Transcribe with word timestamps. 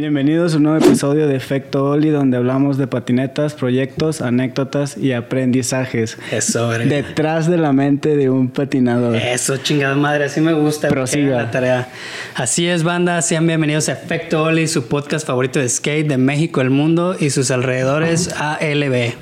Bienvenidos 0.00 0.54
a 0.54 0.56
un 0.56 0.62
nuevo 0.62 0.82
episodio 0.82 1.26
de 1.26 1.36
Efecto 1.36 1.84
Oli, 1.84 2.08
donde 2.08 2.38
hablamos 2.38 2.78
de 2.78 2.86
patinetas, 2.86 3.52
proyectos, 3.52 4.22
anécdotas 4.22 4.96
y 4.96 5.12
aprendizajes. 5.12 6.16
Eso, 6.32 6.68
verga. 6.68 6.86
Detrás 6.86 7.50
de 7.50 7.58
la 7.58 7.74
mente 7.74 8.16
de 8.16 8.30
un 8.30 8.48
patinador. 8.48 9.14
Eso, 9.14 9.58
chingada 9.58 9.94
madre, 9.96 10.24
así 10.24 10.40
me 10.40 10.54
gusta. 10.54 10.88
Prosiga. 10.88 11.36
La 11.36 11.50
tarea. 11.50 11.88
Así 12.34 12.66
es, 12.66 12.82
banda. 12.82 13.20
Sean 13.20 13.46
bienvenidos 13.46 13.90
a 13.90 13.92
Efecto 13.92 14.42
Oli, 14.42 14.68
su 14.68 14.88
podcast 14.88 15.26
favorito 15.26 15.58
de 15.58 15.68
skate 15.68 16.08
de 16.08 16.16
México, 16.16 16.62
el 16.62 16.70
mundo 16.70 17.14
y 17.20 17.28
sus 17.28 17.50
alrededores 17.50 18.32
ALB. 18.38 19.12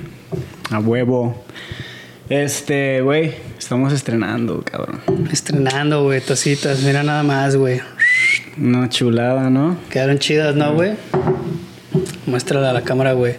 A 0.71 0.79
huevo. 0.79 1.43
Este, 2.29 3.01
güey, 3.01 3.33
estamos 3.57 3.91
estrenando, 3.91 4.63
cabrón. 4.63 5.01
Estrenando, 5.29 6.03
güey, 6.03 6.21
tocitas. 6.21 6.83
Mira 6.83 7.03
nada 7.03 7.23
más, 7.23 7.57
güey. 7.57 7.81
Una 8.61 8.89
chulada, 8.89 9.49
¿no? 9.49 9.77
Quedaron 9.89 10.19
chidas, 10.19 10.55
¿no, 10.55 10.73
güey? 10.73 10.93
Muéstrala 12.25 12.71
a 12.71 12.73
la 12.73 12.81
cámara, 12.81 13.13
güey. 13.13 13.35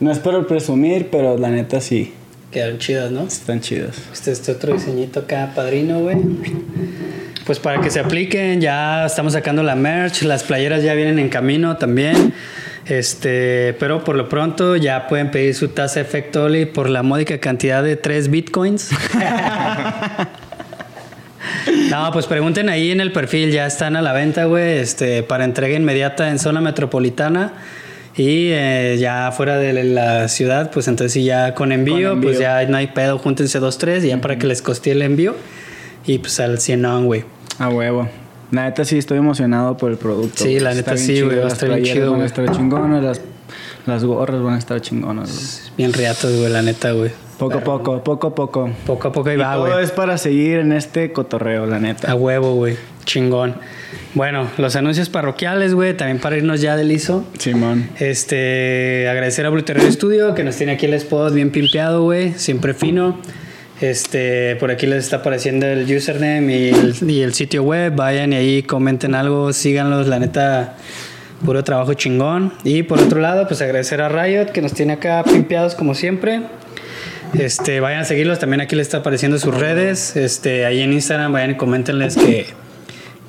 No 0.00 0.12
es 0.12 0.18
por 0.18 0.46
presumir, 0.46 1.08
pero 1.10 1.36
la 1.36 1.50
neta 1.50 1.80
sí, 1.80 2.12
Quedaron 2.52 2.78
chidas, 2.78 3.10
¿no? 3.10 3.24
están 3.26 3.60
chidas. 3.60 3.96
Este, 4.10 4.32
este 4.32 4.52
otro 4.52 4.72
diseñito 4.72 5.20
acá, 5.20 5.52
padrino, 5.54 6.00
güey. 6.00 6.16
Pues 7.44 7.58
para 7.58 7.80
que 7.80 7.90
se 7.90 8.00
apliquen, 8.00 8.60
ya 8.60 9.04
estamos 9.04 9.34
sacando 9.34 9.62
la 9.62 9.74
merch, 9.74 10.22
las 10.22 10.44
playeras 10.44 10.82
ya 10.82 10.94
vienen 10.94 11.18
en 11.18 11.28
camino 11.28 11.76
también. 11.76 12.32
Este, 12.86 13.76
pero 13.78 14.02
por 14.02 14.16
lo 14.16 14.30
pronto 14.30 14.76
ya 14.76 15.08
pueden 15.08 15.30
pedir 15.30 15.54
su 15.54 15.68
taza 15.68 16.00
Efecto 16.00 16.44
Oli 16.44 16.64
por 16.64 16.88
la 16.88 17.02
módica 17.02 17.38
cantidad 17.38 17.82
de 17.82 17.96
3 17.96 18.30
bitcoins. 18.30 18.90
No, 21.90 22.10
pues 22.12 22.26
pregunten 22.26 22.68
ahí 22.68 22.90
en 22.90 23.00
el 23.00 23.12
perfil, 23.12 23.50
ya 23.50 23.66
están 23.66 23.96
a 23.96 24.02
la 24.02 24.12
venta, 24.12 24.44
güey, 24.44 24.78
este, 24.78 25.22
para 25.22 25.44
entrega 25.44 25.76
inmediata 25.76 26.30
en 26.30 26.38
zona 26.38 26.60
metropolitana 26.60 27.52
y 28.16 28.50
eh, 28.50 28.96
ya 28.98 29.30
fuera 29.32 29.56
de 29.58 29.84
la 29.84 30.28
ciudad, 30.28 30.70
pues 30.70 30.88
entonces 30.88 31.12
sí 31.12 31.24
ya 31.24 31.54
con 31.54 31.72
envío, 31.72 32.10
Con 32.10 32.22
pues 32.22 32.38
ya 32.38 32.64
no 32.66 32.76
hay 32.76 32.88
pedo, 32.88 33.18
júntense 33.18 33.58
dos, 33.60 33.78
tres 33.78 34.04
y 34.04 34.08
ya 34.08 34.20
para 34.20 34.38
que 34.38 34.46
les 34.46 34.60
costee 34.60 34.92
el 34.92 35.02
envío 35.02 35.34
y 36.04 36.18
pues 36.18 36.40
al 36.40 36.58
100 36.58 36.84
on, 36.84 37.06
güey. 37.06 37.24
A 37.58 37.68
huevo. 37.68 38.08
La 38.50 38.64
neta 38.64 38.84
sí 38.84 38.96
estoy 38.96 39.18
emocionado 39.18 39.76
por 39.76 39.90
el 39.90 39.98
producto. 39.98 40.44
Sí, 40.44 40.58
la 40.58 40.74
neta 40.74 40.96
sí, 40.96 41.20
güey, 41.20 41.38
va 41.38 41.44
a 41.44 41.48
estar 41.48 41.68
bien 41.68 41.84
chido, 41.84 42.12
van 42.12 42.22
a 42.22 42.26
estar 42.26 42.50
chingonas, 42.50 43.04
las, 43.04 43.20
las 43.86 44.04
gorras 44.04 44.42
van 44.42 44.54
a 44.54 44.58
estar 44.58 44.80
chingonas, 44.80 45.30
güey. 45.30 45.76
Bien 45.76 45.92
riatos, 45.92 46.34
güey, 46.34 46.50
la 46.50 46.62
neta, 46.62 46.92
güey. 46.92 47.10
Poco 47.38 47.58
a 47.58 47.60
poco, 47.60 48.02
poco 48.02 48.26
a 48.26 48.34
poco. 48.34 48.70
Poco 48.84 49.08
a 49.08 49.12
poco 49.12 49.28
ahí 49.28 49.36
Y 49.36 49.38
va, 49.38 49.54
todo 49.54 49.70
güey. 49.70 49.84
es 49.84 49.92
para 49.92 50.18
seguir 50.18 50.58
en 50.58 50.72
este 50.72 51.12
cotorreo, 51.12 51.66
la 51.66 51.78
neta. 51.78 52.10
A 52.10 52.14
huevo, 52.16 52.54
güey. 52.54 52.76
Chingón. 53.04 53.54
Bueno, 54.14 54.48
los 54.58 54.74
anuncios 54.74 55.08
parroquiales, 55.08 55.72
güey, 55.74 55.96
también 55.96 56.18
para 56.18 56.36
irnos 56.36 56.60
ya 56.60 56.76
del 56.76 56.90
ISO. 56.90 57.24
Simón. 57.38 57.88
Este, 57.98 59.08
agradecer 59.08 59.46
a 59.46 59.50
Blue 59.50 59.62
Studio 59.90 60.34
que 60.34 60.42
nos 60.42 60.56
tiene 60.56 60.72
aquí 60.72 60.86
el 60.86 60.94
spot 60.94 61.32
bien 61.32 61.50
pimpeado, 61.50 62.02
güey, 62.02 62.32
siempre 62.34 62.74
fino. 62.74 63.18
Este, 63.80 64.56
por 64.56 64.72
aquí 64.72 64.86
les 64.86 65.04
está 65.04 65.18
apareciendo 65.18 65.66
el 65.66 65.84
username 65.84 66.52
y 66.56 66.68
el, 66.70 66.96
y 67.08 67.22
el 67.22 67.34
sitio 67.34 67.62
web. 67.62 67.94
Vayan 67.94 68.32
y 68.32 68.36
ahí 68.36 68.62
comenten 68.64 69.14
algo, 69.14 69.52
síganlos, 69.52 70.08
la 70.08 70.18
neta, 70.18 70.76
puro 71.44 71.62
trabajo 71.62 71.94
chingón. 71.94 72.52
Y 72.64 72.82
por 72.82 73.00
otro 73.00 73.20
lado, 73.20 73.46
pues 73.46 73.62
agradecer 73.62 74.02
a 74.02 74.08
Riot 74.08 74.46
que 74.52 74.60
nos 74.60 74.72
tiene 74.72 74.94
acá 74.94 75.22
pimpeados 75.22 75.76
como 75.76 75.94
siempre. 75.94 76.42
Este, 77.34 77.80
vayan 77.80 78.00
a 78.00 78.04
seguirlos, 78.04 78.38
también 78.38 78.60
aquí 78.60 78.74
les 78.76 78.86
está 78.86 78.98
apareciendo 78.98 79.38
sus 79.38 79.54
redes. 79.54 80.16
Este, 80.16 80.64
ahí 80.64 80.80
en 80.80 80.92
Instagram, 80.92 81.32
vayan 81.32 81.50
y 81.52 81.56
coméntenles 81.56 82.16
que, 82.16 82.46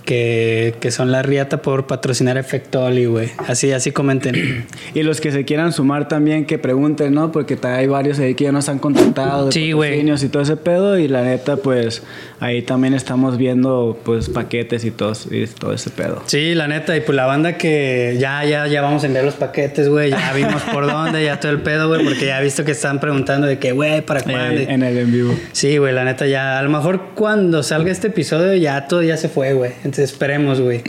que, 0.09 0.73
que 0.79 0.89
son 0.89 1.11
la 1.11 1.21
riata 1.21 1.61
por 1.61 1.85
patrocinar 1.85 2.35
Efecto 2.35 2.83
Oli, 2.83 3.05
güey. 3.05 3.29
Así, 3.47 3.71
así 3.73 3.91
comenten. 3.91 4.65
Y 4.95 5.03
los 5.03 5.21
que 5.21 5.31
se 5.31 5.45
quieran 5.45 5.71
sumar 5.71 6.07
también, 6.07 6.45
que 6.45 6.57
pregunten, 6.57 7.13
¿no? 7.13 7.31
Porque 7.31 7.59
hay 7.61 7.85
varios 7.85 8.17
ahí 8.17 8.33
que 8.33 8.45
ya 8.45 8.51
nos 8.51 8.69
han 8.69 8.79
contactado 8.79 9.45
de 9.45 9.51
Sí, 9.51 9.71
güey. 9.71 9.99
y 9.99 10.29
todo 10.29 10.41
ese 10.41 10.57
pedo. 10.57 10.97
Y 10.97 11.07
la 11.07 11.21
neta, 11.21 11.57
pues, 11.57 12.01
ahí 12.39 12.63
también 12.63 12.95
estamos 12.95 13.37
viendo, 13.37 13.99
pues, 14.03 14.29
paquetes 14.29 14.83
y 14.83 14.89
todo, 14.89 15.13
y 15.29 15.45
todo 15.45 15.73
ese 15.73 15.91
pedo. 15.91 16.23
Sí, 16.25 16.55
la 16.55 16.67
neta, 16.67 16.97
y 16.97 17.01
pues 17.01 17.15
la 17.15 17.27
banda 17.27 17.55
que 17.57 18.17
ya, 18.19 18.43
ya, 18.45 18.65
ya 18.65 18.81
vamos 18.81 19.03
a 19.03 19.05
enviar 19.05 19.25
los 19.25 19.35
paquetes, 19.35 19.89
güey. 19.89 20.09
Ya 20.09 20.33
vimos 20.35 20.63
por 20.63 20.87
dónde, 20.87 21.23
ya 21.23 21.39
todo 21.39 21.51
el 21.51 21.61
pedo, 21.61 21.87
güey, 21.87 22.03
porque 22.03 22.25
ya 22.25 22.41
he 22.41 22.43
visto 22.43 22.65
que 22.65 22.71
están 22.71 22.99
preguntando 22.99 23.45
de 23.45 23.59
que, 23.59 23.73
güey, 23.73 24.01
¿para 24.01 24.21
cuándo? 24.21 24.59
En 24.59 24.81
el 24.81 24.97
en 24.97 25.11
vivo. 25.11 25.35
Sí, 25.51 25.77
güey, 25.77 25.93
la 25.93 26.03
neta, 26.03 26.25
ya, 26.25 26.57
a 26.57 26.63
lo 26.63 26.69
mejor 26.69 27.09
cuando 27.13 27.61
salga 27.61 27.91
este 27.91 28.07
episodio 28.07 28.55
ya 28.55 28.87
todo 28.87 29.03
ya 29.03 29.17
se 29.17 29.29
fue, 29.29 29.53
güey. 29.53 29.73
Entonces 29.83 29.98
esperemos, 30.03 30.59
güey. 30.61 30.81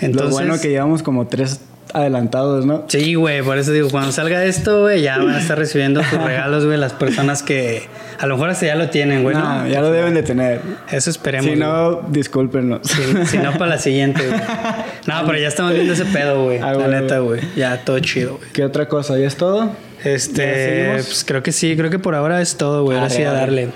Entonces, 0.00 0.30
Lo 0.30 0.36
bueno 0.36 0.60
que 0.60 0.68
llevamos 0.68 1.02
como 1.02 1.26
tres 1.26 1.60
adelantados, 1.92 2.64
¿no? 2.66 2.84
Sí, 2.88 3.14
güey, 3.14 3.42
por 3.42 3.58
eso 3.58 3.72
digo, 3.72 3.90
cuando 3.90 4.12
salga 4.12 4.44
esto, 4.44 4.82
güey, 4.82 5.02
ya 5.02 5.18
van 5.18 5.30
a 5.30 5.40
estar 5.40 5.58
recibiendo 5.58 6.02
sus 6.02 6.22
regalos, 6.24 6.64
güey, 6.64 6.78
las 6.78 6.92
personas 6.92 7.42
que 7.42 7.82
a 8.18 8.26
lo 8.26 8.36
mejor 8.36 8.50
hasta 8.50 8.66
ya 8.66 8.76
lo 8.76 8.90
tienen, 8.90 9.22
güey, 9.22 9.34
No, 9.34 9.62
¿no? 9.62 9.66
ya 9.68 9.80
lo 9.80 9.90
deben 9.90 10.14
de 10.14 10.22
tener. 10.22 10.60
Eso 10.90 11.10
esperemos. 11.10 11.50
Si 11.50 11.56
no, 11.56 12.02
discúlpenos. 12.08 12.86
Si, 12.86 13.26
si 13.26 13.38
no, 13.38 13.52
para 13.52 13.66
la 13.66 13.78
siguiente, 13.78 14.26
güey. 14.26 14.40
No, 15.06 15.26
pero 15.26 15.38
ya 15.38 15.48
estamos 15.48 15.72
viendo 15.72 15.94
ese 15.94 16.04
pedo, 16.04 16.44
güey. 16.44 16.58
Ah, 16.58 16.74
la 16.74 16.86
neta, 16.86 17.18
güey. 17.18 17.40
Ya 17.56 17.84
todo 17.84 17.98
chido, 17.98 18.36
güey. 18.36 18.50
¿Qué 18.52 18.64
otra 18.64 18.86
cosa? 18.86 19.18
¿Ya 19.18 19.26
es 19.26 19.36
todo? 19.36 19.74
¿Ya 20.04 20.10
Este, 20.10 20.90
pues 20.92 21.24
creo 21.26 21.42
que 21.42 21.52
sí, 21.52 21.74
creo 21.76 21.90
que 21.90 21.98
por 21.98 22.14
ahora 22.14 22.40
es 22.40 22.56
todo, 22.56 22.84
güey. 22.84 22.98
Ahora 22.98 23.10
sí 23.10 23.22
a 23.22 23.32
darle. 23.32 23.68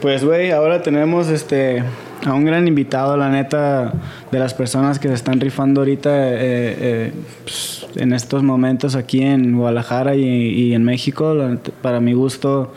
Pues, 0.00 0.24
güey, 0.24 0.52
ahora 0.52 0.82
tenemos 0.82 1.28
este 1.28 1.82
a 2.24 2.34
un 2.34 2.44
gran 2.44 2.66
invitado, 2.66 3.16
la 3.16 3.28
neta, 3.28 3.92
de 4.30 4.38
las 4.38 4.54
personas 4.54 4.98
que 4.98 5.08
se 5.08 5.14
están 5.14 5.40
rifando 5.40 5.80
ahorita 5.80 6.10
eh, 6.10 6.36
eh, 6.40 7.12
pues, 7.44 7.86
en 7.96 8.12
estos 8.12 8.42
momentos 8.42 8.94
aquí 8.94 9.22
en 9.22 9.56
Guadalajara 9.56 10.16
y, 10.16 10.24
y 10.24 10.74
en 10.74 10.84
México, 10.84 11.34
la 11.34 11.58
para 11.82 12.00
mi 12.00 12.12
gusto, 12.12 12.72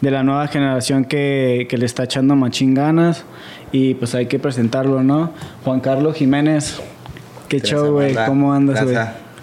de 0.00 0.10
la 0.10 0.22
nueva 0.22 0.46
generación 0.48 1.04
que, 1.04 1.66
que 1.68 1.78
le 1.78 1.86
está 1.86 2.04
echando 2.04 2.36
machín 2.36 2.74
ganas 2.74 3.24
y 3.72 3.94
pues 3.94 4.14
hay 4.14 4.26
que 4.26 4.38
presentarlo, 4.38 5.02
¿no? 5.02 5.32
Juan 5.64 5.80
Carlos 5.80 6.16
Jiménez, 6.16 6.80
qué 7.48 7.60
show, 7.60 7.92
güey. 7.92 8.14
¿cómo 8.26 8.52
andas, 8.52 8.82
güey? 8.84 8.96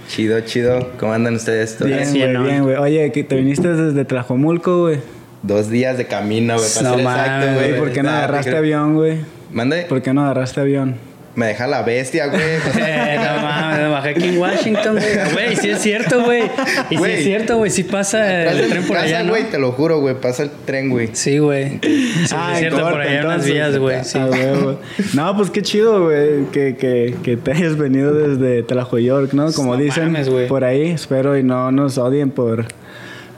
Chido, 0.07 0.39
chido. 0.41 0.91
¿Cómo 0.99 1.13
andan 1.13 1.35
ustedes? 1.35 1.77
todos? 1.77 1.89
Bien, 1.89 2.09
güey, 2.09 2.33
¿no? 2.33 2.43
bien, 2.43 2.63
güey. 2.63 2.75
Oye, 2.75 3.11
que 3.11 3.23
te 3.23 3.35
viniste 3.35 3.69
desde 3.73 4.05
Tlajomulco, 4.05 4.81
güey. 4.81 4.99
Dos 5.41 5.69
días 5.69 5.97
de 5.97 6.05
camino, 6.05 6.55
güey. 6.55 6.69
para 6.75 6.89
No 6.89 6.95
ser 6.95 7.03
mames, 7.03 7.25
exacto, 7.25 7.51
¿Y 7.51 7.53
güey. 7.53 7.79
por 7.79 7.91
qué 7.91 8.03
no 8.03 8.09
agarraste 8.09 8.55
avión, 8.55 8.95
güey? 8.95 9.17
Mande. 9.53 9.83
¿Por 9.83 10.01
qué 10.01 10.13
no 10.13 10.21
agarraste 10.23 10.59
avión? 10.61 10.95
Me 11.35 11.47
deja 11.47 11.65
la 11.65 11.81
bestia, 11.81 12.27
güey. 12.27 12.41
Eh, 12.79 13.17
no 13.17 13.41
mames, 13.41 13.79
me 13.79 13.87
bajé 13.87 14.09
aquí 14.09 14.23
en 14.27 14.37
Washington, 14.37 14.97
güey. 14.99 15.33
Güey, 15.33 15.55
sí 15.55 15.69
es 15.71 15.79
cierto, 15.81 16.23
güey. 16.23 16.43
Y 16.43 16.47
sí 16.89 16.95
Güey. 16.97 17.11
es 17.13 17.23
cierto, 17.23 17.57
güey. 17.57 17.71
Sí 17.71 17.83
pasa 17.83 18.51
el 18.51 18.69
tren 18.69 18.83
por 18.83 18.97
casa, 18.97 19.07
allá, 19.07 19.23
¿no? 19.23 19.31
güey, 19.31 19.45
te 19.49 19.57
lo 19.57 19.71
juro, 19.71 19.99
güey. 19.99 20.13
Pasa 20.13 20.43
el 20.43 20.51
tren, 20.65 20.91
güey. 20.91 21.09
Sí, 21.13 21.39
güey. 21.39 21.79
Sí, 21.81 22.35
Ah, 22.35 22.51
es 22.51 22.57
en 22.61 22.69
cierto, 22.69 22.87
por 22.87 23.01
allá 23.01 23.11
unas 23.25 23.47
entonces. 23.47 23.51
vías, 23.51 23.77
güey. 23.79 24.03
Sí. 24.03 24.19
Ah. 24.19 24.75
No, 25.15 25.35
pues 25.35 25.49
qué 25.49 25.63
chido, 25.63 26.03
güey, 26.03 26.45
que, 26.51 26.75
que, 26.75 27.15
que 27.23 27.35
te 27.37 27.51
hayas 27.51 27.77
venido 27.77 28.13
desde 28.13 28.61
Tlajo 28.61 28.99
York, 28.99 29.33
¿no? 29.33 29.51
Como 29.53 29.73
No 29.75 29.81
dicen 29.81 30.11
mames, 30.11 30.29
güey. 30.29 30.47
por 30.47 30.63
ahí. 30.63 30.91
Espero 30.91 31.35
y 31.35 31.41
no 31.41 31.71
nos 31.71 31.97
odien 31.97 32.29
por, 32.29 32.65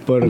por, 0.06 0.28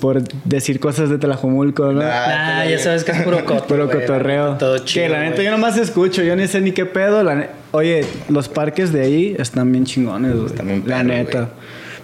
por 0.00 0.22
decir 0.44 0.80
cosas 0.80 1.10
de 1.10 1.18
Tlajomulco, 1.18 1.92
¿no? 1.92 2.00
Nah. 2.02 2.60
Ah, 2.60 2.66
ya 2.66 2.78
sabes 2.78 3.04
que 3.04 3.12
es 3.12 3.22
puro 3.22 3.44
coto, 3.44 3.66
Puro 3.66 3.90
cotorreo. 3.90 4.56
Todo 4.56 4.78
chido, 4.78 5.06
que 5.06 5.12
la 5.12 5.20
neta 5.20 5.42
yo 5.42 5.50
nomás 5.50 5.76
escucho, 5.78 6.22
yo 6.22 6.36
ni 6.36 6.46
sé 6.48 6.60
ni 6.60 6.72
qué 6.72 6.86
pedo. 6.86 7.22
la 7.22 7.48
Oye, 7.72 8.04
los 8.28 8.48
parques 8.48 8.92
de 8.92 9.02
ahí 9.02 9.36
están 9.38 9.72
bien 9.72 9.84
chingones, 9.84 10.34
güey. 10.34 10.46
Están 10.46 10.66
bien 10.66 10.82
La 10.86 11.02
neta. 11.02 11.38
güey. 11.40 11.50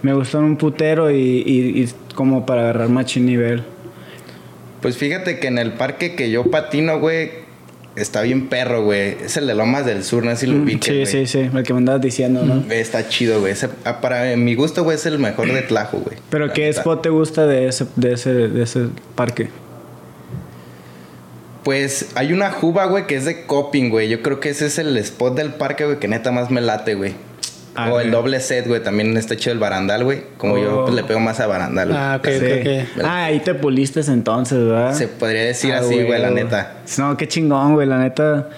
Me 0.02 0.12
gustan 0.14 0.42
un 0.44 0.56
putero 0.56 1.10
y, 1.10 1.14
y, 1.46 1.82
y 1.82 1.88
como 2.14 2.44
para 2.44 2.62
agarrar 2.62 2.88
machín 2.88 3.26
nivel. 3.26 3.62
Pues 4.80 4.96
fíjate 4.96 5.38
que 5.38 5.46
en 5.46 5.58
el 5.58 5.72
parque 5.74 6.16
que 6.16 6.30
yo 6.30 6.44
patino, 6.50 6.98
güey, 6.98 7.30
está 7.96 8.22
bien 8.22 8.48
perro, 8.48 8.84
güey. 8.84 9.16
Es 9.24 9.36
el 9.36 9.46
de 9.46 9.54
Lomas 9.54 9.84
del 9.86 10.04
Sur, 10.04 10.24
no 10.24 10.30
sé 10.32 10.36
si 10.38 10.46
lo 10.46 10.58
Mm, 10.58 10.62
ubiques, 10.62 11.08
sí, 11.10 11.26
sí, 11.26 11.26
sí, 11.26 11.50
el 11.54 11.62
que 11.62 11.72
me 11.72 11.78
andabas 11.80 12.00
diciendo, 12.02 12.42
¿no? 12.44 12.64
Está 12.72 13.08
chido, 13.08 13.40
güey. 13.40 13.54
Ah, 13.84 14.00
Para 14.00 14.36
mi 14.36 14.54
gusto, 14.54 14.84
güey, 14.84 14.96
es 14.96 15.06
el 15.06 15.18
mejor 15.18 15.52
de 15.52 15.62
Tlajo, 15.62 15.98
güey. 15.98 16.16
Pero 16.30 16.46
La 16.46 16.52
¿qué 16.52 16.68
spot 16.68 17.02
te 17.02 17.08
gusta 17.10 17.46
de 17.46 17.68
ese, 17.68 17.86
de 17.96 18.12
ese, 18.14 18.32
de 18.32 18.62
ese 18.62 18.86
parque? 19.14 19.48
Pues 21.64 22.08
hay 22.16 22.32
una 22.32 22.50
juba, 22.50 22.86
güey, 22.86 23.06
que 23.06 23.14
es 23.14 23.24
de 23.24 23.46
coping, 23.46 23.90
güey. 23.90 24.08
Yo 24.08 24.20
creo 24.22 24.40
que 24.40 24.48
ese 24.50 24.66
es 24.66 24.78
el 24.78 24.96
spot 24.96 25.36
del 25.36 25.54
parque, 25.54 25.84
güey, 25.84 25.98
que 26.00 26.08
neta 26.08 26.32
más 26.32 26.50
me 26.50 26.60
late, 26.60 26.94
güey. 26.94 27.14
Ah, 27.74 27.90
o 27.92 28.00
el 28.00 28.10
doble 28.10 28.38
set, 28.40 28.66
güey. 28.68 28.82
También 28.82 29.16
está 29.16 29.34
chido 29.36 29.52
el 29.54 29.58
barandal, 29.58 30.04
güey. 30.04 30.22
Como 30.36 30.58
yo 30.58 30.80
Oh. 30.80 30.82
pues, 30.84 30.94
le 30.94 31.04
pego 31.04 31.20
más 31.20 31.40
a 31.40 31.46
barandal, 31.46 31.88
güey. 31.88 31.98
Ah, 32.00 32.16
ok, 32.18 32.28
Sí. 32.28 32.36
ok, 32.36 32.86
ok. 32.98 33.04
Ah, 33.04 33.24
ahí 33.24 33.40
te 33.40 33.54
puliste 33.54 34.00
entonces, 34.00 34.58
¿verdad? 34.64 34.92
Se 34.94 35.08
podría 35.08 35.42
decir 35.44 35.72
Ah, 35.72 35.78
así, 35.78 36.02
güey, 36.02 36.20
la 36.20 36.30
neta. 36.30 36.74
No, 36.98 37.16
qué 37.16 37.26
chingón, 37.28 37.74
güey, 37.74 37.86
la 37.86 37.98
neta. 37.98 38.48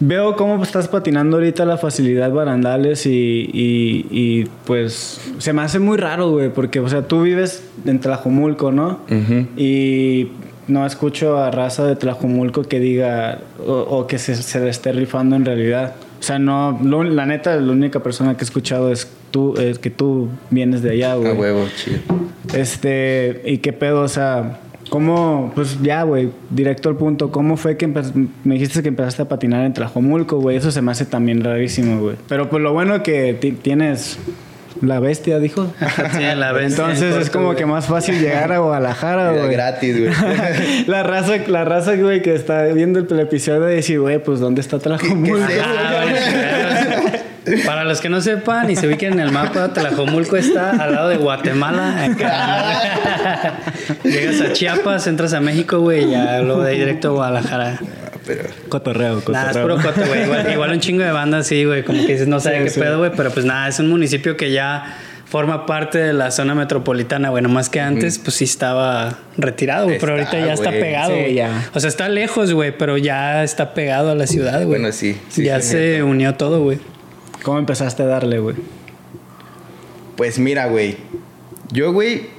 Veo 0.00 0.36
cómo 0.36 0.62
estás 0.62 0.86
patinando 0.86 1.38
ahorita 1.38 1.64
la 1.64 1.76
facilidad 1.76 2.30
barandales 2.30 3.04
y, 3.04 3.10
y, 3.52 4.06
y, 4.12 4.44
pues 4.64 5.20
se 5.38 5.52
me 5.52 5.62
hace 5.62 5.80
muy 5.80 5.96
raro, 5.98 6.30
güey, 6.30 6.50
porque, 6.50 6.78
o 6.78 6.88
sea, 6.88 7.02
tú 7.02 7.22
vives 7.22 7.64
en 7.84 7.98
Tlajumulco, 7.98 8.70
¿no? 8.70 9.00
Y 9.56 10.28
no 10.68 10.86
escucho 10.86 11.38
a 11.38 11.50
raza 11.50 11.84
de 11.84 11.96
Tlajumulco 11.96 12.62
que 12.62 12.78
diga 12.78 13.40
o, 13.66 13.72
o 13.72 14.06
que 14.06 14.18
se, 14.18 14.36
se 14.36 14.60
le 14.60 14.68
esté 14.70 14.92
rifando 14.92 15.34
en 15.34 15.44
realidad. 15.44 15.94
O 16.18 16.22
sea, 16.22 16.38
no, 16.38 16.78
lo- 16.82 17.04
la 17.04 17.26
neta, 17.26 17.54
la 17.56 17.72
única 17.72 18.02
persona 18.02 18.36
que 18.36 18.42
he 18.42 18.44
escuchado 18.44 18.90
es 18.90 19.08
tú, 19.30 19.54
es 19.56 19.78
que 19.78 19.90
tú 19.90 20.28
vienes 20.50 20.82
de 20.82 20.90
allá, 20.90 21.12
A 21.12 21.16
güey. 21.16 21.32
huevo, 21.32 21.64
chido. 21.76 21.98
Este, 22.54 23.42
¿y 23.44 23.58
qué 23.58 23.72
pedo? 23.72 24.00
O 24.02 24.08
sea, 24.08 24.58
¿cómo, 24.90 25.52
pues 25.54 25.80
ya, 25.82 26.02
güey, 26.02 26.30
directo 26.50 26.88
al 26.88 26.96
punto, 26.96 27.30
¿cómo 27.30 27.56
fue 27.56 27.76
que 27.76 27.86
me 27.86 28.54
dijiste 28.54 28.82
que 28.82 28.88
empezaste 28.88 29.22
a 29.22 29.28
patinar 29.28 29.64
en 29.64 29.72
Tlajomulco, 29.74 30.38
güey? 30.40 30.56
Eso 30.56 30.70
se 30.70 30.82
me 30.82 30.90
hace 30.90 31.04
también 31.04 31.44
rarísimo, 31.44 32.00
güey. 32.00 32.16
Pero 32.28 32.48
pues 32.48 32.62
lo 32.62 32.72
bueno 32.72 33.02
que 33.02 33.34
ti- 33.34 33.52
tienes 33.52 34.18
la 34.82 35.00
bestia, 35.00 35.38
dijo. 35.38 35.72
Sí, 36.16 36.22
la 36.36 36.52
bestia 36.52 36.84
Entonces 36.84 37.14
en 37.16 37.22
es 37.22 37.30
como 37.30 37.46
güey. 37.46 37.56
que 37.58 37.66
más 37.66 37.86
fácil 37.86 38.20
llegar 38.20 38.52
a 38.52 38.58
Guadalajara, 38.58 39.32
Era 39.32 39.40
güey. 39.42 39.52
gratis, 39.52 39.98
güey. 39.98 40.12
La 40.86 41.02
raza, 41.02 41.32
la 41.46 41.64
raza, 41.64 41.94
güey, 41.96 42.22
que 42.22 42.34
está 42.34 42.62
viendo 42.64 43.00
el 43.00 43.20
episodio 43.20 43.60
de 43.62 43.74
decir, 43.76 44.00
güey, 44.00 44.18
pues 44.22 44.40
¿dónde 44.40 44.60
está 44.60 44.78
Tlajomulco? 44.78 45.38
Ah. 45.62 46.04
Para 47.64 47.84
los 47.84 48.00
que 48.02 48.10
no 48.10 48.20
sepan 48.20 48.70
y 48.70 48.76
se 48.76 48.86
ubiquen 48.86 49.14
en 49.14 49.20
el 49.20 49.32
mapa, 49.32 49.72
Tlajomulco 49.72 50.36
está 50.36 50.70
al 50.72 50.94
lado 50.94 51.08
de 51.08 51.16
Guatemala. 51.16 52.04
acá. 52.04 53.54
Llegas 54.04 54.40
a 54.42 54.52
Chiapas, 54.52 55.06
entras 55.06 55.32
a 55.32 55.40
México, 55.40 55.78
güey, 55.80 56.04
y 56.04 56.10
ya 56.10 56.40
luego 56.42 56.62
de 56.62 56.72
ahí 56.72 56.78
directo 56.78 57.08
a 57.08 57.12
Guadalajara. 57.12 57.78
Pero 58.28 58.44
Cotorreo, 58.68 59.16
cotorreo. 59.16 59.32
Nada, 59.40 59.50
es 59.50 59.56
puro 59.58 59.76
coto, 59.76 60.06
güey. 60.06 60.22
Igual, 60.24 60.50
igual 60.52 60.70
un 60.72 60.80
chingo 60.80 61.02
de 61.02 61.10
bandas, 61.10 61.46
sí, 61.48 61.64
güey. 61.64 61.82
Como 61.82 61.98
que 62.06 62.12
dices, 62.12 62.28
no 62.28 62.38
sabe 62.38 62.58
Sí, 62.58 62.64
qué 62.64 62.70
sí. 62.70 62.80
pedo, 62.80 62.98
güey. 62.98 63.10
Pero 63.16 63.30
pues 63.32 63.44
nada, 63.46 63.66
es 63.68 63.80
un 63.80 63.88
municipio 63.88 64.36
que 64.36 64.52
ya 64.52 64.96
forma 65.24 65.66
parte 65.66 65.98
de 65.98 66.12
la 66.12 66.30
zona 66.30 66.54
metropolitana, 66.54 67.30
güey. 67.30 67.42
Nomás 67.42 67.68
que 67.70 67.80
antes, 67.80 68.18
pues 68.18 68.36
sí 68.36 68.44
estaba 68.44 69.18
retirado, 69.38 69.86
güey. 69.86 69.98
Pero 69.98 70.12
ahorita 70.12 70.38
ya 70.38 70.52
está 70.52 70.70
pegado, 70.70 71.08
Sí, 71.14 71.20
güey. 71.20 71.34
ya. 71.34 71.68
O 71.74 71.80
sea, 71.80 71.88
está 71.88 72.08
lejos, 72.08 72.52
güey, 72.52 72.76
pero 72.76 72.96
ya 72.98 73.42
está 73.42 73.72
pegado 73.74 74.10
a 74.10 74.14
la 74.14 74.26
ciudad, 74.26 74.56
güey. 74.58 74.66
Bueno, 74.80 74.92
sí, 74.92 75.18
sí, 75.30 75.44
ya 75.44 75.60
sí, 75.62 75.70
se 75.70 76.02
unió 76.02 76.34
todo, 76.34 76.60
güey. 76.62 76.78
¿Cómo 77.42 77.58
empezaste 77.58 78.02
a 78.02 78.06
darle, 78.06 78.38
güey? 78.40 78.56
Pues 80.16 80.38
mira, 80.38 80.66
güey. 80.66 80.96
Yo, 81.72 81.92
güey. 81.92 82.37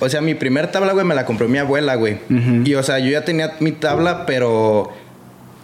O 0.00 0.08
sea, 0.08 0.20
mi 0.20 0.34
primer 0.34 0.70
tabla, 0.70 0.92
güey, 0.92 1.04
me 1.04 1.14
la 1.14 1.24
compró 1.24 1.48
mi 1.48 1.58
abuela, 1.58 1.94
güey. 1.96 2.18
Y, 2.64 2.74
o 2.74 2.82
sea, 2.82 2.98
yo 2.98 3.10
ya 3.10 3.24
tenía 3.24 3.54
mi 3.60 3.72
tabla, 3.72 4.26
pero. 4.26 4.92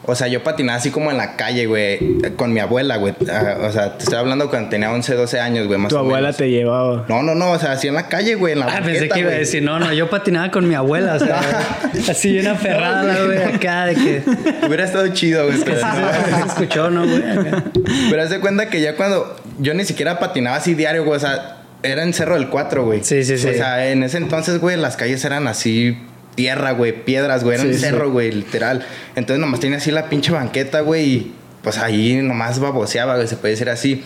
O 0.07 0.15
sea, 0.15 0.29
yo 0.29 0.43
patinaba 0.43 0.77
así 0.77 0.91
como 0.91 1.11
en 1.11 1.17
la 1.17 1.35
calle, 1.37 1.65
güey. 1.65 1.99
Con 2.37 2.53
mi 2.53 2.61
abuela, 2.61 2.97
güey. 2.99 3.15
Ah, 3.33 3.57
O 3.63 3.73
sea, 3.73 3.97
te 3.97 4.05
estoy 4.05 4.19
hablando 4.19 4.51
cuando 4.51 4.69
tenía 4.69 4.93
11, 4.93 5.15
12 5.15 5.41
años, 5.41 5.67
güey, 5.67 5.79
más 5.79 5.89
Tu 5.89 5.97
o 5.97 6.01
abuela 6.01 6.21
menos. 6.21 6.37
te 6.37 6.51
llevaba. 6.51 7.07
No, 7.09 7.23
no, 7.23 7.35
no. 7.35 7.53
O 7.53 7.59
sea, 7.59 7.73
así 7.73 7.89
en 7.89 7.95
la 7.95 8.07
calle, 8.09 8.35
güey. 8.35 8.53
En 8.53 8.59
la 8.59 8.67
Ah, 8.67 8.81
pensé 8.85 9.09
que 9.09 9.21
iba 9.21 9.31
a 9.31 9.35
decir, 9.35 9.63
no, 9.63 9.79
no, 9.79 9.95
yo 9.95 10.11
patinaba 10.11 10.51
con 10.51 10.69
mi 10.69 10.75
abuela, 10.75 11.15
o 11.15 11.19
sea, 11.21 11.41
así 12.11 12.33
bien 12.33 12.49
aferrada, 12.49 13.25
güey, 13.25 13.39
acá 13.45 13.87
de 13.87 13.95
que. 13.95 14.23
Hubiera 14.67 14.85
estado 14.85 15.09
chido, 15.09 15.47
güey. 15.47 15.59
pero 15.65 15.79
Sí, 15.79 15.85
no. 15.87 16.37
se 16.39 16.47
escuchó, 16.49 16.91
¿no, 16.91 17.07
güey? 17.07 17.23
Acá. 17.31 17.65
Pero 18.11 18.23
haz 18.23 18.29
de 18.29 18.41
cuenta 18.41 18.69
que 18.69 18.83
ya 18.83 18.97
cuando 18.97 19.37
yo 19.59 19.73
ni 19.73 19.85
siquiera 19.87 20.19
patinaba 20.19 20.57
así 20.57 20.75
diario, 20.75 21.05
güey, 21.05 21.17
o 21.17 21.21
sea, 21.21 21.54
era 21.85 22.03
en 22.03 22.13
Cerro 22.13 22.35
del 22.35 22.49
4, 22.49 22.85
güey. 22.85 23.05
Sí, 23.05 23.23
sí, 23.25 23.39
sí. 23.39 23.49
O 23.49 23.53
sea, 23.53 23.91
en 23.91 24.03
ese 24.03 24.17
entonces, 24.17 24.59
güey, 24.59 24.77
las 24.77 24.97
calles 24.97 25.25
eran 25.25 25.47
así 25.47 25.97
tierra, 26.35 26.73
güey, 26.73 27.05
piedras, 27.05 27.45
güey, 27.45 27.55
era 27.55 27.65
un 27.65 27.73
Sí, 27.73 27.79
sí. 27.79 27.85
cerro, 27.85 28.11
güey, 28.11 28.33
literal. 28.33 28.85
Entonces 29.15 29.39
nomás 29.41 29.61
tenía 29.61 29.77
así 29.77 29.91
la 29.93 30.09
pinche 30.09 30.33
banqueta, 30.33 30.81
güey, 30.81 31.05
y 31.05 31.35
pues 31.63 31.79
ahí 31.79 32.15
nomás 32.23 32.59
baboseaba, 32.59 33.15
güey, 33.17 33.29
se 33.29 33.37
puede 33.37 33.53
decir 33.53 33.71
así. 33.71 34.03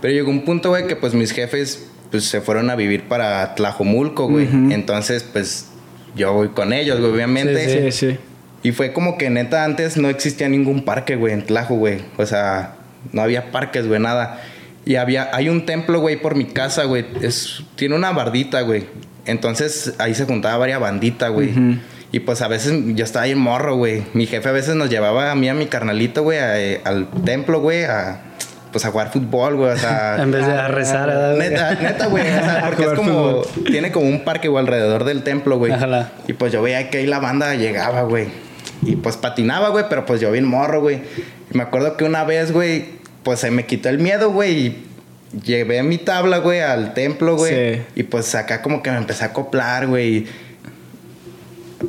Pero 0.00 0.14
llegó 0.14 0.30
un 0.30 0.44
punto, 0.44 0.70
güey, 0.70 0.86
que 0.86 0.96
pues 0.96 1.12
mis 1.14 1.32
jefes 1.32 1.86
pues 2.10 2.24
se 2.24 2.40
fueron 2.40 2.70
a 2.70 2.76
vivir 2.76 3.02
para 3.04 3.54
Tlajomulco, 3.56 4.28
güey. 4.28 4.48
Entonces, 4.72 5.22
pues 5.24 5.66
yo 6.14 6.32
voy 6.32 6.48
con 6.48 6.72
ellos, 6.72 6.98
güey, 7.00 7.12
obviamente. 7.12 7.90
Sí, 7.90 8.08
sí. 8.08 8.18
Y 8.62 8.72
fue 8.72 8.92
como 8.92 9.18
que 9.18 9.28
neta 9.30 9.64
antes 9.64 9.96
no 9.96 10.08
existía 10.08 10.48
ningún 10.48 10.84
parque, 10.84 11.16
güey, 11.16 11.34
en 11.34 11.44
Tlajo, 11.44 11.74
güey. 11.74 11.98
O 12.16 12.24
sea, 12.26 12.76
no 13.12 13.22
había 13.22 13.50
parques, 13.50 13.86
güey, 13.86 14.00
nada. 14.00 14.40
Y 14.86 14.96
había, 14.96 15.28
hay 15.34 15.48
un 15.50 15.66
templo, 15.66 16.00
güey, 16.00 16.16
por 16.16 16.34
mi 16.36 16.46
casa, 16.46 16.84
güey. 16.84 17.04
Es, 17.20 17.62
tiene 17.74 17.94
una 17.96 18.12
bardita, 18.12 18.62
güey. 18.62 18.86
Entonces 19.26 19.94
ahí 19.98 20.14
se 20.14 20.24
juntaba 20.24 20.56
varias 20.58 20.80
banditas, 20.80 21.30
güey. 21.32 21.52
Y 22.12 22.20
pues 22.20 22.40
a 22.40 22.48
veces 22.48 22.72
yo 22.94 23.04
estaba 23.04 23.24
ahí 23.24 23.32
en 23.32 23.38
morro, 23.38 23.76
güey. 23.76 24.04
Mi 24.14 24.26
jefe 24.26 24.48
a 24.48 24.52
veces 24.52 24.76
nos 24.76 24.88
llevaba 24.88 25.30
a 25.32 25.34
mí, 25.34 25.48
a 25.48 25.54
mi 25.54 25.66
carnalito, 25.66 26.22
güey, 26.22 26.38
a- 26.38 26.58
eh, 26.60 26.80
al 26.84 27.08
templo, 27.24 27.60
güey, 27.60 27.82
a, 27.84 28.20
pues 28.70 28.84
a 28.84 28.90
jugar 28.92 29.10
fútbol, 29.12 29.56
güey. 29.56 29.72
O 29.72 29.76
sea, 29.76 30.16
En 30.22 30.30
vez 30.30 30.46
de 30.46 30.52
a 30.52 30.68
rezar, 30.68 31.08
¿verdad, 31.08 31.34
güey? 31.34 31.50
Neta, 31.50 31.74
neta, 31.74 32.06
güey. 32.06 32.22
O 32.22 32.26
sea, 32.26 32.62
porque 32.68 32.84
es 32.84 32.92
como. 32.92 33.42
Tiene 33.66 33.90
como 33.90 34.06
un 34.06 34.22
parque, 34.24 34.46
güey, 34.46 34.62
alrededor 34.64 35.02
del 35.04 35.24
templo, 35.24 35.58
güey. 35.58 35.72
Y 36.28 36.32
pues 36.34 36.52
yo 36.52 36.62
veía 36.62 36.88
que 36.90 36.98
ahí 36.98 37.06
la 37.06 37.18
banda 37.18 37.54
llegaba, 37.56 38.02
güey. 38.02 38.28
Y 38.82 38.94
pues 38.96 39.16
patinaba, 39.16 39.70
güey, 39.70 39.86
pero 39.88 40.06
pues 40.06 40.20
yo 40.20 40.30
bien 40.30 40.44
morro, 40.46 40.80
güey. 40.80 41.00
Y 41.52 41.56
me 41.56 41.64
acuerdo 41.64 41.96
que 41.96 42.04
una 42.04 42.22
vez, 42.24 42.52
güey, 42.52 42.95
pues 43.26 43.40
se 43.40 43.50
me 43.50 43.66
quitó 43.66 43.88
el 43.88 43.98
miedo, 43.98 44.30
güey. 44.30 44.66
Y 44.66 44.86
llevé 45.44 45.82
mi 45.82 45.98
tabla, 45.98 46.38
güey, 46.38 46.60
al 46.60 46.94
templo, 46.94 47.34
güey. 47.34 47.74
Sí. 47.74 47.82
Y 47.96 48.02
pues 48.04 48.32
acá 48.36 48.62
como 48.62 48.84
que 48.84 48.90
me 48.92 48.98
empecé 48.98 49.24
a 49.24 49.28
acoplar, 49.28 49.88
güey. 49.88 50.26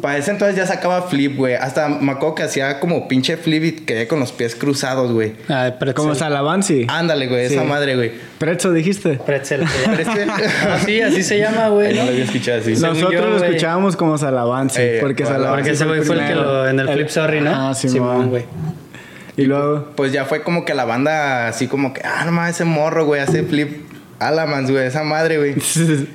Para 0.01 0.17
ese 0.17 0.31
entonces 0.31 0.57
ya 0.57 0.65
sacaba 0.65 1.03
flip, 1.03 1.37
güey. 1.37 1.53
Hasta 1.53 1.89
me 1.89 2.11
acuerdo 2.11 2.33
que 2.33 2.43
hacía 2.43 2.79
como 2.79 3.07
pinche 3.07 3.37
flip 3.37 3.63
y 3.63 3.71
quedé 3.85 4.07
con 4.07 4.19
los 4.19 4.31
pies 4.31 4.55
cruzados, 4.55 5.11
güey. 5.11 5.35
Ah, 5.47 5.75
pretzel. 5.79 5.93
Como 5.95 6.15
Salavansi. 6.15 6.87
Ándale, 6.89 7.27
güey, 7.27 7.47
Sí. 7.49 7.53
esa 7.53 7.63
madre, 7.65 7.95
güey. 7.95 8.11
Pretzo 8.39 8.73
dijiste. 8.73 9.19
Pretzel. 9.23 9.63
Pero 9.95 10.11
que- 10.11 10.25
Ah, 10.67 10.79
sí, 10.83 11.01
así 11.01 11.21
se 11.21 11.37
llama, 11.37 11.69
güey. 11.69 11.93
No 11.95 12.03
lo 12.03 12.09
había 12.09 12.23
escuchado 12.23 12.61
así. 12.61 12.71
Nosotros 12.73 13.13
yo, 13.13 13.21
lo 13.29 13.37
escuchábamos 13.45 13.95
como 13.95 14.17
Salavansi. 14.17 14.81
Eh, 14.81 14.97
porque 15.01 15.21
bueno, 15.21 15.37
Salavansi 15.37 15.61
Porque 15.61 15.75
ese 15.75 15.85
güey 15.85 16.01
fue 16.01 16.15
el 16.19 16.27
que 16.27 16.33
lo, 16.35 16.67
en 16.67 16.79
el 16.79 16.89
Flip 16.89 17.09
Sorry, 17.09 17.41
¿no? 17.41 17.51
Ah, 17.69 17.75
sí, 17.75 17.87
güey. 17.99 18.45
Y 19.37 19.45
luego. 19.45 19.91
Pues 19.95 20.11
ya 20.11 20.25
fue 20.25 20.41
como 20.41 20.65
que 20.65 20.73
la 20.73 20.83
banda 20.83 21.47
así 21.47 21.67
como 21.67 21.93
que, 21.93 22.01
ah, 22.03 22.23
no 22.25 22.31
mames, 22.31 22.55
ese 22.55 22.65
morro, 22.65 23.05
güey, 23.05 23.21
hace 23.21 23.43
flip 23.43 23.87
Alamans, 24.19 24.71
güey, 24.71 24.85
esa 24.87 25.03
madre, 25.03 25.37
güey. 25.37 25.55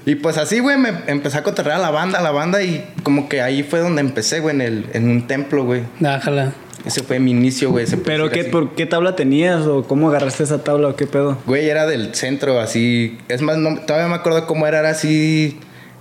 Y 0.06 0.16
pues 0.16 0.36
así, 0.38 0.58
güey, 0.58 0.76
me 0.76 0.92
empecé 1.06 1.38
a 1.38 1.42
cotorrear 1.42 1.76
a 1.78 1.80
la 1.80 1.90
banda, 1.90 2.18
a 2.18 2.22
la 2.22 2.32
banda 2.32 2.62
y 2.62 2.84
como 3.02 3.28
que 3.28 3.40
ahí 3.40 3.62
fue 3.62 3.78
donde 3.78 4.00
empecé, 4.00 4.40
güey, 4.40 4.56
en, 4.56 4.60
el, 4.60 4.86
en 4.92 5.08
un 5.08 5.26
templo, 5.26 5.64
güey. 5.64 5.82
Dájala. 6.00 6.52
Ese 6.84 7.04
fue 7.04 7.20
mi 7.20 7.30
inicio, 7.30 7.70
güey. 7.70 7.86
¿Pero 8.04 8.28
qué, 8.30 8.40
así. 8.40 8.50
por 8.50 8.74
qué 8.74 8.86
tabla 8.86 9.14
tenías 9.14 9.66
o 9.66 9.84
cómo 9.84 10.08
agarraste 10.08 10.42
esa 10.42 10.64
tabla 10.64 10.88
o 10.88 10.96
qué 10.96 11.06
pedo? 11.06 11.38
Güey, 11.46 11.68
era 11.68 11.86
del 11.86 12.12
centro, 12.16 12.58
así. 12.58 13.18
Es 13.28 13.40
más, 13.40 13.56
no, 13.56 13.78
todavía 13.82 14.08
me 14.08 14.16
acuerdo 14.16 14.46
cómo 14.46 14.66
era, 14.66 14.80
era 14.80 14.90
así. 14.90 15.60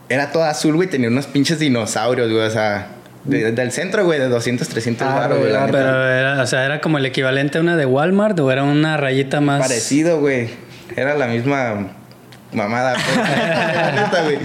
Era 0.09 0.31
toda 0.31 0.49
azul, 0.49 0.75
güey, 0.75 0.89
tenía 0.89 1.07
unos 1.07 1.27
pinches 1.27 1.59
dinosaurios, 1.59 2.31
güey, 2.31 2.43
o 2.43 2.49
sea. 2.49 2.95
De- 3.25 3.51
del 3.51 3.71
centro, 3.71 4.03
güey, 4.05 4.19
de 4.19 4.27
200, 4.29 4.67
300 4.67 5.07
Ah, 5.07 5.15
baros, 5.15 5.39
güey. 5.39 5.51
neta. 5.51 5.67
Pero 5.67 6.09
era, 6.09 6.41
o 6.41 6.47
sea, 6.47 6.65
era 6.65 6.81
como 6.81 6.97
el 6.97 7.05
equivalente 7.05 7.57
a 7.57 7.61
una 7.61 7.77
de 7.77 7.85
Walmart 7.85 8.39
o 8.39 8.51
era 8.51 8.63
una 8.63 8.97
rayita 8.97 9.41
más. 9.41 9.61
Parecido, 9.61 10.19
güey. 10.19 10.49
Era 10.95 11.15
la 11.15 11.27
misma 11.27 11.87
mamada. 12.53 12.93
pues. 12.95 13.07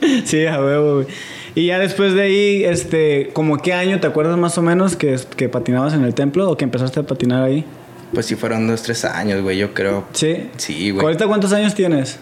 Güey. 0.00 0.22
Sí, 0.24 0.46
a 0.46 0.60
huevo, 0.60 0.94
güey. 0.96 1.06
Y 1.54 1.66
ya 1.66 1.78
después 1.78 2.12
de 2.14 2.22
ahí, 2.22 2.64
este, 2.64 3.30
¿como 3.32 3.58
qué 3.58 3.72
año 3.72 3.98
te 4.00 4.06
acuerdas 4.06 4.36
más 4.36 4.58
o 4.58 4.62
menos 4.62 4.94
que, 4.96 5.18
que 5.36 5.48
patinabas 5.48 5.94
en 5.94 6.04
el 6.04 6.14
templo 6.14 6.50
o 6.50 6.56
que 6.56 6.64
empezaste 6.64 7.00
a 7.00 7.02
patinar 7.04 7.42
ahí? 7.42 7.64
Pues 8.12 8.26
sí, 8.26 8.34
fueron 8.36 8.66
dos, 8.66 8.82
tres 8.82 9.04
años, 9.04 9.42
güey, 9.42 9.56
yo 9.58 9.72
creo. 9.74 10.04
Sí. 10.12 10.50
Sí, 10.58 10.90
güey. 10.90 11.04
¿Ahorita 11.04 11.26
cuántos 11.26 11.52
años 11.52 11.74
tienes? 11.74 12.18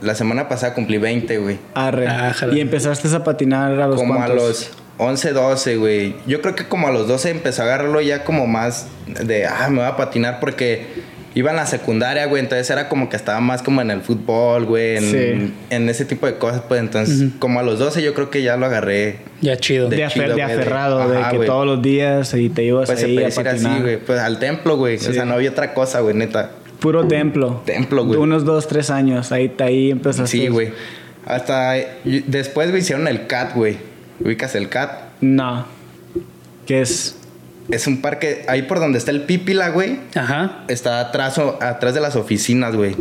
La 0.00 0.14
semana 0.14 0.48
pasada 0.48 0.74
cumplí 0.74 0.98
20, 0.98 1.38
güey. 1.38 1.58
Arre. 1.74 2.06
Ah, 2.08 2.34
y 2.52 2.60
empezaste 2.60 3.14
a 3.14 3.22
patinar 3.22 3.72
a 3.80 3.86
los 3.86 3.96
Como 3.96 4.14
cuantos? 4.16 4.32
a 4.32 4.34
los 4.48 4.70
11, 4.98 5.32
12, 5.32 5.76
güey. 5.76 6.14
Yo 6.26 6.40
creo 6.40 6.54
que 6.54 6.64
como 6.68 6.88
a 6.88 6.90
los 6.92 7.08
12 7.08 7.30
empezó 7.30 7.62
a 7.62 7.64
agarrarlo 7.66 8.00
ya 8.00 8.24
como 8.24 8.46
más 8.46 8.86
de, 9.06 9.46
ah, 9.46 9.68
me 9.70 9.78
voy 9.78 9.86
a 9.86 9.96
patinar 9.96 10.38
porque 10.40 10.86
iba 11.34 11.50
en 11.50 11.56
la 11.56 11.66
secundaria, 11.66 12.26
güey. 12.26 12.40
Entonces 12.40 12.70
era 12.70 12.88
como 12.88 13.08
que 13.08 13.16
estaba 13.16 13.40
más 13.40 13.60
como 13.62 13.80
en 13.80 13.90
el 13.90 14.02
fútbol, 14.02 14.66
güey. 14.66 14.98
En, 14.98 15.02
Sí. 15.10 15.54
en 15.70 15.88
ese 15.88 16.04
tipo 16.04 16.26
de 16.26 16.36
cosas, 16.36 16.62
pues 16.68 16.78
entonces, 16.80 17.30
como 17.40 17.58
a 17.58 17.64
los 17.64 17.80
12 17.80 18.02
yo 18.02 18.14
creo 18.14 18.30
que 18.30 18.42
ya 18.42 18.56
lo 18.56 18.66
agarré. 18.66 19.16
Ya 19.40 19.56
chido. 19.56 19.88
De, 19.88 19.96
De 19.96 20.04
afer- 20.06 20.12
chido, 20.12 20.26
de 20.28 20.32
güey, 20.34 20.46
de- 20.46 20.52
aferrado, 20.54 21.08
de, 21.10 21.18
ajá, 21.18 21.30
que 21.30 21.36
güey. 21.38 21.48
todos 21.48 21.66
los 21.66 21.82
días 21.82 22.32
y 22.34 22.48
te 22.50 22.62
ibas 22.62 22.86
Pues 22.86 23.00
se 23.00 23.06
ahí 23.06 23.14
puede 23.14 23.26
a 23.26 23.28
decir 23.30 23.44
patinar. 23.44 23.72
así, 23.72 23.82
güey. 23.82 23.96
Pues 23.98 24.20
al 24.20 24.38
templo, 24.38 24.76
güey. 24.76 24.98
Sí. 24.98 25.10
O 25.10 25.12
sea, 25.12 25.24
no 25.24 25.34
había 25.34 25.50
otra 25.50 25.74
cosa, 25.74 26.00
güey, 26.00 26.14
neta. 26.14 26.52
Puro 26.78 27.08
templo. 27.08 27.62
Templo, 27.66 28.04
güey. 28.04 28.20
Unos 28.20 28.44
dos, 28.44 28.68
tres 28.68 28.90
años. 28.90 29.32
Ahí, 29.32 29.52
ahí 29.58 29.90
empezaste. 29.90 30.28
Sí, 30.36 30.46
güey. 30.46 30.70
Hasta 31.26 31.74
después, 32.04 32.70
güey, 32.70 32.82
hicieron 32.82 33.08
el 33.08 33.26
CAT, 33.26 33.54
güey. 33.56 33.76
¿Ubicas 34.20 34.54
el 34.54 34.68
CAT? 34.68 34.90
No. 35.20 35.66
¿Qué 36.66 36.80
es? 36.80 37.16
Es 37.70 37.86
un 37.86 38.00
parque, 38.02 38.44
ahí 38.48 38.62
por 38.62 38.78
donde 38.78 38.98
está 38.98 39.10
el 39.10 39.22
Pípila, 39.22 39.70
güey. 39.70 39.98
Ajá. 40.14 40.64
Está 40.68 41.00
atrás, 41.00 41.38
o- 41.38 41.58
atrás 41.62 41.94
de 41.94 42.00
las 42.00 42.14
oficinas, 42.16 42.76
güey. 42.76 42.94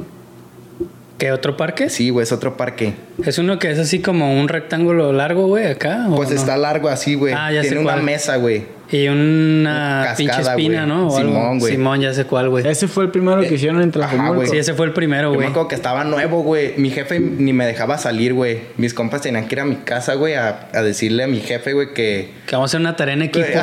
¿Qué 1.17 1.31
otro 1.31 1.55
parque? 1.55 1.89
Sí, 1.89 2.09
güey, 2.09 2.23
es 2.23 2.31
otro 2.31 2.57
parque. 2.57 2.93
Es 3.25 3.37
uno 3.37 3.59
que 3.59 3.71
es 3.71 3.79
así 3.79 3.99
como 4.01 4.37
un 4.39 4.47
rectángulo 4.47 5.13
largo, 5.13 5.47
güey, 5.47 5.67
acá. 5.67 6.07
¿o 6.09 6.15
Pues 6.15 6.29
no? 6.29 6.35
está 6.35 6.57
largo 6.57 6.89
así, 6.89 7.15
güey. 7.15 7.33
Ah, 7.37 7.51
ya 7.51 7.61
sé 7.61 7.69
Tiene 7.69 7.83
una 7.83 7.93
cuál. 7.93 8.03
mesa, 8.03 8.35
güey. 8.37 8.65
Y 8.95 9.07
una 9.07 10.01
Cascada, 10.03 10.15
pinche 10.17 10.41
espina, 10.41 10.85
güey. 10.85 10.87
¿no? 10.97 11.07
O. 11.07 11.17
Simón, 11.17 11.57
güey. 11.59 11.71
Simón, 11.73 11.99
ya 12.01 12.13
sé 12.13 12.25
cuál, 12.25 12.49
güey. 12.49 12.67
Ese 12.67 12.87
fue 12.87 13.05
el 13.05 13.09
primero 13.09 13.41
que 13.41 13.55
hicieron 13.55 13.81
en 13.81 13.91
Tlajomulco. 13.91 14.35
güey. 14.35 14.47
Sí, 14.49 14.57
ese 14.57 14.75
fue 14.75 14.85
el 14.85 14.93
primero, 14.93 15.29
Yo 15.29 15.31
me 15.31 15.35
güey. 15.37 15.47
acuerdo 15.47 15.67
que 15.67 15.73
estaba 15.75 16.03
nuevo, 16.03 16.43
güey. 16.43 16.73
Mi 16.77 16.91
jefe 16.91 17.19
ni 17.19 17.53
me 17.53 17.65
dejaba 17.65 17.97
salir, 17.97 18.35
güey. 18.35 18.59
Mis 18.77 18.93
compas 18.93 19.21
tenían 19.21 19.47
que 19.47 19.55
ir 19.55 19.61
a 19.61 19.65
mi 19.65 19.77
casa, 19.77 20.13
güey, 20.13 20.35
a, 20.35 20.67
a 20.73 20.81
decirle 20.83 21.23
a 21.23 21.27
mi 21.27 21.39
jefe, 21.39 21.73
güey, 21.73 21.93
que... 21.95 22.29
Que 22.45 22.55
vamos 22.55 22.69
a 22.69 22.71
hacer 22.71 22.81
una 22.81 22.95
tarea 22.95 23.15
en 23.15 23.23
equipo. 23.23 23.47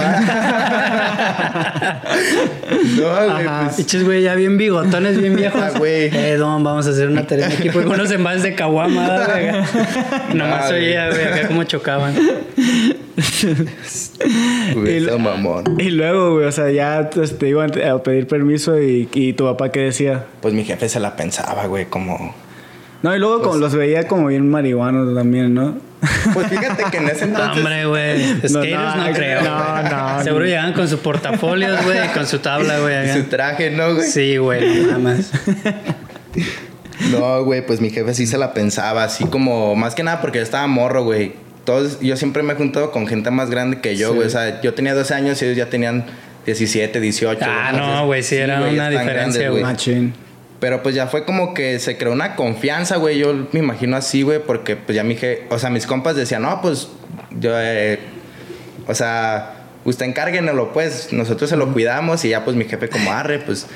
no, 2.97 3.33
güey, 3.33 3.47
pues... 3.65 3.77
Piches, 3.77 4.05
güey, 4.05 4.23
ya 4.23 4.35
bien 4.35 4.57
bigotones, 4.59 5.17
bien 5.21 5.37
viejos. 5.41 5.61
Ah, 5.63 5.71
güey. 5.79 6.11
Eh, 6.13 6.37
don, 6.37 6.65
vamos 6.65 6.87
a 6.87 6.91
hacer 6.91 7.09
una 7.09 7.27
tarea 7.27 7.47
en 7.47 7.53
equipo. 7.53 7.81
Y 7.81 7.85
unos 7.85 8.11
envases 8.11 8.43
de 8.43 8.55
caguama, 8.55 9.27
güey. 9.27 9.47
Nomás 10.35 10.71
Ah, 10.71 10.75
oía, 10.75 11.09
güey, 11.11 11.25
acá 11.25 11.47
como 11.49 11.65
chocaban. 11.65 12.15
güey, 14.75 14.99
Y- 15.07 15.19
mamón. 15.19 15.65
Y 15.79 15.91
luego, 15.91 16.35
güey, 16.35 16.47
o 16.47 16.53
sea, 16.53 16.71
ya 16.71 17.11
pues, 17.13 17.39
te 17.39 17.49
iban 17.49 17.71
a 17.83 17.99
pedir 18.03 18.27
permiso 18.27 18.81
y, 18.81 19.09
y 19.13 19.33
tu 19.35 19.45
papá 19.45 19.71
qué 19.73 19.81
decía. 19.81 20.25
Pues 20.43 20.55
mi 20.55 20.65
jefe 20.65 20.89
se 20.89 21.01
la 21.01 21.17
pensaba, 21.17 21.67
güey, 21.67 21.87
como... 21.87 22.35
No, 23.03 23.17
y 23.17 23.19
luego 23.19 23.41
como 23.43 23.57
los 23.57 23.75
veía 23.75 24.07
como 24.07 24.27
bien 24.27 24.49
marihuanos 24.51 25.15
también, 25.15 25.55
¿no? 25.55 25.79
Pues 26.35 26.49
fíjate 26.49 26.85
que 26.91 26.99
en 26.99 27.09
ese 27.09 27.27
No, 27.27 27.39
entonces... 27.39 27.57
hombre, 27.57 27.87
güey. 27.87 28.25
Skaters 28.47 28.51
no, 28.53 28.97
no, 29.07 29.13
creo. 29.15 29.43
no, 29.43 29.83
no, 29.83 30.23
Seguro 30.23 30.45
no. 30.45 30.49
llegaban 30.51 30.73
con 30.75 30.87
sus 30.89 31.01
portafolios, 31.01 31.83
güey, 31.85 32.13
con 32.13 32.27
su 32.27 32.41
tabla, 32.41 32.79
güey. 32.81 33.09
y 33.09 33.13
su 33.15 33.23
traje, 33.25 33.71
¿no, 33.71 33.95
güey? 33.95 34.07
Sí, 34.07 34.37
güey, 34.37 34.83
nada 34.83 34.99
más. 34.99 35.31
No, 37.11 37.43
güey, 37.45 37.65
pues 37.67 37.81
mi 37.81 37.89
jefe 37.91 38.13
sí 38.15 38.27
se 38.27 38.37
la 38.37 38.53
pensaba, 38.53 39.05
así 39.05 39.25
como, 39.25 39.75
más 39.77 39.95
que 39.95 40.03
nada 40.03 40.21
porque 40.21 40.39
yo 40.39 40.43
estaba 40.45 40.67
morro, 40.67 41.03
güey. 41.05 41.33
Todos, 41.65 42.01
yo 42.01 42.17
siempre 42.17 42.43
me 42.43 42.55
he 42.55 42.57
juntado 42.57 42.91
con 42.91 43.07
gente 43.07 43.31
más 43.31 43.51
grande 43.51 43.81
que 43.81 43.97
yo, 43.97 44.15
güey. 44.15 44.27
O 44.27 44.31
sea, 44.31 44.61
yo 44.63 44.75
tenía 44.75 44.95
12 44.95 45.15
años 45.15 45.41
y 45.43 45.45
ellos 45.45 45.57
ya 45.57 45.69
tenían 45.69 46.07
17, 46.47 47.01
18. 47.01 47.45
Ah, 47.47 47.73
no, 47.73 48.07
güey, 48.07 48.23
sí, 48.23 48.37
era 48.37 48.61
güey, 48.61 48.75
una 48.75 48.89
diferencia, 48.91 49.51
güey. 49.51 49.63
Machín. 49.63 50.15
Pero 50.59 50.83
pues 50.83 50.95
ya 50.95 51.07
fue 51.07 51.25
como 51.25 51.55
que 51.55 51.79
se 51.79 51.97
creó 51.97 52.13
una 52.13 52.37
confianza, 52.37 52.97
güey. 52.97 53.19
Yo 53.19 53.49
me 53.53 53.61
imagino 53.61 53.97
así, 53.97 54.23
güey, 54.23 54.41
porque 54.45 54.77
pues 54.77 54.95
ya 54.97 55.05
mi 55.05 55.17
jefe, 55.17 55.45
o 55.51 55.59
sea, 55.59 55.71
mis 55.71 55.87
compas 55.87 56.17
decían, 56.17 56.43
no, 56.43 56.61
pues 56.61 56.89
yo, 57.39 57.53
eh, 57.59 57.99
o 58.87 58.95
sea, 58.95 59.55
usted 59.85 60.05
encárguenlo, 60.07 60.73
pues, 60.73 61.13
nosotros 61.13 61.49
se 61.49 61.57
lo 61.57 61.73
cuidamos 61.73 62.25
y 62.25 62.31
ya 62.31 62.45
pues 62.45 62.57
mi 62.57 62.67
jefe 62.67 62.89
como 62.89 63.11
arre, 63.13 63.39
pues, 63.39 63.67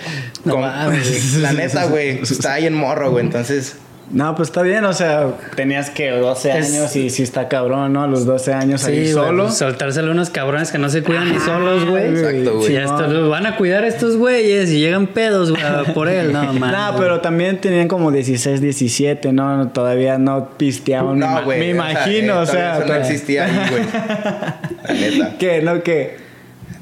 No 0.44 0.54
con- 0.54 0.62
mames. 0.62 1.34
la 1.38 1.52
neta, 1.52 1.84
güey, 1.86 2.18
está 2.22 2.54
ahí 2.54 2.66
en 2.66 2.74
morro, 2.74 3.10
güey, 3.10 3.24
entonces... 3.24 3.76
No, 4.11 4.34
pues 4.37 4.50
está 4.50 4.62
bien, 4.62 4.84
o 4.84 4.92
sea, 4.92 5.28
tenías 5.56 5.88
que 5.90 6.11
12 6.11 6.50
Es- 6.58 6.73
años 6.75 6.94
y 6.94 7.08
sí 7.11 7.23
está 7.23 7.49
cabrón, 7.49 7.92
¿no? 7.94 8.02
A 8.02 8.06
los 8.06 8.26
12 8.26 8.52
años 8.52 8.84
ahí 8.84 9.11
solo. 9.11 9.44
güey. 9.44 9.54
Soltárselo 9.56 10.08
a 10.08 10.11
unos 10.12 10.30
cabrones 10.30 10.70
que 10.70 10.78
no 10.78 10.88
se 10.90 11.02
cuidan 11.02 11.32
ni 11.32 11.38
solos, 11.40 11.84
güey. 11.88 12.11
Exacto, 12.11 12.58
güey. 12.58 12.66
Si 12.68 12.75
lo 13.12 13.28
van 13.30 13.46
a 13.46 13.56
cuidar 13.56 13.84
estos 13.84 14.16
güeyes 14.16 14.70
y 14.70 14.78
llegan 14.80 15.06
pedos 15.08 15.50
güey, 15.50 15.62
por 15.94 16.08
él, 16.08 16.32
no, 16.32 16.52
man. 16.52 16.73
No, 16.73 16.99
pero 16.99 17.20
también 17.20 17.61
tenían 17.61 17.88
como 17.88 18.12
16, 18.12 18.61
17, 18.61 19.32
¿no? 19.32 19.68
Todavía 19.68 20.18
no 20.18 20.50
pisteaban. 20.56 21.18
me, 21.18 21.26
No, 21.26 21.42
güey. 21.44 21.58
me 21.58 21.68
imagino, 21.70 22.40
o 22.40 22.46
sea. 22.46 22.75
todavía 22.75 22.84
eso 22.84 22.87
no 22.94 23.00
existía 23.00 23.44
ahí, 23.46 23.70
güey. 23.70 23.82
La 24.84 24.92
neta. 24.94 25.38
¿Qué? 25.38 25.62
¿No 25.62 25.82
qué? 25.82 26.23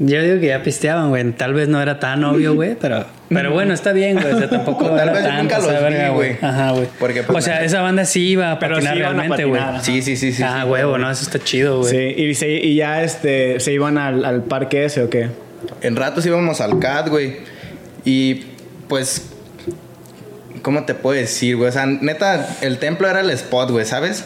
Yo 0.05 0.21
digo 0.23 0.41
que 0.41 0.47
ya 0.49 0.63
pisteaban, 0.63 1.11
güey. 1.11 1.31
Tal 1.33 1.55
vez 1.55 1.69
no 1.69 1.81
era 1.81 2.01
tan 2.01 2.25
obvio, 2.25 2.55
güey, 2.55 2.75
pero, 2.81 3.07
pero 3.29 3.53
bueno, 3.53 3.73
está 3.73 3.93
bien, 3.93 4.19
güey. 4.21 4.33
O 4.35 4.39
sea, 4.39 4.51
tampoco 4.51 4.87
Tal 4.97 5.09
era 5.09 5.13
vez 5.13 5.23
tan 5.25 5.37
nunca 5.43 5.57
pasada 5.57 5.73
los 5.75 5.83
de 5.83 5.89
vi, 5.89 5.95
verga, 5.95 6.09
güey. 6.15 6.37
Ajá, 6.43 6.71
güey. 6.73 6.89
Porque, 6.99 7.23
pues, 7.23 7.39
o 7.39 7.41
sea, 7.41 7.63
esa 7.65 7.83
banda 7.83 8.05
sí 8.05 8.31
iba 8.31 8.51
a 8.51 8.59
Pero 8.59 8.75
patinar 8.75 8.95
sí 8.95 8.99
iban 9.01 9.11
a 9.13 9.17
realmente, 9.19 9.45
güey. 9.45 9.61
patinar. 9.61 9.85
Sí, 9.85 10.03
sí, 10.03 10.17
sí, 10.17 10.33
sí. 10.33 10.43
ah, 10.43 10.63
sí. 10.65 10.69
huevo, 10.71 10.99
no, 10.99 11.11
eso 11.11 11.23
está 11.23 11.39
chido, 11.39 11.79
güey. 11.81 11.91
Sí, 11.91 12.23
y, 12.23 12.35
se- 12.35 12.49
y 12.51 12.75
ya 12.75 13.03
este, 13.03 13.61
se 13.61 13.73
iban 13.73 13.97
al, 13.97 14.25
al 14.25 14.43
parque 14.43 14.85
ese 14.87 15.03
o 15.03 15.09
qué? 15.11 15.29
En 15.83 15.95
ratos 15.95 16.27
íbamos 16.27 16.61
al 16.61 16.79
CAT, 16.81 17.09
güey. 17.09 17.37
Y 18.05 18.43
pues. 18.89 19.29
¿Cómo 20.63 20.85
te 20.85 20.95
puedo 20.95 21.19
decir, 21.19 21.57
güey? 21.57 21.69
O 21.71 21.73
sea, 21.73 21.87
neta, 21.87 22.57
el 22.61 22.79
templo 22.79 23.09
era 23.09 23.21
el 23.21 23.31
spot, 23.31 23.71
güey, 23.71 23.85
¿sabes? 23.85 24.23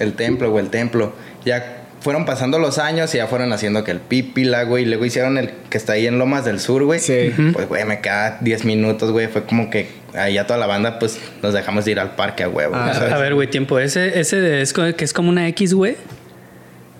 El 0.00 0.12
templo, 0.14 0.50
güey, 0.50 0.64
el 0.64 0.70
templo. 0.70 1.12
Ya 1.44 1.77
fueron 2.00 2.24
pasando 2.24 2.58
los 2.58 2.78
años 2.78 3.14
y 3.14 3.18
ya 3.18 3.26
fueron 3.26 3.52
haciendo 3.52 3.84
que 3.84 3.90
el 3.90 4.00
Pípila, 4.00 4.64
güey. 4.64 4.84
Y 4.84 4.86
luego 4.86 5.04
hicieron 5.04 5.36
el 5.38 5.50
que 5.70 5.78
está 5.78 5.94
ahí 5.94 6.06
en 6.06 6.18
Lomas 6.18 6.44
del 6.44 6.60
Sur, 6.60 6.84
güey. 6.84 7.00
Sí. 7.00 7.32
Pues, 7.52 7.68
güey, 7.68 7.84
me 7.84 8.00
queda 8.00 8.38
10 8.40 8.64
minutos, 8.64 9.10
güey. 9.10 9.26
Fue 9.28 9.44
como 9.44 9.70
que 9.70 9.88
ahí 10.14 10.34
ya 10.34 10.46
toda 10.46 10.58
la 10.58 10.66
banda, 10.66 10.98
pues, 10.98 11.18
nos 11.42 11.54
dejamos 11.54 11.84
de 11.84 11.90
ir 11.92 12.00
al 12.00 12.14
parque 12.14 12.44
a 12.44 12.48
huevo. 12.48 12.74
Ah, 12.76 12.92
A, 13.12 13.18
ver, 13.18 13.34
güey, 13.34 13.48
tiempo. 13.50 13.78
Ese, 13.78 14.18
ese 14.20 14.36
de- 14.36 14.62
es 14.62 14.72
que 14.72 15.04
es 15.04 15.12
como 15.12 15.28
una 15.28 15.48
X, 15.48 15.74
güey. 15.74 15.96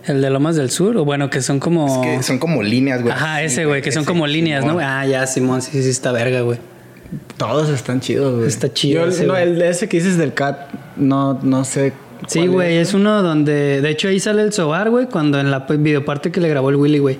El 0.06 0.22
de 0.22 0.30
Lomas 0.30 0.56
del 0.56 0.70
Sur. 0.70 0.96
O 0.96 1.04
bueno, 1.04 1.28
que 1.30 1.42
son 1.42 1.60
como. 1.60 2.02
Es 2.02 2.08
que 2.18 2.22
son 2.22 2.38
como 2.38 2.62
líneas, 2.62 3.02
güey. 3.02 3.12
Ajá, 3.12 3.42
ese, 3.42 3.66
güey, 3.66 3.82
que 3.82 3.92
son 3.92 4.02
ese, 4.02 4.08
como 4.08 4.26
líneas, 4.26 4.64
¿no? 4.64 4.78
Ah, 4.80 5.04
ya, 5.06 5.26
Simón, 5.26 5.60
sí, 5.62 5.82
sí, 5.82 5.90
está 5.90 6.12
verga, 6.12 6.40
güey. 6.40 6.58
Todos 7.36 7.68
están 7.68 8.00
chidos, 8.00 8.36
güey. 8.36 8.48
Está 8.48 8.72
chido 8.72 9.04
Yo, 9.04 9.10
ese, 9.10 9.24
no, 9.26 9.36
el 9.36 9.58
de 9.58 9.68
ese 9.68 9.88
que 9.88 9.98
dices 9.98 10.18
del 10.18 10.34
cat, 10.34 10.70
no, 10.96 11.38
no 11.42 11.64
sé. 11.64 11.92
Sí, 12.26 12.46
güey, 12.46 12.76
es 12.78 12.94
uno 12.94 13.22
donde. 13.22 13.80
De 13.80 13.90
hecho, 13.90 14.08
ahí 14.08 14.18
sale 14.20 14.42
el 14.42 14.52
Sobar, 14.52 14.90
güey, 14.90 15.06
cuando 15.06 15.38
en 15.40 15.50
la 15.50 15.60
videoparte 15.60 16.30
que 16.32 16.40
le 16.40 16.48
grabó 16.48 16.70
el 16.70 16.76
Willy, 16.76 16.98
güey. 16.98 17.18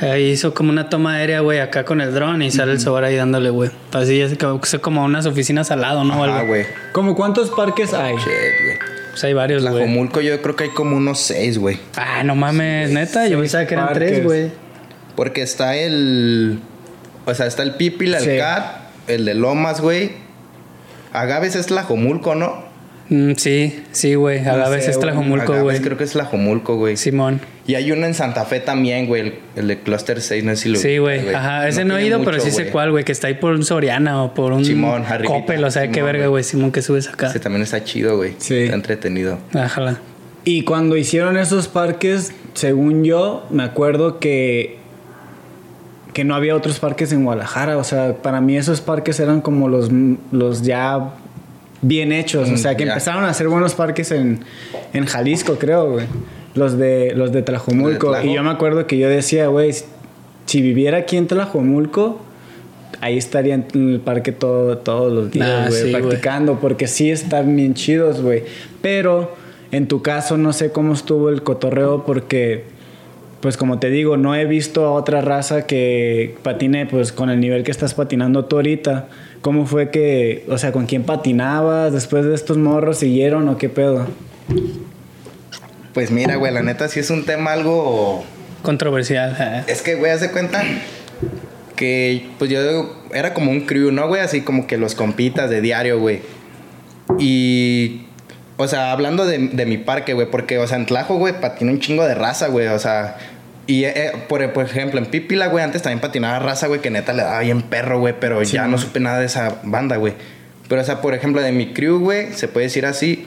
Ahí 0.00 0.26
hizo 0.30 0.54
como 0.54 0.70
una 0.70 0.88
toma 0.88 1.14
aérea, 1.14 1.40
güey, 1.40 1.58
acá 1.58 1.84
con 1.84 2.00
el 2.00 2.14
dron 2.14 2.40
y 2.42 2.50
sale 2.52 2.72
el 2.72 2.80
Sobar 2.80 3.04
ahí 3.04 3.16
dándole, 3.16 3.50
güey. 3.50 3.70
Así 3.92 4.20
es 4.20 4.36
como, 4.38 4.60
como 4.80 5.04
unas 5.04 5.26
oficinas 5.26 5.70
al 5.70 5.80
lado, 5.80 6.04
¿no? 6.04 6.22
Algo. 6.22 6.46
güey. 6.46 6.66
¿Cómo 6.92 7.16
cuántos 7.16 7.50
parques 7.50 7.92
hay? 7.94 8.14
Shit, 8.16 8.24
güey. 8.26 8.78
Pues 9.10 9.24
hay 9.24 9.32
varios, 9.32 9.62
güey. 9.62 9.74
Tlajomulco 9.74 10.20
yo 10.20 10.40
creo 10.40 10.54
que 10.54 10.64
hay 10.64 10.70
como 10.70 10.96
unos 10.96 11.18
seis, 11.18 11.58
güey. 11.58 11.78
Ah, 11.96 12.22
no 12.22 12.36
mames, 12.36 12.90
neta. 12.90 13.26
Yo 13.26 13.40
pensaba 13.40 13.66
que 13.66 13.74
eran 13.74 13.86
parques. 13.88 14.08
tres, 14.10 14.24
güey. 14.24 14.50
Porque 15.16 15.42
está 15.42 15.74
el. 15.74 16.60
O 17.24 17.34
sea, 17.34 17.46
está 17.46 17.64
el 17.64 17.74
Pipil, 17.74 18.14
el 18.14 18.22
Sí. 18.22 18.36
Cat, 18.38 18.76
el 19.08 19.24
de 19.24 19.34
Lomas, 19.34 19.80
güey. 19.80 20.12
Agaves 21.12 21.56
es 21.56 21.66
Tlajomulco, 21.66 22.36
¿no? 22.36 22.67
Mm, 23.10 23.32
sí, 23.36 23.82
sí, 23.92 24.14
güey. 24.14 24.40
A 24.40 24.52
No 24.52 24.58
la 24.58 24.68
vez 24.68 24.84
sé, 24.84 24.90
es 24.90 24.96
güey. 24.96 25.08
Tlajomulco, 25.10 25.62
güey. 25.62 25.80
creo 25.80 25.96
que 25.96 26.04
es 26.04 26.12
Tlajomulco, 26.12 26.76
güey. 26.76 26.96
Simón. 26.96 27.40
Y 27.66 27.74
hay 27.74 27.90
uno 27.92 28.06
en 28.06 28.14
Santa 28.14 28.44
Fe 28.44 28.60
también, 28.60 29.06
güey. 29.06 29.22
El, 29.22 29.34
el 29.56 29.68
de 29.68 29.78
Cluster 29.78 30.20
6, 30.20 30.44
no 30.44 30.50
sé 30.52 30.56
si 30.56 30.68
lo 30.68 30.78
Sí, 30.78 30.98
güey. 30.98 31.34
Ajá, 31.34 31.68
ese 31.68 31.84
no, 31.84 31.94
he 31.96 32.02
tiene 32.02 32.16
ido, 32.16 32.24
pero 32.24 32.40
sí 32.40 32.50
sé 32.50 32.70
cuál, 32.70 32.90
güey. 32.90 33.04
Que 33.04 33.12
está 33.12 33.28
ahí 33.28 33.34
por 33.34 33.52
un 33.52 33.64
Soriana 33.64 34.22
o 34.22 34.34
por 34.34 34.52
un 34.52 34.64
Simón. 34.64 35.04
Coppel. 35.26 35.64
O 35.64 35.70
sea, 35.70 35.90
qué 35.90 36.02
verga, 36.02 36.24
güey. 36.24 36.30
güey. 36.30 36.44
Simón, 36.44 36.72
que 36.72 36.82
subes 36.82 37.08
acá. 37.08 37.28
Ese 37.28 37.40
también 37.40 37.62
está 37.62 37.82
chido, 37.84 38.16
güey. 38.16 38.34
Sí. 38.38 38.56
Está 38.56 38.74
entretenido. 38.74 39.38
Ajá. 39.54 39.98
Y 40.44 40.62
cuando 40.62 40.96
hicieron 40.96 41.36
esos 41.36 41.68
parques, 41.68 42.32
según 42.54 43.04
yo, 43.04 43.46
me 43.50 43.62
acuerdo 43.62 44.18
que 44.18 44.78
que 46.14 46.24
no 46.24 46.34
había 46.34 46.56
otros 46.56 46.80
parques 46.80 47.12
en 47.12 47.24
Guadalajara. 47.24 47.76
O 47.76 47.84
sea, 47.84 48.14
para 48.14 48.40
mí 48.40 48.56
esos 48.56 48.80
parques 48.80 49.20
eran 49.20 49.40
como 49.40 49.68
los, 49.68 49.90
los 50.32 50.62
ya 50.62 51.12
bien 51.82 52.12
hechos. 52.12 52.50
O 52.50 52.56
sea, 52.56 52.76
que 52.76 52.84
Mm, 52.84 52.88
empezaron 52.88 53.24
a 53.24 53.30
hacer 53.30 53.48
buenos 53.48 53.74
parques 53.74 54.10
en, 54.10 54.40
en 54.92 55.06
Jalisco, 55.06 55.56
creo, 55.58 55.92
güey. 55.92 56.06
Los 56.54 56.76
de, 56.78 57.12
los 57.14 57.32
de 57.32 57.42
Tlajomulco. 57.42 58.12
De. 58.12 58.26
Y 58.26 58.34
yo 58.34 58.42
me 58.42 58.50
acuerdo 58.50 58.86
que 58.86 58.98
yo 58.98 59.08
decía, 59.08 59.46
güey, 59.48 59.72
si 60.46 60.62
viviera 60.62 60.98
aquí 60.98 61.16
en 61.16 61.26
Tlajomulco, 61.26 62.20
ahí 63.00 63.16
estaría 63.16 63.54
en 63.54 63.66
el 63.74 64.00
parque 64.00 64.32
todo, 64.32 64.78
todos 64.78 65.12
los 65.12 65.30
días, 65.30 65.68
güey, 65.68 65.82
sí, 65.82 65.90
güey. 65.90 66.02
practicando. 66.02 66.58
Porque 66.58 66.86
sí 66.86 67.10
están 67.10 67.54
bien 67.54 67.74
chidos, 67.74 68.22
güey. 68.22 68.44
Pero 68.82 69.36
en 69.70 69.86
tu 69.86 70.02
caso 70.02 70.36
no 70.36 70.52
sé 70.52 70.72
cómo 70.72 70.94
estuvo 70.94 71.28
el 71.28 71.42
cotorreo 71.42 72.04
porque, 72.04 72.64
pues 73.40 73.56
como 73.56 73.78
te 73.78 73.90
digo, 73.90 74.16
no 74.16 74.34
he 74.34 74.46
visto 74.46 74.86
a 74.86 74.92
otra 74.92 75.20
raza 75.20 75.66
que 75.66 76.34
patine 76.42 76.86
pues 76.86 77.12
con 77.12 77.30
el 77.30 77.38
nivel 77.38 77.62
que 77.62 77.70
estás 77.70 77.94
patinando 77.94 78.46
tú 78.46 78.56
ahorita. 78.56 79.08
¿Cómo 79.40 79.66
fue 79.66 79.90
que, 79.90 80.44
o 80.48 80.58
sea, 80.58 80.72
con 80.72 80.86
quién 80.86 81.04
patinabas? 81.04 81.92
Después 81.92 82.24
de 82.24 82.34
estos 82.34 82.56
morros 82.58 82.98
siguieron 82.98 83.48
o 83.48 83.56
qué 83.56 83.68
pedo? 83.68 84.06
Pues 85.94 86.10
mira, 86.10 86.36
güey, 86.36 86.52
la 86.52 86.62
neta 86.62 86.88
sí 86.88 87.00
es 87.00 87.10
un 87.10 87.24
tema 87.24 87.52
algo. 87.52 88.24
Controversial. 88.62 89.36
eh. 89.38 89.64
Es 89.68 89.82
que, 89.82 89.94
güey, 89.94 90.10
haz 90.12 90.20
de 90.20 90.30
cuenta 90.30 90.62
que, 91.76 92.28
pues 92.38 92.50
yo 92.50 92.58
era 93.14 93.32
como 93.34 93.50
un 93.50 93.60
crew, 93.62 93.92
¿no, 93.92 94.08
güey? 94.08 94.20
Así 94.20 94.40
como 94.42 94.66
que 94.66 94.76
los 94.76 94.94
compitas 94.94 95.48
de 95.48 95.60
diario, 95.60 96.00
güey. 96.00 96.20
Y, 97.18 98.02
o 98.56 98.66
sea, 98.66 98.92
hablando 98.92 99.24
de, 99.24 99.38
de 99.38 99.66
mi 99.66 99.78
parque, 99.78 100.14
güey, 100.14 100.28
porque, 100.30 100.58
o 100.58 100.66
sea, 100.66 100.76
en 100.78 100.86
Tlajo, 100.86 101.16
güey, 101.16 101.40
patina 101.40 101.70
un 101.70 101.80
chingo 101.80 102.04
de 102.04 102.14
raza, 102.14 102.48
güey, 102.48 102.66
o 102.66 102.78
sea. 102.78 103.16
Y, 103.68 103.84
eh, 103.84 104.12
por, 104.28 104.52
por 104.52 104.64
ejemplo, 104.64 104.98
en 104.98 105.06
Pipila, 105.06 105.46
güey, 105.48 105.62
antes 105.62 105.82
también 105.82 106.00
patinaba 106.00 106.38
raza, 106.40 106.66
güey, 106.68 106.80
que 106.80 106.90
neta 106.90 107.12
le 107.12 107.22
daba 107.22 107.40
bien 107.40 107.62
perro, 107.62 108.00
güey, 108.00 108.14
pero 108.18 108.42
ya 108.42 108.66
no 108.66 108.78
supe 108.78 108.98
nada 108.98 109.20
de 109.20 109.26
esa 109.26 109.60
banda, 109.62 109.96
güey. 109.98 110.14
Pero, 110.68 110.80
o 110.80 110.84
sea, 110.84 111.00
por 111.02 111.12
ejemplo, 111.14 111.42
de 111.42 111.52
mi 111.52 111.74
crew, 111.74 111.98
güey, 112.00 112.32
se 112.32 112.48
puede 112.48 112.64
decir 112.66 112.86
así, 112.86 113.26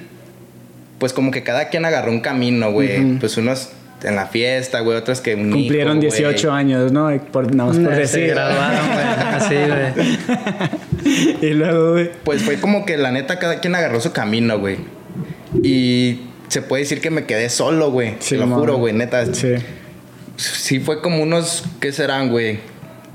pues 0.97 1.13
como 1.13 1.29
que 1.31 1.43
cada 1.43 1.69
quien 1.69 1.85
agarró 1.85 2.11
un 2.11 2.21
camino, 2.21 2.71
güey. 2.71 3.19
Pues 3.19 3.37
unos 3.37 3.69
en 4.03 4.15
la 4.15 4.25
fiesta, 4.25 4.79
güey, 4.79 4.97
otros 4.97 5.21
que 5.21 5.35
un 5.35 5.51
Cumplieron 5.51 5.97
hijo, 5.99 6.07
güey. 6.07 6.19
18 6.23 6.51
años, 6.51 6.91
¿no? 6.91 7.11
Por, 7.31 7.45
Eh, 7.45 7.73
Se 7.73 7.81
decir. 7.81 8.27
graduaron, 8.29 8.87
güey. 8.93 9.05
Así, 9.35 9.55
güey. 9.55 11.37
y 11.51 11.53
luego, 11.53 11.91
güey. 11.91 12.09
Pues 12.23 12.41
fue 12.41 12.55
como 12.59 12.83
que 12.85 12.97
la 12.97 13.11
neta 13.11 13.37
cada 13.37 13.59
quien 13.59 13.75
agarró 13.75 14.01
su 14.01 14.11
camino, 14.11 14.57
güey. 14.57 14.77
Y 15.63 16.21
se 16.47 16.63
puede 16.63 16.81
decir 16.83 16.99
que 16.99 17.11
me 17.11 17.25
quedé 17.25 17.49
solo, 17.49 17.91
güey. 17.91 18.15
Sí, 18.19 18.35
Te 18.35 18.37
lo 18.37 18.47
juro, 18.47 18.77
güey, 18.77 18.93
neta. 18.93 19.31
Sí. 19.33 19.53
Sí 20.41 20.79
fue 20.79 21.01
como 21.01 21.21
unos, 21.23 21.63
¿qué 21.79 21.91
serán, 21.91 22.29
güey? 22.29 22.59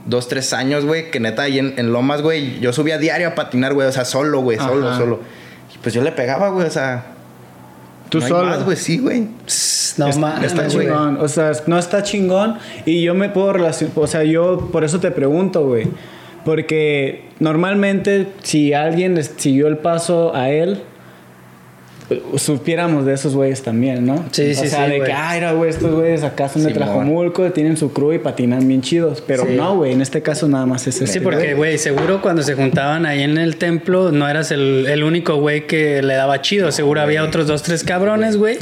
Dos, 0.07 0.29
tres 0.29 0.53
años, 0.53 0.85
güey, 0.85 1.11
que 1.11 1.19
neta 1.21 1.43
ahí 1.43 1.59
en, 1.59 1.75
en 1.79 1.93
Lomas, 1.93 2.23
güey, 2.23 2.61
yo 2.61 2.73
subía 2.73 2.99
diario 2.99 3.29
a 3.29 3.35
patinar, 3.35 3.75
güey, 3.75 3.89
o 3.89 3.93
sea, 3.93 4.05
solo, 4.05 4.41
güey, 4.41 4.57
solo, 4.59 4.89
Ajá. 4.89 4.99
solo. 4.99 5.21
Y 5.75 5.79
pues 5.79 5.95
yo 5.95 6.03
le 6.03 6.13
pegaba, 6.13 6.51
güey, 6.51 6.67
o 6.67 6.71
sea. 6.71 7.07
Tú 8.09 8.19
no 8.21 8.25
hay 8.25 8.31
solo. 8.31 8.47
más, 8.47 8.65
güey, 8.65 8.77
sí, 8.77 8.99
güey. 8.99 9.21
No 9.99 10.07
Es- 10.09 10.17
mames, 10.19 10.53
está 10.53 10.69
chingón. 10.69 11.19
O 11.21 11.27
sea, 11.27 11.51
no 11.67 11.77
está 11.79 12.03
chingón. 12.05 12.59
Y 12.85 13.03
yo 13.03 13.15
me 13.15 13.29
puedo 13.31 13.53
relacionar. 13.53 13.93
O 13.97 14.07
sea, 14.07 14.23
yo 14.23 14.69
por 14.71 14.85
eso 14.85 15.01
te 15.01 15.11
pregunto, 15.11 15.67
güey. 15.67 15.89
Porque 16.45 17.25
normalmente, 17.41 18.29
si 18.45 18.73
alguien 18.75 19.17
les 19.17 19.33
siguió 19.37 19.67
el 19.67 19.79
paso 19.79 20.37
a 20.37 20.51
él, 20.51 20.83
supiéramos 22.37 23.05
de 23.05 23.15
esos 23.15 23.35
güeyes 23.35 23.63
también, 23.63 24.07
¿no? 24.07 24.25
Sí, 24.31 24.43
o 24.43 24.55
sí, 24.55 24.69
sea, 24.69 24.87
sí, 24.87 24.93
de 24.93 25.01
que, 25.03 25.13
ay, 25.13 25.39
era, 25.39 25.53
güey, 25.53 25.71
estos 25.71 25.93
güeyes 25.93 26.23
acá 26.23 26.49
son 26.49 26.63
de 26.63 26.73
Simón. 26.73 26.85
Tlajomulco, 26.89 27.51
tienen 27.53 27.77
su 27.77 27.93
crew 27.93 28.13
y 28.13 28.19
patinan 28.19 28.67
bien 28.69 28.81
chidos. 28.81 29.23
Pero 29.27 29.45
Sí. 29.45 29.55
no, 29.57 29.77
güey, 29.77 29.93
en 29.93 30.01
este 30.01 30.23
caso 30.23 30.47
nada 30.49 30.67
más 30.67 30.87
es 30.87 30.95
Sí, 30.97 31.05
este 31.05 31.21
porque, 31.21 31.55
güey, 31.55 31.79
seguro 31.79 32.23
cuando 32.23 32.43
se 32.43 32.55
juntaban 32.55 33.07
ahí 33.07 33.23
en 33.23 33.39
el 33.39 33.57
templo 33.57 34.13
no 34.13 34.29
eras 34.29 34.53
el, 34.53 34.87
el 34.89 35.03
único 35.03 35.37
güey 35.37 35.67
que 35.67 36.01
le 36.03 36.15
daba 36.15 36.41
chido. 36.43 36.71
Seguro 36.71 37.01
había 37.01 37.25
otros 37.25 37.47
dos, 37.49 37.63
tres 37.63 37.83
cabrones, 37.83 38.37
güey, 38.37 38.57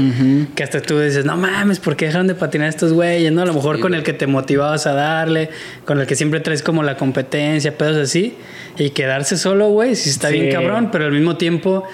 que 0.54 0.62
hasta 0.62 0.80
tú 0.80 0.98
dices, 1.00 1.24
no 1.26 1.36
mames, 1.36 1.80
¿por 1.80 1.96
qué 1.96 2.06
dejaron 2.06 2.26
de 2.26 2.34
patinar 2.34 2.68
estos 2.68 2.92
güeyes? 2.94 3.30
¿No? 3.32 3.42
A 3.42 3.46
lo 3.46 3.52
mejor 3.54 3.76
Sí, 3.76 3.82
con 3.82 3.94
el 3.94 4.02
que 4.02 4.12
te 4.14 4.26
motivabas 4.26 4.86
a 4.86 4.94
darle, 4.94 5.50
con 5.84 6.00
el 6.00 6.06
que 6.06 6.14
siempre 6.16 6.40
traes 6.40 6.62
como 6.62 6.82
la 6.82 6.96
competencia, 6.96 7.76
pedos 7.76 7.96
así. 7.96 8.34
Y 8.78 8.90
quedarse 8.90 9.36
solo, 9.36 9.68
güey, 9.68 9.94
sí 9.96 10.08
está 10.10 10.28
Sí. 10.28 10.40
bien 10.40 10.52
cabrón, 10.52 10.88
pero 10.90 11.04
al 11.04 11.12
mismo 11.12 11.36
tiempo... 11.36 11.84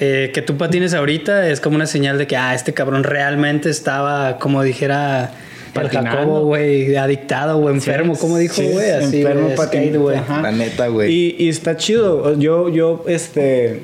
eh, 0.00 0.30
que 0.32 0.40
tú 0.40 0.56
patines 0.56 0.94
ahorita 0.94 1.48
es 1.48 1.60
como 1.60 1.76
una 1.76 1.86
señal 1.86 2.16
de 2.16 2.26
que, 2.26 2.36
ah, 2.36 2.54
este 2.54 2.72
cabrón 2.72 3.04
realmente 3.04 3.68
estaba, 3.68 4.38
como 4.38 4.62
dijera 4.62 5.30
el. 5.74 5.88
Jacobo, 5.90 6.44
güey, 6.46 6.96
adictado 6.96 7.58
o 7.58 7.68
enfermo, 7.68 8.16
como 8.16 8.38
dijo, 8.38 8.54
Sí, 8.54 8.68
güey, 8.72 8.90
así, 8.90 9.20
enfermo 9.20 9.50
patinando, 9.54 10.08
skate, 10.08 10.18
ajá. 10.18 10.42
La 10.42 10.52
neta, 10.52 10.88
güey. 10.88 11.12
Y, 11.12 11.36
y 11.38 11.48
está 11.50 11.76
chido. 11.76 12.38
Yo, 12.38 12.70
yo, 12.70 13.04
este. 13.08 13.82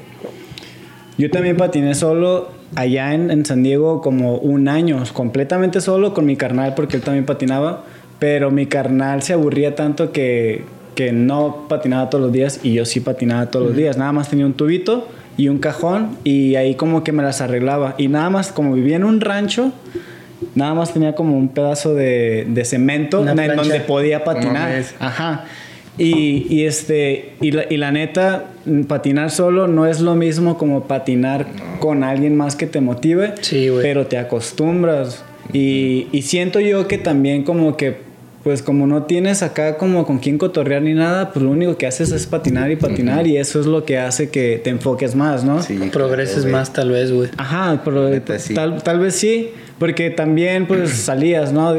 Yo 1.18 1.30
también 1.30 1.56
patiné 1.56 1.94
solo 1.94 2.50
allá 2.74 3.14
en, 3.14 3.30
en 3.30 3.44
San 3.44 3.62
Diego 3.62 4.00
como 4.00 4.36
un 4.36 4.68
año, 4.68 5.02
completamente 5.12 5.80
solo 5.80 6.12
con 6.14 6.26
mi 6.26 6.36
carnal, 6.36 6.74
porque 6.74 6.96
él 6.96 7.02
también 7.02 7.26
patinaba. 7.26 7.84
Pero 8.18 8.50
mi 8.50 8.64
carnal 8.64 9.22
se 9.22 9.34
aburría 9.34 9.74
tanto 9.74 10.12
que, 10.12 10.64
que 10.94 11.12
no 11.12 11.66
patinaba 11.68 12.08
todos 12.08 12.24
los 12.24 12.32
días 12.32 12.60
y 12.62 12.72
yo 12.72 12.86
sí 12.86 13.00
patinaba 13.00 13.50
todos 13.50 13.66
los 13.66 13.76
días. 13.76 13.98
Nada 13.98 14.12
más 14.12 14.30
tenía 14.30 14.46
un 14.46 14.54
tubito 14.54 15.06
y 15.36 15.48
un 15.48 15.58
cajón 15.58 16.16
y 16.24 16.56
ahí 16.56 16.74
como 16.74 17.04
que 17.04 17.12
me 17.12 17.22
las 17.22 17.40
arreglaba. 17.40 17.94
Y 17.98 18.08
nada 18.08 18.30
más, 18.30 18.52
como 18.52 18.74
vivía 18.74 18.96
en 18.96 19.04
un 19.04 19.20
rancho, 19.20 19.72
nada 20.54 20.74
más 20.74 20.92
tenía 20.92 21.14
como 21.14 21.36
un 21.36 21.48
pedazo 21.48 21.94
de, 21.94 22.46
de 22.48 22.64
cemento 22.64 23.20
Una 23.20 23.32
en 23.44 23.56
donde 23.56 23.80
podía 23.80 24.24
patinar. 24.24 24.82
Ajá. 24.98 25.44
Y, 25.98 26.46
y 26.50 26.64
este 26.64 27.32
y 27.40 27.52
la, 27.52 27.64
y 27.70 27.78
la 27.78 27.90
neta 27.90 28.50
patinar 28.86 29.30
solo 29.30 29.66
no 29.66 29.86
es 29.86 30.00
lo 30.00 30.14
mismo 30.14 30.58
como 30.58 30.84
patinar 30.84 31.46
con 31.80 32.04
alguien 32.04 32.36
más 32.36 32.54
que 32.54 32.66
te 32.66 32.82
motive 32.82 33.32
Sí, 33.40 33.70
pero 33.80 34.06
te 34.06 34.18
acostumbras 34.18 35.24
y, 35.54 36.08
y 36.12 36.20
siento 36.22 36.60
yo 36.60 36.86
que 36.86 36.98
también 36.98 37.44
como 37.44 37.78
que 37.78 38.05
pues 38.46 38.62
como 38.62 38.86
no 38.86 39.02
tienes 39.02 39.42
acá 39.42 39.76
como 39.76 40.06
con 40.06 40.18
quién 40.20 40.38
cotorrear 40.38 40.80
ni 40.80 40.94
nada 40.94 41.32
pues 41.32 41.44
lo 41.44 41.50
único 41.50 41.76
que 41.76 41.84
haces 41.88 42.12
es 42.12 42.26
patinar 42.28 42.70
y 42.70 42.76
patinar 42.76 43.26
y 43.26 43.38
eso 43.38 43.58
es 43.58 43.66
lo 43.66 43.84
que 43.84 43.98
hace 43.98 44.30
que 44.30 44.60
te 44.62 44.70
enfoques 44.70 45.16
más 45.16 45.42
¿no? 45.42 45.60
Sí, 45.64 45.74
Progreses 45.92 46.42
claro, 46.44 46.52
más 46.58 46.72
tal 46.72 46.90
vez, 46.90 47.10
güey. 47.10 47.28
Ajá, 47.38 47.80
pero 47.84 48.08
Neta, 48.08 48.38
sí. 48.38 48.54
tal, 48.54 48.80
tal 48.84 49.00
vez 49.00 49.16
sí, 49.16 49.50
porque 49.80 50.10
también 50.10 50.68
pues 50.68 50.90
salías, 50.92 51.52
¿no? 51.52 51.74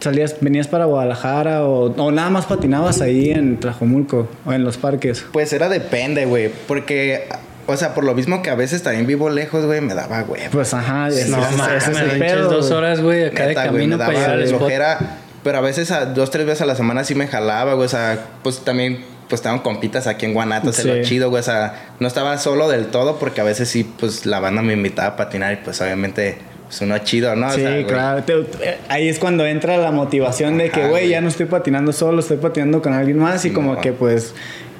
Salías, 0.00 0.36
venías 0.42 0.68
para 0.68 0.84
Guadalajara 0.84 1.64
o, 1.64 1.86
o 1.96 2.10
nada 2.12 2.28
más 2.28 2.44
patinabas 2.44 3.00
ahí 3.00 3.30
en 3.30 3.56
Tlajomulco 3.56 4.28
o 4.44 4.52
en 4.52 4.64
los 4.64 4.76
parques. 4.76 5.24
Pues 5.32 5.50
era 5.54 5.70
depende, 5.70 6.26
güey. 6.26 6.50
Porque, 6.68 7.22
o 7.66 7.74
sea, 7.78 7.94
por 7.94 8.04
lo 8.04 8.14
mismo 8.14 8.42
que 8.42 8.50
a 8.50 8.54
veces 8.54 8.82
también 8.82 9.06
vivo 9.06 9.30
lejos, 9.30 9.64
güey, 9.64 9.80
me 9.80 9.94
daba, 9.94 10.20
güey. 10.24 10.42
Pues 10.52 10.74
ajá, 10.74 11.08
No 11.08 11.14
ese- 11.14 11.30
mames, 11.30 11.82
ese 11.82 11.92
es 11.92 11.98
el 12.00 12.10
pinches 12.10 12.32
pedo. 12.32 12.50
dos 12.50 12.70
horas, 12.70 13.00
güey, 13.00 13.24
acá 13.24 13.44
de 13.44 13.48
Neta, 13.48 13.64
camino 13.64 13.96
me 13.96 14.04
para 14.04 14.12
daba 14.12 14.20
llegar 14.20 14.30
al 14.38 14.42
spot. 14.44 14.58
flojera. 14.58 15.18
Pero 15.46 15.58
a 15.58 15.60
veces, 15.60 15.92
a, 15.92 16.06
dos, 16.06 16.32
tres 16.32 16.44
veces 16.44 16.62
a 16.62 16.66
la 16.66 16.74
semana 16.74 17.04
sí 17.04 17.14
me 17.14 17.28
jalaba, 17.28 17.74
güey. 17.74 17.86
O 17.86 17.88
sea, 17.88 18.18
pues 18.42 18.58
también, 18.64 19.04
pues 19.28 19.38
estaban 19.38 19.60
compitas 19.60 20.08
aquí 20.08 20.26
en 20.26 20.34
Guanatos, 20.34 20.74
Sí. 20.74 20.88
era 20.90 21.02
chido, 21.04 21.30
güey. 21.30 21.38
O 21.38 21.44
sea, 21.44 21.92
no 22.00 22.08
estaba 22.08 22.36
solo 22.38 22.68
del 22.68 22.86
todo 22.86 23.20
porque 23.20 23.40
a 23.42 23.44
veces 23.44 23.68
sí, 23.68 23.84
pues 24.00 24.26
la 24.26 24.40
banda 24.40 24.60
me 24.62 24.72
invitaba 24.72 25.10
a 25.10 25.16
patinar 25.16 25.52
y 25.52 25.56
pues 25.64 25.80
obviamente, 25.80 26.38
pues 26.66 26.80
uno 26.80 26.98
chido, 26.98 27.36
¿no? 27.36 27.46
O 27.46 27.52
Sí, 27.52 27.60
sea, 27.60 27.86
claro. 27.86 28.24
Te- 28.24 28.78
ahí 28.88 29.08
es 29.08 29.20
cuando 29.20 29.46
entra 29.46 29.76
la 29.78 29.92
motivación 29.92 30.58
de 30.58 30.68
que, 30.70 30.88
güey, 30.88 31.08
ya 31.10 31.20
no 31.20 31.28
estoy 31.28 31.46
patinando 31.46 31.92
solo, 31.92 32.18
estoy 32.18 32.38
patinando 32.38 32.82
con 32.82 32.92
alguien 32.92 33.18
más 33.20 33.44
y 33.44 33.52
como 33.52 33.80
que 33.80 33.92
pues 33.92 34.34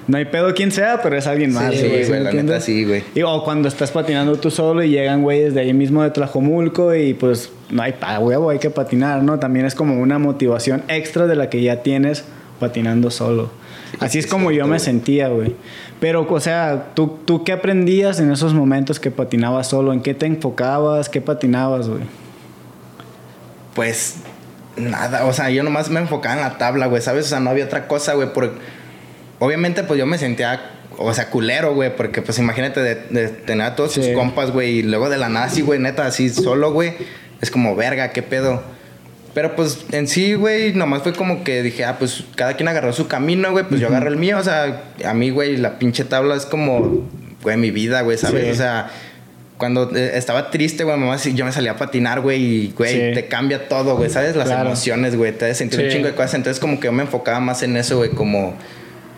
no 0.09 0.19
hay 0.19 0.27
pedo 0.27 0.55
quien 0.55 0.71
sea, 0.71 1.01
pero 1.03 1.17
es 1.17 1.27
alguien 1.27 1.53
más. 1.53 1.75
Sí, 1.75 1.81
¿sí 1.81 1.89
güey, 2.09 2.23
la 2.23 2.33
neta 2.33 2.61
sí, 2.61 2.85
güey. 2.85 3.03
Y, 3.15 3.23
o 3.23 3.43
cuando 3.43 3.69
estás 3.69 3.91
patinando 3.91 4.37
tú 4.37 4.51
solo 4.51 4.83
y 4.83 4.91
llegan 4.91 5.23
güeyes 5.23 5.55
de 5.55 5.61
ahí 5.63 5.73
mismo 5.73 6.03
de 6.03 6.11
Tlajomulco 6.11 6.95
y 6.95 7.15
pues 7.15 7.51
no 7.71 7.83
hay 7.83 7.93
pa 7.93 8.19
huevo, 8.19 8.51
hay 8.51 8.59
que 8.59 8.71
patinar, 8.71 9.23
¿no? 9.23 9.39
También 9.39 9.67
es 9.67 9.75
como 9.75 10.01
una 10.01 10.19
motivación 10.19 10.83
extra 10.89 11.27
de 11.27 11.35
la 11.35 11.51
que 11.51 11.61
ya 11.63 11.83
tienes 11.83 12.25
patinando 12.61 13.11
solo. 13.11 13.51
Sí, 13.91 13.97
Así 14.01 14.19
es 14.19 14.27
como 14.27 14.51
yo 14.51 14.65
me 14.65 14.71
güey. 14.71 14.81
sentía, 14.81 15.29
güey. 15.29 15.55
Pero, 16.01 16.27
o 16.29 16.41
sea, 16.41 16.89
¿tú, 16.95 17.19
¿tú 17.25 17.43
qué 17.45 17.53
aprendías 17.53 18.21
en 18.21 18.31
esos 18.31 18.55
momentos 18.55 19.01
que 19.01 19.11
patinabas 19.11 19.69
solo? 19.69 19.93
¿En 19.93 20.03
qué 20.03 20.15
te 20.15 20.27
enfocabas? 20.27 21.09
¿Qué 21.09 21.21
patinabas, 21.21 21.89
güey? 21.89 22.03
Pues 23.75 24.17
nada, 24.77 25.25
o 25.27 25.33
sea, 25.33 25.51
yo 25.51 25.63
nomás 25.63 25.91
me 25.91 26.01
enfocaba 26.01 26.35
en 26.35 26.43
la 26.43 26.59
tabla, 26.59 26.87
güey, 26.87 27.03
¿sabes? 27.03 27.27
O 27.27 27.29
sea, 27.29 27.41
no 27.41 27.51
había 27.51 27.65
otra 27.65 27.89
cosa, 27.89 28.15
güey, 28.15 28.33
porque 28.33 28.57
obviamente 29.39 29.83
pues 29.85 29.99
yo 29.99 30.07
me 30.07 30.19
sentía, 30.19 30.61
o 30.99 31.13
sea, 31.15 31.29
culero, 31.31 31.75
güey, 31.75 31.95
porque 31.97 32.23
pues 32.23 32.39
imagínate 32.39 32.81
de, 32.81 32.95
de 33.11 33.29
tener 33.29 33.67
a 33.67 33.77
todos 33.77 33.93
Sí. 33.93 34.01
tus 34.01 34.11
compas, 34.11 34.51
güey, 34.51 34.79
y 34.79 34.83
luego 34.83 35.09
de 35.11 35.19
la 35.19 35.29
nada 35.29 35.47
así, 35.47 35.61
güey, 35.63 35.79
neta, 35.79 36.07
así 36.07 36.29
solo, 36.31 36.73
güey, 36.73 36.95
es 37.41 37.51
como, 37.51 37.75
verga, 37.77 38.11
qué 38.13 38.23
pedo. 38.23 38.63
Pero 39.35 39.55
pues 39.55 39.85
en 39.93 40.09
sí, 40.09 40.33
güey, 40.33 40.73
nomás 40.73 41.03
fue 41.03 41.13
como 41.13 41.45
que 41.45 41.63
dije, 41.63 41.85
ah, 41.85 41.97
pues 41.99 42.25
cada 42.37 42.55
quien 42.55 42.69
agarró 42.69 42.93
su 42.95 43.07
camino, 43.07 43.53
güey, 43.53 43.67
pues 43.69 43.81
yo 43.81 43.89
agarré 43.89 44.09
el 44.09 44.17
mío, 44.17 44.39
o 44.39 44.43
sea, 44.43 44.83
a 45.05 45.13
mí, 45.13 45.29
güey, 45.29 45.59
la 45.59 45.79
pinche 45.79 46.05
tabla 46.05 46.35
es 46.37 46.47
como, 46.47 47.07
güey, 47.43 47.57
mi 47.59 47.71
vida, 47.71 48.01
güey, 48.01 48.17
¿sabes? 48.17 48.45
Sí. 48.45 48.51
O 48.51 48.55
sea, 48.55 48.89
cuando 49.59 49.95
eh, 49.95 50.13
estaba 50.15 50.51
triste, 50.51 50.85
güey, 50.85 50.97
mamá, 50.99 51.17
yo 51.19 51.45
me 51.45 51.53
salía 51.53 51.73
a 51.73 51.77
patinar, 51.77 52.23
güey, 52.23 52.43
y, 52.43 52.73
güey, 52.77 52.93
Sí. 53.11 53.15
te 53.15 53.27
cambia 53.29 53.69
todo, 53.69 53.97
güey, 53.99 54.09
¿sabes? 54.09 54.37
Las 54.37 54.49
Claro. 54.49 54.69
emociones, 54.69 55.17
güey, 55.17 55.33
te 55.33 55.45
hace 55.45 55.55
sentir 55.55 55.81
un 55.85 55.91
chingo 55.91 56.07
de 56.07 56.15
cosas. 56.15 56.33
Entonces, 56.35 56.59
como 56.59 56.81
que 56.81 56.87
yo 56.87 56.93
me 56.93 57.03
enfocaba 57.03 57.39
más 57.41 57.63
en 57.63 57.77
eso, 57.77 57.99
güey, 57.99 58.09
como, 58.11 58.55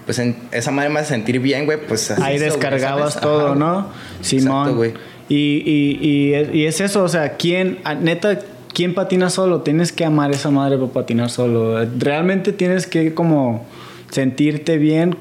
pues 0.08 0.18
en 0.20 0.36
esa 0.52 0.70
manera 0.70 0.90
más 0.94 1.02
de 1.02 1.08
sentir 1.16 1.38
bien, 1.38 1.66
güey, 1.66 1.76
pues 1.86 2.10
así. 2.10 2.22
Ahí 2.24 2.36
eso, 2.36 2.46
descargabas 2.46 3.12
¿sabes? 3.12 3.20
todo, 3.28 3.46
Ajá, 3.48 3.54
¿no? 3.56 3.88
Simón. 4.22 4.68
Exacto. 4.70 5.00
Y, 5.28 5.34
y, 5.36 5.98
y, 6.00 6.32
es- 6.32 6.54
y 6.54 6.64
es 6.64 6.80
eso, 6.80 7.04
o 7.04 7.08
sea, 7.08 7.34
¿quién, 7.36 7.76
neta, 8.00 8.38
quién 8.72 8.94
patina 8.94 9.28
solo? 9.28 9.60
Tienes 9.60 9.92
que 9.92 10.06
amar 10.06 10.30
esa 10.30 10.50
madre 10.50 10.78
para 10.78 10.90
patinar 10.90 11.28
solo. 11.28 11.84
Realmente 11.98 12.54
tienes 12.54 12.86
que 12.86 13.12
como 13.12 13.66
sentirte 14.10 14.78
bien 14.78 15.14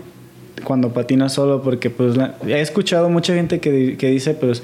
cuando 0.63 0.93
patinas 0.93 1.34
solo, 1.34 1.62
porque 1.62 1.89
pues 1.89 2.15
la- 2.15 2.36
he 2.47 2.62
escuchado 2.62 3.10
mucha 3.10 3.34
gente 3.34 3.60
que, 3.60 3.97
que 3.97 4.08
dice, 4.08 4.36
pues, 4.36 4.63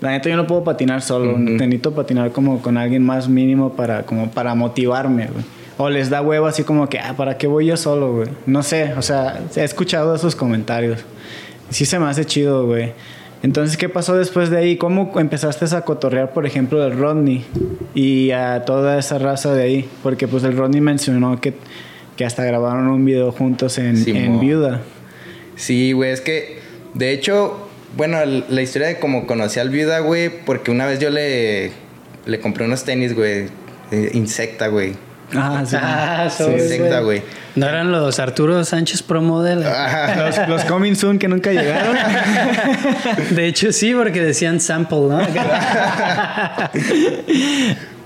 la 0.00 0.10
neta 0.12 0.28
yo 0.28 0.36
no 0.36 0.46
puedo 0.46 0.62
patinar 0.62 1.02
solo, 1.02 1.32
Ujú. 1.32 1.40
necesito 1.40 1.92
patinar 1.96 2.30
como 2.30 2.62
con 2.62 2.78
alguien 2.78 3.04
más 3.04 3.28
mínimo 3.28 3.72
para, 3.72 4.04
como 4.04 4.30
para 4.30 4.54
motivarme, 4.54 5.26
güey. 5.26 5.44
O 5.78 5.88
les 5.88 6.10
da 6.10 6.20
huevo 6.20 6.46
así 6.46 6.64
como 6.64 6.88
que, 6.88 6.98
ah, 6.98 7.14
¿para 7.16 7.38
qué 7.38 7.46
voy 7.46 7.66
yo 7.66 7.76
solo, 7.76 8.12
güey? 8.12 8.28
No 8.46 8.62
sé, 8.62 8.92
o 8.94 9.02
sea, 9.02 9.40
he 9.56 9.62
escuchado 9.62 10.14
esos 10.14 10.34
comentarios. 10.34 11.04
Sí 11.70 11.86
se 11.86 11.98
me 11.98 12.06
hace 12.06 12.24
chido, 12.24 12.66
güey. 12.66 12.92
Entonces, 13.42 13.76
¿qué 13.76 13.88
pasó 13.88 14.16
después 14.16 14.50
de 14.50 14.58
ahí? 14.58 14.76
¿Cómo 14.76 15.12
empezaste 15.20 15.64
a 15.76 15.82
cotorrear, 15.82 16.32
por 16.32 16.46
ejemplo, 16.46 16.80
del 16.80 16.98
Rodney 16.98 17.44
y 17.94 18.32
a 18.32 18.64
toda 18.64 18.98
esa 18.98 19.18
raza 19.18 19.54
de 19.54 19.62
ahí? 19.62 19.88
Porque 20.02 20.26
pues 20.26 20.42
el 20.42 20.56
Rodney 20.56 20.80
mencionó 20.80 21.40
que, 21.40 21.54
que 22.16 22.24
hasta 22.24 22.44
grabaron 22.44 22.88
un 22.88 23.04
video 23.04 23.30
juntos 23.30 23.78
en, 23.78 23.96
en 24.08 24.40
Viuda. 24.40 24.80
Sí, 25.54 25.92
güey, 25.92 26.10
es 26.10 26.20
que, 26.20 26.58
de 26.94 27.12
hecho, 27.12 27.68
bueno, 27.96 28.18
la 28.24 28.62
historia 28.62 28.88
de 28.88 28.98
cómo 28.98 29.26
conocí 29.26 29.60
al 29.60 29.70
viuda, 29.70 30.00
güey, 30.00 30.30
porque 30.44 30.72
una 30.72 30.86
vez 30.86 30.98
yo 30.98 31.10
le, 31.10 31.70
le 32.26 32.40
compré 32.40 32.64
unos 32.64 32.82
tenis, 32.84 33.14
güey, 33.14 33.46
de 33.90 34.10
insecta, 34.14 34.66
güey. 34.66 34.94
Ah, 35.34 35.62
sí. 35.66 35.76
Ah, 35.78 36.28
Sí. 36.30 36.44
Insecta, 36.44 37.00
güey. 37.00 37.22
No 37.54 37.66
eran 37.68 37.90
los 37.92 38.18
Arturo 38.18 38.64
Sánchez 38.64 39.02
Pro 39.02 39.20
Model. 39.20 39.62
Ajá. 39.66 40.14
Los, 40.26 40.48
los 40.48 40.64
coming 40.64 40.94
soon 40.94 41.18
que 41.18 41.28
nunca 41.28 41.50
llegaron. 41.52 41.96
De 43.30 43.46
hecho, 43.46 43.72
sí, 43.72 43.92
porque 43.94 44.22
decían 44.22 44.60
sample, 44.60 44.98
¿no? 45.00 45.20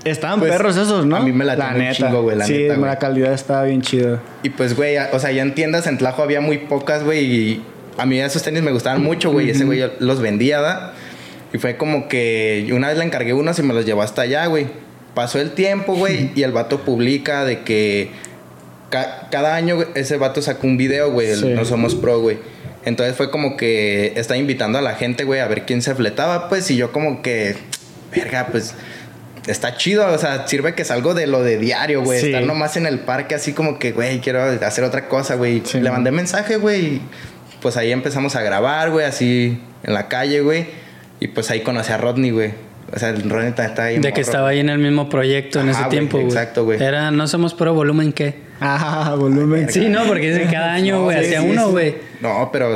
Estaban 0.03 0.39
Pues, 0.39 0.51
perros 0.51 0.75
esos, 0.75 1.05
¿no? 1.05 1.15
a 1.17 1.19
mí 1.21 1.31
me 1.31 1.45
latían 1.45 1.79
un 1.79 1.91
chingo, 1.93 2.23
güey, 2.23 2.37
la 2.37 2.45
sí, 2.45 2.53
neta, 2.63 2.75
la 2.77 2.99
calidad 2.99 3.31
estaba 3.31 3.63
bien 3.63 3.81
chida. 3.81 4.19
Y 4.43 4.49
pues, 4.49 4.75
güey, 4.75 4.97
o 4.97 5.19
sea, 5.19 5.31
ya 5.31 5.41
en 5.43 5.55
tiendas 5.55 5.87
en 5.87 5.97
Tlajo 5.97 6.21
había 6.23 6.41
muy 6.41 6.57
pocas, 6.57 7.03
güey, 7.05 7.23
y 7.23 7.63
a 7.97 8.05
mí 8.05 8.19
esos 8.19 8.43
tenis 8.43 8.61
me 8.63 8.71
gustaban 8.71 9.01
mucho, 9.01 9.31
güey, 9.31 9.49
ese 9.49 9.63
güey 9.63 9.79
yo 9.79 9.91
los 9.99 10.19
vendía, 10.19 10.59
¿da? 10.59 10.91
Y 11.53 11.57
fue 11.57 11.77
como 11.77 12.09
que 12.09 12.69
una 12.73 12.89
vez 12.89 12.97
le 12.97 13.05
encargué 13.05 13.33
unos 13.33 13.57
y 13.59 13.63
me 13.63 13.73
los 13.73 13.85
llevó 13.85 14.01
hasta 14.01 14.23
allá, 14.23 14.45
güey. 14.47 14.67
Pasó 15.13 15.39
el 15.39 15.51
tiempo, 15.51 15.95
güey, 15.95 16.31
y 16.35 16.43
el 16.43 16.51
vato 16.51 16.81
publica 16.81 17.45
de 17.45 17.61
que 17.63 18.11
cada 18.89 19.55
año 19.55 19.83
ese 19.95 20.17
vato 20.17 20.41
sacó 20.41 20.67
un 20.67 20.77
video, 20.77 21.11
güey, 21.11 21.29
No 21.55 21.65
Somos 21.65 21.95
Pro, 21.95 22.19
güey. 22.19 22.37
Entonces 22.85 23.15
fue 23.15 23.31
como 23.31 23.57
que 23.57 24.13
está 24.15 24.37
invitando 24.37 24.77
a 24.77 24.81
la 24.81 24.95
gente, 24.95 25.23
güey, 25.23 25.39
a 25.39 25.47
ver 25.47 25.65
quién 25.65 25.81
se 25.81 25.95
fletaba, 25.95 26.49
pues, 26.49 26.69
y 26.69 26.75
yo 26.75 26.91
como 26.91 27.21
que, 27.21 27.55
verga, 28.13 28.49
pues, 28.51 28.75
está 29.47 29.77
chido, 29.77 30.05
o 30.11 30.17
sea, 30.17 30.47
sirve 30.47 30.75
que 30.75 30.85
salgo 30.85 31.13
de 31.13 31.27
lo 31.27 31.43
de 31.43 31.57
diario, 31.57 32.03
güey, 32.03 32.23
estar 32.25 32.43
nomás 32.43 32.77
en 32.77 32.85
el 32.85 32.99
parque 32.99 33.35
así 33.35 33.53
como 33.53 33.79
que, 33.79 33.93
güey, 33.93 34.19
quiero 34.19 34.43
hacer 34.43 34.83
otra 34.83 35.07
cosa, 35.07 35.35
güey. 35.35 35.63
Le 35.73 35.91
mandé 35.91 36.11
mensaje, 36.11 36.57
güey, 36.57 37.01
pues 37.61 37.77
ahí 37.77 37.91
empezamos 37.91 38.35
a 38.35 38.41
grabar, 38.41 38.91
güey, 38.91 39.05
así 39.05 39.59
en 39.83 39.93
la 39.93 40.07
calle, 40.07 40.41
güey, 40.41 40.67
y 41.19 41.29
pues 41.29 41.49
ahí 41.51 41.61
conocí 41.61 41.91
a 41.91 41.97
Rodney, 41.97 42.31
güey. 42.31 42.51
O 42.95 42.99
sea, 42.99 43.09
el 43.09 43.27
Rodney 43.29 43.53
está 43.57 43.83
ahí. 43.83 43.99
De 43.99 44.13
que 44.13 44.21
estaba 44.21 44.49
ahí 44.49 44.59
en 44.59 44.69
el 44.69 44.77
mismo 44.77 45.09
proyecto 45.09 45.59
en 45.59 45.69
ese 45.69 45.83
tiempo, 45.85 46.17
güey. 46.17 46.29
Exacto, 46.29 46.63
güey. 46.63 46.81
Era, 46.81 47.09
no 47.09 47.27
somos 47.27 47.53
pro 47.53 47.73
volumen, 47.73 48.13
¿qué? 48.13 48.35
Ah, 48.61 49.15
volumen. 49.17 49.67
Sí, 49.69 49.89
no, 49.89 50.03
porque 50.05 50.31
es 50.31 50.51
cada 50.51 50.73
año, 50.73 51.03
güey, 51.03 51.17
hacía 51.17 51.41
uno, 51.41 51.69
güey. 51.71 51.95
No, 52.21 52.49
pero 52.51 52.75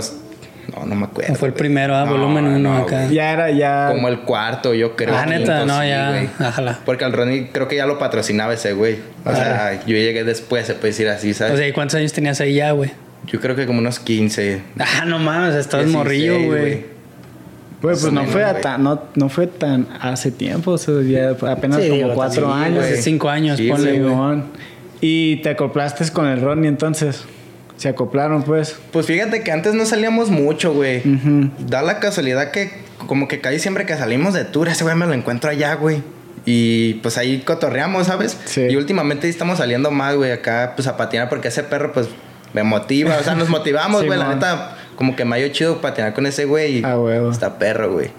no, 0.76 0.86
no 0.86 0.96
me 0.96 1.06
acuerdo. 1.06 1.36
Fue 1.36 1.50
el 1.50 1.54
primero, 1.54 1.96
ah, 1.96 2.04
volumen 2.06 2.46
uno 2.46 2.78
acá. 2.78 3.08
Ya 3.10 3.32
era 3.32 3.52
ya. 3.52 3.90
Como 3.90 4.08
el 4.08 4.22
cuarto, 4.22 4.74
yo 4.74 4.96
creo. 4.96 5.16
Ah, 5.16 5.26
neta, 5.26 5.66
no, 5.66 5.86
ya. 5.86 6.30
Ajala. 6.40 6.80
Porque 6.84 7.06
al 7.06 7.14
Ronnie 7.14 7.50
creo 7.52 7.68
que 7.68 7.76
ya 7.76 7.86
lo 7.86 8.00
patrocinaba 8.00 8.54
ese 8.54 8.74
güey. 8.74 8.98
O 9.24 9.32
sea, 9.34 9.86
yo 9.86 9.96
llegué 9.96 10.24
después, 10.24 10.66
se 10.66 10.74
puede 10.74 10.88
decir 10.94 11.08
así, 11.10 11.34
¿sabes? 11.36 11.54
O 11.54 11.58
sea, 11.58 11.68
¿y 11.68 11.74
cuántos 11.74 11.96
años 11.96 12.12
tenías 12.12 12.42
ahí 12.42 12.56
ya, 12.56 12.72
güey? 12.72 12.92
Yo 13.28 13.40
creo 13.40 13.56
que 13.56 13.66
como 13.68 13.80
unos 13.80 14.00
15. 14.00 14.62
Ah, 14.80 15.06
no 15.06 15.20
mames, 15.20 15.56
estabas 15.56 15.88
morrillo, 15.88 16.42
güey. 16.44 16.97
Pues, 17.88 18.02
pues 18.02 18.14
no 18.14 18.26
fue 18.26 18.44
tan, 18.62 18.84
no, 18.84 19.02
no 19.16 19.30
fue 19.30 19.48
tan 19.48 19.88
hace 20.02 20.32
tiempo, 20.32 20.72
o 20.72 20.78
sea, 20.78 21.02
ya 21.02 21.30
apenas 21.50 21.80
como 21.86 22.14
cuatro 22.14 22.54
años. 22.54 22.84
Hace 22.84 23.02
cinco 23.02 23.30
años, 23.30 23.60
ponle, 23.62 24.44
Y 25.00 25.38
te 25.38 25.52
acoplaste 25.52 26.10
con 26.12 26.28
el 26.28 26.42
Ronnie 26.42 26.68
entonces. 26.68 27.24
Se 27.78 27.88
acoplaron, 27.88 28.44
pues. 28.44 28.76
Pues 28.92 29.06
fíjate 29.06 29.44
que 29.44 29.52
antes 29.52 29.74
no 29.74 29.86
salíamos 29.86 30.30
mucho, 30.30 30.74
güey. 30.74 31.02
Da 31.60 31.82
la 31.82 32.00
casualidad 32.00 32.52
que, 32.52 32.72
como 33.06 33.28
que 33.28 33.40
casi 33.40 33.60
siempre 33.60 33.86
que 33.86 33.96
salimos 33.96 34.34
de 34.34 34.44
tour, 34.44 34.68
ese 34.68 34.84
güey 34.84 34.96
me 34.96 35.06
lo 35.06 35.14
encuentro 35.14 35.50
allá, 35.50 35.76
güey. 35.76 36.02
Y 36.46 36.96
pues 36.96 37.18
ahí 37.18 37.40
cotorreamos, 37.40 38.08
¿sabes? 38.08 38.38
Sí. 38.46 38.62
Y 38.70 38.76
últimamente 38.76 39.30
estamos 39.30 39.60
saliendo 39.60 39.92
más, 39.92 40.16
güey, 40.16 40.32
acá, 40.32 40.74
pues 40.76 40.88
a 40.88 40.98
patinar, 40.98 41.30
porque 41.30 41.50
ese 41.50 41.64
perro, 41.64 41.92
pues, 41.94 42.08
me 42.54 42.64
motiva. 42.64 43.18
O 43.18 43.24
sea, 43.24 43.36
nos 43.36 43.50
motivamos, 43.50 44.06
güey. 44.06 44.18
la 44.18 44.34
neta, 44.34 44.77
como 44.98 45.16
que 45.16 45.24
ha 45.24 45.52
chido 45.52 45.80
patinar 45.80 46.14
con 46.14 46.26
ese 46.26 46.44
güey. 46.46 46.84
Ah, 46.84 47.00
huevo. 47.00 47.32
Está 47.32 47.58
perro, 47.58 47.94
güey. 47.94 48.10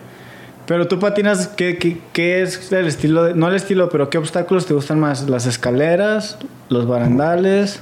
Pero 0.66 0.86
tú 0.86 0.98
patinas, 0.98 1.48
¿qué, 1.48 1.76
qué, 1.76 1.98
qué 2.12 2.42
es 2.42 2.72
el 2.72 2.86
estilo? 2.86 3.34
no 3.34 3.48
el 3.48 3.56
estilo, 3.56 3.88
pero 3.88 4.10
¿qué 4.10 4.18
obstáculos 4.18 4.66
te 4.66 4.74
gustan 4.74 5.00
más? 5.00 5.28
¿Las 5.28 5.46
escaleras? 5.46 6.38
¿Los 6.68 6.86
barandales? 6.86 7.80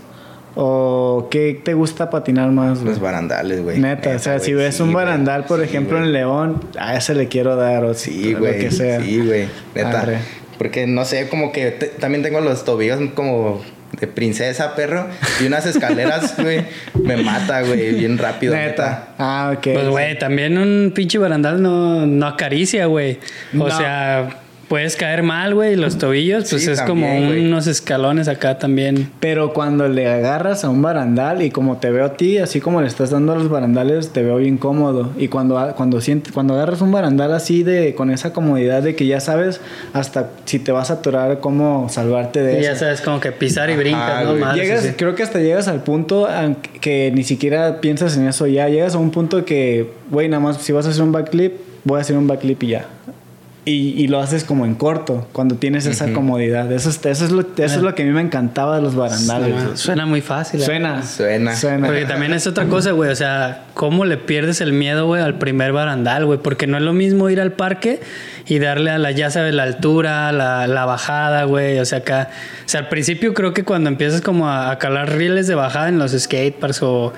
¿O 0.54 1.28
qué 1.30 1.61
te 1.62 1.74
gusta 1.74 2.09
patinar 2.09 2.50
más? 2.52 2.80
Los 2.82 2.98
barandales, 2.98 3.62
güey. 3.62 3.78
Neta, 3.78 4.16
o 4.16 4.18
sea, 4.18 4.38
si 4.38 4.54
ves 4.54 4.80
un 4.80 4.92
barandal, 4.92 5.44
por 5.44 5.62
ejemplo, 5.62 5.98
en 5.98 6.12
León, 6.12 6.62
a 6.78 6.96
ese 6.96 7.14
le 7.14 7.28
quiero 7.28 7.56
dar, 7.56 7.85
o 7.85 7.92
sí, 7.92 8.32
güey. 8.32 8.61
que 8.61 8.70
sea. 8.70 9.02
Sí, 9.02 9.18
güey. 9.18 9.48
Neta. 9.74 10.20
Porque 10.56 10.87
no 10.87 11.04
sé, 11.04 11.28
como 11.28 11.52
que 11.52 11.72
también 12.00 12.22
tengo 12.22 12.40
los 12.40 12.64
tobillos 12.64 12.98
como 13.14 13.61
de 13.99 14.07
princesa, 14.07 14.75
perro. 14.75 15.09
Y 15.40 15.46
unas 15.46 15.66
escaleras, 15.66 16.35
güey, 16.42 16.64
me 16.94 17.16
mata, 17.16 17.62
güey, 17.62 17.94
bien 17.94 18.18
rápido. 18.18 18.55
Neta. 18.55 19.09
Ah, 19.18 19.53
ok. 19.57 19.68
Pues, 19.72 19.88
güey, 19.88 20.18
también 20.18 20.59
un 20.59 20.92
pinche 20.94 21.18
barandal 21.18 21.62
no, 21.62 22.07
no 22.07 22.27
acaricia, 22.27 22.87
güey. 22.87 23.18
O 23.59 23.70
sea 23.70 24.42
puedes 24.68 24.96
caer 24.96 25.22
mal, 25.22 25.55
güey, 25.55 25.76
los 25.76 25.98
tobillos, 25.98 26.50
pues 26.50 26.66
es 26.66 26.83
como 26.83 27.16
unos 27.16 27.66
escalones 27.66 28.29
acá 28.29 28.59
también. 28.59 29.11
Pero 29.20 29.52
cuando 29.52 29.88
le 29.88 30.09
agarras 30.09 30.64
a 30.64 30.70
un 30.70 30.83
barandal 30.83 31.42
y 31.42 31.50
como 31.50 31.79
te 31.79 31.90
veo 31.90 32.05
a 32.05 32.12
ti, 32.14 32.38
así 32.38 32.61
como 32.61 32.81
le 32.81 32.88
estás 32.88 33.11
dando 33.11 33.33
a 33.33 33.37
los 33.37 33.48
barandales, 33.48 34.11
te 34.11 34.22
veo 34.22 34.37
bien 34.37 34.59
cómodo. 34.59 35.11
Y 35.16 35.29
cuando, 35.29 35.74
cuando, 35.76 36.00
sientes, 36.00 36.33
cuando 36.33 36.55
agarras 36.55 36.81
un 36.81 36.92
barandal 36.92 37.33
así 37.33 37.62
de 37.62 37.94
con 37.94 38.11
esa 38.11 38.33
comodidad 38.33 38.83
de 38.83 38.94
que 38.96 39.07
ya 39.07 39.20
sabes 39.20 39.61
hasta 39.92 40.31
si 40.44 40.59
te 40.59 40.72
vas 40.72 40.90
a 40.90 40.94
atorar 40.94 41.40
cómo 41.40 41.88
salvarte 41.88 42.42
de 42.42 42.61
y 42.61 42.62
Ya 42.62 42.76
sabes, 42.76 43.00
como 43.00 43.20
que 43.20 43.33
pisar 43.33 43.70
y 43.70 43.76
brincar, 43.76 44.24
¿no? 44.24 44.55
llegas, 44.55 44.94
Creo 44.96 45.14
que 45.14 45.22
hasta 45.22 45.40
llegas 45.40 45.68
al 45.68 45.83
punto 45.83 46.29
que 46.81 47.12
ni 47.14 47.24
siquiera 47.24 47.81
piensas 47.81 48.16
en 48.16 48.26
eso 48.26 48.46
ya. 48.46 48.68
Llegas 48.68 48.94
a 48.94 48.98
un 48.98 49.11
punto 49.11 49.44
que, 49.44 49.90
güey, 50.11 50.29
nada 50.29 50.40
más 50.40 50.59
si 50.59 50.72
vas 50.72 50.87
a 50.87 50.90
hacer 50.90 51.02
un 51.02 51.12
backflip, 51.12 51.55
voy 51.85 51.98
a 51.98 52.00
hacer 52.00 52.16
un 52.16 52.26
backflip 52.26 52.62
y 52.64 52.68
ya. 52.68 52.87
Y, 53.68 54.00
y, 54.00 54.07
lo 54.07 54.20
haces 54.20 54.44
como 54.44 54.64
en 54.64 54.76
corto, 54.76 55.26
cuando 55.33 55.57
tienes 55.57 55.87
esa 55.87 56.12
comodidad. 56.12 56.70
Eso, 56.70 56.88
es, 56.88 57.05
eso, 57.05 57.24
es 57.24 57.33
lo, 57.33 57.40
eso 57.40 57.64
es 57.64 57.83
lo 57.83 57.96
que 57.96 58.05
a 58.05 58.07
mí 58.07 58.12
me 58.12 58.20
encantaba 58.20 58.76
de 58.76 58.83
los 58.83 58.94
barandales. 58.94 59.81
Suena, 59.81 60.07
muy 60.07 60.20
fácil. 60.20 60.61
Suena. 60.61 61.02
Suena. 61.02 61.57
Suena. 61.57 61.88
Porque 61.88 62.05
también 62.05 62.33
es 62.33 62.46
otra 62.46 62.66
cosa, 62.66 62.92
güey. 62.92 63.11
O 63.11 63.16
sea, 63.16 63.64
¿cómo 63.74 64.05
le 64.05 64.18
pierdes 64.18 64.61
el 64.61 64.72
miedo, 64.72 65.07
güey, 65.07 65.20
al 65.20 65.38
primer 65.38 65.72
barandal, 65.72 66.26
güey? 66.26 66.38
Porque 66.38 66.68
no 66.68 66.76
es 66.76 66.85
lo 66.85 66.92
mismo 66.92 67.29
ir 67.29 67.40
al 67.40 67.55
parque 67.55 67.98
y 68.46 68.61
darle 68.61 68.92
a 68.92 68.98
la, 68.98 69.11
ya 69.11 69.31
sabes, 69.31 69.52
la 69.52 69.64
altura, 69.64 70.31
la, 70.31 70.68
la 70.68 70.85
bajada, 70.85 71.42
güey. 71.42 71.81
O 71.81 71.85
sea, 71.85 71.98
acá. 71.98 72.31
O 72.64 72.68
sea, 72.68 72.83
al 72.83 72.88
principio 72.88 73.35
creo 73.35 73.52
que 73.52 73.64
cuando 73.64 73.90
empiezas 73.90 74.20
como 74.20 74.48
a, 74.48 74.70
a 74.70 74.79
calar 74.79 75.16
rieles 75.16 75.48
de 75.48 75.57
bajada 75.57 75.88
en 75.88 75.98
los 75.98 76.12
skateparks 76.12 76.85
o 76.85 77.12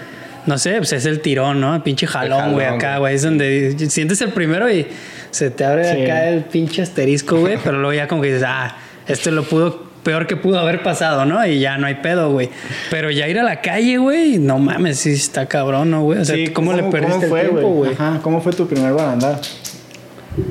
no 0.49 0.57
sé, 0.57 0.79
pues 0.79 0.95
es 0.95 1.05
el 1.05 1.21
tirón, 1.21 1.61
¿no? 1.61 1.75
El 1.75 1.83
pinche 1.83 2.07
jalón, 2.07 2.53
güey, 2.53 2.67
acá, 2.67 2.97
güey. 2.97 3.15
Es 3.15 3.23
donde 3.23 3.77
sientes 3.91 4.21
el 4.23 4.31
primero 4.31 4.73
y 4.73 4.87
se 5.31 5.51
te 5.51 5.65
abre 5.65 6.05
acá 6.05 6.29
el 6.29 6.45
pinche 6.45 6.83
asterisco, 6.83 7.39
güey. 7.39 7.59
pero 7.65 7.79
luego 7.79 7.95
ya 7.95 8.09
como 8.09 8.23
que 8.23 8.29
dices, 8.29 8.45
ah, 8.47 8.77
esto 9.07 9.31
lo 9.31 9.45
pudo, 9.45 9.85
peor 10.03 10.27
que 10.27 10.37
pudo 10.37 10.59
haber 10.59 10.83
pasado, 10.83 11.25
¿no? 11.25 11.45
Y 11.47 11.61
ya 11.61 11.79
no 11.79 11.87
hay 11.87 11.97
pedo, 11.97 12.31
güey. 12.33 12.51
Pero 12.91 13.11
ya 13.11 13.29
ir 13.29 13.39
a 13.39 13.43
la 13.43 13.61
calle, 13.61 13.99
güey, 13.99 14.39
no 14.39 14.59
mames, 14.59 15.01
sí 15.01 15.13
está 15.13 15.47
cabrón, 15.47 15.91
¿no, 15.91 16.03
güey? 16.03 16.21
O 16.21 16.25
sea, 16.25 16.37
¿cómo, 16.53 16.73
le 16.73 16.85
perdiste 16.85 17.27
el 17.27 17.33
tiempo, 17.33 17.69
güey? 17.69 17.93
Ajá, 17.93 18.21
¿cómo 18.23 18.41
fue 18.41 18.53
tu 18.53 18.67
primer 18.67 18.93
barandal? 18.93 19.41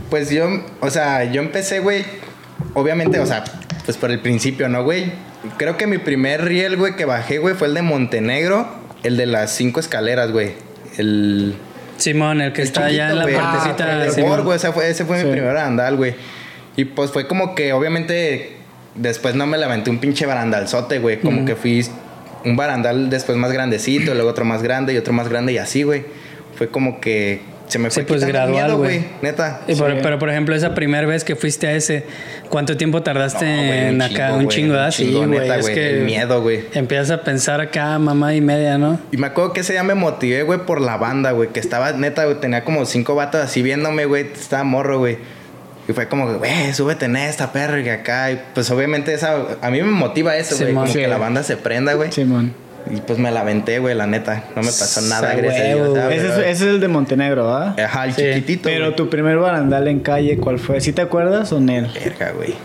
Pues 0.10 0.30
yo, 0.30 0.48
o 0.80 0.90
sea, 0.90 1.24
yo 1.32 1.42
empecé, 1.42 1.80
güey, 1.80 2.04
obviamente, 2.74 3.20
o 3.20 3.26
sea, 3.26 3.44
pues 3.86 3.98
por 3.98 4.12
el 4.12 4.20
principio, 4.20 4.68
¿no, 4.68 4.84
güey? 4.84 5.12
Creo 5.58 5.78
que 5.78 5.88
mi 5.88 5.98
primer 5.98 6.44
riel, 6.44 6.76
güey, 6.76 6.96
que 6.96 7.06
bajé, 7.06 7.38
güey, 7.38 7.56
fue 7.56 7.68
el 7.68 7.74
de 7.74 7.82
Montenegro 7.84 8.88
el 9.04 9.18
de 9.18 9.26
las 9.26 9.52
cinco 9.52 9.80
escaleras, 9.80 10.32
güey. 10.32 10.54
El. 10.98 11.56
Simón, 11.98 12.42
el 12.42 12.54
que 12.54 12.62
está 12.62 12.86
allá 12.86 13.10
en 13.10 13.20
la 13.20 13.26
partecita 13.26 14.00
de 14.00 14.12
Simón. 14.12 14.54
Ese 14.54 14.72
fue, 14.72 14.90
ese 14.90 15.06
fue 15.06 15.24
mi 15.24 15.32
primer 15.32 15.54
barandal, 15.54 15.96
güey. 15.96 16.16
Y 16.76 16.86
pues 16.86 17.12
fue 17.12 17.28
como 17.28 17.56
que, 17.56 17.74
obviamente, 17.74 18.58
después 18.96 19.36
no 19.36 19.48
me 19.48 19.58
levanté 19.58 19.90
un 19.90 20.00
pinche 20.00 20.26
barandalzote, 20.26 21.00
güey. 21.00 21.20
Como 21.20 21.46
que 21.46 21.56
fui 21.56 21.86
un 22.46 22.56
barandal 22.56 23.10
después 23.10 23.38
más 23.38 23.52
grandecito, 23.52 24.14
luego 24.14 24.30
otro 24.30 24.46
más 24.46 24.62
grande 24.64 24.94
y 24.94 24.98
otro 24.98 25.14
más 25.14 25.28
grande 25.28 25.54
y 25.54 25.58
así, 25.58 25.84
güey. 25.84 26.06
Fue 26.56 26.70
como 26.70 27.00
que 27.00 27.42
se 27.68 27.80
me 27.80 27.90
fue 27.90 28.04
sí, 28.04 28.08
pues 28.08 28.24
gradual, 28.24 28.76
güey. 28.76 29.06
Neta. 29.22 29.62
pero, 30.02 30.20
por 30.20 30.30
ejemplo, 30.30 30.56
esa 30.56 30.74
primera 30.74 31.06
vez 31.06 31.24
que 31.24 31.36
fuiste 31.36 31.68
a 31.68 31.74
ese, 31.74 32.06
¿cuánto 32.50 32.78
tiempo 32.78 33.04
tardaste 33.04 33.90
en 33.90 34.02
acá? 34.02 34.34
un 34.34 34.48
chingo, 34.48 34.76
¿ah? 34.76 34.92
Sí, 34.92 35.14
güey. 35.14 35.50
Es 35.50 35.70
que 35.70 36.00
el 36.00 36.06
miedo, 36.06 36.42
güey. 36.42 36.66
Empiezas 36.74 37.12
a 37.12 37.24
pensar 37.24 37.60
acá, 37.60 38.00
mamá 38.00 38.34
y 38.36 38.42
media, 38.42 38.78
¿no? 38.78 39.00
Y 39.12 39.18
me 39.18 39.28
acuerdo 39.28 39.54
que 39.54 39.62
ese 39.62 39.74
día 39.74 39.84
me 39.84 39.96
motivé, 39.96 40.44
güey, 40.44 40.60
por 40.60 40.80
la 40.80 40.98
banda, 40.98 41.32
güey. 41.32 41.50
Que 41.50 41.60
estaba, 41.60 41.92
neta, 41.92 42.26
güey, 42.26 42.40
tenía 42.40 42.64
como 42.64 42.86
cinco 42.86 43.16
vatos 43.16 43.42
así 43.42 43.62
viéndome, 43.62 44.06
güey. 44.06 44.28
Estaba 44.32 44.64
morro, 44.64 45.00
güey. 45.00 45.18
Y 45.90 45.94
fue 45.94 46.08
como, 46.08 46.34
güey, 46.38 46.74
súbete 46.74 47.06
en 47.06 47.16
esta 47.16 47.52
perra 47.52 47.80
y 47.80 47.90
acá. 47.90 48.32
Y 48.32 48.42
pues 48.54 48.70
obviamente 48.72 49.14
esa, 49.14 49.38
a 49.62 49.70
mí 49.70 49.82
me 49.82 49.92
motiva 49.92 50.36
eso, 50.38 50.56
güey. 50.58 50.74
Como 50.74 50.92
que 50.92 51.08
la 51.08 51.18
banda 51.18 51.44
se 51.44 51.58
prenda, 51.58 51.94
güey. 51.94 52.12
Simón. 52.12 52.67
Y 52.92 53.02
pues 53.02 53.20
me 53.20 53.32
la 53.32 53.42
aventé, 53.42 53.80
güey, 53.80 53.96
la 53.96 54.08
neta. 54.08 54.46
No 54.56 54.62
me 54.62 54.68
pasó 54.68 55.02
nada, 55.02 55.34
gracias 55.34 55.62
a 55.62 55.76
Dios. 55.76 55.98
Ese, 56.12 56.50
es, 56.50 56.62
el 56.62 56.80
de 56.80 56.88
Montenegro, 56.88 57.54
¿ah? 57.54 57.76
Ajá, 57.84 58.06
el 58.06 58.16
chiquitito. 58.16 58.70
Pero 58.70 58.94
tu 58.96 59.10
primer 59.10 59.38
barandal 59.38 59.88
en 59.88 60.00
calle, 60.00 60.38
¿cuál 60.38 60.60
fue? 60.60 60.82
¿Sí 60.82 60.94
te 60.94 61.02
acuerdas 61.02 61.52
o 61.52 61.60
Nel? 61.60 61.88
Verga, 61.94 62.32
güey. 62.32 62.56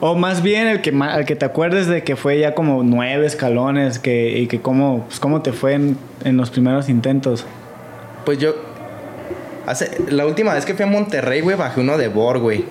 O 0.00 0.14
más 0.14 0.42
bien 0.42 0.66
el 0.66 0.82
que, 0.82 0.90
el 0.90 1.24
que 1.24 1.36
te 1.36 1.46
acuerdes 1.46 1.86
de 1.86 2.04
que 2.04 2.16
fue 2.16 2.38
ya 2.38 2.54
como 2.54 2.82
nueve 2.82 3.26
escalones 3.26 3.98
que, 3.98 4.38
y 4.38 4.48
que 4.48 4.60
cómo, 4.60 5.04
pues, 5.06 5.18
cómo 5.18 5.40
te 5.40 5.52
fue 5.52 5.74
en, 5.74 5.96
en 6.24 6.36
los 6.36 6.50
primeros 6.50 6.88
intentos. 6.88 7.46
Pues 8.24 8.38
yo... 8.38 8.54
Hace, 9.66 9.98
la 10.10 10.26
última 10.26 10.52
vez 10.52 10.66
que 10.66 10.74
fui 10.74 10.84
a 10.84 10.86
Monterrey, 10.86 11.40
güey, 11.40 11.56
bajé 11.56 11.80
uno 11.80 11.96
de 11.96 12.08
Bor, 12.08 12.38
güey. 12.38 12.66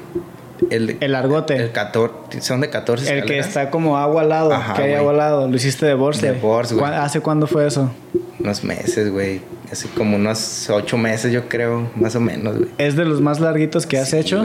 El, 0.70 0.98
el 1.00 1.16
argote. 1.16 1.56
El 1.56 1.72
14, 1.72 2.42
son 2.42 2.62
de 2.62 2.70
14 2.70 3.20
El 3.20 3.26
que 3.26 3.40
está 3.40 3.70
como 3.70 3.98
agua 3.98 4.22
al 4.22 4.30
lado, 4.30 4.52
que 4.76 4.82
hay 4.82 4.94
agua 4.94 5.12
al 5.12 5.18
lado. 5.18 5.48
Lo 5.48 5.56
hiciste 5.56 5.86
de 5.86 5.94
Borse. 5.94 6.34
De 6.34 6.40
güey. 6.40 6.94
¿Hace 6.94 7.22
cuándo 7.22 7.48
fue 7.48 7.68
eso? 7.68 7.92
Unos 8.40 8.64
meses, 8.64 9.12
güey. 9.12 9.42
Hace 9.72 9.88
como 9.90 10.16
unos 10.16 10.70
ocho 10.70 10.98
meses, 10.98 11.32
yo 11.32 11.48
creo, 11.48 11.90
más 11.96 12.16
o 12.16 12.20
menos, 12.20 12.58
güey. 12.58 12.70
¿Es 12.78 12.96
de 12.96 13.06
los 13.06 13.22
más 13.22 13.40
larguitos 13.40 13.86
que 13.86 13.98
has 13.98 14.14
hecho? 14.14 14.44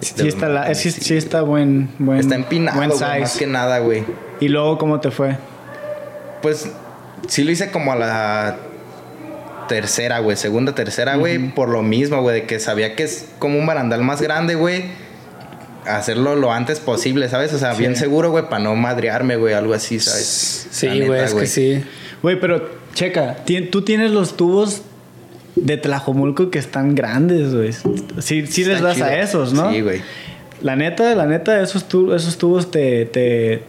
Sí, 0.00 0.28
está, 0.28 0.48
la, 0.48 0.74
sí, 0.74 0.90
sí, 0.90 1.16
está 1.16 1.40
buen, 1.40 1.88
buen 1.98 2.18
Está 2.18 2.34
empinado, 2.34 2.76
buen 2.76 2.92
size. 2.92 3.20
más 3.20 3.36
que 3.38 3.46
nada, 3.46 3.78
güey. 3.78 4.04
¿Y 4.40 4.48
luego 4.48 4.76
cómo 4.76 5.00
te 5.00 5.10
fue? 5.10 5.38
Pues 6.42 6.70
sí 7.28 7.44
lo 7.44 7.50
hice 7.50 7.70
como 7.70 7.92
a 7.92 7.96
la 7.96 8.56
tercera, 9.68 10.18
güey. 10.18 10.36
Segunda, 10.36 10.74
tercera, 10.74 11.16
güey. 11.16 11.38
Por 11.38 11.70
lo 11.70 11.82
mismo, 11.82 12.20
güey. 12.20 12.42
De 12.42 12.46
que 12.46 12.60
sabía 12.60 12.94
que 12.94 13.04
es 13.04 13.26
como 13.38 13.58
un 13.58 13.66
barandal 13.66 14.02
más 14.02 14.20
grande, 14.20 14.54
güey 14.54 15.05
hacerlo 15.88 16.36
lo 16.36 16.52
antes 16.52 16.80
posible, 16.80 17.28
¿sabes? 17.28 17.52
O 17.52 17.58
sea, 17.58 17.74
bien 17.74 17.96
seguro, 17.96 18.30
güey, 18.30 18.44
para 18.48 18.62
no 18.62 18.74
madrearme, 18.76 19.36
güey, 19.36 19.54
algo 19.54 19.74
así, 19.74 19.98
¿sabes? 20.00 20.68
Sí, 20.70 20.88
güey, 21.06 21.20
es 21.22 21.34
que 21.34 21.46
sí. 21.46 21.82
Güey, 22.22 22.40
pero 22.40 22.68
checa, 22.94 23.36
tú 23.70 23.82
tienes 23.82 24.10
los 24.10 24.36
tubos 24.36 24.82
de 25.54 25.76
Tlajomulco 25.76 26.50
que 26.50 26.58
están 26.58 26.94
grandes, 26.94 27.54
güey. 27.54 27.72
Sí, 28.18 28.46
sí 28.46 28.64
les 28.64 28.80
das 28.80 28.94
chido. 28.96 29.06
a 29.06 29.14
esos, 29.18 29.52
¿no? 29.52 29.70
Sí, 29.70 29.80
güey. 29.80 30.02
La 30.62 30.74
neta, 30.76 31.14
la 31.14 31.26
neta, 31.26 31.60
esos, 31.62 31.84
tu- 31.88 32.12
esos 32.14 32.38
tubos 32.38 32.70
te, 32.70 33.04
te, 33.06 33.62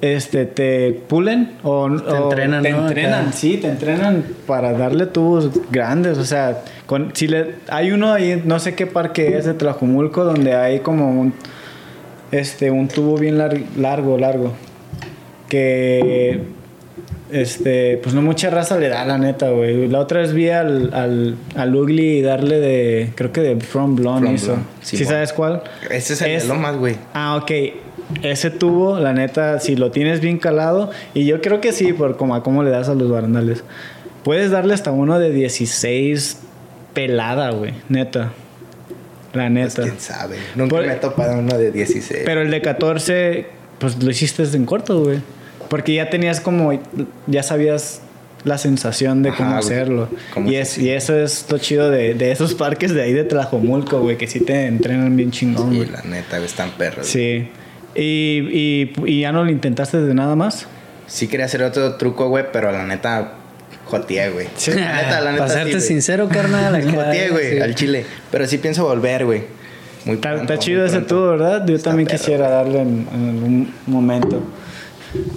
este, 0.00 0.44
te 0.44 0.92
pulen 1.08 1.52
o 1.62 1.88
te 1.90 2.16
entrenan, 2.16 2.62
Te 2.62 2.70
¿no? 2.72 2.86
entrenan, 2.86 3.22
Acá. 3.28 3.32
sí, 3.32 3.56
te 3.56 3.68
entrenan 3.68 4.24
para 4.46 4.72
darle 4.74 5.06
tubos 5.06 5.50
grandes. 5.70 6.18
O 6.18 6.24
sea, 6.24 6.62
con, 6.86 7.10
si 7.14 7.28
le, 7.28 7.54
hay 7.68 7.92
uno 7.92 8.12
ahí, 8.12 8.42
no 8.44 8.58
sé 8.58 8.74
qué 8.74 8.86
parque 8.86 9.36
es 9.38 9.44
de 9.46 9.54
Tlajumulco, 9.54 10.24
donde 10.24 10.54
hay 10.54 10.80
como 10.80 11.10
un, 11.10 11.32
este, 12.32 12.70
un 12.70 12.88
tubo 12.88 13.16
bien 13.18 13.38
lar- 13.38 13.62
largo, 13.76 14.18
largo. 14.18 14.52
Que, 15.48 16.40
este, 17.30 17.98
pues 18.02 18.14
no 18.14 18.22
mucha 18.22 18.50
raza 18.50 18.78
le 18.78 18.88
da, 18.88 19.04
la 19.04 19.18
neta, 19.18 19.50
güey. 19.50 19.88
La 19.88 20.00
otra 20.00 20.20
vez 20.20 20.32
vi 20.32 20.48
al, 20.50 20.92
al, 20.94 21.36
al 21.56 21.74
Ugly 21.76 22.22
darle 22.22 22.60
de, 22.60 23.10
creo 23.14 23.32
que 23.32 23.40
de 23.40 23.56
From 23.60 23.96
Blonde 23.96 24.22
From 24.26 24.34
hizo. 24.34 24.46
Blonde, 24.52 24.64
¿Sí, 24.82 24.96
Simón. 24.98 25.12
sabes 25.12 25.32
cuál? 25.32 25.62
Ese 25.90 26.12
es 26.14 26.22
el 26.22 26.30
Es- 26.32 26.42
de 26.44 26.48
Lomas, 26.48 26.76
güey. 26.76 26.96
Ah, 27.12 27.36
ok. 27.42 27.50
Ese 28.22 28.50
tubo, 28.50 28.98
la 29.00 29.12
neta, 29.14 29.58
si 29.60 29.76
lo 29.76 29.90
tienes 29.90 30.20
bien 30.20 30.38
calado, 30.38 30.90
y 31.14 31.24
yo 31.24 31.40
creo 31.40 31.60
que 31.60 31.72
sí, 31.72 31.92
por 31.94 32.16
como 32.16 32.34
a 32.34 32.42
cómo 32.42 32.62
le 32.62 32.70
das 32.70 32.88
a 32.88 32.94
los 32.94 33.10
barandales, 33.10 33.64
puedes 34.22 34.50
darle 34.50 34.74
hasta 34.74 34.90
uno 34.92 35.18
de 35.18 35.30
16 35.30 36.38
pelada, 36.94 37.50
güey, 37.50 37.74
neta. 37.88 38.32
La 39.32 39.48
Pues 39.48 39.50
neta. 39.50 39.82
quién 39.82 39.98
sabe. 40.00 40.36
Nunca 40.54 40.76
Por- 40.76 40.86
me 40.86 40.92
he 40.92 40.96
topado 40.96 41.38
uno 41.38 41.58
de 41.58 41.72
16. 41.72 42.22
Pero 42.24 42.42
el 42.42 42.50
de 42.50 42.60
14, 42.62 43.46
pues 43.78 44.02
lo 44.02 44.10
hiciste 44.10 44.44
en 44.44 44.64
corto, 44.64 45.02
güey. 45.02 45.18
Porque 45.68 45.94
ya 45.94 46.08
tenías 46.08 46.40
como, 46.40 46.78
ya 47.26 47.42
sabías 47.42 48.00
la 48.44 48.58
sensación 48.58 49.22
de 49.22 49.32
cómo 49.34 49.56
hacerlo. 49.56 50.08
Cómo 50.32 50.50
Y, 50.50 50.56
es, 50.56 50.78
y 50.78 50.90
eso 50.90 51.16
es 51.18 51.46
lo 51.50 51.58
chido 51.58 51.90
de, 51.90 52.14
de 52.14 52.30
esos 52.30 52.54
parques 52.54 52.94
de 52.94 53.02
ahí 53.02 53.12
de 53.12 53.24
Tlajomulco, 53.24 54.00
güey, 54.00 54.16
que 54.18 54.26
sí 54.28 54.40
te 54.40 54.66
entrenan 54.66 55.16
bien 55.16 55.30
chingón, 55.32 55.70
Sí, 55.70 55.76
güey. 55.78 55.88
la 55.90 56.02
neta, 56.02 56.36
güey, 56.36 56.44
están 56.46 56.70
perros. 56.72 57.06
Sí. 57.06 57.48
Y, 57.96 58.02
y, 58.52 58.92
y 59.06 59.20
ya 59.22 59.32
no 59.32 59.42
lo 59.44 59.50
intentaste 59.50 59.98
de 60.00 60.14
nada 60.14 60.36
más. 60.36 60.66
Sí 61.06 61.26
quería 61.26 61.46
hacer 61.46 61.62
otro 61.62 61.96
truco, 61.96 62.28
güey, 62.28 62.44
pero 62.52 62.70
la 62.70 62.84
neta, 62.84 63.32
joteé, 63.86 64.30
güey. 64.30 64.46
Sí. 64.56 64.70
La 64.72 65.02
neta, 65.02 65.20
la 65.20 65.32
neta, 65.32 65.46
Para 65.46 65.54
serte 65.54 65.80
sí, 65.80 65.88
sincero, 65.88 66.28
carnal. 66.28 66.74
acá, 66.74 66.90
Joteé, 66.90 67.30
güey, 67.30 67.50
sí. 67.52 67.60
al 67.60 67.74
chile. 67.74 68.04
Pero 68.30 68.46
sí 68.46 68.58
pienso 68.58 68.84
volver, 68.84 69.24
güey. 69.24 69.42
Muy 70.04 70.16
pronto, 70.18 70.42
está 70.42 70.58
chido 70.58 70.84
ese 70.84 71.00
tubo, 71.00 71.28
¿verdad? 71.30 71.64
Yo 71.66 71.74
Está 71.76 71.90
también 71.90 72.06
perro, 72.06 72.18
quisiera 72.18 72.48
darle 72.50 72.80
en, 72.82 73.06
en 73.14 73.28
algún 73.30 73.74
momento. 73.86 74.42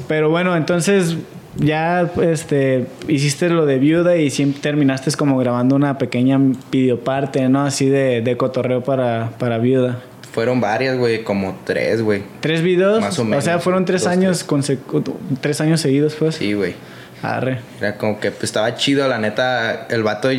Pero 0.08 0.30
bueno, 0.30 0.58
entonces 0.58 1.16
ya 1.56 2.12
este, 2.22 2.86
hiciste 3.08 3.50
lo 3.50 3.66
de 3.66 3.80
viuda 3.80 4.18
y 4.18 4.30
siempre 4.30 4.62
terminaste 4.62 5.10
como 5.14 5.38
grabando 5.38 5.76
una 5.76 5.98
pequeña 5.98 6.40
videoparte, 6.72 7.48
¿no? 7.50 7.64
Así 7.66 7.88
de, 7.88 8.22
de 8.22 8.38
cotorreo 8.38 8.84
para, 8.84 9.32
para 9.40 9.58
viuda. 9.58 10.00
Fueron 10.34 10.60
varias, 10.62 10.98
güey, 10.98 11.24
como 11.24 11.58
tres, 11.64 12.02
güey. 12.02 12.24
¿Tres 12.42 12.62
videos? 12.62 13.00
Más 13.02 13.18
o 13.20 13.24
menos, 13.24 13.44
sea, 13.44 13.60
fueron 13.60 13.86
tres 13.86 14.02
dos, 14.04 14.12
años 14.12 14.46
consecu- 14.48 15.14
tres 15.42 15.62
años 15.62 15.80
seguidos, 15.82 16.16
pues. 16.16 16.36
Sí, 16.36 16.54
güey. 16.54 16.76
Arre. 17.22 17.60
Era 17.80 17.98
como 17.98 18.20
que 18.20 18.32
pues, 18.32 18.44
estaba 18.46 18.76
chido, 18.76 19.08
la 19.08 19.18
neta. 19.18 19.88
El 19.90 20.04
vato, 20.04 20.30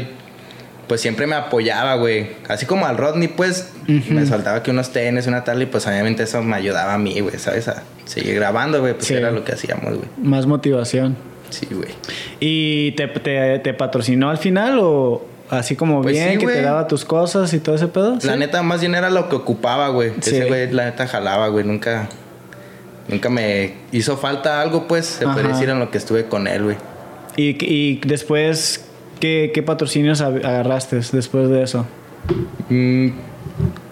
pues 0.87 1.01
siempre 1.01 1.27
me 1.27 1.35
apoyaba, 1.35 1.97
güey. 1.97 2.31
Así 2.49 2.65
como 2.67 2.87
al 2.87 2.97
Rodney, 2.97 3.29
pues 3.29 3.73
me 3.87 4.25
soltaba 4.27 4.63
que 4.63 4.71
unos 4.71 4.91
tenis, 4.91 5.27
una 5.27 5.45
tal, 5.45 5.61
y 5.63 5.67
pues 5.67 5.87
obviamente 5.87 6.23
eso 6.23 6.43
me 6.43 6.57
ayudaba 6.57 6.95
a 6.95 6.99
mí, 6.99 7.21
güey, 7.21 7.39
¿sabes? 7.39 7.69
A 7.69 7.83
seguir 8.07 8.35
grabando, 8.37 8.81
güey, 8.81 8.95
pues 8.95 9.07
Sí. 9.07 9.15
era 9.15 9.31
lo 9.31 9.45
que 9.45 9.53
hacíamos, 9.53 9.85
güey. 9.97 10.09
Más 10.23 10.47
motivación. 10.47 11.17
Sí, 11.51 11.67
güey. 11.71 11.91
¿Y 12.41 12.93
te, 12.93 13.07
te, 13.09 13.59
te 13.59 13.75
patrocinó 13.75 14.31
al 14.31 14.39
final 14.39 14.79
o 14.81 15.27
así 15.51 15.77
como 15.77 16.03
Pues 16.03 16.13
bien 16.15 16.33
sí, 16.33 16.39
que 16.39 16.47
te 16.47 16.61
daba 16.63 16.87
tus 16.89 17.05
cosas 17.07 17.53
y 17.55 17.59
todo 17.61 17.75
ese 17.75 17.89
pedo? 17.89 18.15
La 18.15 18.21
¿Sí? 18.35 18.39
neta, 18.39 18.63
más 18.63 18.81
bien 18.81 18.95
era 18.95 19.09
lo 19.11 19.29
que 19.29 19.37
ocupaba, 19.37 19.89
güey. 19.89 20.13
Sí. 20.21 20.37
Ese 20.37 20.45
güey, 20.47 20.71
la 20.73 20.85
neta, 20.87 21.07
jalaba, 21.07 21.49
güey. 21.49 21.65
Nunca, 21.65 22.09
nunca 23.09 23.29
me 23.31 23.75
hizo 23.93 24.17
falta 24.17 24.61
algo, 24.61 24.87
pues, 24.87 25.07
se 25.07 25.25
puede 25.25 25.49
decir 25.49 25.69
en 25.69 25.79
lo 25.81 25.91
que 25.91 25.99
estuve 25.99 26.27
con 26.27 26.47
él, 26.47 26.65
güey. 26.65 26.77
¿Y, 27.37 27.57
y 27.65 28.01
después 28.05 28.85
qué, 29.21 29.51
qué 29.53 29.63
patrocinios 29.63 30.21
agarraste 30.21 31.01
después 31.13 31.49
de 31.49 31.63
eso? 31.63 31.87
Mm, 32.69 33.09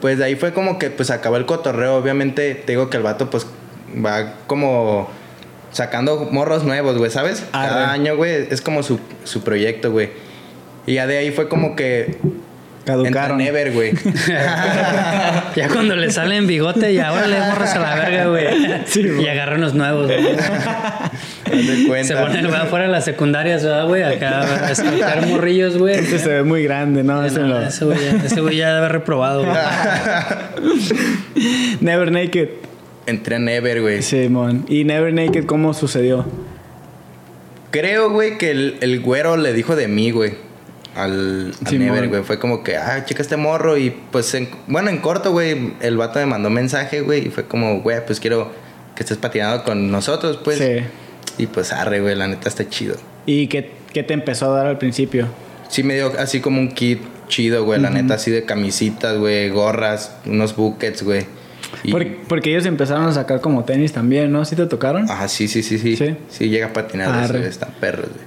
pues 0.01 0.19
de 0.19 0.25
ahí 0.25 0.37
fue 0.37 0.53
como 0.53 0.79
que, 0.79 0.91
pues, 0.91 1.11
acabó 1.11 1.37
el 1.37 1.47
cotorreo. 1.47 1.97
Obviamente, 1.97 2.55
te 2.55 2.73
digo 2.73 2.91
que 2.91 2.97
el 2.97 3.03
vato, 3.03 3.31
pues, 3.31 3.47
va 4.05 4.35
como 4.47 5.09
sacando 5.73 6.29
morros 6.31 6.65
nuevos, 6.65 6.97
güey, 6.97 7.11
¿sabes? 7.11 7.45
Arre. 7.53 7.69
Cada 7.69 7.93
año, 7.93 8.17
güey, 8.17 8.47
es 8.51 8.61
como 8.61 8.83
su, 8.83 8.99
su 9.25 9.43
proyecto, 9.43 9.91
güey. 9.93 10.11
Y 10.87 10.95
ya 10.95 11.07
de 11.07 11.19
ahí 11.19 11.31
fue 11.31 11.49
como 11.49 11.77
que... 11.77 12.19
Caducaron. 12.87 13.41
Entra 13.41 13.53
Never, 13.53 13.73
güey. 13.73 13.93
Ya 15.57 15.69
cuando 15.69 15.97
le 15.97 16.11
salen 16.13 16.47
bigote 16.47 16.93
y 16.93 16.99
ahora 17.01 17.27
le 17.27 17.41
morros 17.41 17.71
a 17.71 17.79
la 17.81 17.95
verga, 17.97 18.27
güey. 18.27 18.47
Sí, 18.87 19.03
y 19.21 19.27
agarra 19.27 19.57
unos 19.57 19.75
nuevos, 19.75 20.07
güey. 20.07 20.25
Se 22.05 22.15
pone 22.15 22.39
el 22.39 22.47
güey 22.47 22.61
afuera 22.61 22.87
de 22.87 22.93
las 22.93 23.05
secundarias, 23.05 23.65
¿verdad, 23.65 23.89
güey? 23.89 24.03
Acá 24.03 24.67
a 24.67 24.71
escoger 24.71 25.27
morrillos, 25.27 25.77
güey. 25.79 25.97
Este 25.97 26.19
se 26.21 26.29
ve 26.29 26.43
muy 26.45 26.63
grande, 26.63 27.03
¿no? 27.03 27.25
Ese 27.25 27.41
No, 27.41 27.49
no. 27.49 27.63
ese 27.63 27.85
güey 27.85 27.99
ya, 27.99 28.25
ese 28.25 28.41
güey 28.41 28.57
ya 28.57 28.67
debe 28.69 28.79
haber 28.79 28.93
reprobado, 28.93 29.45
güey. 29.45 29.57
Never 31.81 32.13
Naked. 32.13 32.49
Entré 33.07 33.37
a 33.37 33.39
Never, 33.39 33.81
güey. 33.81 34.03
Simón. 34.03 34.65
¿Y 34.69 34.85
Never 34.85 35.13
Naked 35.13 35.47
cómo 35.47 35.75
sucedió? 35.75 36.25
Creo, 37.71 38.11
güey, 38.11 38.39
que 38.39 38.51
el, 38.53 38.77
el 38.81 39.01
güero 39.01 39.37
le 39.37 39.53
dijo 39.53 39.77
de 39.77 39.89
mí, 39.89 40.11
güey. 40.11 40.35
Al. 40.97 41.53
Never, 41.71 42.09
güey. 42.09 42.23
Fue 42.23 42.39
como 42.39 42.63
que, 42.65 42.77
ah, 42.77 43.05
checa 43.05 43.23
este 43.23 43.37
morro. 43.37 43.77
Y 43.77 43.91
pues, 44.11 44.33
en- 44.35 44.49
bueno, 44.67 44.91
en 44.91 44.99
corto, 44.99 45.31
güey, 45.33 45.75
el 45.81 45.97
vato 45.97 46.19
me 46.19 46.27
mandó 46.27 46.51
mensaje, 46.51 47.01
güey. 47.03 47.27
Y 47.29 47.31
fue 47.31 47.45
como, 47.45 47.81
güey, 47.83 48.05
pues 48.07 48.19
quiero 48.21 48.51
que 48.95 49.03
estés 49.03 49.19
patinando 49.19 49.63
con 49.65 49.91
nosotros, 49.91 50.39
pues. 50.43 50.59
Sí. 50.59 50.79
Y 51.39 51.47
pues, 51.49 51.73
arre, 51.73 52.01
güey, 52.01 52.15
la 52.17 52.27
neta 52.29 52.49
está 52.49 52.69
chido. 52.69 52.97
¿Y 53.27 53.47
qué, 53.49 53.71
qué 53.93 54.03
te 54.03 54.15
empezó 54.15 54.53
a 54.53 54.57
dar 54.59 54.67
al 54.67 54.79
principio? 54.79 55.27
Sí 55.69 55.83
me 55.83 55.95
dio 55.95 56.13
así 56.19 56.41
como 56.41 56.61
un 56.61 56.69
kit 56.69 57.01
chido, 57.29 57.65
güey. 57.65 57.81
La 57.81 57.91
neta, 57.91 58.15
así 58.15 58.31
de 58.31 58.45
camisitas, 58.45 59.19
güey, 59.19 59.51
gorras, 59.51 60.17
unos 60.25 60.55
buckets, 60.57 61.03
güey. 61.03 61.27
Y- 61.83 61.91
Porque, 61.91 62.19
porque 62.29 62.51
ellos 62.51 62.65
empezaron 62.65 63.05
a 63.07 63.13
sacar 63.13 63.41
como 63.41 63.65
tenis 63.65 63.93
también, 63.93 64.31
¿no? 64.33 64.45
¿Sí 64.45 64.55
te 64.57 64.65
tocaron? 64.67 65.11
Ajá, 65.11 65.27
sí, 65.29 65.49
sí, 65.49 65.63
sí, 65.63 65.79
sí. 65.79 65.97
¿Sí? 65.97 66.17
Sí, 66.31 66.49
llega 66.49 66.69
a 66.69 66.73
patinar, 66.73 67.35
están 67.37 67.71
perros, 67.81 68.09
güey. 68.15 68.25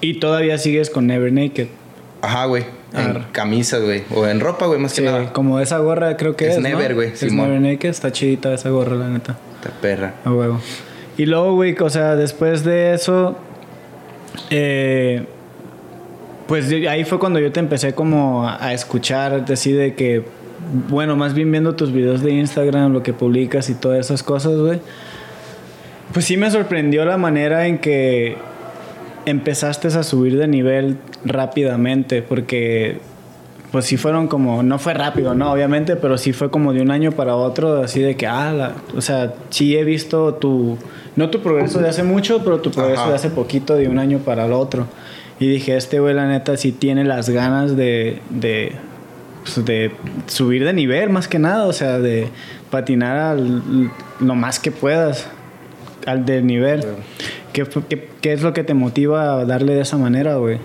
Y 0.00 0.18
todavía 0.20 0.56
sigues 0.58 0.88
con 0.90 1.06
Never 1.06 1.30
Naked. 1.32 1.68
Ajá, 2.22 2.46
güey. 2.46 2.64
En 2.94 3.24
camisas, 3.32 3.82
güey. 3.82 4.02
O 4.14 4.26
en 4.26 4.40
ropa, 4.40 4.66
güey, 4.66 4.80
más 4.80 4.92
Sí, 4.92 5.02
que 5.02 5.08
nada. 5.10 5.32
como 5.32 5.60
esa 5.60 5.78
gorra 5.78 6.16
creo 6.16 6.36
que 6.36 6.46
es. 6.48 6.56
Es 6.56 6.62
¿no? 6.62 6.68
Never, 6.68 6.94
güey, 6.94 7.08
Es 7.12 7.18
Simón. 7.20 7.48
Never 7.52 7.72
Naked, 7.72 7.88
está 7.90 8.10
chidita 8.12 8.52
esa 8.54 8.70
gorra, 8.70 8.96
la 8.96 9.08
neta. 9.08 9.36
Esta 9.62 9.70
perra. 9.80 10.14
A 10.24 10.32
huevo. 10.32 10.60
Y 11.16 11.26
luego, 11.26 11.54
güey, 11.54 11.76
o 11.78 11.90
sea, 11.90 12.16
después 12.16 12.64
de 12.64 12.94
eso, 12.94 13.36
eh, 14.50 15.24
pues 16.46 16.70
ahí 16.88 17.04
fue 17.04 17.18
cuando 17.18 17.38
yo 17.40 17.52
te 17.52 17.60
empecé 17.60 17.92
como 17.94 18.46
a 18.48 18.64
a 18.64 18.72
escuchar, 18.72 19.44
así 19.52 19.72
de 19.72 19.94
que, 19.94 20.22
bueno, 20.88 21.14
más 21.16 21.34
bien 21.34 21.50
viendo 21.50 21.74
tus 21.74 21.92
videos 21.92 22.22
de 22.22 22.30
Instagram, 22.32 22.92
lo 22.92 23.02
que 23.02 23.12
publicas 23.12 23.68
y 23.68 23.74
todas 23.74 23.98
esas 24.00 24.22
cosas, 24.22 24.54
güey. 24.56 24.80
Pues 26.12 26.24
sí 26.24 26.36
me 26.38 26.50
sorprendió 26.50 27.04
la 27.04 27.18
manera 27.18 27.66
en 27.66 27.78
que 27.78 28.36
empezaste 29.30 29.88
a 29.88 30.02
subir 30.02 30.36
de 30.38 30.46
nivel 30.48 30.96
rápidamente, 31.24 32.22
porque 32.22 32.98
pues 33.70 33.84
sí 33.84 33.96
fueron 33.98 34.28
como, 34.28 34.62
no 34.62 34.78
fue 34.78 34.94
rápido, 34.94 35.34
no, 35.34 35.52
obviamente, 35.52 35.96
pero 35.96 36.16
sí 36.16 36.32
fue 36.32 36.50
como 36.50 36.72
de 36.72 36.80
un 36.80 36.90
año 36.90 37.12
para 37.12 37.36
otro, 37.36 37.82
así 37.82 38.00
de 38.00 38.16
que, 38.16 38.26
ah, 38.26 38.52
la- 38.52 38.72
o 38.96 39.02
sea, 39.02 39.34
sí 39.50 39.76
he 39.76 39.84
visto 39.84 40.34
tu, 40.34 40.78
no 41.16 41.28
tu 41.28 41.40
progreso 41.42 41.78
de 41.78 41.88
hace 41.88 42.02
mucho, 42.02 42.42
pero 42.42 42.60
tu 42.60 42.70
progreso 42.70 43.02
Ajá. 43.02 43.10
de 43.10 43.16
hace 43.16 43.28
poquito, 43.30 43.74
de 43.74 43.88
un 43.88 43.98
año 43.98 44.20
para 44.20 44.46
el 44.46 44.52
otro. 44.52 44.86
Y 45.38 45.46
dije, 45.48 45.76
este 45.76 46.00
güey, 46.00 46.14
la 46.14 46.26
neta, 46.26 46.56
sí 46.56 46.72
tiene 46.72 47.04
las 47.04 47.28
ganas 47.28 47.76
de, 47.76 48.20
de, 48.30 48.72
pues, 49.44 49.62
de 49.66 49.90
subir 50.28 50.64
de 50.64 50.72
nivel, 50.72 51.10
más 51.10 51.28
que 51.28 51.38
nada, 51.38 51.66
o 51.66 51.72
sea, 51.74 51.98
de 51.98 52.28
patinar 52.70 53.18
al, 53.18 53.62
lo 54.20 54.34
más 54.34 54.58
que 54.60 54.70
puedas, 54.72 55.28
al 56.06 56.24
del 56.26 56.46
nivel. 56.46 56.84
¿Qué, 57.52 57.64
qué, 57.88 58.08
qué 58.20 58.32
es 58.32 58.42
lo 58.42 58.52
que 58.52 58.64
te 58.64 58.74
motiva 58.74 59.40
a 59.40 59.44
darle 59.44 59.74
de 59.74 59.82
esa 59.82 59.96
manera, 59.96 60.36
güey? 60.36 60.58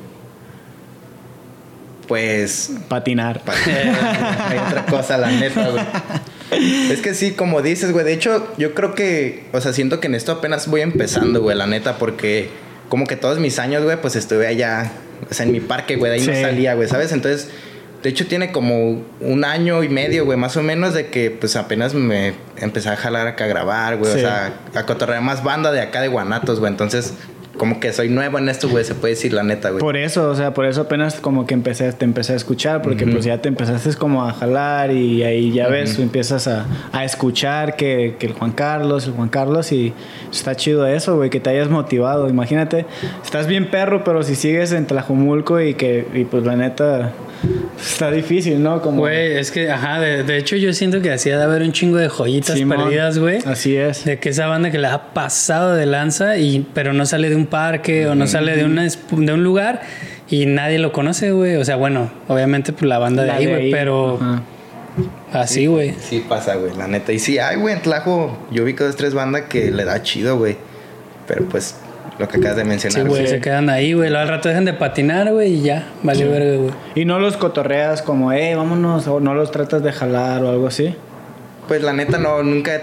Pues 2.07 2.71
Patinar. 2.89 3.41
Pa- 3.43 3.53
Hay 4.49 4.57
otra 4.57 4.85
cosa, 4.85 5.17
la 5.17 5.31
neta, 5.31 5.69
güey. 5.69 5.83
Es 6.91 7.01
que 7.01 7.13
sí, 7.13 7.31
como 7.31 7.61
dices, 7.61 7.91
güey. 7.93 8.05
De 8.05 8.13
hecho, 8.13 8.47
yo 8.57 8.73
creo 8.73 8.93
que, 8.93 9.45
o 9.53 9.61
sea, 9.61 9.73
siento 9.73 9.99
que 9.99 10.07
en 10.07 10.15
esto 10.15 10.33
apenas 10.33 10.67
voy 10.67 10.81
empezando, 10.81 11.41
güey, 11.41 11.57
la 11.57 11.65
neta, 11.65 11.97
porque 11.97 12.49
como 12.89 13.07
que 13.07 13.15
todos 13.15 13.39
mis 13.39 13.57
años, 13.57 13.83
güey, 13.83 13.99
pues 13.99 14.15
estuve 14.15 14.47
allá, 14.47 14.91
o 15.29 15.33
sea, 15.33 15.45
en 15.45 15.51
mi 15.53 15.61
parque, 15.61 15.95
güey, 15.95 16.11
de 16.11 16.17
ahí 16.19 16.27
no 16.27 16.47
salía, 16.47 16.73
güey, 16.75 16.87
¿sabes? 16.89 17.11
Entonces, 17.13 17.49
De 18.03 18.09
hecho, 18.09 18.27
tiene 18.27 18.51
como 18.51 19.01
un 19.21 19.45
año 19.45 19.81
y 19.81 19.89
medio, 19.89 20.25
güey, 20.25 20.37
más 20.37 20.57
o 20.57 20.61
menos, 20.61 20.93
de 20.93 21.07
que 21.07 21.31
pues 21.31 21.55
apenas 21.55 21.93
me 21.93 22.33
empecé 22.57 22.89
a 22.89 22.97
jalar 22.97 23.27
acá 23.27 23.45
a 23.45 23.47
grabar, 23.47 23.97
güey. 23.97 24.11
Sí. 24.11 24.17
O 24.17 24.21
sea, 24.21 24.53
a 24.75 24.85
cotorrear 24.85 25.21
más 25.21 25.43
banda 25.43 25.71
de 25.71 25.79
acá 25.79 26.01
de 26.01 26.09
Guanatos, 26.09 26.59
güey. 26.59 26.69
Entonces, 26.69 27.13
como 27.57 27.79
que 27.79 27.93
soy 27.93 28.09
nuevo 28.09 28.39
en 28.39 28.49
esto, 28.49 28.67
güey, 28.67 28.83
se 28.83 28.95
puede 28.95 29.13
decir 29.13 29.31
la 29.31 29.43
neta, 29.43 29.69
güey. 29.69 29.79
Por 29.79 29.95
eso, 29.95 30.29
o 30.29 30.35
sea, 30.35 30.53
por 30.53 30.65
eso 30.65 30.81
apenas 30.81 31.15
como 31.15 31.45
que 31.45 31.53
empecé, 31.53 31.91
te 31.93 32.03
empecé 32.03 32.33
a 32.33 32.35
escuchar, 32.35 32.81
porque 32.81 33.05
pues 33.05 33.25
ya 33.25 33.37
te 33.41 33.47
empezaste 33.47 33.93
como 33.95 34.25
a 34.25 34.33
jalar 34.33 34.91
y 34.91 35.23
ahí 35.23 35.51
ya 35.51 35.67
ves, 35.67 35.99
empiezas 35.99 36.47
a, 36.47 36.65
a 36.91 37.05
escuchar 37.05 37.75
que, 37.75 38.15
que 38.17 38.25
el 38.25 38.33
Juan 38.33 38.51
Carlos, 38.51 39.05
el 39.07 39.13
Juan 39.13 39.29
Carlos 39.29 39.71
y 39.71 39.93
está 40.31 40.55
chido 40.55 40.87
eso, 40.87 41.15
güey, 41.15 41.29
que 41.29 41.39
te 41.39 41.51
hayas 41.51 41.69
motivado. 41.69 42.27
Imagínate, 42.27 42.85
estás 43.23 43.45
bien 43.45 43.69
perro, 43.69 44.03
pero 44.03 44.23
si 44.23 44.35
sigues 44.35 44.71
en 44.71 44.87
Tlajumulco 44.87 45.61
y 45.61 45.75
que, 45.75 46.07
y 46.13 46.25
pues 46.25 46.43
la 46.43 46.55
neta, 46.55 47.13
está 47.85 48.11
difícil, 48.11 48.61
¿no? 48.61 48.81
Como, 48.81 48.99
Güey, 48.99 49.37
es 49.37 49.51
que, 49.51 49.69
ajá, 49.69 49.99
de, 49.99 50.23
de 50.23 50.37
hecho 50.37 50.55
yo 50.55 50.73
siento 50.73 51.01
que 51.01 51.11
hacía 51.11 51.37
de 51.37 51.43
haber 51.43 51.61
un 51.61 51.71
chingo 51.71 51.97
de 51.97 52.09
joyitas 52.09 52.57
Simón, 52.57 52.77
perdidas, 52.77 53.19
güey. 53.19 53.39
Así 53.45 53.75
es. 53.75 54.05
De 54.05 54.19
que 54.19 54.29
esa 54.29 54.47
banda 54.47 54.71
que 54.71 54.77
le 54.77 54.87
ha 54.87 55.13
pasado 55.13 55.75
de 55.75 55.85
lanza, 55.85 56.37
y, 56.37 56.65
pero 56.73 56.93
no 56.93 57.05
sale 57.05 57.29
de 57.29 57.35
un 57.35 57.45
parque 57.45 58.07
o 58.07 58.15
no 58.15 58.27
sale 58.27 58.55
de, 58.55 58.65
una, 58.65 58.83
de 58.83 59.33
un 59.33 59.43
lugar 59.43 59.81
y 60.29 60.45
nadie 60.45 60.79
lo 60.79 60.91
conoce, 60.91 61.31
güey. 61.31 61.55
O 61.57 61.65
sea, 61.65 61.75
bueno, 61.75 62.11
obviamente 62.27 62.73
pues 62.73 62.83
la 62.83 62.97
banda 62.99 63.23
de 63.23 63.27
La 63.27 63.35
ahí, 63.35 63.45
güey, 63.45 63.71
pero 63.71 64.15
ajá. 64.15 64.41
así, 65.31 65.67
güey. 65.67 65.93
Sí 65.99 66.23
pasa, 66.27 66.55
güey, 66.55 66.75
la 66.75 66.87
neta. 66.87 67.11
Y 67.11 67.19
sí, 67.19 67.37
ay, 67.37 67.57
güey, 67.57 67.75
en 67.75 67.81
Tlajo, 67.81 68.37
yo 68.51 68.63
vi 68.63 68.73
que 68.73 68.83
dos, 68.83 68.95
tres 68.95 69.13
bandas 69.13 69.43
que 69.43 69.71
le 69.71 69.85
da 69.85 70.01
chido, 70.01 70.37
güey. 70.37 70.57
Pero 71.27 71.45
pues, 71.45 71.75
lo 72.19 72.27
que 72.27 72.37
acabas 72.37 72.57
de 72.57 72.63
Sí, 72.63 72.67
mencionar, 72.69 73.07
güey, 73.07 73.21
güey. 73.21 73.27
se 73.33 73.39
quedan 73.41 73.69
ahí, 73.69 73.93
güey. 73.93 74.13
Al 74.13 74.27
rato 74.27 74.49
dejan 74.49 74.65
de 74.65 74.73
patinar, 74.73 75.31
güey, 75.31 75.55
y 75.55 75.61
ya, 75.61 75.87
vale 76.03 76.25
verga, 76.25 76.57
güey. 76.57 76.71
Y 76.95 77.05
no 77.05 77.19
los 77.19 77.37
cotorreas 77.37 78.01
como, 78.01 78.31
eh, 78.31 78.55
vámonos, 78.55 79.07
o 79.07 79.19
no 79.19 79.33
los 79.33 79.51
tratas 79.51 79.83
de 79.83 79.91
jalar 79.91 80.43
o 80.43 80.49
algo 80.49 80.67
así. 80.67 80.95
Pues 81.67 81.81
la 81.81 81.93
neta, 81.93 82.17
no, 82.17 82.43
nunca. 82.43 82.81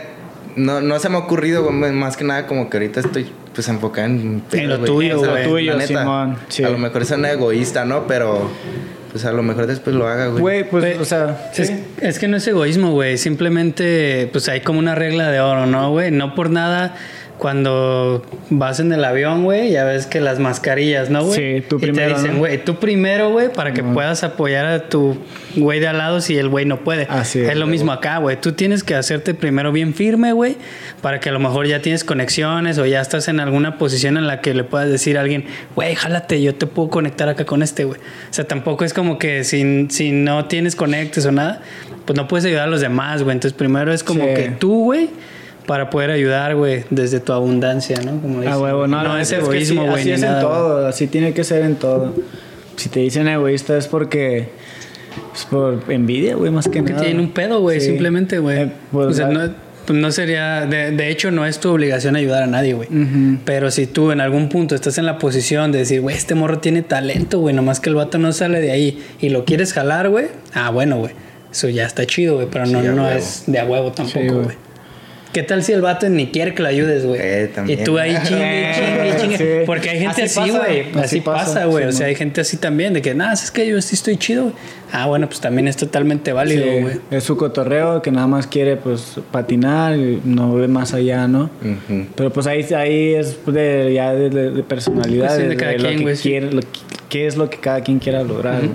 No, 0.57 0.81
no 0.81 0.99
se 0.99 1.09
me 1.09 1.16
ha 1.16 1.19
ocurrido, 1.21 1.62
güey, 1.62 1.93
más 1.93 2.16
que 2.16 2.25
nada, 2.25 2.47
como 2.47 2.69
que 2.69 2.77
ahorita 2.79 3.01
estoy 3.01 3.31
pues 3.55 3.69
enfocado 3.69 4.07
en, 4.07 4.43
En 4.53 4.69
lo 4.69 4.79
güey. 4.79 4.87
tuyo, 4.87 5.21
O 5.21 5.25
sea, 5.25 5.31
güey. 5.33 5.45
Lo 5.45 5.51
tuyo, 5.51 5.77
neta, 5.77 5.87
Simón, 5.87 6.37
sí. 6.49 6.64
A 6.64 6.71
lo 6.71 6.79
mejor 6.79 7.03
es 7.03 7.11
un 7.12 7.25
egoísta, 7.25 7.85
¿no? 7.85 8.07
Pero 8.09 8.51
pues 9.12 9.25
a 9.25 9.33
lo 9.33 9.43
mejor 9.43 9.66
después 9.66 9.95
lo 9.95 10.07
haga, 10.09 10.27
güey. 10.29 10.40
Güey, 10.40 10.71
pues, 10.71 10.85
Güey, 10.85 10.99
o 10.99 11.05
sea, 11.05 11.51
Es, 11.57 11.69
sí. 11.69 11.85
es 12.01 12.19
que 12.19 12.27
no 12.29 12.37
es 12.37 12.47
egoísmo, 12.47 12.93
güey. 12.93 13.16
Simplemente, 13.19 14.29
pues 14.33 14.49
hay 14.49 14.61
como 14.61 14.79
una 14.79 14.95
regla 14.95 15.31
de 15.31 15.40
oro, 15.40 15.66
¿no, 15.66 15.90
güey? 15.90 16.11
No 16.11 16.35
por 16.35 16.51
nada, 16.51 16.95
cuando 17.40 18.22
vas 18.50 18.79
en 18.79 18.92
el 18.92 19.05
avión, 19.05 19.42
güey, 19.44 19.70
ya 19.72 19.85
ves 19.85 20.07
que 20.07 20.20
las 20.20 20.38
mascarillas, 20.38 21.11
¿no, 21.11 21.24
güey? 21.24 21.61
Sí, 21.61 21.66
tú 21.68 21.76
Y 21.76 21.81
primero, 21.81 22.14
te 22.14 22.20
dicen, 22.20 22.35
¿no? 22.35 22.38
güey, 22.40 22.62
tú 22.64 22.76
primero, 22.76 23.31
güey, 23.31 23.50
para 23.53 23.72
que 23.72 23.83
puedas 23.83 24.22
apoyar 24.22 24.66
a 24.66 24.88
tu 24.88 25.16
güey 25.57 25.81
de 25.81 25.88
al 25.88 25.98
lado 25.98 26.20
si 26.20 26.37
el 26.37 26.48
güey 26.48 26.66
no 26.66 26.85
puede. 26.85 27.07
Así 27.11 27.40
es 27.40 27.48
es, 27.48 27.57
lo 27.57 27.66
mismo 27.66 27.90
acá, 27.92 28.18
güey. 28.18 28.40
Tú 28.40 28.53
tienes 28.53 28.85
que 28.85 28.94
hacerte 28.94 29.35
primero 29.35 29.72
bien 29.72 29.94
firme, 29.94 30.33
güey, 30.33 30.57
para 31.00 31.18
que 31.18 31.31
a 31.31 31.33
lo 31.33 31.40
mejor 31.40 31.66
ya 31.66 31.81
tienes 31.83 32.05
conexiones 32.05 32.79
o 32.79 32.87
ya 32.87 33.00
estás 33.00 33.26
en 33.29 33.40
alguna 33.40 33.79
posición 33.79 34.16
en 34.18 34.26
la 34.26 34.40
que 34.42 34.55
le 34.55 34.62
puedas 34.62 34.88
decir 34.90 35.18
a 35.18 35.22
alguien, 35.22 35.46
güey, 35.74 35.94
jálate, 35.94 36.40
yo 36.42 36.55
te 36.55 36.66
puedo 36.66 36.90
conectar 36.90 37.29
acá 37.31 37.46
con 37.46 37.62
este, 37.62 37.85
güey. 37.85 37.98
O 37.98 38.33
sea, 38.35 38.44
tampoco 38.46 38.85
es 38.85 38.92
como 38.94 39.18
que 39.18 39.44
si, 39.44 39.87
si 39.88 40.12
no 40.12 40.44
tienes 40.44 40.76
conectes 40.76 41.24
o 41.26 41.33
nada, 41.33 41.62
pues 42.05 42.16
no 42.16 42.29
puedes 42.29 42.44
ayudar 42.44 42.64
a 42.68 42.70
los 42.70 42.81
demás, 42.83 43.22
güey. 43.22 43.35
Entonces 43.35 43.57
primero 43.57 43.92
es 43.92 44.05
como 44.05 44.24
Sí. 44.24 44.35
que 44.35 44.50
tú, 44.50 44.85
güey, 44.85 45.09
para 45.70 45.88
poder 45.88 46.11
ayudar, 46.11 46.56
güey, 46.56 46.83
desde 46.90 47.20
tu 47.20 47.33
abundancia, 47.33 47.98
¿no? 48.04 48.20
Como 48.20 48.38
A 48.38 48.40
dicen, 48.40 48.56
huevo, 48.61 48.88
no, 48.88 49.04
no 49.04 49.14
la 49.14 49.22
es 49.22 49.30
egoísmo, 49.30 49.83
sí, 49.85 49.88
güey. 49.88 50.00
Así 50.00 50.11
es 50.11 50.20
nada, 50.20 50.40
en 50.40 50.44
todo, 50.48 50.87
así 50.88 51.06
tiene 51.06 51.33
que 51.33 51.44
ser 51.44 51.62
en 51.62 51.76
todo. 51.76 52.12
Si 52.74 52.88
te 52.88 52.98
dicen 52.98 53.28
egoísta 53.28 53.76
es 53.78 53.87
porque 53.87 54.48
es 55.33 55.44
por 55.44 55.85
envidia, 55.88 56.35
güey, 56.35 56.50
más 56.50 56.66
que 56.66 56.83
Que 56.83 56.90
nada. 56.90 57.02
tienen 57.04 57.20
un 57.20 57.30
pedo, 57.30 57.61
güey, 57.61 57.78
Sí. 57.80 57.87
simplemente, 57.87 58.40
güey. 58.40 58.62
Eh, 58.62 58.72
pues, 58.90 59.06
o 59.06 59.12
sea, 59.12 59.28
no, 59.28 59.48
pues, 59.87 59.96
no 59.96 60.11
sería. 60.11 60.66
De, 60.66 60.90
de 60.90 61.09
hecho, 61.09 61.30
no 61.30 61.46
es 61.46 61.61
tu 61.61 61.70
obligación 61.70 62.16
ayudar 62.16 62.42
a 62.42 62.46
nadie, 62.48 62.72
güey. 62.74 62.88
Ujú. 62.88 63.38
Pero 63.44 63.70
si 63.70 63.87
tú 63.87 64.11
en 64.11 64.20
algún 64.20 64.48
punto 64.48 64.74
estás 64.74 64.98
en 64.98 65.06
la 65.06 65.18
posición 65.18 65.70
de 65.70 65.78
decir, 65.78 66.00
güey, 66.00 66.16
este 66.16 66.35
morro 66.35 66.59
tiene 66.59 66.83
talento, 66.83 67.38
güey, 67.38 67.54
nomás 67.54 67.78
que 67.78 67.90
el 67.90 67.94
vato 67.94 68.18
no 68.18 68.33
sale 68.33 68.61
de 68.61 68.72
ahí 68.72 69.00
y 69.20 69.28
lo 69.28 69.44
quieres 69.44 69.72
jalar, 69.72 70.09
güey. 70.09 70.26
Ah, 70.52 70.70
bueno, 70.70 70.96
güey. 70.98 71.12
Eso 71.52 71.68
ya 71.68 71.87
está 71.87 72.04
chido, 72.06 72.35
güey, 72.35 72.48
pero 72.50 72.66
no, 72.66 72.80
Sí, 72.83 72.88
no 72.88 73.04
huevo. 73.04 73.16
es 73.16 73.44
de 73.46 73.59
a 73.61 73.64
huevo 73.66 73.92
tampoco, 73.92 74.42
güey. 74.42 74.56
¿Qué 75.33 75.45
tal 75.45 75.62
si 75.62 75.73
el 75.73 75.81
vato 75.81 76.09
ni 76.09 76.27
quiere 76.27 76.55
que 76.55 76.62
lo 76.62 76.69
ayudes, 76.69 77.07
güey? 77.07 77.21
Eh, 77.23 77.51
y 77.69 77.77
tú 77.77 77.99
ahí 77.99 78.16
chingue, 78.25 78.73
chingue, 78.75 79.16
chingue. 79.21 79.38
Sí. 79.38 79.66
Porque 79.66 79.90
hay 79.90 80.01
gente 80.01 80.23
Así 80.25 80.51
güey. 80.51 80.81
así 80.90 80.99
Así, 80.99 81.21
pasa, 81.21 81.66
güey. 81.66 81.85
o 81.85 81.93
sea, 81.93 82.07
hay 82.09 82.16
gente 82.16 82.40
así 82.40 82.57
también, 82.57 82.95
de 82.95 83.01
que, 83.03 83.14
nada, 83.14 83.33
es 83.35 83.51
que 83.53 83.64
yo 83.69 83.81
sí 83.81 83.95
estoy 83.95 84.16
chido, 84.16 84.45
güey. 84.45 84.55
Ah, 84.93 85.07
bueno, 85.07 85.29
pues 85.29 85.40
también 85.40 85.69
es 85.69 85.77
totalmente 85.77 86.33
válido, 86.33 86.64
Sí, 86.64 86.81
güey. 86.81 86.95
es 87.12 87.23
su 87.23 87.37
cotorreo 87.37 88.03
que 88.03 88.11
nada 88.11 88.27
más 88.27 88.49
quiere 88.49 88.77
pues 88.77 89.21
patinar 89.31 89.97
y 89.97 90.21
no 90.25 90.53
ve 90.55 90.66
más 90.66 90.95
allá, 90.95 91.29
¿no? 91.29 91.49
Pero 92.16 92.33
pues 92.33 92.49
ahí, 92.49 92.64
ahí 92.75 93.14
es 93.14 93.38
de, 93.47 93.93
ya 93.95 94.12
de, 94.12 94.31
de- 94.31 94.51
de 94.51 94.62
personalidad, 94.64 95.38
de, 95.38 95.49
de 95.51 95.57
cada 95.57 95.73
lo 95.75 95.79
quien, 95.79 95.97
que 95.99 96.03
güey, 96.03 96.16
sí. 96.16 96.29
quiere, 96.31 96.51
lo 96.53 96.61
que- 96.62 96.69
qué 97.09 97.27
es 97.29 97.37
lo 97.37 97.49
que 97.49 97.59
cada 97.59 97.83
quien 97.83 98.01
quiera 98.01 98.25
lograr. 98.25 98.59
güey. 98.62 98.71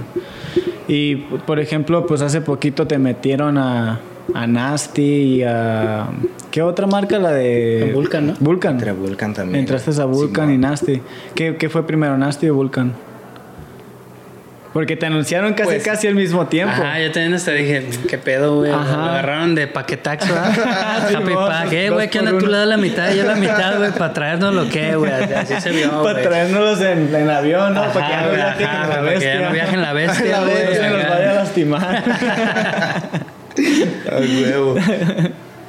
Y 0.88 1.16
por 1.16 1.60
ejemplo, 1.60 2.06
pues 2.08 2.22
hace 2.22 2.40
poquito 2.40 2.88
te 2.88 2.98
metieron 2.98 3.58
a, 3.58 4.00
a 4.34 4.48
Nasty 4.48 5.02
y 5.02 5.44
a... 5.44 6.08
¿Qué 6.56 6.62
otra 6.62 6.88
marca? 6.88 7.20
La 7.20 7.34
de... 7.34 7.92
Vulcan, 7.94 8.28
¿no? 8.28 8.34
Vulcan. 8.40 8.76
Entre 8.76 8.94
Vulcan 8.94 9.34
también. 9.34 9.60
Entraste 9.60 9.92
a 10.02 10.06
Vulcan 10.06 10.50
y 10.54 10.58
Nasty. 10.58 11.02
¿Qué, 11.36 11.58
qué 11.58 11.68
fue 11.68 11.86
primero, 11.86 12.18
Nasty 12.18 12.48
o 12.48 12.56
Vulcan? 12.56 12.94
Porque 14.72 14.96
te 14.96 15.06
anunciaron 15.06 15.54
casi 15.54 15.72
Pues- 15.72 15.84
casi 15.84 16.08
al 16.08 16.16
mismo 16.16 16.48
tiempo. 16.48 16.74
Ajá, 16.74 16.98
yo 17.02 17.12
también 17.12 17.34
hasta 17.34 17.52
dije, 17.52 17.86
¿qué 18.08 18.18
pedo, 18.18 18.60
güey? 18.60 18.72
Lo 18.72 18.78
agarraron 18.78 19.54
de 19.54 19.68
paquetaxo, 19.68 20.34
¿verdad? 20.34 21.14
Happy 21.18 21.34
Pack. 21.34 21.74
Eh, 21.74 21.90
güey, 21.90 22.10
¿qué 22.10 22.20
onda? 22.20 22.38
Tú 22.38 22.48
le 22.48 22.58
das 22.58 22.68
la 22.70 22.78
mitad 22.78 23.12
y 23.14 23.18
yo 23.18 23.26
la 23.26 23.36
mitad, 23.36 23.78
güey, 23.78 23.92
para 23.92 24.14
traernos 24.14 24.54
lo 24.56 24.70
que, 24.70 24.96
güey. 24.96 25.12
Así 25.12 25.60
se 25.60 25.72
vio, 25.72 25.92
Para 26.04 26.14
güey. 26.14 26.24
traérnoslos 26.24 26.80
en, 26.80 27.14
en 27.14 27.30
avión, 27.32 27.74
¿no? 27.74 27.82
Para 27.92 28.08
que 28.08 28.12
ya 28.14 28.22
no 28.22 28.32
viajen 28.32 28.62
en 28.62 28.72
la 28.72 28.88
para 28.88 29.02
que 29.02 29.04
ya 29.04 29.12
bestia. 29.12 29.40
no 29.42 29.52
viajen 29.54 29.82
la 29.82 29.92
bestia, 29.94 30.40
güey, 30.40 30.68
bestia 30.68 30.90
nos 30.90 31.10
vaya 31.10 31.32
a 31.32 31.34
lastimar. 31.34 32.04
A 34.10 34.16
huevo. 34.20 34.76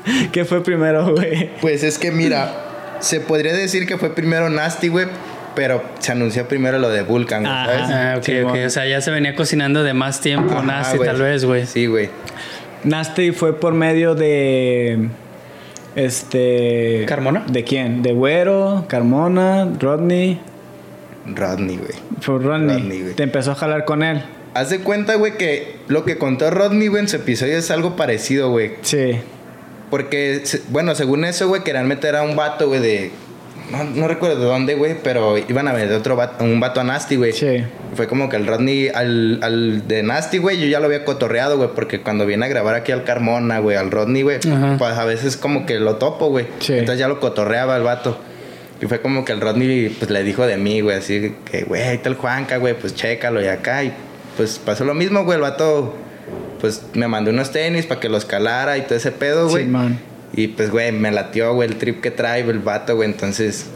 ¿Qué 0.32 0.44
fue 0.44 0.62
primero, 0.62 1.12
güey? 1.14 1.50
Pues 1.60 1.82
es 1.82 1.98
que 1.98 2.10
mira, 2.10 2.52
se 3.00 3.20
podría 3.20 3.52
decir 3.54 3.86
que 3.86 3.98
fue 3.98 4.14
primero 4.14 4.48
Nasty, 4.50 4.88
güey, 4.88 5.06
pero 5.54 5.82
se 6.00 6.12
anunció 6.12 6.46
primero 6.48 6.78
lo 6.78 6.88
de 6.90 7.02
Vulcan, 7.02 7.42
güey, 7.42 7.52
Ajá. 7.52 7.66
¿sabes? 7.66 7.90
Ah, 7.90 8.14
ok, 8.18 8.22
Sí, 8.24 8.38
ok. 8.40 8.48
bueno. 8.50 8.66
O 8.66 8.70
sea, 8.70 8.86
ya 8.86 9.00
se 9.00 9.10
venía 9.10 9.34
cocinando 9.34 9.82
de 9.82 9.94
más 9.94 10.20
tiempo, 10.20 10.54
Ajá, 10.56 10.94
güey. 10.94 11.08
tal 11.08 11.20
vez, 11.22 11.44
güey. 11.44 11.66
Sí, 11.66 11.86
güey. 11.86 12.08
Nasty 12.84 13.32
fue 13.32 13.58
por 13.58 13.72
medio 13.74 14.14
de. 14.14 15.08
Este. 15.96 17.04
¿Carmona? 17.08 17.44
¿De 17.48 17.64
quién? 17.64 18.02
¿De 18.02 18.12
Güero, 18.12 18.84
Carmona, 18.88 19.66
Rodney? 19.80 20.38
Rodney, 21.26 21.78
güey. 21.78 21.90
Fue 22.20 22.38
Rodney. 22.38 22.76
Rodney, 22.76 23.00
güey. 23.02 23.14
Te 23.14 23.22
empezó 23.22 23.52
a 23.52 23.54
jalar 23.54 23.84
con 23.86 24.02
él. 24.02 24.22
Haz 24.54 24.70
de 24.70 24.80
cuenta, 24.80 25.16
güey, 25.16 25.36
que 25.36 25.76
lo 25.88 26.04
que 26.04 26.18
contó 26.18 26.50
Rodney, 26.50 26.88
güey, 26.88 27.02
en 27.02 27.08
su 27.08 27.16
episodio 27.16 27.56
es 27.58 27.70
algo 27.70 27.96
parecido, 27.96 28.50
güey. 28.50 28.72
Sí. 28.82 29.16
Porque, 29.90 30.42
bueno, 30.68 30.94
según 30.94 31.24
eso, 31.24 31.48
güey, 31.48 31.62
querían 31.62 31.86
meter 31.86 32.16
a 32.16 32.22
un 32.22 32.36
vato, 32.36 32.68
güey, 32.68 32.80
de... 32.80 33.10
No, 33.70 33.82
no 33.82 34.06
recuerdo 34.06 34.38
de 34.38 34.44
dónde, 34.44 34.74
güey, 34.74 34.96
pero 35.02 35.36
iban 35.38 35.66
a 35.66 35.72
meter 35.72 35.92
otro 35.92 36.14
vato, 36.14 36.44
un 36.44 36.60
vato 36.60 36.80
a 36.80 36.84
Nasty, 36.84 37.16
güey. 37.16 37.32
Sí. 37.32 37.64
Fue 37.94 38.06
como 38.06 38.28
que 38.28 38.36
el 38.36 38.46
Rodney, 38.46 38.88
al, 38.88 39.40
al 39.42 39.88
de 39.88 40.04
Nasty, 40.04 40.38
güey, 40.38 40.58
yo 40.58 40.66
ya 40.66 40.78
lo 40.78 40.86
había 40.86 41.04
cotorreado, 41.04 41.56
güey, 41.56 41.70
porque 41.74 42.00
cuando 42.00 42.26
viene 42.26 42.46
a 42.46 42.48
grabar 42.48 42.76
aquí 42.76 42.92
al 42.92 43.02
Carmona, 43.02 43.58
güey, 43.58 43.76
al 43.76 43.90
Rodney, 43.90 44.22
güey, 44.22 44.38
pues 44.38 44.92
a 44.96 45.04
veces 45.04 45.36
como 45.36 45.66
que 45.66 45.80
lo 45.80 45.96
topo, 45.96 46.28
güey. 46.28 46.46
Sí. 46.60 46.74
Entonces 46.74 47.00
ya 47.00 47.08
lo 47.08 47.18
cotorreaba 47.18 47.76
el 47.76 47.82
vato. 47.82 48.18
Y 48.80 48.86
fue 48.86 49.00
como 49.00 49.24
que 49.24 49.32
el 49.32 49.40
Rodney, 49.40 49.88
pues 49.88 50.10
le 50.10 50.22
dijo 50.22 50.46
de 50.46 50.58
mí, 50.58 50.80
güey, 50.80 50.98
así 50.98 51.34
que, 51.50 51.64
güey, 51.64 51.82
ahí 51.82 51.96
está 51.96 52.08
el 52.08 52.14
Juanca, 52.16 52.58
güey, 52.58 52.74
pues 52.74 52.94
chécalo 52.94 53.42
y 53.42 53.48
acá. 53.48 53.82
Y 53.82 53.92
pues 54.36 54.60
pasó 54.64 54.84
lo 54.84 54.94
mismo, 54.94 55.24
güey, 55.24 55.36
el 55.36 55.42
vato, 55.42 55.96
pues 56.60 56.82
me 56.94 57.08
mandó 57.08 57.30
unos 57.30 57.50
tenis 57.52 57.86
para 57.86 58.00
que 58.00 58.08
los 58.08 58.24
calara 58.24 58.78
y 58.78 58.82
todo 58.82 58.94
ese 58.96 59.12
pedo, 59.12 59.48
güey. 59.48 59.64
Sí, 59.64 59.70
man. 59.70 59.98
Y 60.34 60.48
pues, 60.48 60.70
güey, 60.70 60.92
me 60.92 61.10
latió, 61.12 61.54
güey, 61.54 61.68
el 61.68 61.76
trip 61.76 62.00
que 62.00 62.10
trae 62.10 62.40
el 62.40 62.58
vato, 62.58 62.96
güey. 62.96 63.08
Entonces, 63.10 63.66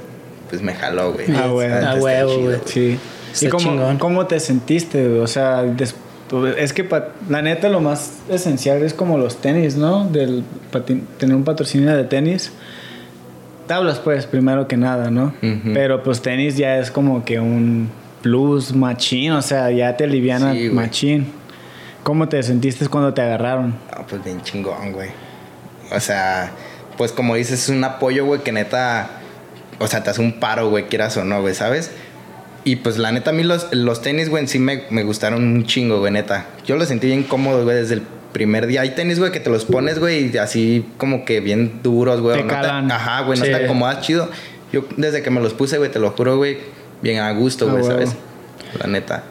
pues 0.49 0.61
me 0.63 0.75
jaló, 0.75 1.13
güey. 1.13 1.27
Ah, 1.37 1.47
güey. 1.49 1.71
Ah, 1.71 1.95
huevo, 1.99 2.39
güey. 2.41 2.57
Sí. 2.67 2.99
Está 3.33 3.47
¿Y 3.47 3.49
cómo, 3.49 3.65
chingón. 3.71 3.99
cómo 3.99 4.27
te 4.27 4.41
sentiste? 4.41 5.07
güey? 5.09 5.21
O 5.21 5.27
sea, 5.27 5.63
des- 5.63 5.95
es 6.59 6.73
que 6.73 6.85
pa- 6.85 7.09
la 7.29 7.43
neta 7.43 7.69
lo 7.69 7.81
más 7.81 8.19
esencial 8.29 8.83
es 8.83 8.93
como 8.95 9.19
los 9.19 9.41
tenis, 9.41 9.77
¿no? 9.77 10.07
Del 10.09 10.43
patin- 10.73 11.03
tener 11.19 11.35
un 11.37 11.45
patrocinio 11.45 11.97
de 11.97 12.05
tenis. 12.05 12.53
Tablas, 13.67 14.01
pues, 14.01 14.27
primero 14.27 14.67
que 14.67 14.77
nada, 14.77 15.11
¿no? 15.11 15.33
Pero 15.73 16.03
pues 16.03 16.21
tenis 16.23 16.57
ya 16.57 16.79
es 16.79 16.91
como 16.91 17.25
que 17.25 17.39
un 17.39 17.89
plus 18.21 18.75
machín, 18.75 19.31
o 19.33 19.43
sea, 19.43 19.71
ya 19.71 19.97
te 19.97 20.05
aliviana 20.05 20.53
Sí, 20.53 20.69
machín. 20.71 21.27
¿Cómo 22.11 22.29
te 22.29 22.43
sentiste 22.43 22.89
cuando 22.89 23.15
te 23.15 23.23
agarraron? 23.23 23.77
Ah, 23.93 24.03
pues 24.09 24.25
bien 24.25 24.43
chingón, 24.43 24.91
güey. 24.91 25.11
O 25.93 26.01
sea, 26.01 26.51
pues 26.99 27.13
como 27.13 27.37
dices, 27.37 27.63
es 27.63 27.69
un 27.69 27.85
apoyo, 27.85 28.25
güey, 28.27 28.41
que 28.43 28.51
neta, 28.51 29.09
o 29.79 29.87
sea, 29.87 30.03
te 30.03 30.11
hace 30.11 30.21
un 30.21 30.41
paro, 30.41 30.69
güey, 30.71 30.89
quieras 30.89 31.17
o 31.19 31.25
no, 31.25 31.41
güey, 31.41 31.55
¿sabes? 31.55 31.93
Y 32.65 32.75
pues 32.75 32.99
la 32.99 33.13
neta, 33.13 33.31
a 33.31 33.33
mí 33.33 33.45
los, 33.45 33.73
los 33.73 34.03
tenis, 34.03 34.29
güey, 34.29 34.43
en 34.43 34.49
sí 34.49 34.59
me, 34.59 34.83
me 34.91 35.05
gustaron 35.05 35.45
un 35.45 35.67
chingo, 35.67 36.01
güey, 36.01 36.13
neta. 36.13 36.47
Yo 36.67 36.75
los 36.75 36.89
sentí 36.89 37.07
bien 37.07 37.23
cómodos, 37.23 37.63
güey, 37.63 37.77
desde 37.77 37.95
el 37.95 38.03
primer 38.33 38.67
día. 38.67 38.81
Hay 38.81 38.91
tenis, 38.97 39.21
güey, 39.21 39.31
que 39.31 39.39
te 39.39 39.49
los 39.51 39.65
pones, 39.65 40.01
güey, 40.01 40.35
y 40.35 40.39
así 40.39 40.85
como 40.97 41.25
que 41.25 41.39
bien 41.39 41.79
duros, 41.85 42.21
güey. 42.21 42.39
Te 42.39 42.43
no 42.43 42.49
calan. 42.51 42.91
ajá, 42.91 43.21
güey, 43.21 43.39
no 43.39 43.45
Sí. 43.45 43.53
te 43.53 43.65
acomodas 43.67 44.01
chido. 44.01 44.29
Yo 44.73 44.83
desde 44.97 45.23
que 45.23 45.31
me 45.31 45.41
los 45.41 45.55
puse, 45.55 45.79
güey, 45.79 45.93
te 45.93 46.01
lo 46.01 46.11
juro, 46.11 46.37
güey, 46.39 46.59
bien 47.03 47.21
a 47.21 47.31
gusto, 47.35 47.69
Ah, 47.69 47.73
güey. 47.75 47.85
¿sabes? 47.85 48.17
La 48.81 48.89
neta. 48.89 49.23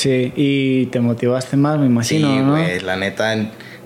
Sí, 0.00 0.32
y 0.34 0.86
te 0.86 1.00
motivaste 1.00 1.58
más, 1.58 1.78
me 1.78 1.84
imagino, 1.84 2.28
Sí, 2.32 2.38
¿no? 2.38 2.52
güey, 2.52 2.80
la 2.80 2.96
neta, 2.96 3.34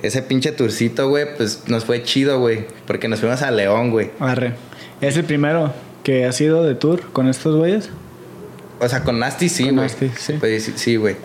ese 0.01 0.23
pinche 0.23 0.53
tourcito, 0.53 1.09
güey, 1.09 1.27
pues 1.37 1.65
nos 1.67 1.85
fue 1.85 2.05
chido, 2.05 2.39
güey, 2.39 2.67
porque 2.87 3.09
nos 3.09 3.19
fuimos 3.19 3.43
a 3.43 3.51
León, 3.51 3.91
güey. 3.91 4.13
Arre. 4.21 4.53
¿Es 5.01 5.17
el 5.17 5.25
primero 5.25 5.73
que 6.05 6.25
has 6.25 6.41
ido 6.41 6.63
de 6.63 6.77
tour 6.77 7.01
con 7.13 7.27
estos 7.29 7.57
güeyes? 7.57 7.91
O 8.79 8.89
sea, 8.89 9.03
con 9.03 9.19
Nasty 9.19 9.49
sí, 9.49 9.65
güey. 9.65 9.75
Nasty, 9.75 10.09
sí. 10.17 10.35
Pues, 10.39 10.63
sí, 10.63 10.73
sí, 10.77 10.95
güey. 10.95 11.17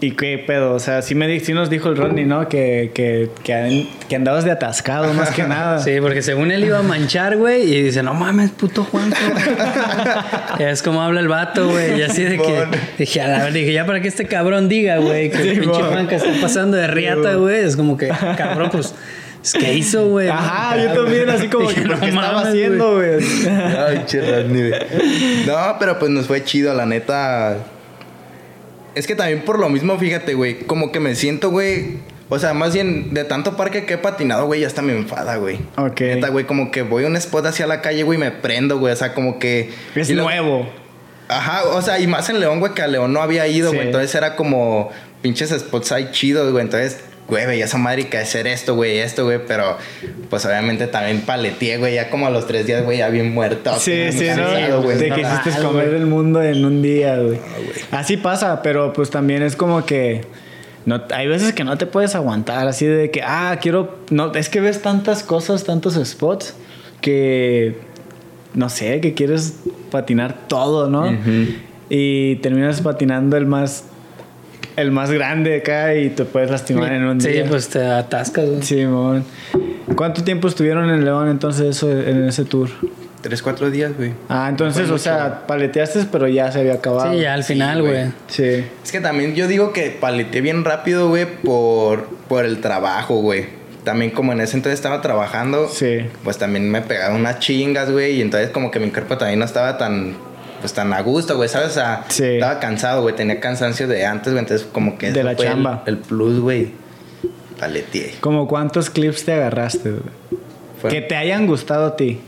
¿Y 0.00 0.12
qué 0.12 0.38
pedo? 0.46 0.74
O 0.74 0.78
sea, 0.78 1.02
sí, 1.02 1.16
me, 1.16 1.26
di- 1.26 1.40
sí 1.40 1.52
nos 1.52 1.70
dijo 1.70 1.88
el 1.88 1.96
Ronnie, 1.96 2.24
¿no? 2.24 2.48
Que, 2.48 2.92
que, 2.94 3.30
que, 3.42 3.52
an- 3.54 3.88
que 4.08 4.14
andabas 4.14 4.44
de 4.44 4.52
atascado 4.52 5.12
más 5.12 5.30
que 5.30 5.42
nada. 5.42 5.78
Sí, 5.82 5.90
porque 6.00 6.22
según 6.22 6.52
él 6.52 6.62
iba 6.64 6.78
a 6.78 6.82
manchar, 6.82 7.36
güey, 7.36 7.62
y 7.62 7.82
dice, 7.82 8.04
no 8.04 8.14
mames, 8.14 8.50
puto 8.52 8.84
Juanco. 8.84 9.16
es 10.60 10.82
como 10.82 11.02
habla 11.02 11.18
el 11.20 11.26
vato, 11.26 11.68
güey. 11.68 11.98
Y 11.98 12.02
así 12.02 12.22
de 12.22 12.36
que 12.38 12.64
dije, 12.98 13.20
a 13.22 13.26
la 13.28 13.44
ver, 13.44 13.52
dije, 13.52 13.72
ya 13.72 13.86
para 13.86 14.00
que 14.00 14.06
este 14.06 14.26
cabrón 14.26 14.68
diga, 14.68 14.98
güey, 14.98 15.30
que 15.30 15.36
el 15.38 15.54
Sí, 15.54 15.60
pinche 15.62 15.80
mon. 15.82 15.90
Juanca 15.92 16.14
está 16.16 16.30
pasando 16.40 16.76
de 16.76 16.86
riata, 16.86 17.34
güey. 17.34 17.64
Es 17.64 17.74
como 17.76 17.96
que, 17.96 18.06
cabrón, 18.36 18.68
pues, 18.70 18.94
es 19.42 19.52
que 19.52 19.74
hizo, 19.74 20.08
güey. 20.10 20.28
Ajá, 20.28 20.76
yo 20.76 20.92
también, 20.92 21.28
así 21.28 21.48
como 21.48 21.66
que, 21.68 21.74
Dije, 21.74 21.88
¿por 21.88 22.00
qué 22.00 22.12
no 22.12 22.20
estaba 22.22 22.40
haciendo, 22.42 22.94
güey? 22.94 23.10
Ay, 23.48 24.02
che, 24.06 24.20
Rodney, 24.20 24.68
güey. 24.68 24.80
No, 25.46 25.76
pero 25.80 25.98
pues 25.98 26.10
nos 26.12 26.26
fue 26.28 26.44
chido, 26.44 26.72
la 26.74 26.86
neta. 26.86 27.56
Es 28.98 29.06
que 29.06 29.14
también 29.14 29.42
por 29.42 29.58
lo 29.58 29.68
mismo, 29.68 29.96
fíjate, 29.98 30.34
güey, 30.34 30.58
como 30.60 30.90
que 30.92 31.00
me 31.00 31.14
siento, 31.14 31.50
güey. 31.50 31.98
O 32.30 32.38
sea, 32.38 32.52
más 32.52 32.74
bien 32.74 33.14
de 33.14 33.24
tanto 33.24 33.56
parque 33.56 33.86
que 33.86 33.94
he 33.94 33.98
patinado, 33.98 34.44
güey, 34.46 34.60
ya 34.60 34.66
hasta 34.66 34.82
me 34.82 34.92
enfada, 34.94 35.36
güey. 35.36 35.58
Ok. 35.76 36.00
Neta, 36.00 36.28
güey, 36.28 36.44
como 36.46 36.70
que 36.70 36.82
voy 36.82 37.04
a 37.04 37.06
un 37.06 37.16
spot 37.16 37.46
hacia 37.46 37.66
la 37.66 37.80
calle, 37.80 38.02
güey, 38.02 38.18
y 38.18 38.20
me 38.20 38.30
prendo, 38.30 38.78
güey. 38.78 38.92
O 38.92 38.96
sea, 38.96 39.14
como 39.14 39.38
que. 39.38 39.70
Es 39.94 40.10
lo- 40.10 40.24
nuevo. 40.24 40.68
Ajá, 41.28 41.64
o 41.64 41.80
sea, 41.82 41.98
y 42.00 42.06
más 42.06 42.28
en 42.30 42.40
León, 42.40 42.58
güey, 42.60 42.72
que 42.74 42.82
a 42.82 42.86
León 42.86 43.12
no 43.12 43.22
había 43.22 43.46
ido, 43.46 43.70
Sí. 43.70 43.76
güey. 43.76 43.86
Entonces 43.88 44.14
era 44.14 44.34
como 44.36 44.90
pinches 45.22 45.50
spots 45.50 45.92
ahí 45.92 46.08
chidos, 46.10 46.50
güey. 46.52 46.64
Entonces, 46.64 46.98
güey, 47.28 47.46
veía 47.46 47.66
esa 47.66 47.78
madre 47.78 48.08
que 48.08 48.16
hacer 48.16 48.46
esto, 48.46 48.74
güey, 48.74 48.98
esto, 48.98 49.24
güey. 49.24 49.38
Pero, 49.46 49.76
pues 50.30 50.44
obviamente 50.46 50.86
también 50.86 51.20
paleteé, 51.20 51.76
güey. 51.76 51.94
Ya 51.94 52.10
como 52.10 52.26
a 52.26 52.30
los 52.30 52.46
tres 52.46 52.66
días, 52.66 52.84
güey, 52.84 52.98
ya 52.98 53.08
bien 53.10 53.32
muerto. 53.32 53.72
Sí, 53.78 54.10
sí, 54.12 54.26
cansado, 54.26 54.82
¿no? 54.82 54.88
que 54.88 55.08
normal, 55.08 55.40
hiciste 55.44 55.62
comer 55.62 55.88
el 55.88 56.06
mundo 56.06 56.42
en 56.42 56.64
un 56.64 56.82
día, 56.82 57.18
güey. 57.18 57.38
Ah. 57.92 57.98
Así 57.98 58.16
pasa, 58.16 58.62
pero 58.62 58.92
pues 58.92 59.10
también 59.10 59.42
es 59.42 59.54
como 59.54 59.84
que... 59.84 60.22
No, 60.86 61.02
hay 61.10 61.28
veces 61.28 61.52
que 61.52 61.64
no 61.64 61.76
te 61.76 61.84
puedes 61.84 62.14
aguantar, 62.14 62.66
así 62.66 62.86
de 62.86 63.10
que, 63.10 63.20
ah, 63.22 63.58
quiero... 63.60 63.98
No, 64.08 64.32
es 64.34 64.48
que 64.48 64.60
ves 64.60 64.80
tantas 64.80 65.22
cosas, 65.22 65.64
tantos 65.64 65.94
spots, 66.02 66.54
que... 67.02 67.76
No 68.54 68.70
sé, 68.70 69.00
que 69.00 69.12
quieres 69.12 69.56
patinar 69.90 70.48
todo, 70.48 70.88
¿no? 70.88 71.14
Y 71.90 72.36
terminas 72.36 72.80
patinando 72.80 73.36
el 73.36 73.44
más... 73.44 73.84
El 74.80 74.90
más 74.92 75.10
grande 75.10 75.56
acá 75.56 75.94
y 75.94 76.10
te 76.10 76.24
puedes 76.24 76.50
lastimar 76.50 76.92
en 76.92 77.04
un 77.04 77.20
Sí, 77.20 77.28
día. 77.30 77.44
pues 77.48 77.68
te 77.68 77.84
atascas, 77.84 78.46
güey. 78.48 78.62
Simón. 78.62 79.24
¿Cuánto 79.96 80.22
tiempo 80.22 80.46
estuvieron 80.48 80.88
en 80.90 81.04
León 81.04 81.28
entonces 81.28 81.76
eso, 81.76 81.90
en 81.90 82.28
ese 82.28 82.44
tour? 82.44 82.68
Tres, 83.20 83.42
cuatro 83.42 83.68
días, 83.70 83.92
güey. 83.96 84.12
Ah, 84.28 84.46
entonces, 84.48 84.88
o 84.90 84.98
sea, 84.98 85.46
paleteaste, 85.48 86.04
pero 86.12 86.28
ya 86.28 86.52
se 86.52 86.60
había 86.60 86.74
acabado. 86.74 87.12
Sí, 87.12 87.20
ya 87.20 87.34
al 87.34 87.42
Sí, 87.42 87.54
final, 87.54 87.80
güey. 87.82 87.92
güey. 87.94 88.06
Sí. 88.28 88.64
Es 88.84 88.92
que 88.92 89.00
también 89.00 89.34
yo 89.34 89.48
digo 89.48 89.72
que 89.72 89.90
paleteé 89.90 90.40
bien 90.40 90.64
rápido, 90.64 91.08
güey, 91.08 91.26
por, 91.42 92.04
por 92.28 92.44
el 92.44 92.60
trabajo, 92.60 93.16
güey. 93.16 93.46
También 93.82 94.12
como 94.12 94.32
en 94.32 94.40
ese 94.40 94.56
entonces 94.56 94.78
estaba 94.78 95.00
trabajando, 95.00 95.68
Sí. 95.68 95.98
pues 96.22 96.38
también 96.38 96.70
me 96.70 96.82
pegaban 96.82 97.16
unas 97.18 97.40
chingas, 97.40 97.90
güey. 97.90 98.18
Y 98.18 98.22
entonces 98.22 98.50
como 98.50 98.70
que 98.70 98.78
mi 98.78 98.90
cuerpo 98.90 99.18
también 99.18 99.40
no 99.40 99.44
estaba 99.44 99.76
tan, 99.78 100.14
pues 100.60 100.72
tan 100.72 100.92
a 100.92 101.00
gusto, 101.02 101.36
güey, 101.36 101.48
¿sabes? 101.48 101.70
O 101.70 101.74
sea, 101.74 102.04
Sí. 102.08 102.24
estaba 102.24 102.58
cansado, 102.60 103.02
güey. 103.02 103.14
Tenía 103.14 103.40
cansancio 103.40 103.86
de 103.88 104.04
antes, 104.06 104.32
güey. 104.32 104.42
Entonces 104.44 104.66
como 104.72 104.96
que... 104.98 105.12
De 105.12 105.22
la 105.24 105.34
fue 105.34 105.46
chamba. 105.46 105.82
El, 105.86 105.98
plus, 105.98 106.40
güey. 106.40 106.72
Paleteé. 107.58 108.14
¿Como 108.20 108.46
cuántos 108.46 108.90
clips 108.90 109.24
te 109.24 109.32
agarraste? 109.32 109.90
güey? 109.90 110.02
Fue- 110.80 110.90
Que 110.90 111.00
te 111.00 111.16
hayan 111.16 111.46
gustado 111.46 111.86
a 111.86 111.96
ti. 111.96 112.20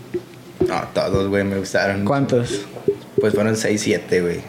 No, 0.66 0.82
todos, 0.92 1.28
güey, 1.28 1.44
me 1.44 1.56
gustaron. 1.56 2.04
¿Cuántos? 2.04 2.62
Pues 3.20 3.34
fueron 3.34 3.56
seis, 3.56 3.82
siete, 3.82 4.20
güey. 4.22 4.40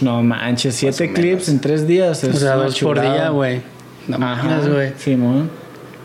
No 0.00 0.22
manches, 0.22 0.74
siete 0.74 1.04
o 1.10 1.12
clips 1.14 1.32
menos. 1.32 1.48
en 1.48 1.60
tres 1.60 1.86
días. 1.86 2.22
O 2.24 2.30
Es 2.30 2.38
sea, 2.40 2.54
una 2.56 2.64
dos 2.64 2.78
por 2.80 2.96
chulada. 2.96 3.14
día, 3.14 3.28
güey. 3.30 3.60
No 4.08 4.16
Ajá, 4.26 4.60
güey. 4.66 4.92
Simón. 4.98 5.50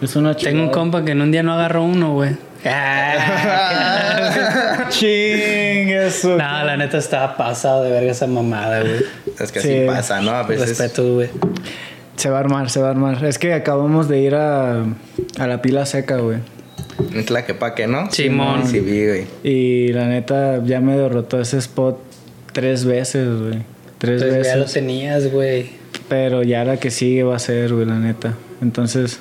Es 0.01 0.15
una 0.15 0.35
chulada. 0.35 0.51
Tengo 0.51 0.63
un 0.63 0.71
compa 0.71 1.03
que 1.05 1.11
en 1.11 1.21
un 1.21 1.31
día 1.31 1.43
no 1.43 1.53
agarró 1.53 1.83
uno, 1.83 2.13
güey. 2.13 2.31
Ah, 2.65 4.85
Ching, 4.89 5.89
eso. 5.89 6.29
no, 6.37 6.63
la 6.63 6.77
neta 6.77 6.97
estaba 6.97 7.35
pasado 7.37 7.83
de 7.83 7.91
verga 7.91 8.11
esa 8.11 8.27
mamada, 8.27 8.81
güey. 8.81 9.01
Es 9.39 9.51
que 9.51 9.59
Sí. 9.61 9.69
así 9.77 9.87
pasa, 9.87 10.21
¿no? 10.21 10.31
A 10.31 10.43
veces... 10.43 10.69
Respeto, 10.69 11.15
güey. 11.15 11.29
Se 12.15 12.29
va 12.29 12.37
a 12.37 12.39
armar, 12.41 12.69
se 12.69 12.79
va 12.79 12.87
a 12.87 12.91
armar. 12.91 13.23
Es 13.25 13.39
que 13.39 13.53
acabamos 13.53 14.07
de 14.07 14.19
ir 14.19 14.35
a, 14.35 14.83
a 15.39 15.47
la 15.47 15.61
pila 15.61 15.85
seca, 15.85 16.17
güey. 16.17 16.37
Es 17.15 17.29
la 17.31 17.45
que 17.45 17.53
pa' 17.53 17.73
que, 17.75 17.87
¿no? 17.87 18.11
Simón. 18.11 18.67
Sí, 18.67 18.79
vi, 18.79 19.07
güey. 19.07 19.25
Y 19.43 19.91
la 19.93 20.05
neta 20.07 20.61
ya 20.63 20.79
me 20.79 20.95
derrotó 20.95 21.41
ese 21.41 21.57
spot 21.57 21.99
tres 22.51 22.85
veces, 22.85 23.27
güey. 23.39 23.63
Tres 23.97 24.21
Entonces 24.21 24.47
ya 24.47 24.55
lo 24.55 24.61
veces. 24.61 24.73
tenías, 24.73 25.31
güey. 25.31 25.71
Pero 26.07 26.43
ya 26.43 26.63
la 26.65 26.77
que 26.77 26.91
sigue 26.91 27.23
va 27.23 27.37
a 27.37 27.39
ser, 27.39 27.73
güey, 27.73 27.85
la 27.87 27.97
neta. 27.97 28.35
Entonces, 28.61 29.19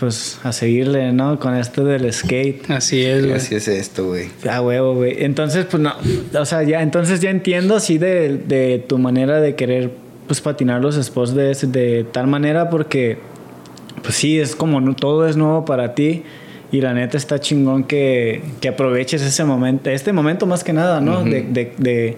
pues 0.00 0.40
a 0.42 0.52
seguirle, 0.52 1.12
¿no? 1.12 1.38
Con 1.38 1.54
esto 1.54 1.84
del 1.84 2.12
skate. 2.12 2.70
Así 2.70 3.04
es, 3.04 3.22
güey. 3.24 3.36
así 3.36 3.54
es 3.54 3.68
esto, 3.68 4.06
güey. 4.08 4.28
Ah, 4.48 4.62
huevo, 4.62 4.94
güey. 4.94 5.22
Entonces, 5.22 5.66
pues 5.70 5.82
no. 5.82 5.92
O 6.38 6.44
sea, 6.44 6.62
ya, 6.62 6.82
entonces 6.82 7.20
ya 7.20 7.30
entiendo 7.30 7.76
así 7.76 7.98
de, 7.98 8.38
de 8.38 8.78
tu 8.88 8.98
manera 8.98 9.40
de 9.40 9.54
querer, 9.54 9.90
pues 10.26 10.40
patinar 10.40 10.80
los 10.80 10.96
spots 10.96 11.34
de, 11.34 11.54
de 11.54 12.04
tal 12.10 12.26
manera 12.26 12.70
porque, 12.70 13.18
pues 14.02 14.14
sí, 14.16 14.40
es 14.40 14.56
como 14.56 14.80
no- 14.80 14.96
todo 14.96 15.28
es 15.28 15.36
nuevo 15.36 15.64
para 15.64 15.94
ti. 15.94 16.22
Y 16.72 16.80
la 16.80 16.94
neta 16.94 17.16
está 17.16 17.38
chingón 17.40 17.84
que, 17.84 18.42
que 18.60 18.68
aproveches 18.68 19.22
ese 19.22 19.44
momento, 19.44 19.90
este 19.90 20.12
momento 20.12 20.46
más 20.46 20.62
que 20.64 20.72
nada, 20.72 21.00
¿no? 21.00 21.24
de, 21.24 21.42
de, 21.42 21.72
de, 21.78 22.16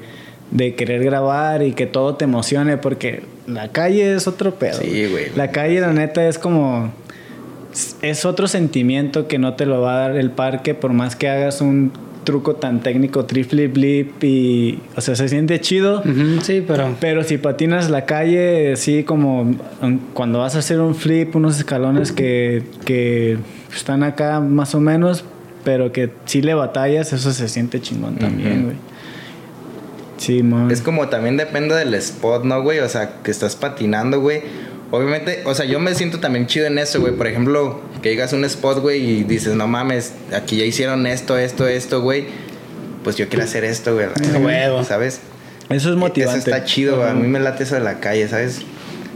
de 0.51 0.75
querer 0.75 1.03
grabar 1.03 1.63
y 1.63 1.73
que 1.73 1.87
todo 1.87 2.17
te 2.17 2.25
emocione 2.25 2.77
porque 2.77 3.23
la 3.47 3.69
calle 3.69 4.15
es 4.15 4.27
otro 4.29 4.55
pedo. 4.57 4.79
Sí, 4.83 5.07
güey. 5.11 5.27
La 5.37 5.51
calle, 5.51 5.81
la 5.81 5.95
neta, 5.95 6.29
es 6.29 6.39
como 6.39 6.93
es 8.03 8.25
otro 8.25 8.49
sentimiento 8.49 9.29
que 9.29 9.39
no 9.39 9.55
te 9.55 9.67
lo 9.67 9.81
va 9.81 9.97
a 9.97 10.09
dar 10.09 10.17
el 10.17 10.31
parque 10.31 10.75
por 10.75 10.93
más 10.93 11.17
que 11.17 11.29
hagas 11.29 11.61
un 11.61 11.93
truco 12.25 12.57
tan 12.57 12.81
técnico, 12.81 13.25
triple 13.25 13.69
blip 13.69 14.23
y 14.23 14.79
o 14.97 15.01
sea, 15.01 15.17
se 15.17 15.29
siente 15.29 15.61
chido. 15.61 16.03
Sí, 16.43 16.65
pero. 16.67 16.95
Pero 17.01 17.25
si 17.25 17.39
patinas 17.39 17.91
la 17.91 18.05
calle, 18.05 18.73
así 18.73 19.05
como 19.05 19.43
um, 19.43 19.99
cuando 20.15 20.39
vas 20.39 20.55
a 20.57 20.61
hacer 20.61 20.81
un 20.81 20.95
flip, 20.95 21.35
unos 21.35 21.59
escalones 21.59 22.13
que, 22.13 22.63
que 22.85 23.39
están 23.75 24.03
acá 24.03 24.41
más 24.41 24.75
o 24.75 24.81
menos, 24.81 25.25
pero 25.65 25.93
que 25.93 26.11
si 26.25 26.43
le 26.43 26.55
batallas, 26.55 27.13
eso 27.13 27.33
se 27.33 27.49
siente 27.49 27.81
chingón 27.81 28.17
también, 28.17 28.65
güey. 28.65 28.77
Sí, 30.19 30.43
man. 30.45 30.71
Es 30.71 30.83
como 30.83 31.09
también 31.09 31.37
depende 31.37 31.75
del 31.75 31.95
spot, 31.95 32.45
¿no, 32.45 32.63
güey? 32.63 32.79
O 32.79 32.89
sea, 32.89 33.23
que 33.25 33.31
estás 33.33 33.57
patinando, 33.57 34.21
güey. 34.21 34.43
Obviamente, 34.93 35.41
o 35.47 35.55
sea, 35.55 35.65
yo 35.65 35.81
me 35.81 35.95
siento 35.95 36.21
también 36.21 36.47
chido 36.47 36.67
en 36.67 36.77
eso, 36.79 37.01
güey. 37.01 37.17
Por 37.17 37.27
ejemplo, 37.27 37.81
que 38.03 38.11
llegas 38.11 38.35
a 38.35 38.37
un 38.37 38.45
spot, 38.45 38.81
güey, 38.81 39.01
y 39.03 39.25
dices, 39.25 39.55
no 39.55 39.67
mames, 39.67 40.13
aquí 40.35 40.59
ya 40.59 40.65
hicieron 40.67 41.07
esto, 41.07 41.39
esto, 41.39 41.67
esto, 41.67 42.03
güey. 42.03 42.27
Pues 43.03 43.17
yo 43.17 43.27
quiero 43.29 43.45
hacer 43.45 43.65
esto, 43.65 43.95
güey. 43.95 44.09
Huevo. 44.39 44.85
¿Sabes? 44.85 45.21
Eso 45.71 45.89
es 45.91 45.97
motivante. 45.97 46.41
Eso 46.41 46.51
está 46.51 46.65
chido, 46.67 46.99
güey. 46.99 47.09
A 47.09 47.15
mí 47.15 47.27
me 47.27 47.41
late 47.41 47.65
eso 47.65 47.75
de 47.75 47.81
la 47.81 48.01
calle, 48.01 48.29
¿sabes? 48.29 48.61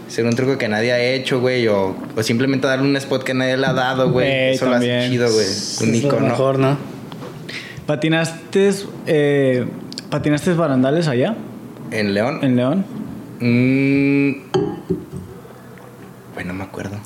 Ser 0.08 0.24
un 0.24 0.34
truco 0.34 0.56
que 0.56 0.66
nadie 0.66 0.92
ha 0.92 0.98
hecho, 0.98 1.40
güey. 1.40 1.68
O, 1.68 1.94
o 2.16 2.22
simplemente 2.22 2.66
darle 2.66 2.88
un 2.88 2.96
spot 2.96 3.22
que 3.22 3.34
nadie 3.34 3.58
le 3.58 3.66
ha 3.66 3.74
dado, 3.74 4.10
güey. 4.10 4.28
Ey, 4.30 4.54
Eso 4.54 4.64
lo 4.64 4.76
hace 4.76 4.88
también. 4.88 5.10
chido, 5.10 5.30
güey. 5.30 5.46
Único, 5.82 6.16
¿no? 6.20 6.26
mejor, 6.26 6.58
¿no? 6.58 6.78
¿Patinaste, 7.86 8.70
eh, 9.06 9.66
¿Patinaste 10.10 10.54
barandales 10.54 11.06
allá, 11.06 11.36
En 11.90 12.14
León. 12.14 12.40
en 12.42 12.56
León? 12.56 12.84
Mm... 13.40 15.05
Güey, 16.36 16.46
no 16.46 16.54
me 16.54 16.62
acuerdo. 16.64 16.96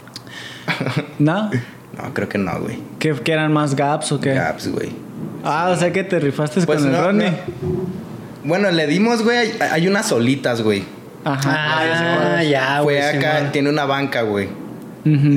¿No? 1.18 1.50
No, 1.96 2.14
creo 2.14 2.28
que 2.28 2.38
no, 2.38 2.60
güey. 2.60 2.78
¿Que, 2.98 3.14
que 3.14 3.32
eran 3.32 3.52
más 3.52 3.74
gaps 3.74 4.12
o 4.12 4.20
qué? 4.20 4.34
Gaps, 4.34 4.68
güey. 4.68 4.90
Ah, 5.44 5.70
o 5.72 5.76
sea 5.76 5.92
que 5.92 6.04
te 6.04 6.18
rifaste 6.20 6.60
Pues 6.66 6.80
con 6.80 6.88
el 6.88 6.92
no, 6.92 7.02
Ronnie. 7.06 7.30
no. 7.30 7.36
Bueno, 8.44 8.70
le 8.70 8.86
dimos, 8.86 9.22
güey. 9.22 9.52
Hay, 9.60 9.86
unas 9.88 10.06
solitas, 10.08 10.62
güey. 10.62 10.82
Ajá. 11.24 12.36
Ah, 12.38 12.42
ya, 12.42 12.80
güey. 12.80 12.98
Fue 12.98 13.08
acá, 13.18 13.52
tiene 13.52 13.68
una 13.70 13.84
banca, 13.84 14.22
güey. 14.22 14.48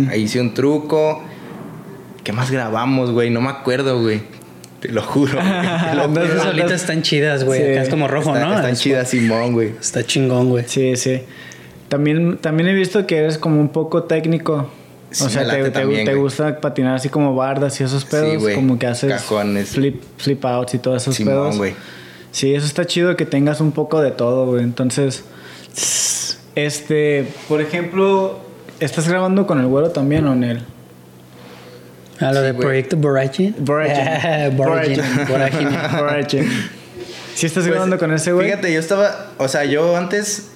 Ahí 0.10 0.24
hice 0.24 0.42
un 0.42 0.54
truco. 0.54 1.24
¿Qué 2.24 2.32
más 2.34 2.52
grabamos, 2.52 3.12
güey? 3.12 3.30
No 3.30 3.42
me 3.42 3.50
acuerdo, 3.50 4.02
güey. 4.02 4.22
Te 4.80 4.90
lo 4.90 5.02
juro. 5.02 5.34
güey, 5.34 6.28
Las 6.28 6.44
solitas 6.44 6.82
están 6.82 7.02
chidas, 7.02 7.44
güey. 7.44 7.60
Sí. 7.62 7.66
Es 7.68 7.90
como 7.90 8.08
rojo, 8.08 8.34
Está- 8.36 8.46
¿no? 8.48 8.56
Están 8.56 8.72
Es- 8.72 8.80
chidas, 8.80 9.10
Simón, 9.10 9.54
güey. 9.54 9.70
Está 9.80 10.04
chingón, 10.06 10.50
güey. 10.50 10.66
Sí, 10.68 10.96
sí. 10.96 11.22
También, 11.94 12.38
también 12.40 12.70
he 12.70 12.74
visto 12.74 13.06
que 13.06 13.18
eres 13.20 13.38
como 13.38 13.60
un 13.62 13.70
poco 13.70 14.04
técnico. 14.06 14.68
Sí, 15.12 15.26
o 15.26 15.30
sea, 15.30 15.48
te, 15.48 15.62
te- 15.66 15.70
también, 15.70 16.06
te 16.06 16.12
güey. 16.14 16.24
gusta 16.24 16.60
patinar 16.60 16.96
así 16.96 17.08
como 17.10 17.36
bardas 17.36 17.80
y 17.80 17.84
esos 17.84 18.04
pedos. 18.04 18.42
güey. 18.42 18.56
como 18.56 18.80
que 18.80 18.88
haces 18.88 19.12
Cajones. 19.14 19.70
flip, 19.70 20.02
flip 20.18 20.44
outs 20.44 20.74
y 20.74 20.80
todos 20.80 21.04
esos 21.04 21.14
Simón, 21.16 21.34
pedos. 21.36 21.58
güey. 21.58 21.76
Sí, 22.32 22.56
eso 22.56 22.66
está 22.66 22.86
chido 22.86 23.16
que 23.16 23.28
tengas 23.28 23.62
un 23.62 23.74
poco 23.74 24.02
de 24.02 24.10
todo, 24.10 24.48
güey. 24.48 24.64
Entonces, 24.64 25.24
este, 26.56 27.28
por 27.48 27.62
ejemplo, 27.62 28.40
¿estás 28.80 29.08
grabando 29.08 29.46
con 29.46 29.60
el 29.60 29.68
güero 29.68 29.92
también 29.92 30.26
o 30.28 30.34
en 30.34 30.44
él? 30.44 30.64
A 32.20 32.32
lo 32.32 32.40
Sí, 32.40 32.46
de 32.46 32.52
güey. 32.54 32.66
Proyecto. 32.68 32.98
Borachin. 32.98 33.56
Borachin. 33.60 34.58
Borachin. 34.58 35.70
Borachin. 36.00 36.50
¿Sí 37.36 37.46
estás 37.48 37.64
Pues, 37.64 37.68
grabando 37.74 37.98
con 38.00 38.12
ese 38.14 38.32
güey? 38.32 38.48
Fíjate, 38.50 38.72
yo 38.74 38.80
estaba, 38.80 39.32
o 39.38 39.48
sea, 39.48 39.66
yo 39.66 39.96
antes 39.98 40.50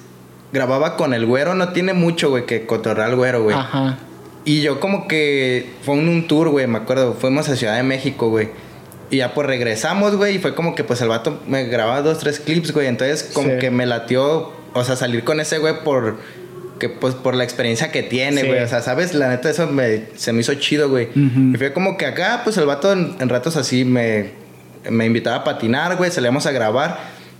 grababa 0.52 0.96
con 0.96 1.14
el 1.14 1.26
güero, 1.26 1.54
no 1.54 1.70
tiene 1.70 1.92
mucho, 1.92 2.30
güey, 2.30 2.46
que 2.46 2.66
cotorrear 2.66 3.10
al 3.10 3.16
güero, 3.16 3.42
güey. 3.42 3.56
Ajá. 3.56 3.98
Y 4.44 4.62
yo 4.62 4.80
como 4.80 5.06
que 5.08 5.70
fue 5.82 5.96
en 5.98 6.08
un 6.08 6.26
tour, 6.26 6.48
güey, 6.48 6.66
me 6.66 6.78
acuerdo, 6.78 7.14
fuimos 7.14 7.48
a 7.48 7.56
Ciudad 7.56 7.76
de 7.76 7.82
México, 7.82 8.30
güey. 8.30 8.48
Y 9.10 9.18
ya 9.18 9.34
pues 9.34 9.46
regresamos, 9.46 10.16
güey, 10.16 10.36
y 10.36 10.38
fue 10.38 10.54
como 10.54 10.74
que 10.74 10.84
pues 10.84 11.00
el 11.02 11.08
vato 11.08 11.40
me 11.46 11.64
grababa 11.64 12.02
dos, 12.02 12.18
tres 12.18 12.40
clips, 12.40 12.72
güey. 12.72 12.86
Entonces 12.86 13.30
como 13.34 13.48
Sí. 13.50 13.58
que 13.58 13.70
me 13.70 13.84
latió, 13.86 14.52
o 14.74 14.84
sea, 14.84 14.96
salir 14.96 15.24
con 15.24 15.40
ese 15.40 15.58
güey 15.58 15.82
por, 15.84 16.16
que 16.78 16.88
pues 16.88 17.14
por 17.14 17.34
la 17.34 17.44
experiencia 17.44 17.90
que 17.90 18.02
tiene, 18.02 18.42
Sí. 18.42 18.46
güey. 18.46 18.62
O 18.62 18.68
sea, 18.68 18.80
¿sabes? 18.82 19.12
La 19.14 19.28
neta 19.28 19.50
eso 19.50 19.66
me, 19.66 20.04
se 20.16 20.32
me 20.32 20.40
hizo 20.40 20.54
chido, 20.54 20.88
güey. 20.88 21.08
Y 21.14 21.56
fue 21.56 21.72
como 21.72 21.96
que 21.98 22.06
acá, 22.06 22.40
pues 22.44 22.56
el 22.58 22.66
vato 22.66 22.92
en, 22.92 23.16
en 23.20 23.28
ratos 23.28 23.56
así 23.56 23.84
me, 23.84 24.30
me 24.88 25.04
invitaba 25.06 25.36
a 25.36 25.44
patinar, 25.44 25.96
güey, 25.96 26.10
salíamos 26.10 26.46
a 26.46 26.52
grabar. 26.52 26.98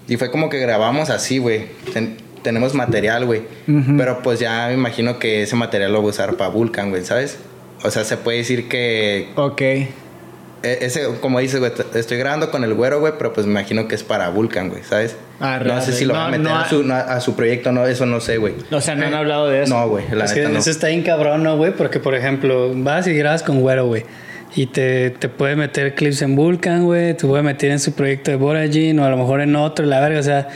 Y 0.09 0.17
fue 0.17 0.31
como 0.31 0.49
que 0.49 0.59
grabamos 0.59 1.11
así, 1.11 1.37
güey. 1.39 1.67
Ten- 2.49 2.55
tenemos 2.55 2.75
material, 2.75 3.25
güey. 3.27 3.43
Ujú. 3.69 3.97
Pero 3.97 4.23
pues 4.23 4.41
ya 4.41 4.67
me 4.69 4.75
imagino 4.75 5.19
que 5.19 5.43
ese 5.43 5.55
material 5.57 5.93
lo 5.93 6.01
voy 6.01 6.09
a 6.09 6.11
usar 6.11 6.35
para 6.37 6.51
Vulcan, 6.51 6.91
güey, 6.91 7.05
¿sabes? 7.05 7.39
O 7.85 7.91
sea, 7.91 8.05
se 8.05 8.17
puede 8.17 8.39
decir 8.39 8.69
que 8.69 9.29
Ok. 9.37 9.61
e- 9.61 9.89
ese, 10.63 11.03
como 11.21 11.39
dices, 11.39 11.61
güey, 11.61 11.71
estoy 11.95 12.19
grabando 12.19 12.51
con 12.51 12.65
el 12.65 12.75
güero, 12.75 12.99
güey, 13.01 13.13
pero 13.17 13.33
pues 13.33 13.47
me 13.47 13.53
imagino 13.53 13.87
que 13.87 13.95
es 13.95 14.03
para 14.03 14.29
Vulcan, 14.31 14.71
güey, 14.71 14.83
¿sabes? 14.83 15.15
Arre, 15.39 15.67
no 15.69 15.81
sé 15.81 15.93
si 15.93 16.05
lo 16.05 16.15
No, 16.15 16.19
van 16.21 16.29
a 16.35 16.39
meter 16.39 16.53
no 16.53 16.59
a, 16.59 16.69
su, 16.69 16.83
no, 16.83 16.95
a 16.95 17.21
su 17.21 17.37
proyecto, 17.37 17.71
no, 17.71 17.87
eso 17.87 18.07
no 18.07 18.19
sé, 18.21 18.39
güey. 18.39 18.55
O 18.73 18.81
sea, 18.81 18.97
no 18.97 19.07
han 19.07 19.15
hablado 19.15 19.49
de 19.49 19.63
eso. 19.63 19.73
No, 19.79 19.89
güey, 19.89 20.05
la 20.13 20.25
Es 20.25 20.33
que 20.33 20.41
neta 20.41 20.53
no. 20.53 20.59
eso 20.59 20.71
está 20.71 20.89
bien 20.89 21.03
cabrón, 21.03 21.45
¿no, 21.45 21.57
güey? 21.57 21.73
Porque, 21.73 22.01
por 22.01 22.15
ejemplo, 22.17 22.73
vas 22.75 23.07
y 23.07 23.15
grabas 23.15 23.43
con 23.45 23.61
Güero, 23.61 23.87
güey. 23.87 24.05
Y 24.57 24.67
te, 24.67 25.11
te 25.11 25.29
puede 25.29 25.55
meter 25.55 25.95
clips 25.95 26.23
en 26.23 26.35
Vulcan, 26.35 26.85
güey. 26.87 27.15
Te 27.17 27.27
puede 27.27 27.43
meter 27.43 27.71
en 27.71 27.79
su 27.79 27.93
proyecto 27.93 28.31
de 28.33 28.39
Boragin 28.39 28.99
o 28.99 29.05
a 29.05 29.11
lo 29.11 29.17
mejor 29.19 29.41
en 29.43 29.55
otro, 29.55 29.85
la 29.87 30.01
verga. 30.01 30.19
O 30.19 30.23
sea, 30.25 30.49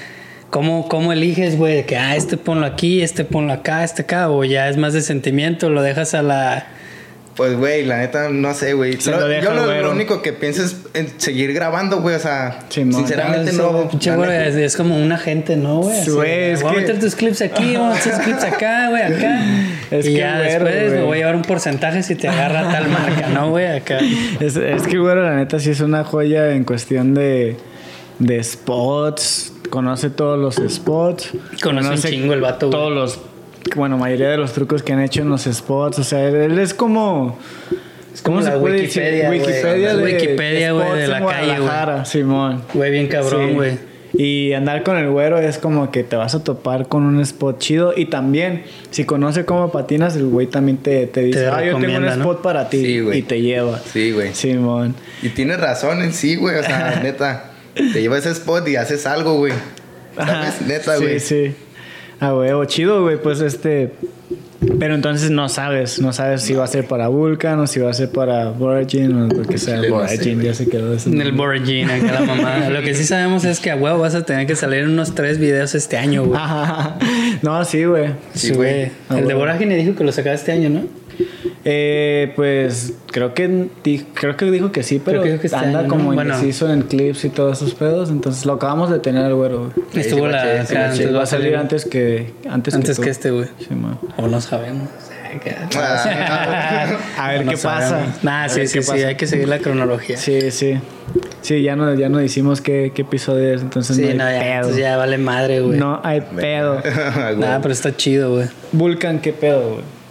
¿cómo, 0.52 0.86
cómo 0.86 1.12
eliges, 1.12 1.56
güey? 1.56 1.76
De 1.76 1.84
que, 1.86 1.96
ah, 1.96 2.14
este 2.14 2.36
ponlo 2.36 2.66
aquí, 2.66 3.00
este 3.02 3.24
ponlo 3.24 3.54
acá, 3.54 3.82
este 3.82 4.02
acá. 4.02 4.30
O 4.30 4.44
ya 4.44 4.68
es 4.68 4.76
más 4.76 4.92
de 4.92 5.00
sentimiento, 5.00 5.70
lo 5.70 5.82
dejas 5.82 6.14
a 6.14 6.22
la... 6.22 6.66
Pues, 7.34 7.56
güey, 7.56 7.86
la 7.86 7.96
neta, 7.96 8.28
no 8.28 8.52
sé, 8.52 8.74
güey. 8.74 8.98
Yo 8.98 9.18
lo, 9.18 9.90
único 9.90 10.20
que 10.20 10.34
pienso 10.34 10.62
es 10.62 10.76
en 10.92 11.18
seguir 11.18 11.54
grabando, 11.54 12.02
güey, 12.02 12.14
o 12.16 12.18
sea, 12.18 12.58
Simón. 12.68 13.00
sinceramente 13.00 13.54
no. 13.54 13.88
Pinche 13.88 14.10
es, 14.48 14.54
es 14.54 14.76
como 14.76 14.98
un 14.98 15.10
agente, 15.10 15.56
¿no, 15.56 15.78
güey? 15.80 16.04
Güey, 16.10 16.50
es 16.50 16.62
voy 16.62 16.72
que- 16.72 16.78
a 16.78 16.80
meter 16.82 17.00
tus 17.00 17.14
clips 17.14 17.40
aquí, 17.40 17.74
voy 17.74 17.86
a 17.86 17.94
meter 17.94 18.12
tus 18.12 18.22
clips 18.22 18.44
acá, 18.44 18.90
güey, 18.90 19.02
acá. 19.02 19.40
Es 19.90 20.06
y 20.06 20.12
que 20.12 20.20
ya 20.20 20.36
güero, 20.42 20.64
después 20.66 20.74
me 20.74 20.88
güey. 20.90 21.02
voy 21.04 21.16
a 21.16 21.18
llevar 21.20 21.36
un 21.36 21.42
porcentaje 21.42 22.02
si 22.02 22.14
te 22.16 22.28
agarra 22.28 22.70
tal 22.70 22.88
marca, 22.90 23.28
¿no, 23.28 23.48
güey? 23.48 23.66
Acá. 23.66 23.98
Es, 24.40 24.56
es 24.56 24.82
que, 24.82 24.98
güero, 24.98 25.22
la 25.22 25.36
neta 25.36 25.58
sí 25.58 25.70
es 25.70 25.80
una 25.80 26.04
joya 26.04 26.50
en 26.50 26.64
cuestión 26.64 27.14
de, 27.14 27.56
de 28.18 28.44
spots. 28.44 29.51
Conoce 29.72 30.10
todos 30.10 30.38
los 30.38 30.56
spots. 30.70 31.30
Conoce 31.62 31.88
un 31.88 31.96
chingo 31.96 32.34
el 32.34 32.42
vato, 32.42 32.68
güey. 32.68 32.78
Todos 32.78 32.92
los... 32.92 33.20
Bueno, 33.74 33.96
mayoría 33.96 34.28
de 34.28 34.36
los 34.36 34.52
trucos 34.52 34.82
que 34.82 34.92
han 34.92 35.00
hecho 35.00 35.22
en 35.22 35.30
los 35.30 35.44
spots. 35.44 35.98
O 35.98 36.04
sea, 36.04 36.28
él, 36.28 36.34
él 36.34 36.58
es 36.58 36.74
como... 36.74 37.38
como 38.22 38.36
¿Cómo 38.36 38.42
se 38.42 38.50
la 38.50 38.60
puede 38.60 38.82
Wikipedia, 38.82 39.10
decir? 39.10 39.26
güey. 39.28 39.40
Wikipedia 39.40 39.90
Es 39.92 39.96
de, 39.96 40.04
Wikipedia, 40.04 40.72
güey, 40.72 40.98
de 40.98 41.08
la 41.08 41.20
calle, 41.24 41.46
güey. 41.46 41.56
Guadalajara, 41.56 42.04
Simón. 42.04 42.62
Güey, 42.74 42.90
bien 42.90 43.06
cabrón, 43.08 43.48
Sí. 43.48 43.54
güey. 43.54 43.78
Y 44.12 44.52
andar 44.52 44.82
con 44.82 44.98
el 44.98 45.08
güero 45.08 45.38
es 45.38 45.56
como 45.56 45.90
que 45.90 46.04
te 46.04 46.16
vas 46.16 46.34
a 46.34 46.44
topar 46.44 46.88
con 46.88 47.04
un 47.04 47.18
spot 47.22 47.58
chido. 47.58 47.94
Y 47.96 48.04
también, 48.04 48.64
si 48.90 49.06
conoce 49.06 49.46
cómo 49.46 49.72
patinas, 49.72 50.16
el 50.16 50.26
güey 50.26 50.48
también 50.48 50.76
te, 50.76 51.06
te 51.06 51.22
dice, 51.22 51.40
Te 51.40 51.46
ah, 51.46 51.64
yo 51.64 51.78
tengo 51.78 51.96
un 51.96 52.04
spot 52.04 52.42
para 52.42 52.68
ti. 52.68 52.84
Sí, 52.84 53.00
güey. 53.00 53.20
y 53.20 53.22
te 53.22 53.40
lleva. 53.40 53.78
Sí, 53.78 54.12
güey. 54.12 54.34
Simón. 54.34 54.94
Y 55.22 55.30
tienes 55.30 55.58
razón 55.58 56.02
en 56.02 56.12
sí, 56.12 56.36
güey, 56.36 56.56
o 56.58 56.62
sea, 56.62 57.00
neta. 57.02 57.51
Te 57.74 58.00
llevas 58.00 58.20
ese 58.20 58.30
spot 58.32 58.68
y 58.68 58.76
haces 58.76 59.06
algo, 59.06 59.38
güey. 59.38 59.52
¿Sabes? 60.16 60.60
Neta, 60.66 60.96
güey. 60.96 61.20
Sí, 61.20 61.46
sí. 61.48 61.54
Ah, 62.20 62.34
huevo, 62.34 62.64
chido, 62.66 63.02
güey. 63.02 63.16
Pues 63.20 63.40
este. 63.40 63.92
Pero 64.78 64.94
entonces 64.94 65.30
no 65.30 65.48
sabes, 65.48 66.00
no 66.00 66.12
sabes 66.12 66.42
si 66.42 66.54
va 66.54 66.62
a 66.62 66.66
ser 66.68 66.86
para 66.86 67.08
Vulcan 67.08 67.58
o 67.58 67.66
si 67.66 67.80
va 67.80 67.90
a 67.90 67.94
ser 67.94 68.10
para 68.10 68.50
Boragin 68.50 69.12
o 69.12 69.26
lo 69.26 69.42
que 69.42 69.58
sea. 69.58 69.78
Güey. 69.78 70.40
ya 70.40 70.54
se 70.54 70.68
quedó 70.68 70.94
ese 70.94 71.10
En 71.10 71.20
el. 71.20 71.32
Boragin, 71.32 71.90
acá 71.90 72.12
la 72.12 72.20
mamá. 72.20 72.68
Lo 72.70 72.80
que 72.82 72.94
sí 72.94 73.04
sabemos 73.04 73.44
es 73.44 73.58
que 73.58 73.72
a 73.72 73.76
huevo 73.76 73.98
vas 73.98 74.14
a 74.14 74.24
tener 74.24 74.46
que 74.46 74.54
salir 74.54 74.84
unos 74.84 75.16
tres 75.16 75.38
videos 75.38 75.74
este 75.74 75.96
año, 75.96 76.24
güey. 76.24 76.40
no, 77.42 77.64
sí, 77.64 77.84
güey. 77.84 78.10
Sí, 78.34 78.48
Sí, 78.48 78.54
güey. 78.54 78.84
Ah, 79.08 79.18
El 79.18 79.22
de 79.22 79.26
huevo. 79.28 79.40
Boragine 79.40 79.76
dijo 79.76 79.96
que 79.96 80.04
lo 80.04 80.12
sacaba 80.12 80.36
este 80.36 80.52
año, 80.52 80.70
¿no? 80.70 80.82
Eh, 81.64 82.32
pues 82.34 82.94
creo 83.12 83.34
que 83.34 83.68
di- 83.84 84.04
creo 84.14 84.36
que 84.36 84.50
dijo 84.50 84.72
que 84.72 84.82
sí, 84.82 85.00
pero 85.04 85.20
Creo 85.22 85.38
que 85.38 85.42
dijo 85.48 85.54
que 85.54 85.64
anda 85.64 85.78
año, 85.80 85.82
¿no? 85.82 85.88
como 85.88 86.12
Bueno. 86.12 86.34
indeciso 86.34 86.72
en 86.72 86.82
clips 86.82 87.24
y 87.24 87.28
todos 87.28 87.58
esos 87.62 87.74
pedos. 87.74 88.10
Entonces 88.10 88.44
lo 88.46 88.54
acabamos 88.54 88.90
de 88.90 88.98
tener 88.98 89.24
al 89.24 89.34
güero. 89.34 89.70
Estuvo 89.94 90.26
sí, 90.26 90.32
la. 90.32 90.66
sí, 90.66 90.74
Sí, 90.96 91.04
va 91.06 91.22
a 91.22 91.26
salir 91.26 91.56
antes 91.56 91.84
que 91.84 92.32
antes, 92.48 92.74
que 92.98 93.10
este, 93.10 93.30
güey. 93.30 93.46
O 94.16 94.26
no 94.26 94.40
sabemos. 94.40 94.88
Ah, 95.76 96.98
A 97.18 97.28
ver 97.32 97.44
No 97.46 97.52
qué 97.52 97.56
sabemos. 97.56 97.92
pasa. 97.92 98.18
Nah, 98.22 98.44
A 98.44 98.48
sí, 98.48 98.66
sí, 98.66 98.82
sí. 98.82 98.90
pasa. 98.90 99.06
Hay 99.08 99.14
que 99.14 99.26
seguir 99.26 99.48
la 99.48 99.58
cronología. 99.60 100.16
Sí, 100.16 100.50
Sí, 100.50 100.78
sí. 101.40 101.62
Ya 101.62 101.76
no, 101.76 101.94
ya 101.94 102.08
no 102.08 102.18
decimos 102.18 102.60
qué, 102.60 102.92
qué 102.94 103.02
episodio 103.02 103.54
es, 103.54 103.62
entonces 103.62 103.98
no 103.98 104.08
hay 104.08 104.14
no, 104.14 104.24
ya, 104.30 104.38
pedo. 104.40 104.52
entonces 104.56 104.76
ya 104.78 104.96
vale 104.96 105.18
madre, 105.18 105.60
güey. 105.60 105.78
No 105.78 106.00
hay 106.04 106.20
pedo. 106.20 106.80
güey. 106.82 107.36
Nada, 107.38 107.60
pero 107.62 107.72
está 107.72 107.96
chido, 107.96 108.34
güey. 108.34 108.48
Vulcan, 108.72 109.20
qué 109.20 109.32
pedo, 109.32 109.70
güey. 109.70 110.01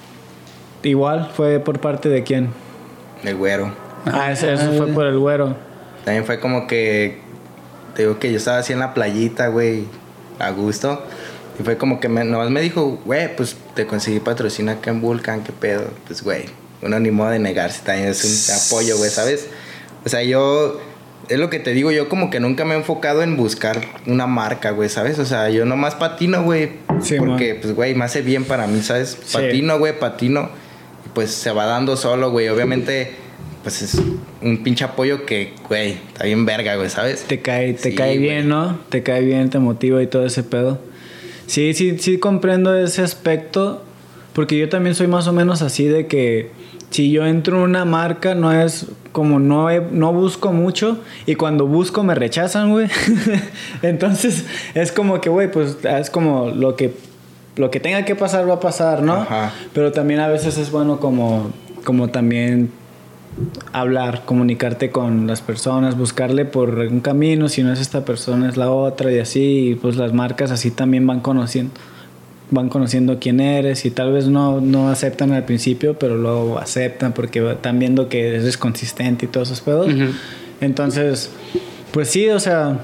Igual 0.84 1.30
fue 1.36 1.60
por 1.60 1.80
parte 1.80 2.10
de 2.10 2.24
quién. 2.24 2.50
El 3.24 3.36
güero. 3.36 3.72
Ah, 4.06 4.32
eso, 4.32 4.50
eso 4.50 4.72
fue 4.74 4.88
por 4.88 5.06
el 5.06 5.18
güero. 5.20 5.56
También 6.06 6.26
fue 6.26 6.40
como 6.40 6.68
que. 6.68 7.20
Te 7.96 8.04
digo 8.04 8.20
que 8.20 8.32
yo 8.32 8.38
estaba 8.38 8.60
así 8.60 8.74
en 8.74 8.80
la 8.80 8.94
playita, 8.94 9.48
güey. 9.48 9.86
A 10.40 10.50
gusto. 10.52 11.04
Y 11.60 11.64
fue 11.64 11.78
como 11.78 12.00
que 12.00 12.10
me, 12.10 12.24
nomás 12.24 12.50
me 12.50 12.62
dijo, 12.62 13.00
güey, 13.06 13.36
pues 13.36 13.56
te 13.76 13.86
conseguí 13.86 14.20
patrocina 14.20 14.74
acá 14.74 14.90
en 14.92 15.02
Vulcan, 15.02 15.44
qué 15.44 15.52
pedo. 15.52 15.84
Pues, 16.08 16.24
güey, 16.24 16.46
uno 16.82 17.00
ni 17.00 17.12
modo 17.12 17.30
de 17.30 17.40
negarse 17.40 17.82
también 17.84 18.08
es 18.10 18.24
un 18.24 18.56
apoyo, 18.56 18.98
güey, 18.98 19.10
¿sabes? 19.10 19.48
O 20.06 20.10
sea, 20.10 20.24
yo. 20.24 20.80
Es 21.30 21.40
lo 21.40 21.50
que 21.50 21.60
te 21.60 21.72
digo, 21.72 21.92
yo 21.92 22.10
como 22.10 22.30
que 22.30 22.42
nunca 22.42 22.66
me 22.66 22.74
he 22.74 22.78
enfocado 22.78 23.22
en 23.22 23.38
buscar 23.38 23.80
una 24.06 24.28
marca, 24.28 24.72
güey, 24.72 24.90
¿sabes? 24.90 25.18
O 25.20 25.26
sea, 25.26 25.50
yo 25.50 25.66
nomás 25.66 25.96
patino, 25.96 26.44
güey. 26.44 26.72
Sí, 27.02 27.16
porque, 27.18 27.56
pues, 27.56 27.74
güey, 27.74 27.96
me 27.96 28.04
hace 28.04 28.22
bien 28.22 28.44
para 28.44 28.68
mí, 28.68 28.82
¿sabes? 28.82 29.18
Sí. 29.24 29.38
Patino, 29.38 29.78
güey, 29.80 29.98
patino. 29.98 30.50
Pues 31.14 31.32
se 31.32 31.51
va 31.51 31.66
dando 31.66 31.97
solo, 31.97 32.32
güey. 32.32 32.47
Obviamente, 32.49 33.12
pues 33.64 33.82
es 33.82 34.01
un 34.41 34.64
pinche 34.64 34.84
apoyo 34.86 35.26
que, 35.26 35.53
güey, 35.68 35.91
está 36.07 36.26
bien 36.26 36.45
verga, 36.45 36.76
güey, 36.76 36.89
¿sabes? 36.89 37.24
Te 37.24 37.41
cae, 37.41 37.74
te 37.74 37.91
Sí, 37.91 37.95
cae 37.95 38.16
güey. 38.16 38.20
bien, 38.20 38.47
¿no? 38.49 38.80
Te 38.89 39.03
cae 39.03 39.22
bien, 39.22 39.49
te 39.49 39.59
motiva 39.59 40.01
y 40.01 40.07
todo 40.07 40.26
ese 40.26 40.43
pedo. 40.43 40.80
Sí, 41.47 41.74
sí, 41.74 41.97
sí 41.99 42.18
comprendo 42.18 42.76
ese 42.78 43.01
aspecto. 43.01 43.84
Porque 44.34 44.57
yo 44.57 44.70
también 44.70 44.95
soy 44.95 45.07
más 45.07 45.28
o 45.28 45.34
menos 45.34 45.62
así 45.62 45.86
de 45.88 46.07
que 46.07 46.51
si 46.89 47.12
yo 47.12 47.26
entro 47.26 47.57
en 47.57 47.64
una 47.64 47.84
marca 47.84 48.34
no 48.34 48.53
es 48.53 48.86
como 49.12 49.39
no, 49.39 49.70
he- 49.70 49.82
no 49.91 50.14
busco 50.14 50.53
mucho 50.53 50.99
y 51.26 51.36
cuando 51.36 51.68
busco 51.68 52.01
me 52.03 52.16
rechazan, 52.16 52.72
güey. 52.72 52.88
Entonces 53.82 54.45
es 54.74 54.93
como 54.93 55.20
que, 55.20 55.30
güey, 55.30 55.51
pues 55.51 55.78
es 55.84 56.09
como 56.09 56.49
lo 56.49 56.78
que, 56.78 56.93
lo 57.56 57.72
que 57.72 57.80
tenga 57.80 58.06
que 58.06 58.16
pasar 58.16 58.47
va 58.49 58.56
a 58.56 58.60
pasar, 58.60 59.04
¿no? 59.04 59.14
Ajá. 59.14 59.54
Pero 59.74 59.91
también 59.91 60.20
a 60.20 60.28
veces 60.28 60.58
es 60.58 60.72
bueno 60.72 60.99
como, 60.99 61.52
como 61.84 62.10
también 62.10 62.72
hablar, 63.74 64.24
comunicarte 64.26 64.89
con 64.89 65.28
las 65.28 65.41
personas, 65.41 65.97
buscarle 65.97 66.45
por 66.45 66.70
un 66.70 66.99
camino, 66.99 67.49
si 67.49 67.64
no 67.64 67.72
es 67.72 67.80
esta 67.80 68.04
persona 68.06 68.49
es 68.49 68.58
la 68.58 68.72
otra 68.72 69.12
y 69.12 69.20
así, 69.20 69.70
y 69.70 69.76
pues 69.76 69.95
las 69.95 70.14
marcas 70.14 70.52
así 70.52 70.72
también 70.72 71.08
van 71.08 71.22
conociendo 71.22 71.74
van 72.52 72.68
conociendo 72.68 73.18
quién 73.18 73.39
eres 73.39 73.86
y 73.86 73.91
tal 73.91 74.12
vez 74.12 74.28
no, 74.28 74.60
no 74.60 74.89
aceptan 74.89 75.32
al 75.32 75.45
principio, 75.45 75.97
pero 75.97 76.18
luego 76.18 76.60
aceptan 76.60 77.14
porque 77.14 77.52
están 77.52 77.80
viendo 77.80 78.10
que 78.10 78.36
eres 78.36 78.58
consistente 78.58 79.26
y 79.26 79.30
todos 79.30 79.47
esos 79.47 79.62
pedos. 79.62 79.89
Entonces, 80.60 81.32
pues 81.91 82.10
sí, 82.10 82.30
o 82.30 82.39
sea, 82.39 82.82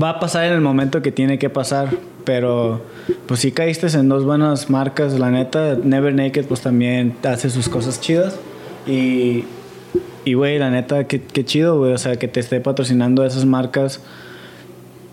va 0.00 0.10
a 0.10 0.20
pasar 0.20 0.44
en 0.44 0.52
el 0.52 0.60
momento 0.60 1.02
que 1.02 1.10
tiene 1.10 1.38
que 1.38 1.50
pasar, 1.50 1.90
pero 2.26 2.82
pues 3.26 3.40
sí 3.40 3.52
caíste 3.52 3.86
en 3.86 4.10
dos 4.10 4.26
buenas 4.26 4.68
marcas, 4.68 5.18
la 5.18 5.30
neta. 5.30 5.78
Never 5.82 6.12
Naked 6.12 6.44
pues 6.44 6.60
también 6.60 7.16
hace 7.24 7.48
sus 7.48 7.70
cosas 7.70 7.98
chidas 8.02 8.38
y 8.86 9.44
y, 10.26 10.34
güey, 10.34 10.58
la 10.58 10.70
neta, 10.70 11.06
qué, 11.06 11.22
qué 11.22 11.44
chido, 11.44 11.78
güey. 11.78 11.92
O 11.92 11.98
sea, 11.98 12.16
que 12.16 12.26
te 12.26 12.40
esté 12.40 12.60
patrocinando 12.60 13.24
esas 13.24 13.44
marcas 13.44 14.00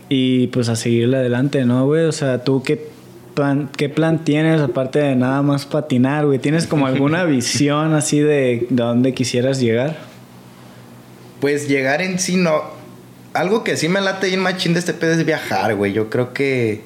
y 0.10 0.48
pues 0.48 0.70
a 0.70 0.76
seguirle 0.76 1.18
adelante, 1.18 1.66
¿no, 1.66 1.86
güey? 1.86 2.06
O 2.06 2.12
sea, 2.12 2.44
tú 2.44 2.64
qué 2.64 2.90
plan, 3.36 3.70
qué 3.78 3.90
plan 3.90 4.24
tienes 4.26 4.60
aparte 4.60 4.98
de 4.98 5.16
nada 5.16 5.44
más 5.44 5.68
patinar, 5.68 6.26
güey. 6.26 6.40
¿Tienes 6.40 6.66
como 6.66 6.88
alguna 6.88 7.24
visión 7.26 7.94
así 7.94 8.22
de, 8.22 8.66
de 8.72 8.84
dónde 8.84 9.14
quisieras 9.14 9.60
llegar? 9.60 9.98
Pues 11.40 11.68
llegar 11.68 12.02
en 12.02 12.18
sí 12.18 12.36
no. 12.36 12.64
Algo 13.36 13.64
que 13.64 13.78
sí 13.78 13.90
me 13.90 14.02
late 14.02 14.26
bien 14.28 14.40
machín 14.40 14.74
de 14.74 14.80
este 14.80 14.96
pedo 14.96 15.12
es 15.12 15.24
viajar, 15.24 15.76
güey. 15.76 15.94
Yo 15.94 16.10
creo 16.10 16.34
que. 16.34 16.82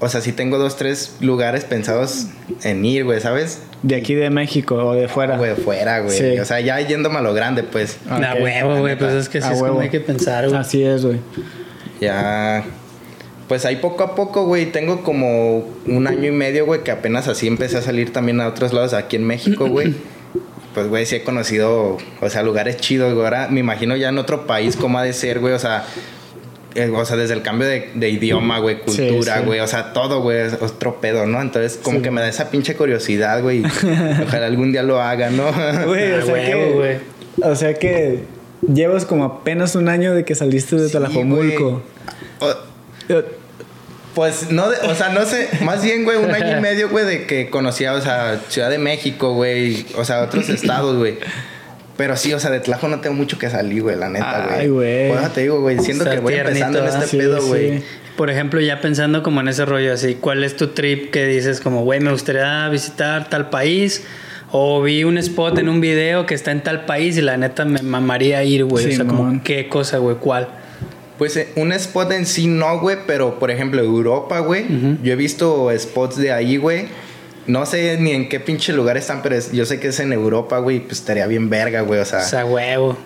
O 0.00 0.08
sea, 0.08 0.20
sí 0.20 0.32
tengo 0.32 0.58
dos, 0.58 0.76
tres 0.76 1.16
lugares 1.20 1.64
pensados 1.64 2.26
en 2.64 2.84
ir, 2.84 3.04
güey, 3.04 3.20
¿sabes? 3.20 3.60
De 3.82 3.94
aquí 3.96 4.14
de 4.14 4.30
México 4.30 4.74
o 4.76 4.94
de 4.94 5.08
fuera. 5.08 5.36
Güey, 5.36 5.54
fuera, 5.54 6.00
güey. 6.00 6.16
Sí. 6.16 6.38
O 6.38 6.44
sea, 6.44 6.60
ya 6.60 6.80
yéndome 6.80 7.18
a 7.18 7.20
lo 7.20 7.34
grande, 7.34 7.62
pues. 7.62 7.98
A 8.08 8.16
Ok. 8.16 8.42
huevo, 8.42 8.78
güey. 8.80 8.96
Pues 8.98 9.12
es 9.12 9.28
que 9.28 9.38
A 9.38 9.42
sí 9.42 9.46
es 9.48 9.52
como 9.54 9.64
huevo. 9.64 9.80
hay 9.80 9.90
que 9.90 10.00
pensar, 10.00 10.48
güey. 10.48 10.60
Así 10.60 10.82
es, 10.82 11.04
güey. 11.04 11.18
Ya. 12.00 12.64
Pues 13.48 13.64
ahí 13.66 13.76
poco 13.76 14.02
a 14.04 14.14
poco, 14.14 14.44
güey. 14.46 14.66
Tengo 14.72 15.02
como 15.02 15.68
un 15.86 16.06
año 16.06 16.26
y 16.28 16.32
medio, 16.32 16.64
güey, 16.64 16.82
que 16.82 16.90
apenas 16.90 17.28
así 17.28 17.46
empecé 17.46 17.76
a 17.78 17.82
salir 17.82 18.12
también 18.12 18.40
a 18.40 18.48
otros 18.48 18.72
lados 18.72 18.94
aquí 18.94 19.16
en 19.16 19.24
México, 19.26 19.66
güey. 19.68 19.94
Pues, 20.72 20.88
güey, 20.88 21.04
sí 21.04 21.16
he 21.16 21.22
conocido, 21.22 21.98
o 22.22 22.30
sea, 22.30 22.42
lugares 22.42 22.78
chidos, 22.78 23.12
güey. 23.12 23.24
Ahora 23.26 23.48
me 23.50 23.60
imagino 23.60 23.94
ya 23.94 24.08
en 24.08 24.16
otro 24.16 24.46
país 24.46 24.74
cómo 24.74 24.98
ha 24.98 25.02
de 25.02 25.12
ser, 25.12 25.38
güey. 25.38 25.52
O 25.52 25.58
sea, 25.58 25.84
eh, 26.74 26.90
o 26.94 27.04
sea, 27.04 27.16
desde 27.16 27.34
el 27.34 27.42
cambio 27.42 27.66
de, 27.68 27.90
de 27.94 28.08
idioma, 28.10 28.58
güey, 28.58 28.78
cultura, 28.80 29.38
sí. 29.38 29.44
güey. 29.44 29.60
O 29.60 29.66
sea, 29.66 29.92
todo, 29.92 30.20
güey, 30.22 30.38
es 30.38 30.54
otro 30.60 31.00
pedo, 31.00 31.26
¿no? 31.26 31.40
Entonces, 31.40 31.78
como 31.82 31.98
Sí. 31.98 32.02
que 32.04 32.10
me 32.10 32.20
da 32.20 32.28
esa 32.28 32.50
pinche 32.50 32.74
curiosidad, 32.76 33.42
güey. 33.42 33.62
Ojalá 34.26 34.46
algún 34.46 34.72
día 34.72 34.82
lo 34.82 35.00
haga, 35.00 35.30
¿no? 35.30 35.44
Güey, 35.86 36.12
o 36.12 36.22
sea 36.26 36.44
que... 36.44 36.72
güey. 36.72 36.96
O 37.42 37.54
sea 37.56 37.74
que 37.74 38.20
llevas 38.72 39.04
como 39.06 39.24
apenas 39.24 39.74
un 39.74 39.88
año 39.88 40.14
de 40.14 40.24
que 40.24 40.34
saliste 40.34 40.76
de 40.76 40.88
Sí, 40.88 40.92
Tlajomulco. 40.96 41.82
güey. 42.40 42.52
O- 43.18 43.22
Pues 44.14 44.50
no, 44.50 44.68
de- 44.70 44.76
o 44.88 44.94
sea, 44.94 45.08
no 45.08 45.24
sé, 45.24 45.48
más 45.62 45.82
bien, 45.82 46.04
güey, 46.04 46.18
un 46.18 46.30
año 46.30 46.58
y 46.58 46.60
medio, 46.60 46.90
güey, 46.90 47.06
de 47.06 47.26
que 47.26 47.48
conocía, 47.48 47.94
o 47.94 48.00
sea, 48.02 48.38
Ciudad 48.50 48.68
de 48.68 48.76
México, 48.76 49.32
güey, 49.32 49.86
o 49.96 50.04
sea, 50.04 50.22
otros 50.22 50.50
estados, 50.50 50.98
güey. 50.98 51.16
Pero 51.96 52.16
sí, 52.16 52.32
o 52.32 52.40
sea, 52.40 52.50
de 52.50 52.60
Tlajo 52.60 52.88
no 52.88 53.00
tengo 53.00 53.14
mucho 53.14 53.38
que 53.38 53.50
salir, 53.50 53.82
güey, 53.82 53.96
la 53.96 54.08
neta, 54.08 54.46
güey. 54.48 54.60
Ay, 54.60 54.68
güey. 54.68 55.10
Eso 55.10 55.30
te 55.34 55.40
digo, 55.42 55.60
güey, 55.60 55.78
siento 55.78 56.04
Está 56.04 56.14
que 56.16 56.20
voy 56.22 56.32
tiernito, 56.32 56.66
empezando 56.66 56.78
en 56.96 57.02
este 57.02 57.06
Sí, 57.06 57.16
pedo, 57.18 57.40
sí. 57.40 57.48
güey. 57.48 57.82
Por 58.16 58.30
ejemplo, 58.30 58.60
ya 58.60 58.80
pensando 58.80 59.22
como 59.22 59.40
en 59.40 59.48
ese 59.48 59.64
rollo 59.64 59.92
así, 59.92 60.14
¿cuál 60.16 60.42
es 60.44 60.56
tu 60.56 60.68
trip 60.68 61.10
que 61.10 61.26
dices 61.26 61.60
como, 61.60 61.82
güey, 61.84 62.00
me 62.00 62.10
gustaría 62.10 62.68
visitar 62.68 63.28
tal 63.28 63.50
país? 63.50 64.04
O 64.50 64.82
vi 64.82 65.04
un 65.04 65.16
spot 65.18 65.58
en 65.58 65.68
un 65.70 65.80
video 65.80 66.26
que 66.26 66.34
está 66.34 66.50
en 66.50 66.62
tal 66.62 66.84
país 66.84 67.16
y 67.16 67.22
la 67.22 67.36
neta 67.38 67.64
me 67.64 67.80
mamaría 67.82 68.42
ir, 68.44 68.64
güey. 68.64 68.86
o 68.86 68.92
sea, 68.96 69.06
como. 69.06 69.42
¿qué 69.42 69.68
cosa, 69.68 69.96
güey? 69.98 70.16
¿Cuál? 70.16 70.48
Pues 71.16 71.36
eh, 71.36 71.48
un 71.56 71.72
spot 71.72 72.12
en 72.12 72.26
sí 72.26 72.46
no, 72.48 72.78
güey, 72.80 72.98
pero 73.06 73.38
por 73.38 73.50
ejemplo, 73.50 73.80
Europa, 73.82 74.40
güey. 74.40 74.66
Yo 75.02 75.12
he 75.12 75.16
visto 75.16 75.70
spots 75.78 76.16
de 76.16 76.32
ahí, 76.32 76.56
güey. 76.58 76.86
No 77.46 77.66
sé 77.66 77.96
ni 77.98 78.12
en 78.12 78.28
qué 78.28 78.38
pinche 78.40 78.72
lugar 78.72 78.96
están, 78.96 79.22
pero 79.22 79.34
es- 79.34 79.52
yo 79.52 79.64
sé 79.66 79.80
que 79.80 79.88
es 79.88 80.00
en 80.00 80.12
Europa, 80.12 80.58
güey. 80.58 80.80
Pues 80.80 80.98
estaría 81.00 81.26
bien 81.26 81.50
verga, 81.50 81.80
güey. 81.80 82.00
O 82.00 82.04
sea, 82.04 82.20
O 82.20 82.22
sea, 82.24 82.44
huevo. 82.44 82.96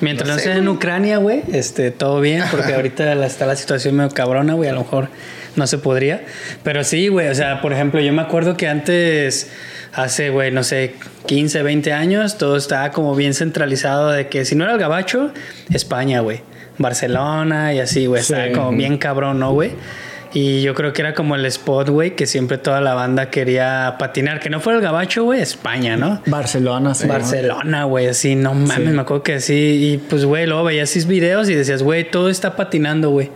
Mientras 0.00 0.28
No 0.28 0.34
no, 0.34 0.38
sé, 0.38 0.44
sea 0.46 0.56
en. 0.58 0.68
Ucrania, 0.68 1.16
güey, 1.16 1.42
este, 1.52 1.90
todo 1.90 2.20
bien, 2.20 2.42
porque 2.50 2.74
ahorita 2.74 3.14
la- 3.14 3.26
está 3.26 3.46
la 3.46 3.56
situación 3.56 3.96
medio 3.96 4.10
cabrona, 4.10 4.52
güey, 4.54 4.68
a 4.68 4.72
lo 4.74 4.80
mejor 4.80 5.08
no 5.56 5.66
se 5.66 5.78
podría. 5.78 6.22
Pero 6.62 6.84
sí, 6.84 7.08
güey, 7.08 7.28
o 7.28 7.34
sea, 7.34 7.62
por 7.62 7.72
ejemplo, 7.72 7.98
yo 8.00 8.12
me 8.12 8.20
acuerdo 8.20 8.58
que 8.58 8.68
antes, 8.68 9.48
hace, 9.94 10.28
güey, 10.28 10.50
no 10.50 10.62
sé, 10.64 10.92
15, 11.24 11.62
20 11.62 11.94
años, 11.94 12.36
todo 12.36 12.58
estaba 12.58 12.90
como 12.90 13.14
bien 13.14 13.32
centralizado 13.32 14.10
de 14.10 14.28
que 14.28 14.44
si 14.44 14.54
no 14.54 14.64
era 14.64 14.74
el 14.74 14.78
gabacho, 14.78 15.32
España, 15.72 16.20
güey. 16.20 16.42
Barcelona 16.76 17.72
y 17.72 17.80
así, 17.80 18.04
güey, 18.04 18.22
Sí. 18.22 18.34
estaba 18.34 18.52
como 18.52 18.76
bien 18.76 18.98
cabrón, 18.98 19.38
¿no, 19.38 19.52
güey? 19.52 19.70
Y 20.38 20.60
yo 20.60 20.74
creo 20.74 20.92
que 20.92 21.00
era 21.00 21.14
como 21.14 21.34
el 21.34 21.46
spot, 21.46 21.88
güey, 21.88 22.14
que 22.14 22.26
siempre 22.26 22.58
toda 22.58 22.82
la 22.82 22.92
banda 22.92 23.30
quería 23.30 23.96
patinar. 23.98 24.38
Que 24.38 24.50
no 24.50 24.60
fuera 24.60 24.78
el 24.78 24.84
gabacho, 24.84 25.24
güey, 25.24 25.40
España, 25.40 25.96
¿no? 25.96 26.20
Barcelona, 26.26 26.94
sí. 26.94 27.06
Barcelona, 27.06 27.84
güey, 27.84 28.08
así, 28.08 28.34
no 28.34 28.52
mames, 28.52 28.76
Sí. 28.76 28.82
me 28.94 29.00
acuerdo 29.00 29.22
que 29.22 29.34
así, 29.36 29.54
y 29.54 29.96
pues, 29.96 30.26
güey, 30.26 30.46
luego 30.46 30.64
veías 30.64 30.94
esos 30.94 31.08
videos 31.08 31.48
y 31.48 31.54
decías, 31.54 31.82
güey, 31.82 32.10
todo 32.10 32.28
está 32.28 32.54
patinando, 32.54 33.08
güey. 33.08 33.30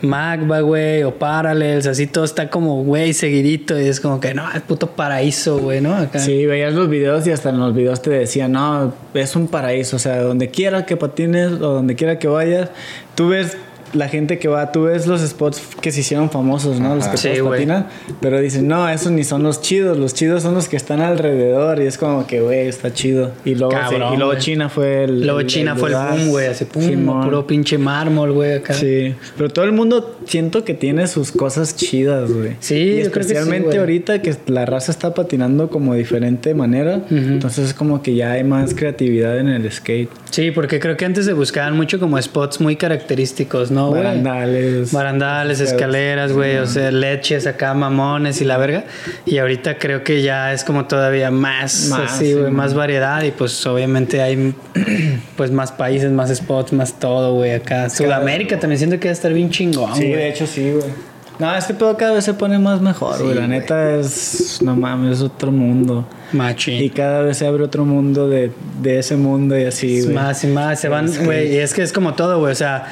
Magba, 0.00 0.60
güey, 0.60 1.02
o 1.02 1.18
Parallels, 1.18 1.88
así 1.88 2.06
todo 2.06 2.24
está 2.24 2.48
como, 2.50 2.84
güey, 2.84 3.14
seguidito, 3.14 3.80
y 3.80 3.88
es 3.88 3.98
como 3.98 4.20
que, 4.20 4.32
no, 4.32 4.48
es 4.52 4.62
puto 4.62 4.90
paraíso, 4.92 5.58
güey, 5.58 5.80
¿no? 5.80 5.96
Acá. 5.96 6.20
Sí, 6.20 6.46
veías 6.46 6.72
los 6.72 6.88
videos 6.88 7.26
y 7.26 7.32
hasta 7.32 7.48
en 7.50 7.58
los 7.58 7.74
videos 7.74 8.00
te 8.00 8.10
decían, 8.10 8.52
no, 8.52 8.94
es 9.14 9.34
un 9.34 9.48
paraíso, 9.48 9.96
o 9.96 9.98
sea, 9.98 10.22
donde 10.22 10.50
quiera 10.50 10.86
que 10.86 10.96
patines 10.96 11.50
o 11.54 11.56
donde 11.74 11.96
quiera 11.96 12.20
que 12.20 12.28
vayas, 12.28 12.68
tú 13.16 13.30
ves 13.30 13.56
la 13.94 14.08
gente 14.08 14.38
que 14.38 14.48
va, 14.48 14.72
tú 14.72 14.84
ves 14.84 15.06
los 15.06 15.20
spots 15.20 15.62
que 15.80 15.92
se 15.92 16.00
hicieron 16.00 16.30
famosos, 16.30 16.80
¿no? 16.80 16.94
Los 16.96 17.08
que 17.08 17.16
Sí, 17.16 17.28
todos 17.38 17.50
patinan, 17.50 17.86
pero 18.20 18.40
dicen, 18.40 18.68
no, 18.68 18.88
esos 18.88 19.12
ni 19.12 19.24
son 19.24 19.42
los 19.42 19.60
chidos, 19.62 19.96
los 19.98 20.14
chidos 20.14 20.42
son 20.42 20.54
los 20.54 20.68
que 20.68 20.76
están 20.76 21.00
alrededor 21.00 21.80
y 21.80 21.86
es 21.86 21.96
como 21.98 22.26
que, 22.26 22.40
güey, 22.40 22.68
está 22.68 22.92
chido. 22.92 23.32
Y 23.44 23.54
luego, 23.54 23.70
Cabrón, 23.72 24.08
sí, 24.10 24.14
y 24.14 24.18
luego. 24.18 24.34
China 24.34 24.68
fue 24.68 25.04
el... 25.04 25.24
Luego 25.24 25.42
China 25.42 25.76
fue 25.76 25.88
el 25.88 25.94
lugar. 25.94 26.10
boom, 26.18 26.28
güey, 26.30 26.46
así, 26.48 26.64
pum, 26.64 26.82
Simón. 26.82 27.24
puro 27.24 27.46
pinche 27.46 27.78
mármol, 27.78 28.32
güey, 28.32 28.54
acá. 28.54 28.74
Sí, 28.74 29.14
pero 29.36 29.48
todo 29.48 29.64
el 29.64 29.72
mundo 29.72 30.18
siento 30.26 30.64
que 30.64 30.74
tiene 30.74 31.06
sus 31.06 31.32
cosas 31.32 31.76
chidas, 31.76 32.30
güey. 32.32 32.56
Sí, 32.60 32.74
y 32.74 33.04
yo 33.04 33.10
creo 33.10 33.12
que 33.12 33.22
sí, 33.22 33.32
especialmente 33.32 33.66
güey. 33.68 33.78
ahorita 33.78 34.20
que 34.22 34.34
la 34.46 34.66
raza 34.66 34.90
está 34.92 35.14
patinando 35.14 35.68
como 35.70 35.92
de 35.92 35.98
diferente 36.00 36.54
manera, 36.54 37.00
entonces 37.10 37.68
es 37.68 37.74
como 37.74 38.02
que 38.02 38.14
ya 38.14 38.32
hay 38.32 38.44
más 38.44 38.74
creatividad 38.74 39.38
en 39.38 39.48
el 39.48 39.70
skate. 39.70 40.10
Sí, 40.30 40.50
porque 40.50 40.80
creo 40.80 40.96
que 40.96 41.04
antes 41.04 41.24
se 41.24 41.32
buscaban 41.32 41.76
mucho 41.76 41.98
como 42.00 42.20
spots 42.20 42.60
muy 42.60 42.76
característicos, 42.76 43.70
¿no, 43.70 43.83
güey? 43.88 44.02
Barandales. 44.02 44.92
Barandales, 44.92 45.60
escaleras, 45.60 46.32
güey, 46.32 46.56
o 46.58 46.66
sea, 46.66 46.90
leches 46.90 47.46
acá, 47.46 47.74
mamones 47.74 48.40
y 48.40 48.44
la 48.44 48.56
verga. 48.58 48.84
Y 49.26 49.38
ahorita 49.38 49.78
creo 49.78 50.04
que 50.04 50.22
ya 50.22 50.52
es 50.52 50.64
como 50.64 50.86
todavía 50.86 51.30
más, 51.30 51.88
Más, 51.88 52.12
así, 52.12 52.26
sí, 52.26 52.32
güey, 52.32 52.44
man. 52.44 52.54
más 52.56 52.74
variedad 52.74 53.22
y 53.22 53.30
pues 53.30 53.66
obviamente 53.66 54.22
hay 54.22 54.54
pues 55.36 55.50
más 55.50 55.72
países, 55.72 56.10
más 56.10 56.34
spots, 56.34 56.72
más 56.72 56.98
todo, 56.98 57.34
güey, 57.34 57.52
acá. 57.52 57.88
Sudamérica 57.90 58.58
también 58.58 58.78
siento 58.78 58.98
que 58.98 59.08
va 59.08 59.10
a 59.10 59.14
estar 59.14 59.32
bien 59.32 59.50
chingón, 59.50 59.94
Sí, 59.94 60.08
güey. 60.08 60.14
de 60.14 60.28
hecho 60.28 60.46
sí, 60.46 60.70
güey. 60.70 61.14
No, 61.36 61.52
este 61.56 61.74
pedo 61.74 61.96
cada 61.96 62.12
vez 62.12 62.24
se 62.24 62.32
pone 62.34 62.60
más 62.60 62.80
mejor, 62.80 63.18
güey. 63.20 63.34
Sí, 63.34 63.40
la 63.40 63.48
neta 63.48 63.96
es, 63.96 64.60
no 64.62 64.76
mames, 64.76 65.16
es 65.16 65.20
otro 65.22 65.50
mundo. 65.50 66.06
Machín. 66.32 66.80
Y 66.80 66.90
cada 66.90 67.22
vez 67.22 67.38
se 67.38 67.46
abre 67.46 67.64
otro 67.64 67.84
mundo 67.84 68.28
de, 68.28 68.52
de 68.80 69.00
ese 69.00 69.16
mundo 69.16 69.58
y 69.58 69.64
así, 69.64 70.02
güey. 70.02 70.14
Más 70.14 70.44
y 70.44 70.46
más, 70.46 70.78
se 70.80 70.88
van, 70.88 71.10
güey, 71.24 71.52
y 71.54 71.56
es 71.58 71.74
que 71.74 71.82
es 71.82 71.92
como 71.92 72.14
todo, 72.14 72.38
güey, 72.38 72.52
o 72.52 72.54
sea, 72.54 72.86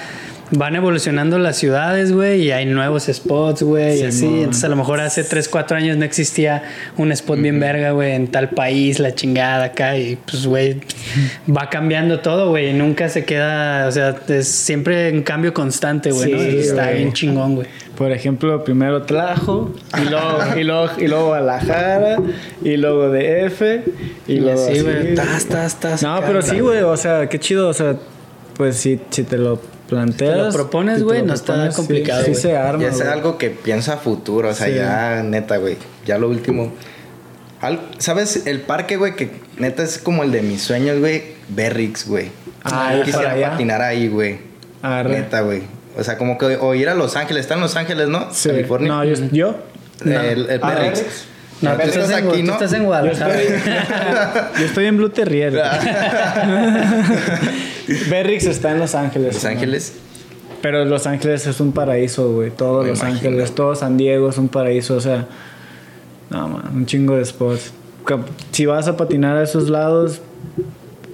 van 0.52 0.76
evolucionando 0.76 1.38
las 1.38 1.56
ciudades, 1.56 2.12
güey, 2.12 2.42
y 2.42 2.50
hay 2.52 2.66
nuevos 2.66 3.04
spots, 3.10 3.62
güey, 3.62 4.00
y 4.00 4.04
así. 4.04 4.26
Entonces, 4.26 4.64
a 4.64 4.68
lo 4.68 4.76
mejor 4.76 5.00
hace 5.00 5.24
3, 5.24 5.48
4 5.48 5.76
años 5.76 5.96
no 5.96 6.04
existía 6.04 6.62
un 6.96 7.10
spot 7.12 7.40
bien 7.40 7.58
verga, 7.58 7.92
güey, 7.92 8.12
en 8.12 8.28
tal 8.28 8.50
país, 8.50 8.98
la 8.98 9.14
chingada 9.14 9.64
acá, 9.64 9.96
y 9.96 10.16
pues, 10.16 10.46
güey, 10.46 10.80
va 11.48 11.68
cambiando 11.70 12.20
todo, 12.20 12.50
güey, 12.50 12.70
y 12.70 12.72
nunca 12.72 13.08
se 13.08 13.24
queda, 13.24 13.86
o 13.88 13.92
sea, 13.92 14.14
es 14.28 14.48
siempre 14.48 15.10
un 15.12 15.22
cambio 15.22 15.54
constante, 15.54 16.10
güey, 16.10 16.32
¿no? 16.32 16.38
Sí, 16.38 16.58
Eso 16.58 16.70
Está 16.70 16.90
bien 16.90 17.12
chingón, 17.12 17.54
güey. 17.56 17.68
Por 17.96 18.10
ejemplo, 18.10 18.64
primero 18.64 19.02
Tlajo, 19.02 19.74
y 20.00 20.08
luego, 20.08 20.38
y 20.56 20.64
luego, 20.64 20.90
y 20.98 21.08
luego 21.08 21.26
Guadalajara, 21.26 22.16
y 22.62 22.76
luego 22.76 23.08
DF, 23.10 23.62
y 24.26 24.32
Y 24.32 24.40
luego 24.40 24.64
así. 24.64 24.80
güey, 24.80 25.14
tas, 25.14 25.46
tas, 25.46 25.80
tas. 25.80 26.02
No, 26.02 26.20
pero 26.26 26.42
sí, 26.42 26.60
güey, 26.60 26.80
o 26.80 26.96
sea, 26.96 27.28
qué 27.28 27.38
chido, 27.38 27.68
o 27.68 27.74
sea, 27.74 27.96
pues 28.56 28.76
si, 28.76 29.00
si 29.10 29.24
te 29.24 29.38
lo 29.38 29.60
planteas. 29.92 30.32
Te 30.36 30.42
lo 30.42 30.50
propones, 30.52 31.02
güey, 31.02 31.22
no 31.22 31.34
está 31.34 31.70
sí, 31.70 31.76
complicado, 31.76 32.24
Sí, 32.24 32.34
se 32.34 32.56
arma. 32.56 32.82
Ya 32.82 32.88
es 32.88 33.00
algo 33.02 33.36
que 33.38 33.50
piensa 33.50 33.94
a 33.94 33.96
futuro, 33.98 34.48
o 34.48 34.54
sea, 34.54 34.66
Sí. 34.68 34.74
ya 34.74 35.22
neta, 35.22 35.58
güey. 35.58 35.76
Ya 36.06 36.16
lo 36.18 36.28
último. 36.28 36.72
Al- 37.60 37.80
¿Sabes? 37.98 38.46
El 38.46 38.62
parque, 38.62 38.96
güey, 38.96 39.14
que 39.14 39.30
neta 39.58 39.82
es 39.82 39.98
como 39.98 40.22
el 40.24 40.32
de 40.32 40.42
mis 40.42 40.62
sueños, 40.62 40.98
güey. 40.98 41.22
Berrix, 41.48 42.06
güey. 42.08 42.30
Ah, 42.64 42.88
Yo 42.92 43.00
para 43.00 43.04
quisiera 43.04 43.30
allá. 43.32 43.50
patinar 43.50 43.82
ahí, 43.82 44.08
güey. 44.08 44.38
Neta, 44.82 45.42
güey. 45.42 45.62
O 45.96 46.02
sea, 46.02 46.16
como 46.16 46.38
que 46.38 46.46
o 46.56 46.74
ir 46.74 46.88
a 46.88 46.94
Los 46.94 47.16
Ángeles. 47.16 47.42
Está 47.42 47.54
en 47.54 47.60
Los 47.60 47.76
Ángeles, 47.76 48.08
¿no? 48.08 48.28
Sí. 48.32 48.48
California. 48.48 48.88
No, 48.88 49.04
yo. 49.04 49.14
¿yo? 49.30 49.56
El, 50.04 50.48
el 50.50 50.60
Ah, 50.62 50.70
Berrix. 50.70 50.98
Berrix. 51.00 51.24
No, 51.60 51.70
No, 51.70 51.76
tú 51.76 51.82
estás, 51.86 52.10
en, 52.10 52.16
aquí, 52.28 52.40
tú 52.40 52.46
¿no? 52.46 52.52
estás 52.54 52.72
en 52.72 52.80
Yo 52.80 52.86
Guadalajara. 52.86 53.40
estoy, 53.40 53.62
yo 54.58 54.64
estoy 54.66 54.86
en 54.86 54.96
Blue 54.96 55.10
Terrier. 55.10 55.52
Berrix 58.10 58.46
está 58.46 58.72
en 58.72 58.78
Los 58.78 58.94
Ángeles. 58.94 59.34
Los 59.34 59.44
¿no? 59.44 59.50
Ángeles. 59.50 59.92
Pero 60.60 60.84
Los 60.84 61.06
Ángeles 61.06 61.46
es 61.46 61.60
un 61.60 61.72
paraíso, 61.72 62.32
güey. 62.32 62.50
Todo 62.50 62.82
Me 62.82 62.90
Los 62.90 63.00
imagino. 63.00 63.18
Ángeles, 63.18 63.54
todo 63.54 63.74
San 63.74 63.96
Diego 63.96 64.30
es 64.30 64.38
un 64.38 64.48
paraíso. 64.48 64.96
O 64.96 65.00
sea, 65.00 65.26
no, 66.30 66.48
man, 66.48 66.70
un 66.74 66.86
chingo 66.86 67.16
de 67.16 67.24
spots. 67.24 67.72
Si 68.52 68.66
vas 68.66 68.88
a 68.88 68.96
patinar 68.96 69.36
a 69.36 69.42
esos 69.42 69.68
lados, 69.68 70.20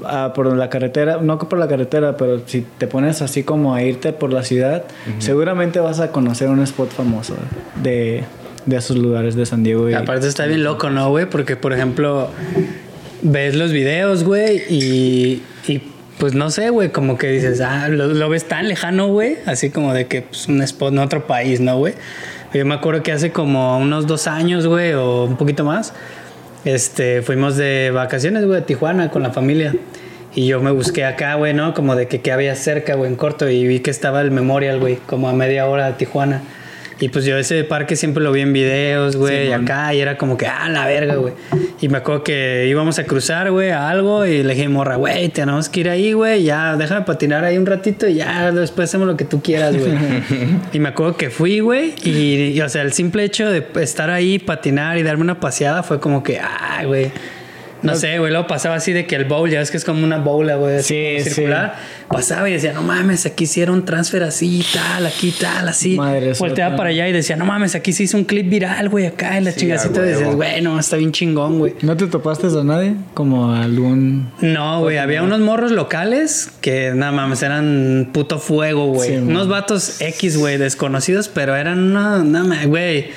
ah, 0.04 0.32
por 0.34 0.54
la 0.54 0.70
carretera, 0.70 1.18
no 1.20 1.38
que 1.38 1.46
por 1.46 1.58
la 1.58 1.68
carretera, 1.68 2.16
pero 2.16 2.42
si 2.46 2.64
te 2.78 2.86
pones 2.86 3.20
así 3.20 3.42
como 3.42 3.74
a 3.74 3.82
irte 3.82 4.12
por 4.12 4.32
la 4.32 4.42
ciudad, 4.42 4.84
seguramente 5.18 5.80
vas 5.80 6.00
a 6.00 6.12
conocer 6.12 6.48
un 6.48 6.60
spot 6.60 6.90
famoso 6.90 7.34
de, 7.82 8.24
de 8.64 8.76
esos 8.76 8.96
lugares 8.96 9.34
de 9.34 9.44
San 9.44 9.62
Diego. 9.62 9.88
Y, 9.90 9.94
Aparte 9.94 10.28
está 10.28 10.46
bien 10.46 10.64
loco, 10.64 10.90
¿no, 10.90 11.10
güey? 11.10 11.28
Porque, 11.28 11.56
por 11.56 11.72
ejemplo, 11.72 12.28
ves 13.22 13.54
los 13.54 13.72
videos, 13.72 14.24
güey, 14.24 14.62
y, 14.70 15.42
y 15.66 15.82
pues 16.18 16.34
no 16.34 16.50
sé, 16.50 16.70
güey, 16.70 16.90
como 16.90 17.16
que 17.16 17.28
dices, 17.28 17.60
ah, 17.60 17.88
lo, 17.88 18.28
ves 18.28 18.46
tan 18.46 18.68
lejano, 18.68 19.08
güey, 19.08 19.36
así 19.46 19.70
como 19.70 19.94
de 19.94 20.06
que 20.06 20.22
pues, 20.22 20.48
un 20.48 20.62
spot 20.62 20.92
en 20.92 20.98
otro 20.98 21.26
país, 21.26 21.60
¿no, 21.60 21.78
güey? 21.78 21.94
Yo 22.52 22.64
me 22.66 22.74
acuerdo 22.74 23.02
que 23.02 23.12
hace 23.12 23.30
como 23.30 23.78
unos 23.78 24.06
dos 24.06 24.26
años, 24.26 24.66
güey, 24.66 24.94
o 24.94 25.24
un 25.24 25.36
poquito 25.36 25.64
más, 25.64 25.92
este, 26.64 27.22
fuimos 27.22 27.56
de 27.56 27.90
vacaciones, 27.92 28.44
güey, 28.44 28.60
a 28.60 28.66
Tijuana 28.66 29.10
con 29.10 29.22
la 29.22 29.30
familia. 29.30 29.74
Y 30.34 30.46
yo 30.46 30.60
me 30.60 30.70
busqué 30.70 31.04
acá, 31.04 31.34
güey, 31.34 31.54
¿no? 31.54 31.74
Como 31.74 31.96
de 31.96 32.06
que, 32.06 32.20
que 32.20 32.30
había 32.30 32.54
cerca, 32.54 32.94
güey, 32.94 33.10
en 33.10 33.16
corto. 33.16 33.48
Y 33.48 33.66
vi 33.66 33.80
que 33.80 33.90
estaba 33.90 34.20
el 34.20 34.30
Memorial, 34.30 34.78
güey, 34.78 34.96
como 34.96 35.28
a 35.28 35.32
media 35.32 35.66
hora 35.66 35.86
de 35.86 35.92
Tijuana. 35.94 36.42
Y 37.00 37.08
pues 37.10 37.24
yo 37.24 37.36
ese 37.38 37.62
parque 37.62 37.94
siempre 37.94 38.22
lo 38.22 38.32
vi 38.32 38.40
en 38.40 38.52
videos, 38.52 39.16
güey, 39.16 39.48
y 39.48 39.52
acá, 39.52 39.94
y 39.94 40.00
era 40.00 40.18
como 40.18 40.36
que, 40.36 40.46
ah, 40.46 40.68
la 40.68 40.84
verga, 40.86 41.14
güey. 41.14 41.32
Y 41.80 41.88
me 41.88 41.98
acuerdo 41.98 42.24
que 42.24 42.66
íbamos 42.68 42.98
a 42.98 43.04
cruzar, 43.04 43.52
güey, 43.52 43.70
a 43.70 43.88
algo, 43.88 44.26
y 44.26 44.42
le 44.42 44.54
dije, 44.54 44.68
morra, 44.68 44.96
güey, 44.96 45.28
tenemos 45.28 45.68
que 45.68 45.80
ir 45.80 45.90
ahí, 45.90 46.12
güey, 46.12 46.42
ya, 46.42 46.76
déjame 46.76 47.02
patinar 47.04 47.44
ahí 47.44 47.56
un 47.56 47.66
ratito 47.66 48.08
y 48.08 48.14
ya 48.14 48.50
después 48.50 48.90
hacemos 48.90 49.06
lo 49.06 49.16
que 49.16 49.24
tú 49.24 49.40
quieras, 49.40 49.76
güey. 49.76 49.92
y 50.72 50.78
me 50.80 50.88
acuerdo 50.88 51.16
que 51.16 51.30
fui, 51.30 51.60
güey, 51.60 51.94
y, 52.02 52.52
y, 52.56 52.60
o 52.60 52.68
sea, 52.68 52.82
el 52.82 52.92
simple 52.92 53.22
hecho 53.22 53.48
de 53.48 53.64
estar 53.80 54.10
ahí, 54.10 54.40
patinar 54.40 54.98
y 54.98 55.04
darme 55.04 55.22
una 55.22 55.38
paseada 55.38 55.84
fue 55.84 56.00
como 56.00 56.24
que, 56.24 56.40
ah, 56.40 56.82
güey. 56.84 57.12
No, 57.82 57.94
sé, 57.94 58.18
güey, 58.18 58.32
luego 58.32 58.46
pasaba 58.46 58.76
así 58.76 58.92
de 58.92 59.06
que 59.06 59.16
el 59.16 59.24
bowl, 59.24 59.48
ya 59.50 59.60
ves 59.60 59.70
que 59.70 59.76
es 59.76 59.84
como 59.84 60.04
una 60.04 60.18
bowl, 60.18 60.50
güey, 60.56 60.82
sí, 60.82 61.16
circular. 61.20 61.76
Pasaba 62.08 62.48
y 62.48 62.54
decía, 62.54 62.72
no 62.72 62.82
mames, 62.82 63.26
aquí 63.26 63.44
hicieron 63.44 63.84
transfer 63.84 64.22
así, 64.22 64.64
tal, 64.72 65.06
aquí, 65.06 65.32
tal, 65.32 65.68
así. 65.68 65.96
Madre 65.96 66.32
Volteaba 66.38 66.76
para 66.76 66.90
allá 66.90 67.08
y 67.08 67.12
decía, 67.12 67.36
no 67.36 67.44
mames, 67.44 67.74
aquí 67.74 67.92
se 67.92 68.04
hizo 68.04 68.16
un 68.16 68.24
clip 68.24 68.48
viral, 68.48 68.88
güey, 68.88 69.06
acá 69.06 69.36
en 69.38 69.44
la 69.44 69.52
Sí, 69.52 69.60
chingacita. 69.60 70.00
Y 70.00 70.02
decías, 70.04 70.20
huevo. 70.20 70.36
güey, 70.36 70.60
no, 70.62 70.78
está 70.78 70.96
bien 70.96 71.12
chingón, 71.12 71.58
güey. 71.58 71.74
¿No 71.82 71.96
te 71.96 72.06
topaste 72.06 72.46
a 72.46 72.64
nadie? 72.64 72.94
Como 73.14 73.52
algún... 73.52 74.30
No, 74.40 74.80
güey, 74.80 74.98
había 74.98 75.22
unos 75.22 75.40
morros 75.40 75.70
locales 75.70 76.50
que 76.60 76.92
nada 76.94 77.12
mames, 77.12 77.42
eran 77.42 78.10
puto 78.12 78.38
fuego, 78.38 78.86
güey. 78.86 79.18
Unos 79.18 79.48
vatos 79.48 80.00
X, 80.00 80.36
güey, 80.36 80.56
desconocidos, 80.56 81.28
pero 81.28 81.54
eran 81.56 81.92
nada 81.92 82.22
más, 82.44 82.66
güey. 82.66 83.10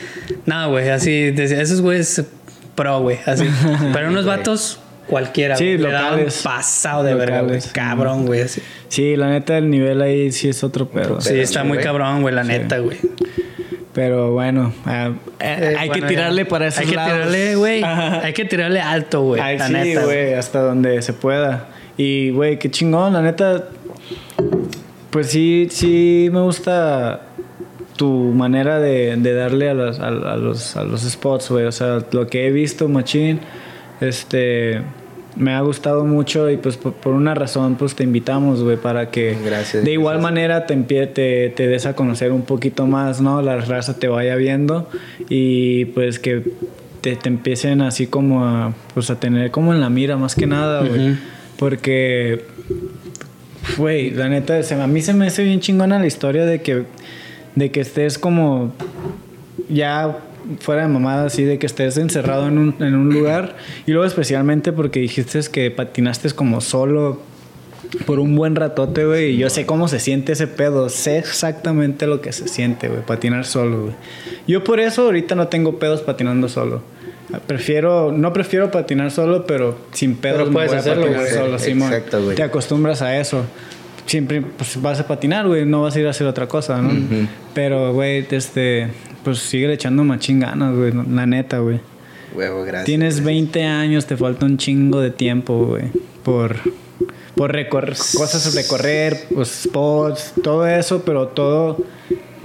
Nada, 0.45 0.67
güey, 0.67 0.89
así, 0.89 1.31
decía, 1.31 1.61
esos 1.61 1.81
güeyes 1.81 2.23
pro, 2.81 2.99
güey, 3.01 3.17
así. 3.25 3.45
Pero 3.93 4.09
unos 4.09 4.25
vatos 4.25 4.79
cualquiera, 5.07 5.55
Sí, 5.57 5.77
locales. 5.77 6.41
pasado 6.43 7.03
de 7.03 7.13
verga, 7.15 7.41
güey. 7.41 7.59
Cabrón, 7.73 8.25
güey, 8.25 8.41
así. 8.41 8.61
Sí, 8.87 9.15
la 9.15 9.29
neta, 9.29 9.57
el 9.57 9.69
nivel 9.69 10.01
ahí 10.01 10.31
sí 10.31 10.47
es 10.49 10.63
otro 10.63 10.87
pedo. 10.89 11.19
Sí, 11.21 11.39
está 11.39 11.63
muy 11.63 11.77
cabrón, 11.79 12.21
güey, 12.21 12.33
la 12.33 12.43
neta, 12.43 12.77
güey. 12.79 12.97
Pero 13.93 14.31
bueno, 14.31 14.73
ah, 14.85 15.11
eh, 15.41 15.57
Eh, 15.73 15.75
hay 15.77 15.89
bueno, 15.89 16.07
que 16.07 16.13
tirarle 16.13 16.45
para 16.45 16.67
esos 16.67 16.79
Hay 16.79 16.87
que 16.87 16.95
lados. 16.95 17.11
tirarle, 17.13 17.55
güey. 17.55 17.83
Hay 18.23 18.31
que 18.33 18.45
tirarle 18.45 18.79
alto, 18.79 19.21
güey. 19.23 19.41
La 19.57 19.67
sí, 19.67 19.73
neta. 19.73 20.05
güey, 20.05 20.33
hasta 20.33 20.61
donde 20.61 21.01
se 21.01 21.11
pueda. 21.11 21.67
Y, 21.97 22.29
güey, 22.29 22.57
qué 22.57 22.71
chingón, 22.71 23.11
la 23.11 23.21
neta. 23.21 23.65
Pues 25.09 25.27
sí, 25.27 25.67
sí 25.69 26.29
me 26.31 26.39
gusta 26.39 27.19
tu 28.01 28.31
manera 28.33 28.79
de, 28.79 29.15
de 29.15 29.33
darle 29.35 29.69
a 29.69 29.75
los, 29.75 29.99
a, 29.99 30.07
a 30.07 30.35
los, 30.37 30.75
a 30.75 30.83
los 30.83 31.01
spots, 31.01 31.49
güey. 31.51 31.65
O 31.65 31.71
sea, 31.71 31.99
lo 32.11 32.25
que 32.25 32.47
he 32.47 32.51
visto, 32.51 32.89
Machín, 32.89 33.39
este. 33.99 34.81
Me 35.37 35.53
ha 35.53 35.61
gustado 35.61 36.03
mucho 36.03 36.49
y 36.49 36.57
pues 36.57 36.75
por, 36.75 36.91
por 36.91 37.13
una 37.13 37.33
razón 37.33 37.75
pues 37.75 37.95
te 37.95 38.03
invitamos, 38.03 38.63
güey, 38.63 38.75
para 38.75 39.11
que 39.11 39.37
Gracias, 39.45 39.85
de 39.85 39.91
igual 39.93 40.15
gracias. 40.17 40.23
manera 40.33 40.65
te, 40.65 40.73
empie- 40.75 41.13
te, 41.13 41.49
te 41.55 41.67
des 41.67 41.85
a 41.85 41.95
conocer 41.95 42.33
un 42.33 42.41
poquito 42.41 42.85
más, 42.85 43.21
¿no? 43.21 43.41
La 43.41 43.55
raza 43.61 43.97
te 43.97 44.09
vaya 44.09 44.35
viendo 44.35 44.89
y 45.29 45.85
pues 45.85 46.19
que 46.19 46.43
te, 46.99 47.15
te 47.15 47.29
empiecen 47.29 47.79
así 47.81 48.07
como 48.07 48.43
a, 48.45 48.73
pues 48.93 49.09
a 49.09 49.21
tener 49.21 49.51
como 49.51 49.73
en 49.73 49.79
la 49.79 49.89
mira 49.89 50.17
más 50.17 50.35
que 50.35 50.47
nada, 50.47 50.81
güey. 50.81 51.11
Ujú. 51.11 51.17
Porque, 51.57 52.41
güey, 53.77 54.11
la 54.11 54.27
neta, 54.27 54.61
se- 54.63 54.75
a 54.75 54.87
mí 54.87 55.01
se 55.01 55.13
me 55.13 55.27
hace 55.27 55.43
bien 55.45 55.61
chingona 55.61 55.97
la 55.97 56.07
historia 56.07 56.45
de 56.45 56.61
que, 56.61 56.83
de 57.55 57.71
que 57.71 57.81
estés 57.81 58.17
como 58.17 58.73
ya 59.69 60.17
fuera 60.59 60.83
de 60.83 60.87
mamada 60.87 61.25
así 61.25 61.43
de 61.43 61.59
que 61.59 61.65
estés 61.65 61.97
encerrado 61.97 62.47
en 62.47 62.57
un, 62.57 62.75
en 62.79 62.95
un 62.95 63.13
lugar 63.13 63.55
y 63.85 63.91
luego 63.91 64.05
especialmente 64.05 64.71
porque 64.73 64.99
dijiste 64.99 65.39
que 65.51 65.69
patinaste 65.71 66.31
como 66.31 66.61
solo 66.61 67.19
por 68.05 68.19
un 68.19 68.35
buen 68.35 68.55
ratote, 68.55 69.05
güey, 69.05 69.31
y 69.31 69.37
yo 69.37 69.49
sé 69.49 69.65
cómo 69.65 69.87
se 69.87 69.99
siente 69.99 70.33
ese 70.33 70.47
pedo, 70.47 70.89
sé 70.89 71.17
exactamente 71.17 72.07
lo 72.07 72.21
que 72.21 72.31
se 72.31 72.47
siente, 72.47 72.87
güey, 72.87 73.01
patinar 73.01 73.45
solo, 73.45 73.81
güey. 73.81 73.93
Yo 74.47 74.63
por 74.63 74.79
eso 74.79 75.03
ahorita 75.03 75.35
no 75.35 75.47
tengo 75.47 75.77
pedos 75.77 76.01
patinando 76.01 76.47
solo. 76.47 76.81
Prefiero, 77.47 78.11
no 78.11 78.33
prefiero 78.33 78.71
patinar 78.71 79.11
solo, 79.11 79.45
pero 79.45 79.77
sin 79.93 80.15
pedos 80.15 80.37
Pero 80.37 80.47
me 80.47 80.53
puedes 80.53 80.71
voy 80.71 80.77
a 80.77 80.79
hacerlo, 80.79 81.05
patinar 81.07 81.27
solo, 81.27 81.59
Simón. 81.59 81.93
Exacto, 81.93 82.23
güey. 82.23 82.35
Te 82.35 82.43
acostumbras 82.43 83.01
a 83.01 83.17
eso. 83.17 83.45
Siempre 84.05 84.41
pues, 84.41 84.81
vas 84.81 84.99
a 84.99 85.07
patinar, 85.07 85.47
güey, 85.47 85.65
no 85.65 85.83
vas 85.83 85.95
a 85.95 85.99
ir 85.99 86.07
a 86.07 86.09
hacer 86.09 86.27
otra 86.27 86.47
cosa, 86.47 86.81
¿no? 86.81 86.91
Pero, 87.53 87.93
güey, 87.93 88.25
este, 88.29 88.89
pues 89.23 89.39
sigue 89.39 89.71
echando 89.73 90.03
machín 90.03 90.39
ganas, 90.39 90.75
güey, 90.75 90.91
la 90.91 91.25
neta, 91.25 91.59
güey. 91.59 91.79
Huevo, 92.33 92.63
gracias. 92.63 92.85
Tienes 92.85 93.23
20 93.23 93.63
años, 93.63 94.05
te 94.05 94.17
falta 94.17 94.45
un 94.45 94.57
chingo 94.57 95.01
de 95.01 95.11
tiempo, 95.11 95.65
güey, 95.65 95.85
por, 96.23 96.55
por 97.35 97.51
recorrer, 97.51 97.95
cosas 97.95 98.53
recorrer, 98.55 99.17
pues, 99.33 99.49
spots, 99.63 100.33
todo 100.43 100.67
eso, 100.67 101.03
pero 101.03 101.27
todo 101.27 101.85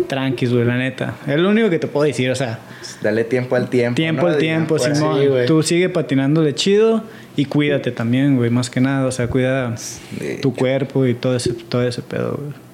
tranquis, 0.04 0.52
güey, 0.52 0.64
la 0.64 0.76
neta. 0.76 1.14
Es 1.26 1.38
lo 1.38 1.50
único 1.50 1.70
que 1.70 1.78
te 1.78 1.86
puedo 1.86 2.06
decir, 2.06 2.30
o 2.30 2.34
sea, 2.34 2.58
Dale 3.02 3.24
tiempo 3.24 3.56
al 3.56 3.68
tiempo. 3.68 3.96
tiempo 3.96 4.22
¿no? 4.22 4.28
al 4.28 4.38
tiempo, 4.38 4.76
por 4.76 4.80
Simón. 4.80 5.20
Sí. 5.20 5.28
Tú 5.46 5.62
sigue 5.62 5.88
patinándole 5.88 6.54
chido 6.54 7.04
y 7.36 7.44
cuídate 7.44 7.90
también, 7.90 8.36
güey, 8.36 8.50
más 8.50 8.70
que 8.70 8.80
nada, 8.80 9.06
o 9.06 9.12
sea, 9.12 9.28
cuida 9.28 9.74
De 10.18 10.36
tu 10.36 10.54
cuerpo 10.54 11.06
y 11.06 11.14
todo 11.14 11.36
ese, 11.36 11.52
todo 11.52 11.86
ese 11.86 12.02
pedo, 12.02 12.38
güey. 12.40 12.66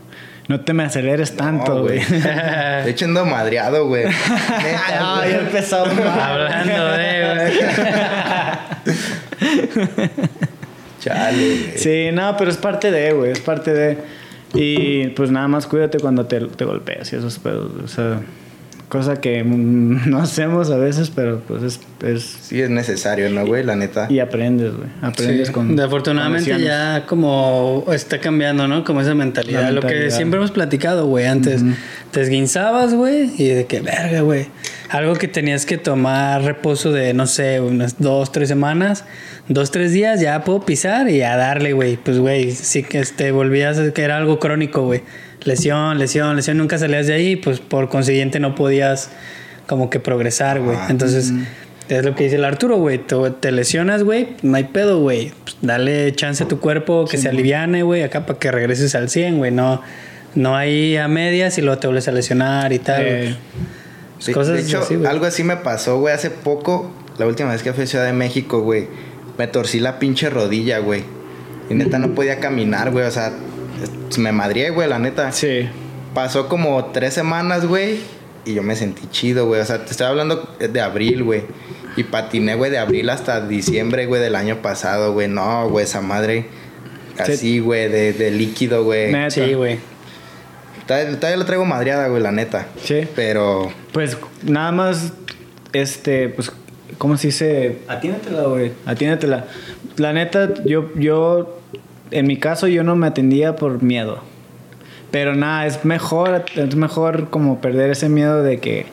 No 0.48 0.60
te 0.60 0.72
me 0.72 0.82
aceleres 0.82 1.36
tanto, 1.36 1.82
güey. 1.82 2.00
De 2.84 2.90
hecho, 2.90 3.04
ando 3.04 3.24
madreado, 3.24 3.86
güey. 3.86 4.04
No, 5.00 5.24
ya 5.24 5.38
empezamos. 5.38 5.88
Hablando 5.98 6.92
de, 6.92 7.34
güey. 7.34 8.96
Chale, 11.00 11.36
güey. 11.36 11.78
Sí, 11.78 12.10
no, 12.12 12.36
pero 12.36 12.50
es 12.50 12.56
parte 12.56 12.90
de, 12.90 13.12
güey, 13.12 13.32
es 13.32 13.40
parte 13.40 13.72
de. 13.72 14.21
Y 14.54 15.08
pues 15.08 15.30
nada 15.30 15.48
más 15.48 15.66
cuídate 15.66 15.98
cuando 15.98 16.26
te, 16.26 16.38
golpeas 16.64 17.12
y 17.12 17.16
esos 17.16 17.38
pedos, 17.38 17.70
o 17.82 17.88
sea, 17.88 18.20
cosa 18.92 19.22
que 19.22 19.42
mm, 19.42 20.02
no 20.10 20.18
hacemos 20.18 20.70
a 20.70 20.76
veces, 20.76 21.10
pero 21.10 21.40
pues 21.48 21.62
es. 21.62 21.80
es 22.04 22.22
Sí, 22.42 22.60
es 22.60 22.68
necesario, 22.68 23.30
¿no, 23.30 23.46
güey? 23.46 23.64
La 23.64 23.74
neta. 23.74 24.06
y 24.10 24.18
aprendes, 24.18 24.76
güey, 24.76 24.90
aprendes 25.00 25.48
Sí. 25.48 25.52
con. 25.54 25.80
Afortunadamente 25.80 26.50
con 26.52 26.60
ya 26.60 27.06
como 27.06 27.86
está 27.90 28.18
cambiando, 28.18 28.68
¿no? 28.68 28.84
Como 28.84 29.00
esa 29.00 29.14
mentalidad. 29.14 29.62
La 29.62 29.70
Lo 29.72 29.80
que 29.80 29.86
mentalidad. 29.86 30.14
siempre 30.14 30.36
hemos 30.36 30.50
platicado, 30.50 31.06
güey. 31.06 31.24
Antes 31.24 31.62
te 32.10 32.20
esguinzabas, 32.20 32.92
güey, 32.92 33.30
y 33.38 33.48
de 33.48 33.64
que 33.64 33.80
verga, 33.80 34.20
güey. 34.20 34.48
Algo 34.90 35.14
que 35.14 35.26
tenías 35.26 35.64
que 35.64 35.78
tomar 35.78 36.42
reposo 36.42 36.92
de, 36.92 37.14
no 37.14 37.26
sé, 37.26 37.62
unas 37.62 37.98
dos, 37.98 38.30
tres 38.30 38.50
semanas, 38.50 39.06
dos, 39.48 39.70
tres 39.70 39.92
días, 39.92 40.20
ya 40.20 40.44
puedo 40.44 40.66
pisar 40.66 41.08
y 41.08 41.22
a 41.22 41.34
darle, 41.38 41.72
güey. 41.72 41.96
Pues, 41.96 42.18
güey, 42.18 42.50
sí 42.50 42.82
que 42.82 42.98
este, 42.98 43.32
volvías 43.32 43.78
que 43.94 44.02
era 44.02 44.18
algo 44.18 44.38
crónico, 44.38 44.84
güey. 44.84 45.00
Lesión, 45.44 45.98
lesión, 45.98 46.36
lesión, 46.36 46.56
nunca 46.56 46.78
salías 46.78 47.06
de 47.06 47.14
ahí, 47.14 47.36
pues 47.36 47.60
por 47.60 47.88
consiguiente 47.88 48.40
no 48.40 48.54
podías 48.54 49.10
como 49.66 49.90
que 49.90 50.00
progresar, 50.00 50.60
güey. 50.60 50.76
Ah, 50.78 50.86
Entonces, 50.90 51.32
es 51.88 52.04
lo 52.04 52.14
que 52.14 52.24
dice 52.24 52.36
el 52.36 52.44
Arturo, 52.44 52.76
güey. 52.76 52.98
Te, 52.98 53.16
te 53.40 53.52
lesionas, 53.52 54.04
güey, 54.04 54.28
no 54.42 54.56
hay 54.56 54.64
pedo, 54.64 55.00
güey. 55.00 55.32
Pues, 55.44 55.56
dale 55.62 56.12
chance 56.14 56.44
a 56.44 56.48
tu 56.48 56.60
cuerpo 56.60 57.06
que 57.06 57.18
se 57.18 57.28
aliviane, 57.28 57.82
güey, 57.82 58.02
acá 58.02 58.26
para 58.26 58.38
que 58.38 58.50
regreses 58.50 58.94
al 58.94 59.10
100, 59.10 59.38
güey. 59.38 59.50
No, 59.50 59.82
no 60.34 60.56
hay 60.56 60.96
a 60.96 61.08
medias 61.08 61.58
y 61.58 61.62
luego 61.62 61.78
te 61.78 61.86
vuelves 61.86 62.08
a 62.08 62.12
lesionar 62.12 62.72
y 62.72 62.78
tal. 62.78 63.02
Eh, 63.04 63.36
cosas 64.32 64.54
de 64.54 64.62
hecho, 64.62 64.80
así, 64.80 64.96
algo 65.06 65.26
así 65.26 65.44
me 65.44 65.56
pasó, 65.56 65.98
güey, 65.98 66.14
hace 66.14 66.30
poco. 66.30 66.90
La 67.18 67.26
última 67.26 67.50
vez 67.50 67.62
que 67.62 67.72
fui 67.72 67.84
a 67.84 67.86
Ciudad 67.86 68.06
de 68.06 68.12
México, 68.12 68.60
güey. 68.60 68.88
Me 69.38 69.46
torcí 69.46 69.80
la 69.80 69.98
pinche 69.98 70.30
rodilla, 70.30 70.78
güey. 70.78 71.04
Y 71.68 71.74
neta 71.74 71.98
no 71.98 72.14
podía 72.14 72.40
caminar, 72.40 72.90
güey. 72.90 73.04
O 73.06 73.10
sea, 73.10 73.32
me 74.18 74.32
madrié, 74.32 74.70
güey, 74.70 74.88
la 74.88 74.98
neta. 74.98 75.32
sí. 75.32 75.68
Pasó 76.14 76.46
como 76.46 76.84
tres 76.92 77.14
semanas, 77.14 77.64
güey. 77.64 78.00
Y 78.44 78.52
yo 78.52 78.62
me 78.62 78.76
sentí 78.76 79.06
chido, 79.10 79.46
güey. 79.46 79.62
O 79.62 79.64
sea, 79.64 79.82
te 79.86 79.92
estoy 79.92 80.06
hablando 80.06 80.46
de 80.58 80.80
abril, 80.82 81.24
güey. 81.24 81.44
Y 81.96 82.04
patiné, 82.04 82.54
güey, 82.54 82.70
de 82.70 82.76
abril 82.76 83.08
hasta 83.08 83.40
diciembre, 83.46 84.04
güey, 84.04 84.20
del 84.20 84.34
año 84.36 84.60
pasado, 84.60 85.14
güey. 85.14 85.28
No, 85.28 85.70
güey, 85.70 85.84
esa 85.86 86.02
madre. 86.02 86.48
Así, 87.18 87.60
güey, 87.60 87.88
de, 87.88 88.12
de 88.12 88.30
líquido, 88.30 88.84
güey. 88.84 89.10
Sí, 89.30 89.54
güey. 89.54 89.78
Todavía, 90.86 91.16
todavía 91.16 91.36
la 91.38 91.44
traigo 91.46 91.64
madreada, 91.64 92.08
güey, 92.08 92.22
la 92.22 92.32
neta. 92.32 92.66
Sí. 92.82 93.06
Pero 93.14 93.72
Pues 93.92 94.18
nada 94.42 94.70
más, 94.72 95.12
este, 95.72 96.28
pues, 96.28 96.52
¿cómo 96.98 97.16
se 97.16 97.28
dice? 97.28 97.78
Atiénatela, 97.88 98.42
güey. 98.42 98.72
Atiénatela. 98.84 99.46
La 99.96 100.12
neta, 100.12 100.50
yo, 100.66 100.90
yo, 100.96 101.58
en 102.12 102.26
mi 102.26 102.36
caso, 102.38 102.68
yo 102.68 102.84
no 102.84 102.96
me 102.96 103.06
atendía 103.06 103.56
por 103.56 103.82
miedo. 103.82 104.22
Pero 105.10 105.34
nada, 105.34 105.66
es 105.66 105.84
mejor, 105.84 106.44
es 106.56 106.74
mejor 106.76 107.28
como 107.30 107.60
perder 107.60 107.90
ese 107.90 108.08
miedo 108.08 108.42
de 108.42 108.58
que... 108.58 108.86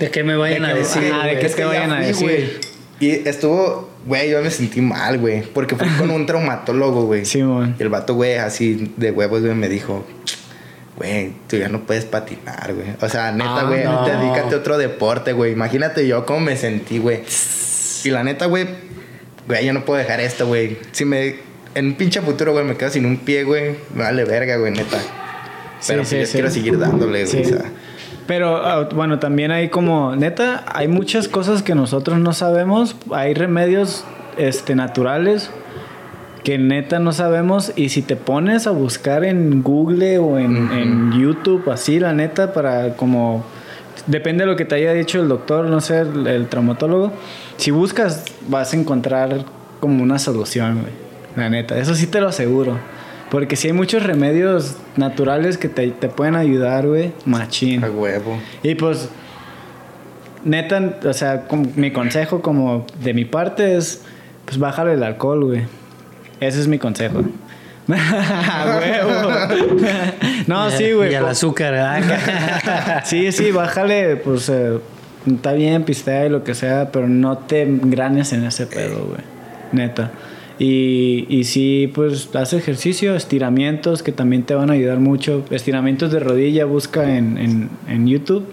De 0.00 0.10
que 0.10 0.22
me 0.24 0.36
vayan 0.36 0.62
de 0.62 0.68
a 0.68 0.72
que- 0.74 0.78
decir. 0.78 1.12
ajá, 1.12 1.26
de 1.26 1.38
que 1.38 1.46
Es 1.46 1.54
que 1.54 1.60
ya 1.62 1.66
vayan 1.68 1.92
a 1.92 2.00
decir. 2.00 2.60
Y 3.00 3.10
estuvo, 3.28 3.88
güey, 4.06 4.30
yo 4.30 4.40
me 4.42 4.50
sentí 4.50 4.80
mal, 4.80 5.18
güey. 5.18 5.42
Porque 5.42 5.74
fui 5.76 5.88
con 5.98 6.10
un 6.10 6.24
traumatólogo, 6.26 7.04
güey. 7.06 7.24
Sí, 7.24 7.42
man. 7.42 7.74
Y 7.78 7.82
el 7.82 7.88
vato, 7.90 8.14
güey, 8.14 8.36
así 8.36 8.92
de 8.96 9.10
huevos, 9.10 9.40
güey, 9.42 9.54
me 9.54 9.68
dijo, 9.68 10.04
güey, 10.96 11.32
tú 11.48 11.56
ya 11.56 11.68
no 11.68 11.80
puedes 11.82 12.04
patinar, 12.04 12.72
güey. 12.74 12.88
O 13.00 13.08
sea, 13.08 13.30
neta, 13.32 13.60
Ah, 13.60 13.64
güey, 13.64 13.84
no. 13.84 14.04
dedícate 14.06 14.54
a 14.54 14.58
otro 14.58 14.78
deporte, 14.78 15.32
güey. 15.32 15.52
Imagínate 15.52 16.06
yo 16.08 16.24
cómo 16.26 16.40
me 16.40 16.56
sentí, 16.56 16.98
güey. 16.98 17.20
Y 18.04 18.10
la 18.10 18.24
neta, 18.24 18.46
güey, 18.46 18.66
güey, 19.46 19.66
yo 19.66 19.72
no 19.72 19.84
puedo 19.84 19.98
dejar 19.98 20.20
esto, 20.20 20.46
güey. 20.46 20.78
Si 20.92 21.04
me, 21.04 21.36
en 21.74 21.86
un 21.86 21.94
pinche 21.94 22.20
futuro, 22.20 22.52
güey, 22.52 22.64
me 22.64 22.76
quedo 22.76 22.90
sin 22.90 23.06
un 23.06 23.18
pie, 23.18 23.44
güey, 23.44 23.76
me 23.94 24.04
vale 24.04 24.24
verga, 24.24 24.56
güey, 24.56 24.72
neta. 24.72 24.98
Sí, 25.80 25.92
Pero 25.92 26.04
sí, 26.04 26.16
pues, 26.16 26.20
yo 26.20 26.26
sí. 26.26 26.32
quiero 26.32 26.50
seguir 26.50 26.78
dándole, 26.78 27.24
güey. 27.24 27.26
Sí. 27.26 27.42
O 27.42 27.58
sea, 27.58 27.70
Pero 28.26 28.56
ah, 28.56 28.88
bueno, 28.94 29.18
también 29.18 29.50
hay 29.50 29.68
como, 29.68 30.16
neta, 30.16 30.64
hay 30.66 30.88
muchas 30.88 31.28
cosas 31.28 31.62
que 31.62 31.74
nosotros 31.74 32.18
no 32.18 32.32
sabemos. 32.32 32.96
Hay 33.12 33.34
remedios 33.34 34.04
este, 34.36 34.74
naturales 34.74 35.50
que 36.42 36.58
neta 36.58 36.98
no 36.98 37.12
sabemos. 37.12 37.72
Y 37.76 37.90
si 37.90 38.02
te 38.02 38.16
pones 38.16 38.66
a 38.66 38.70
buscar 38.70 39.24
en 39.24 39.62
Google 39.62 40.18
o 40.18 40.38
en, 40.38 40.72
en 40.72 41.12
YouTube, 41.12 41.70
así, 41.70 42.00
la 42.00 42.12
neta, 42.12 42.52
para 42.52 42.94
como. 42.96 43.44
Depende 44.06 44.44
de 44.44 44.50
lo 44.50 44.56
que 44.56 44.64
te 44.64 44.76
haya 44.76 44.92
dicho 44.94 45.20
el 45.20 45.28
doctor, 45.28 45.66
no 45.66 45.80
sé, 45.80 46.00
el, 46.00 46.26
el 46.26 46.48
traumatólogo. 46.48 47.12
Si 47.56 47.70
buscas, 47.70 48.24
vas 48.48 48.72
a 48.72 48.76
encontrar 48.76 49.44
como 49.80 50.02
una 50.02 50.18
solución, 50.18 50.80
güey. 50.80 51.07
La 51.38 51.48
neta, 51.48 51.78
eso 51.78 51.94
sí 51.94 52.06
te 52.06 52.20
lo 52.20 52.28
aseguro. 52.28 52.78
Porque 53.30 53.56
si 53.56 53.68
hay 53.68 53.72
muchos 53.74 54.02
remedios 54.02 54.76
naturales 54.96 55.58
que 55.58 55.68
te, 55.68 55.88
te 55.90 56.08
pueden 56.08 56.34
ayudar, 56.34 56.86
güey, 56.86 57.12
machín. 57.26 57.84
a 57.84 57.90
huevo. 57.90 58.38
Y 58.62 58.74
pues, 58.74 59.08
neta, 60.44 60.94
o 61.04 61.12
sea, 61.12 61.44
mi 61.76 61.90
consejo 61.92 62.40
como 62.42 62.86
de 63.02 63.12
mi 63.14 63.24
parte 63.24 63.76
es, 63.76 64.02
pues 64.46 64.58
bájale 64.58 64.94
el 64.94 65.02
alcohol, 65.02 65.44
güey. 65.44 65.62
Ese 66.40 66.60
es 66.60 66.68
mi 66.68 66.78
consejo. 66.78 67.22
Huevo. 67.88 69.30
no, 70.46 70.68
Y- 70.68 70.72
sí, 70.72 70.92
güey. 70.92 71.12
Y 71.12 71.14
el 71.14 71.24
azúcar, 71.26 71.72
¿verdad? 71.72 73.02
Sí, 73.04 73.32
sí, 73.32 73.50
bájale, 73.50 74.16
pues 74.16 74.48
eh, 74.48 74.78
está 75.26 75.52
bien, 75.52 75.84
pistea 75.84 76.26
y 76.26 76.28
lo 76.28 76.44
que 76.44 76.54
sea, 76.54 76.90
pero 76.92 77.08
no 77.08 77.38
te 77.38 77.62
engranes 77.62 78.32
en 78.32 78.44
ese 78.44 78.66
pedo, 78.66 79.04
güey. 79.06 79.20
Neta. 79.72 80.10
Y, 80.58 81.26
y 81.28 81.44
sí, 81.44 81.90
pues 81.94 82.28
haz 82.34 82.52
ejercicio, 82.52 83.14
estiramientos 83.14 84.02
que 84.02 84.12
también 84.12 84.42
te 84.42 84.54
van 84.54 84.70
a 84.70 84.72
ayudar 84.74 84.98
mucho. 84.98 85.44
Estiramientos 85.50 86.10
de 86.12 86.18
rodilla, 86.20 86.64
busca 86.64 87.16
en, 87.16 87.38
en, 87.38 87.70
en 87.88 88.06
YouTube. 88.08 88.44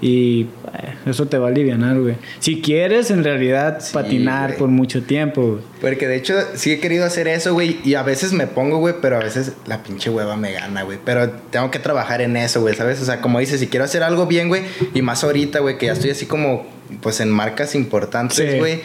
Y 0.00 0.42
eh, 0.74 0.94
eso 1.06 1.26
te 1.26 1.38
va 1.38 1.46
a 1.46 1.50
aliviar, 1.50 1.78
güey. 2.00 2.16
Si 2.40 2.60
quieres 2.60 3.12
en 3.12 3.22
realidad 3.22 3.78
Sí, 3.80 3.92
patinar 3.94 4.48
güey. 4.50 4.58
por 4.58 4.68
mucho 4.68 5.02
tiempo, 5.04 5.42
güey. 5.42 5.60
Porque 5.80 6.08
de 6.08 6.16
hecho 6.16 6.34
sí 6.54 6.72
he 6.72 6.80
querido 6.80 7.04
hacer 7.04 7.28
eso, 7.28 7.52
güey. 7.54 7.76
Y 7.84 7.94
a 7.94 8.02
veces 8.02 8.32
me 8.32 8.48
pongo, 8.48 8.78
güey, 8.78 8.94
pero 9.00 9.16
a 9.16 9.20
veces 9.20 9.52
la 9.66 9.84
pinche 9.84 10.10
hueva 10.10 10.36
me 10.36 10.52
gana, 10.52 10.82
güey. 10.82 10.98
Pero 11.04 11.30
tengo 11.50 11.70
que 11.70 11.78
trabajar 11.78 12.20
en 12.20 12.36
eso, 12.36 12.60
güey, 12.60 12.74
¿sabes? 12.74 13.00
O 13.00 13.04
sea, 13.04 13.20
como 13.20 13.38
dices, 13.38 13.60
si 13.60 13.68
quiero 13.68 13.84
hacer 13.84 14.02
algo 14.02 14.26
bien, 14.26 14.48
güey. 14.48 14.62
Y 14.92 15.02
más 15.02 15.22
ahorita, 15.22 15.60
güey, 15.60 15.78
que 15.78 15.86
ya 15.86 15.92
estoy 15.92 16.10
así 16.10 16.26
como, 16.26 16.66
pues 17.00 17.20
en 17.20 17.30
marcas 17.30 17.76
importantes, 17.76 18.36
Sí. 18.36 18.80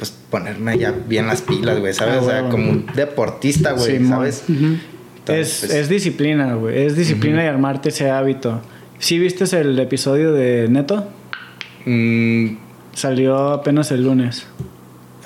Pues 0.00 0.10
ponerme 0.30 0.76
ya 0.78 0.92
bien 1.06 1.26
las 1.28 1.42
pilas, 1.42 1.78
güey, 1.78 1.92
¿sabes? 1.94 2.16
Ah, 2.16 2.20
o 2.22 2.24
sea, 2.28 2.48
como 2.48 2.70
un 2.70 2.86
deportista, 2.96 3.72
güey. 3.72 4.04
¿sabes? 4.04 4.42
Entonces, 4.48 4.78
Es, 5.28 5.60
pues, 5.60 5.72
es 5.74 5.88
disciplina, 5.88 6.54
güey. 6.54 6.82
Es 6.86 6.96
disciplina 6.96 7.44
y 7.44 7.46
armarte 7.46 7.90
ese 7.90 8.10
hábito. 8.10 8.60
¿Sí 8.98 9.18
viste 9.18 9.44
el 9.60 9.78
episodio 9.78 10.32
de 10.32 10.66
Neto? 10.68 11.06
mm, 11.86 12.56
Salió 12.94 13.50
apenas 13.50 13.90
el 13.92 14.02
lunes. 14.04 14.46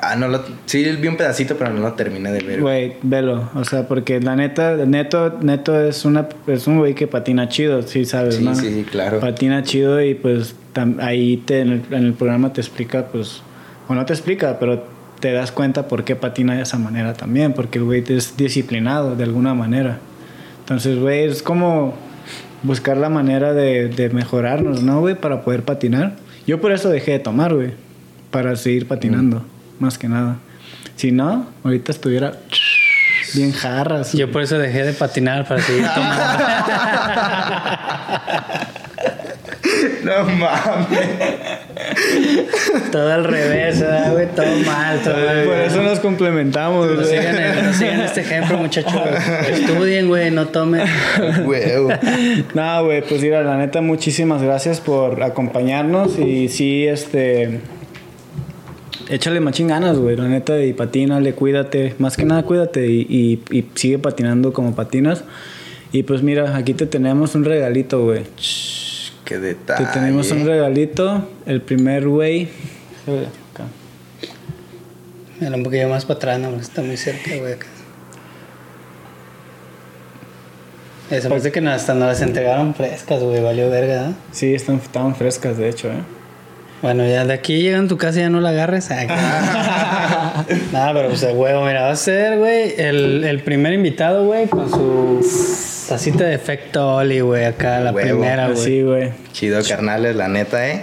ah, 0.00 0.16
no 0.16 0.28
lo... 0.28 0.42
Sí, 0.66 0.84
vi 1.00 1.08
un 1.08 1.16
pedacito, 1.16 1.56
pero 1.56 1.72
no 1.72 1.80
lo 1.80 1.92
terminé 1.94 2.30
de 2.32 2.40
ver. 2.40 2.60
güey. 2.60 2.88
Güey, 2.88 2.96
velo. 3.02 3.50
O 3.54 3.64
sea, 3.64 3.88
porque 3.88 4.20
la 4.20 4.36
neta, 4.36 4.76
Neto, 4.86 5.38
Neto 5.40 5.80
es 5.80 6.04
una 6.04 6.28
es 6.46 6.66
un 6.66 6.78
güey 6.78 6.94
que 6.94 7.06
patina 7.06 7.48
chido, 7.48 7.80
sí 7.82 8.04
sabes, 8.04 8.36
Sí, 8.36 8.44
¿no? 8.44 8.54
sí, 8.54 8.68
sí, 8.74 8.84
claro. 8.84 9.20
Patina 9.20 9.62
chido 9.62 10.02
y 10.02 10.14
pues 10.14 10.54
tam- 10.74 11.00
ahí 11.00 11.36
te, 11.38 11.60
en, 11.60 11.68
el, 11.70 11.82
en 11.90 12.04
el 12.06 12.12
programa 12.14 12.52
te 12.52 12.60
explica, 12.60 13.06
pues, 13.06 13.40
o 13.88 13.94
no 13.94 14.04
te 14.06 14.12
explica, 14.12 14.58
pero 14.58 14.84
te 15.20 15.32
das 15.32 15.52
cuenta 15.52 15.88
por 15.88 16.04
qué 16.04 16.16
patina 16.16 16.54
de 16.54 16.62
esa 16.62 16.78
manera 16.78 17.14
también, 17.14 17.52
porque 17.52 17.78
el 17.78 17.84
güey 17.84 18.04
es 18.08 18.36
disciplinado 18.36 19.16
de 19.16 19.24
alguna 19.24 19.54
manera. 19.54 19.98
Entonces, 20.60 20.98
güey, 20.98 21.24
es 21.24 21.42
como 21.42 21.94
buscar 22.62 22.96
la 22.96 23.08
manera 23.08 23.52
de, 23.52 23.88
de 23.88 24.10
mejorarnos, 24.10 24.82
¿no, 24.82 25.00
güey? 25.00 25.14
Para 25.14 25.42
poder 25.42 25.62
patinar. 25.62 26.16
Yo 26.46 26.60
por 26.60 26.72
eso 26.72 26.90
dejé 26.90 27.12
de 27.12 27.18
tomar, 27.20 27.54
güey. 27.54 27.72
Para 28.30 28.56
seguir 28.56 28.88
patinando, 28.88 29.44
más 29.78 29.96
que 29.96 30.08
nada. 30.08 30.38
Si 30.96 31.12
no, 31.12 31.46
ahorita 31.62 31.92
estuviera 31.92 32.34
bien 33.34 33.52
jarras. 33.52 34.12
Yo 34.12 34.30
por 34.30 34.42
eso 34.42 34.58
dejé 34.58 34.84
de 34.84 34.92
patinar 34.92 35.46
para 35.46 35.62
seguir 35.62 35.86
tomando. 35.94 36.44
No 40.04 40.24
mames. 40.24 40.88
todo 42.92 43.12
al 43.12 43.24
revés, 43.24 43.80
¿verdad, 43.80 44.12
güey? 44.12 44.26
Todo 44.34 44.46
mal, 44.66 45.00
todo 45.02 45.14
mal. 45.14 45.44
Por 45.44 45.56
eso 45.58 45.82
nos 45.82 46.00
complementamos, 46.00 46.86
No 46.88 46.94
güey. 46.96 47.06
sigan, 47.08 47.36
el- 47.36 47.64
no 47.64 47.72
sigan 47.72 48.00
este 48.00 48.20
ejemplo, 48.20 48.58
muchachos. 48.58 48.92
Estudien, 49.50 50.08
güey, 50.08 50.30
no 50.30 50.46
tomen. 50.48 50.86
Huevo. 51.46 51.88
No, 52.54 52.84
güey, 52.84 53.02
pues 53.06 53.20
mira, 53.22 53.42
la 53.42 53.56
neta, 53.56 53.80
muchísimas 53.80 54.42
gracias 54.42 54.80
por 54.80 55.22
acompañarnos 55.22 56.18
y 56.18 56.48
sí, 56.48 56.86
este... 56.86 57.60
Échale 59.10 59.38
machín 59.40 59.68
ganas, 59.68 59.98
güey, 59.98 60.16
la 60.16 60.28
neta, 60.28 60.58
y 60.62 60.72
patínale, 60.72 61.34
cuídate. 61.34 61.94
Más 61.98 62.16
que 62.16 62.24
nada, 62.24 62.42
cuídate 62.44 62.86
y, 62.86 63.06
y- 63.50 63.56
y 63.58 63.66
sigue 63.74 63.98
patinando 63.98 64.52
como 64.54 64.74
patinas. 64.74 65.24
Y 65.92 66.04
pues 66.04 66.22
mira, 66.22 66.56
aquí 66.56 66.72
te 66.74 66.86
tenemos 66.86 67.34
un 67.34 67.44
regalito, 67.44 68.02
güey. 68.02 68.22
Qué 69.24 69.36
Te 69.36 69.40
detalle. 69.40 69.86
tenemos 69.92 70.30
un 70.30 70.44
regalito. 70.46 71.28
El 71.46 71.60
primer 71.62 72.06
güey... 72.08 72.48
eh, 73.06 73.26
acá. 73.52 73.64
Mira, 75.40 75.56
un 75.56 75.62
poquillo 75.62 75.88
más 75.88 76.04
para 76.04 76.16
atrás, 76.18 76.38
no, 76.40 76.54
está 76.60 76.82
muy 76.82 76.96
cerca, 76.96 77.34
güey. 77.36 77.54
acá. 77.54 77.66
Eh, 81.10 81.20
Se 81.20 81.28
parece 81.28 81.52
que 81.52 81.60
hasta 81.60 81.94
nos 81.94 82.08
las 82.08 82.20
entregaron 82.22 82.74
frescas, 82.74 83.22
güey, 83.22 83.40
valió 83.42 83.68
verga, 83.70 84.08
¿no? 84.08 84.14
Sí, 84.32 84.54
están, 84.54 84.76
estaban 84.76 85.14
frescas, 85.14 85.56
de 85.58 85.68
hecho, 85.68 85.88
¿eh? 85.88 86.02
Bueno, 86.82 87.06
ya 87.06 87.24
de 87.24 87.32
aquí 87.32 87.62
llegan 87.62 87.86
a 87.86 87.88
tu 87.88 87.96
casa 87.96 88.18
y 88.18 88.22
ya 88.22 88.30
no 88.30 88.40
la 88.40 88.50
agarres. 88.50 88.88
Ah, 90.36 90.44
Nada, 90.72 90.92
pero 90.94 91.08
pues 91.10 91.22
el 91.22 91.36
huevo, 91.36 91.64
mira, 91.64 91.82
va 91.82 91.90
a 91.92 91.96
ser, 91.96 92.38
güey, 92.38 92.74
el, 92.76 93.22
el 93.24 93.40
primer 93.42 93.72
invitado, 93.72 94.24
güey, 94.26 94.46
con 94.48 94.68
su 94.68 95.22
tacita 95.88 96.24
de 96.24 96.34
efecto 96.34 96.96
Oli, 96.96 97.20
güey, 97.20 97.44
acá, 97.44 97.80
la 97.80 97.92
Huevo. 97.92 98.08
primera, 98.08 98.48
güey. 98.48 98.58
Así, 98.58 98.82
güey. 98.82 99.10
Chido, 99.32 99.60
carnales, 99.68 100.16
la 100.16 100.28
neta, 100.28 100.68
¿eh? 100.68 100.82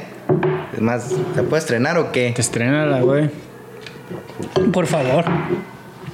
Es 0.73 0.81
más, 0.81 1.09
¿se 1.35 1.43
puede 1.43 1.59
estrenar 1.59 1.97
o 1.97 2.11
qué? 2.11 2.31
Te 2.35 2.41
estrena 2.41 2.99
güey. 3.01 3.29
Por 4.71 4.87
favor, 4.87 5.25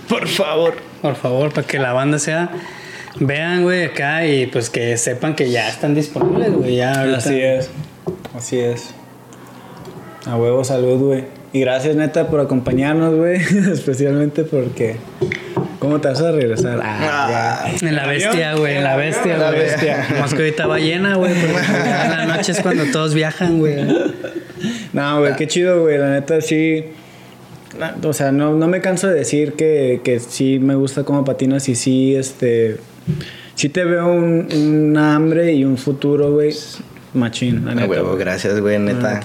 Por 0.09 0.27
favor. 0.27 0.73
por 1.01 1.15
favor, 1.15 1.53
para 1.53 1.67
que 1.67 1.79
la 1.79 1.93
banda 1.93 2.19
sea. 2.19 2.49
Vean, 3.19 3.63
güey, 3.63 3.85
acá 3.85 4.25
y 4.25 4.45
pues 4.47 4.69
que 4.69 4.95
sepan 4.97 5.35
que 5.35 5.49
ya 5.49 5.67
están 5.69 5.95
disponibles, 5.95 6.53
güey, 6.53 6.75
ya 6.75 6.99
ahorita. 6.99 7.17
Así 7.17 7.41
es. 7.41 7.69
Así 8.35 8.59
es. 8.59 8.93
A 10.25 10.35
huevo, 10.35 10.63
salud, 10.63 10.99
güey. 10.99 11.23
Y 11.53 11.61
gracias, 11.61 11.95
neta, 11.95 12.27
por 12.27 12.39
acompañarnos, 12.39 13.15
güey. 13.15 13.35
Especialmente 13.71 14.43
porque. 14.43 14.97
¿Cómo 15.79 16.01
te 16.01 16.07
vas 16.07 16.21
a 16.21 16.31
regresar? 16.31 16.79
Ah, 16.83 17.69
ya. 17.69 17.87
En 17.87 17.95
la 17.95 18.07
bestia, 18.07 18.55
güey, 18.55 18.77
en 18.77 18.83
la 18.83 18.95
bestia, 18.95 19.35
En 19.35 19.39
la 19.39 19.51
bestia. 19.51 20.07
Más 20.19 20.33
que 20.33 20.41
ahorita 20.41 20.67
va 20.67 20.79
llena, 20.79 21.15
güey, 21.15 21.31
en 21.33 22.11
la 22.11 22.25
noche 22.25 22.51
es 22.51 22.61
cuando 22.61 22.85
todos 22.85 23.13
viajan, 23.13 23.59
güey. 23.59 23.75
No, 24.93 25.19
güey, 25.19 25.35
qué 25.35 25.47
chido, 25.47 25.81
güey. 25.81 25.97
La 25.97 26.11
neta, 26.11 26.41
sí. 26.41 26.85
O 28.03 28.13
sea, 28.13 28.31
no, 28.31 28.55
no 28.55 28.67
me 28.67 28.81
canso 28.81 29.07
de 29.07 29.13
decir 29.13 29.53
que, 29.53 30.01
que 30.03 30.19
sí 30.19 30.57
me 30.59 30.75
gusta 30.75 31.03
cómo 31.03 31.23
patinas 31.23 31.69
y 31.69 31.75
sí, 31.75 32.15
este. 32.15 32.77
Sí 33.53 33.69
te 33.69 33.85
veo 33.85 34.07
un, 34.07 34.47
un 34.51 34.97
hambre 34.97 35.53
y 35.53 35.63
un 35.63 35.77
futuro, 35.77 36.31
güey. 36.31 36.53
Machín, 37.13 37.65
la 37.65 37.75
neta. 37.75 37.87
huevo, 37.87 38.15
gracias, 38.15 38.59
güey, 38.59 38.79
neta. 38.79 39.21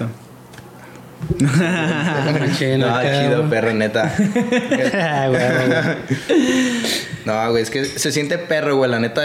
No, 2.78 3.02
chido, 3.02 3.48
perro, 3.50 3.72
neta. 3.74 4.14
Ah. 4.94 5.96
No, 7.24 7.50
güey, 7.50 7.62
es 7.62 7.70
que 7.70 7.84
se 7.84 8.10
siente 8.12 8.38
perro, 8.38 8.76
güey, 8.76 8.90
la 8.90 8.98
neta. 8.98 9.22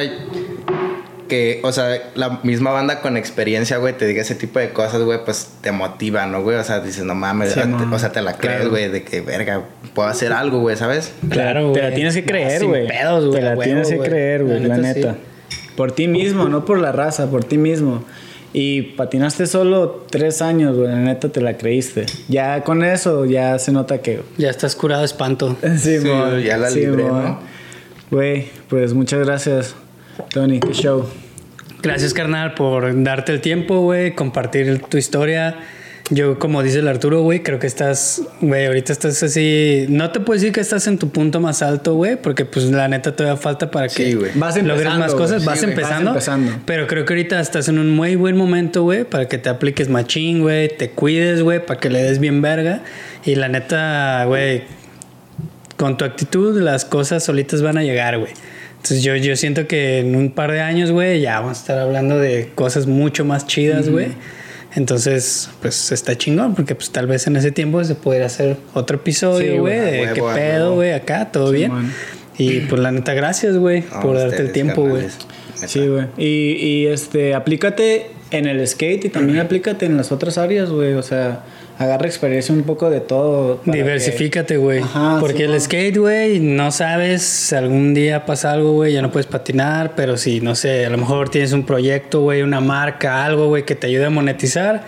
Que, 1.27 1.59
o 1.63 1.73
sea, 1.73 1.97
la 2.15 2.39
misma 2.43 2.71
banda 2.71 3.01
con 3.01 3.17
experiencia, 3.17 3.77
güey, 3.77 3.93
te 3.97 4.05
diga 4.07 4.21
ese 4.21 4.33
tipo 4.35 4.59
de 4.59 4.69
cosas, 4.69 5.01
güey, 5.01 5.19
pues 5.25 5.49
te 5.61 5.73
motiva, 5.73 6.25
¿no, 6.25 6.41
güey? 6.41 6.55
O 6.57 6.63
sea, 6.63 6.79
dices, 6.79 7.03
no 7.03 7.15
mames, 7.15 7.51
Sí, 7.53 7.59
te- 7.59 7.95
o 7.95 7.99
sea, 7.99 8.11
te 8.13 8.21
la 8.21 8.37
crees, 8.37 8.55
Claro. 8.57 8.69
güey, 8.69 8.87
de 8.89 9.03
que, 9.03 9.19
verga, 9.19 9.63
puedo 9.93 10.07
hacer 10.07 10.31
algo, 10.31 10.59
güey, 10.61 10.77
¿sabes? 10.77 11.11
Claro, 11.29 11.73
Te 11.73 11.79
güey. 11.79 11.89
la 11.89 11.95
tienes 11.95 12.13
que 12.13 12.23
creer, 12.23 12.63
güey. 12.65 12.87
pedos, 12.87 13.25
güey, 13.25 13.39
Te 13.41 13.45
la 13.45 13.49
huevo, 13.51 13.61
tienes 13.63 13.89
que 13.89 13.95
güey. 13.97 14.09
creer, 14.09 14.43
güey, 14.45 14.63
la 14.63 14.77
neta. 14.77 15.15
Por 15.75 15.91
ti 15.91 16.07
mismo, 16.07 16.47
no 16.47 16.63
por 16.63 16.79
la 16.79 16.93
raza, 16.93 17.29
por 17.29 17.43
ti 17.43 17.57
mismo. 17.57 18.05
Y 18.53 18.81
patinaste 18.81 19.45
solo 19.45 20.05
tres 20.09 20.41
años, 20.41 20.75
güey. 20.75 20.89
La 20.89 20.95
neta 20.99 21.29
te 21.29 21.41
la 21.41 21.57
creíste. 21.57 22.05
Ya 22.27 22.63
con 22.63 22.83
eso, 22.83 23.25
ya 23.25 23.59
se 23.59 23.71
nota 23.71 24.01
que. 24.01 24.21
Ya 24.37 24.49
estás 24.49 24.75
curado 24.75 25.01
de 25.01 25.05
espanto. 25.05 25.57
Sí, 25.77 25.99
Sí, 25.99 26.07
ya 26.43 26.57
la 26.57 26.69
sí, 26.69 26.79
libré. 26.79 27.05
Güey, 28.09 28.47
pues 28.69 28.93
muchas 28.93 29.25
gracias, 29.25 29.75
Tony. 30.29 30.59
Qué 30.59 30.73
show. 30.73 31.05
Gracias, 31.81 32.13
carnal, 32.13 32.53
por 32.55 33.03
darte 33.03 33.33
el 33.33 33.41
tiempo, 33.41 33.81
güey, 33.81 34.15
compartir 34.15 34.81
tu 34.89 34.97
historia. 34.97 35.57
Yo, 36.09 36.39
como 36.39 36.63
dice 36.63 36.79
el 36.79 36.87
Arturo, 36.87 37.21
güey, 37.21 37.43
creo 37.43 37.59
que 37.59 37.67
estás, 37.67 38.21
güey, 38.39 38.65
ahorita 38.65 38.93
estás 38.93 39.21
así. 39.23 39.87
No 39.89 40.11
te 40.11 40.21
puedo 40.21 40.39
decir 40.39 40.53
que 40.53 40.61
estás 40.61 40.87
en 40.87 40.97
tu 40.97 41.09
punto 41.09 41.41
más 41.41 41.61
alto, 41.61 41.95
güey, 41.95 42.15
porque 42.15 42.45
pues 42.45 42.65
la 42.65 42.87
neta 42.87 43.13
todavía 43.13 43.35
falta 43.35 43.69
para 43.71 43.89
que 43.89 44.11
Sí. 44.11 44.17
Vas 44.35 44.55
logres 44.55 44.85
empezando, 44.85 44.99
más 44.99 45.13
cosas. 45.13 45.43
vas, 45.43 45.59
Sí, 45.59 45.65
güey, 45.65 45.75
vas 45.75 45.83
empezando, 45.85 46.11
empezando. 46.11 46.51
Pero 46.65 46.87
creo 46.87 47.03
que 47.03 47.13
ahorita 47.13 47.41
estás 47.41 47.67
en 47.67 47.77
un 47.77 47.89
muy 47.89 48.15
buen 48.15 48.37
momento, 48.37 48.83
güey, 48.83 49.03
para 49.03 49.27
que 49.27 49.37
te 49.37 49.49
apliques 49.49 49.89
machín, 49.89 50.41
güey, 50.41 50.69
te 50.69 50.91
cuides, 50.91 51.41
güey, 51.41 51.65
para 51.65 51.77
que 51.79 51.89
le 51.89 52.01
des 52.01 52.19
bien 52.19 52.41
verga. 52.41 52.83
Y 53.25 53.35
la 53.35 53.49
neta, 53.49 54.23
güey, 54.25 54.63
con 55.75 55.97
tu 55.97 56.05
actitud 56.05 56.57
las 56.61 56.85
cosas 56.85 57.25
solitas 57.25 57.61
van 57.61 57.77
a 57.77 57.83
llegar, 57.83 58.17
güey. 58.17 58.31
Entonces 58.77 59.03
yo, 59.03 59.13
yo 59.17 59.35
siento 59.35 59.67
que 59.67 59.99
en 59.99 60.15
un 60.15 60.31
par 60.31 60.53
de 60.53 60.61
años, 60.61 60.91
güey, 60.91 61.19
ya 61.19 61.41
vamos 61.41 61.57
a 61.57 61.61
estar 61.61 61.79
hablando 61.79 62.17
de 62.17 62.51
cosas 62.55 62.87
mucho 62.87 63.25
más 63.25 63.45
chidas, 63.45 63.89
güey. 63.89 64.07
Entonces, 64.75 65.49
pues 65.61 65.91
está 65.91 66.17
chingón, 66.17 66.53
porque 66.55 66.75
pues 66.75 66.91
tal 66.91 67.07
vez 67.07 67.25
en 67.27 67.35
ese 67.35 67.51
tiempo 67.51 67.83
se 67.83 67.95
pudiera 67.95 68.25
hacer 68.27 68.57
otro 68.73 68.97
episodio, 68.97 69.61
güey, 69.61 69.79
de 69.79 70.01
huevo, 70.01 70.13
qué 70.13 70.39
pedo, 70.39 70.75
güey, 70.75 70.91
acá, 70.91 71.31
todo 71.31 71.51
bien. 71.51 71.71
man. 71.71 71.93
Y 72.37 72.59
pues 72.61 72.81
la 72.81 72.91
neta, 72.91 73.13
gracias, 73.13 73.57
güey, 73.57 73.83
No, 73.91 74.01
por 74.01 74.17
darte 74.17 74.41
el 74.41 74.51
tiempo, 74.51 74.83
güey. 74.83 75.05
Sí, 75.55 75.87
güey. 75.87 76.05
Y, 76.17 76.53
y 76.53 76.87
este, 76.87 77.33
aplícate 77.33 78.11
en 78.29 78.45
el 78.45 78.65
skate 78.67 79.05
y 79.05 79.09
también 79.09 79.39
aplícate 79.39 79.85
en 79.85 79.97
las 79.97 80.11
otras 80.11 80.37
áreas, 80.37 80.69
güey. 80.69 80.93
O 80.93 81.01
sea, 81.01 81.43
agarra 81.77 82.07
experiencia 82.07 82.53
un 82.53 82.63
poco 82.63 82.89
de 82.89 83.01
todo. 83.01 83.61
Diversifícate, 83.65 84.57
güey. 84.57 84.81
Porque 85.19 85.39
sí, 85.39 85.43
el 85.43 85.61
skate, 85.61 85.97
güey, 85.97 86.39
no 86.39 86.71
sabes 86.71 87.21
si 87.23 87.55
algún 87.55 87.93
día 87.93 88.25
pasa 88.25 88.51
algo, 88.51 88.73
güey, 88.73 88.93
ya 88.93 89.01
no 89.01 89.11
puedes 89.11 89.27
patinar, 89.27 89.93
pero 89.95 90.17
si, 90.17 90.41
no 90.41 90.55
sé, 90.55 90.85
a 90.85 90.89
lo 90.89 90.97
mejor 90.97 91.29
tienes 91.29 91.53
un 91.53 91.65
proyecto, 91.65 92.21
güey, 92.21 92.41
una 92.41 92.61
marca, 92.61 93.23
algo, 93.23 93.47
güey, 93.47 93.63
que 93.63 93.75
te 93.75 93.87
ayude 93.87 94.05
a 94.05 94.09
monetizar. 94.09 94.83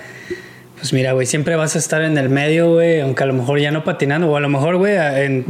Pues 0.80 0.94
mira, 0.94 1.12
güey, 1.12 1.28
siempre 1.28 1.56
vas 1.56 1.76
a 1.76 1.80
estar 1.80 2.02
en 2.02 2.18
el 2.18 2.30
medio, 2.30 2.74
güey, 2.74 3.02
aunque 3.02 3.24
a 3.24 3.26
lo 3.28 3.34
mejor 3.34 3.60
ya 3.60 3.72
no 3.72 3.84
patinando, 3.84 4.30
o 4.30 4.36
a 4.36 4.40
lo 4.40 4.50
mejor, 4.50 4.78
güey, 4.78 4.96
en 4.96 5.46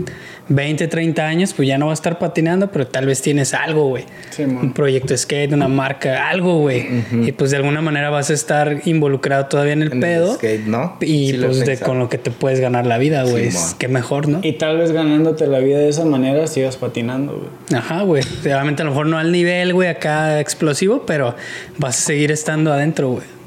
20, 0.50 0.88
30 0.88 1.28
años, 1.28 1.54
pues 1.54 1.68
ya 1.68 1.78
no 1.78 1.86
vas 1.86 2.00
a 2.00 2.02
estar 2.02 2.18
patinando, 2.18 2.72
pero 2.72 2.88
tal 2.88 3.06
vez 3.06 3.22
tienes 3.22 3.54
algo, 3.54 3.90
güey. 3.90 4.06
Sí, 4.32 4.44
un 4.44 4.74
proyecto 4.74 5.16
skate, 5.16 5.54
una 5.54 5.68
marca, 5.68 6.28
algo, 6.30 6.58
güey. 6.60 6.88
Y 7.12 7.32
pues 7.34 7.52
de 7.52 7.58
alguna 7.58 7.82
manera 7.82 8.10
vas 8.10 8.32
a 8.32 8.34
estar 8.34 8.82
involucrado 8.86 9.46
todavía 9.46 9.74
en 9.74 9.84
el 9.84 9.88
En 9.90 9.94
el 9.94 10.00
pedo. 10.00 10.34
skate, 10.36 10.66
¿no? 10.66 10.98
Y 11.02 11.30
Sí 11.32 11.38
lo 11.38 11.48
pues 11.48 11.66
de, 11.66 11.78
con 11.78 12.00
lo 12.00 12.10
que 12.10 12.18
te 12.18 12.32
puedes 12.32 12.60
ganar 12.60 12.88
la 12.88 12.98
vida, 12.98 13.24
güey. 13.24 13.48
Es 13.48 13.76
que 13.78 13.88
mejor, 13.88 14.28
¿no? 14.28 14.40
Y 14.42 14.54
tal 14.54 14.80
vez 14.80 14.92
ganándote 14.92 15.46
la 15.46 15.60
vida 15.60 15.78
de 15.78 15.90
esa 15.90 16.06
manera 16.06 16.48
sigas 16.48 16.78
patinando, 16.78 17.34
güey. 17.34 17.80
Ajá, 17.80 18.02
güey. 18.02 18.24
Obviamente 18.42 18.82
a 18.82 18.86
lo 18.86 18.92
mejor 18.92 19.06
no 19.06 19.20
al 19.20 19.32
nivel, 19.32 19.74
güey, 19.74 19.90
acá 19.90 20.40
explosivo, 20.40 21.04
pero 21.06 21.36
vas 21.78 22.00
a 22.00 22.02
seguir 22.02 22.32
estando 22.32 22.74
adentro, 22.74 23.12
güey. 23.12 23.39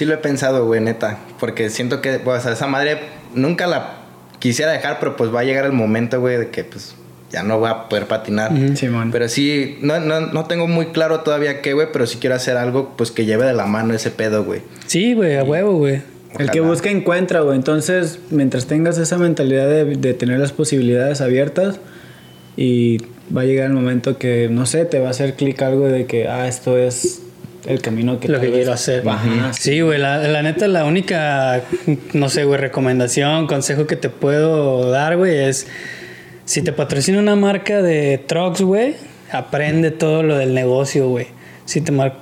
Sí 0.00 0.06
lo 0.06 0.14
he 0.14 0.16
pensado, 0.16 0.64
güey, 0.64 0.80
neta. 0.80 1.18
Porque 1.38 1.68
siento 1.68 2.00
que, 2.00 2.18
pues, 2.20 2.46
esa 2.46 2.66
madre 2.66 3.00
nunca 3.34 3.66
la 3.66 3.98
quisiera 4.38 4.72
dejar, 4.72 4.98
pero 4.98 5.14
pues 5.14 5.30
va 5.30 5.40
a 5.40 5.44
llegar 5.44 5.66
el 5.66 5.72
momento, 5.72 6.18
güey, 6.18 6.38
de 6.38 6.48
que, 6.48 6.64
pues, 6.64 6.94
ya 7.30 7.42
no 7.42 7.58
voy 7.58 7.68
a 7.68 7.86
poder 7.90 8.06
patinar. 8.06 8.50
Ujú. 8.50 8.76
Simón. 8.76 9.10
Pero 9.12 9.28
sí, 9.28 9.76
no, 9.82 10.00
no, 10.00 10.22
no 10.22 10.46
tengo 10.46 10.66
muy 10.66 10.86
claro 10.86 11.20
todavía 11.20 11.60
qué, 11.60 11.74
güey, 11.74 11.88
pero 11.92 12.06
sí 12.06 12.16
quiero 12.18 12.34
hacer 12.34 12.56
algo, 12.56 12.94
pues, 12.96 13.10
que 13.10 13.26
lleve 13.26 13.44
de 13.44 13.52
la 13.52 13.66
mano 13.66 13.92
ese 13.92 14.10
pedo, 14.10 14.42
güey. 14.42 14.62
Sí, 14.86 15.12
güey, 15.12 15.36
a 15.36 15.44
huevo, 15.44 15.76
güey. 15.76 16.00
El 16.38 16.50
que 16.50 16.60
busca 16.60 16.88
encuentra, 16.88 17.40
güey. 17.42 17.56
Entonces, 17.56 18.20
mientras 18.30 18.64
tengas 18.64 18.96
esa 18.96 19.18
mentalidad 19.18 19.68
de, 19.68 19.84
de 19.84 20.14
tener 20.14 20.38
las 20.38 20.52
posibilidades 20.52 21.20
abiertas 21.20 21.78
y 22.56 23.02
va 23.36 23.42
a 23.42 23.44
llegar 23.44 23.66
el 23.66 23.74
momento 23.74 24.16
que, 24.16 24.48
no 24.50 24.64
sé, 24.64 24.86
te 24.86 24.98
va 24.98 25.08
a 25.08 25.10
hacer 25.10 25.34
clic 25.34 25.60
algo 25.60 25.88
de 25.88 26.06
que, 26.06 26.26
ah, 26.26 26.48
esto 26.48 26.78
es 26.78 27.20
el 27.66 27.80
camino 27.82 28.18
que 28.20 28.28
lo 28.28 28.40
que 28.40 28.50
quiero 28.50 28.72
hacer. 28.72 29.06
Ajá, 29.08 29.52
Sí, 29.52 29.80
güey, 29.80 29.98
la, 29.98 30.18
la 30.18 30.42
neta, 30.42 30.66
la 30.68 30.84
única, 30.84 31.62
no 32.12 32.28
sé, 32.28 32.44
güey, 32.44 32.58
recomendación, 32.60 33.46
consejo 33.46 33.86
que 33.86 33.96
te 33.96 34.08
puedo 34.10 34.90
dar, 34.90 35.16
güey, 35.16 35.36
es 35.36 35.66
si 36.44 36.62
te 36.62 36.72
patrocina 36.72 37.18
una 37.18 37.36
marca 37.36 37.82
de 37.82 38.18
trucks, 38.18 38.60
güey, 38.62 38.94
aprende 39.30 39.90
todo 39.90 40.22
lo 40.22 40.36
del 40.38 40.54
negocio, 40.54 41.08
güey. 41.08 41.26
Si 41.64 41.80
te 41.80 41.92
mar- 41.92 42.16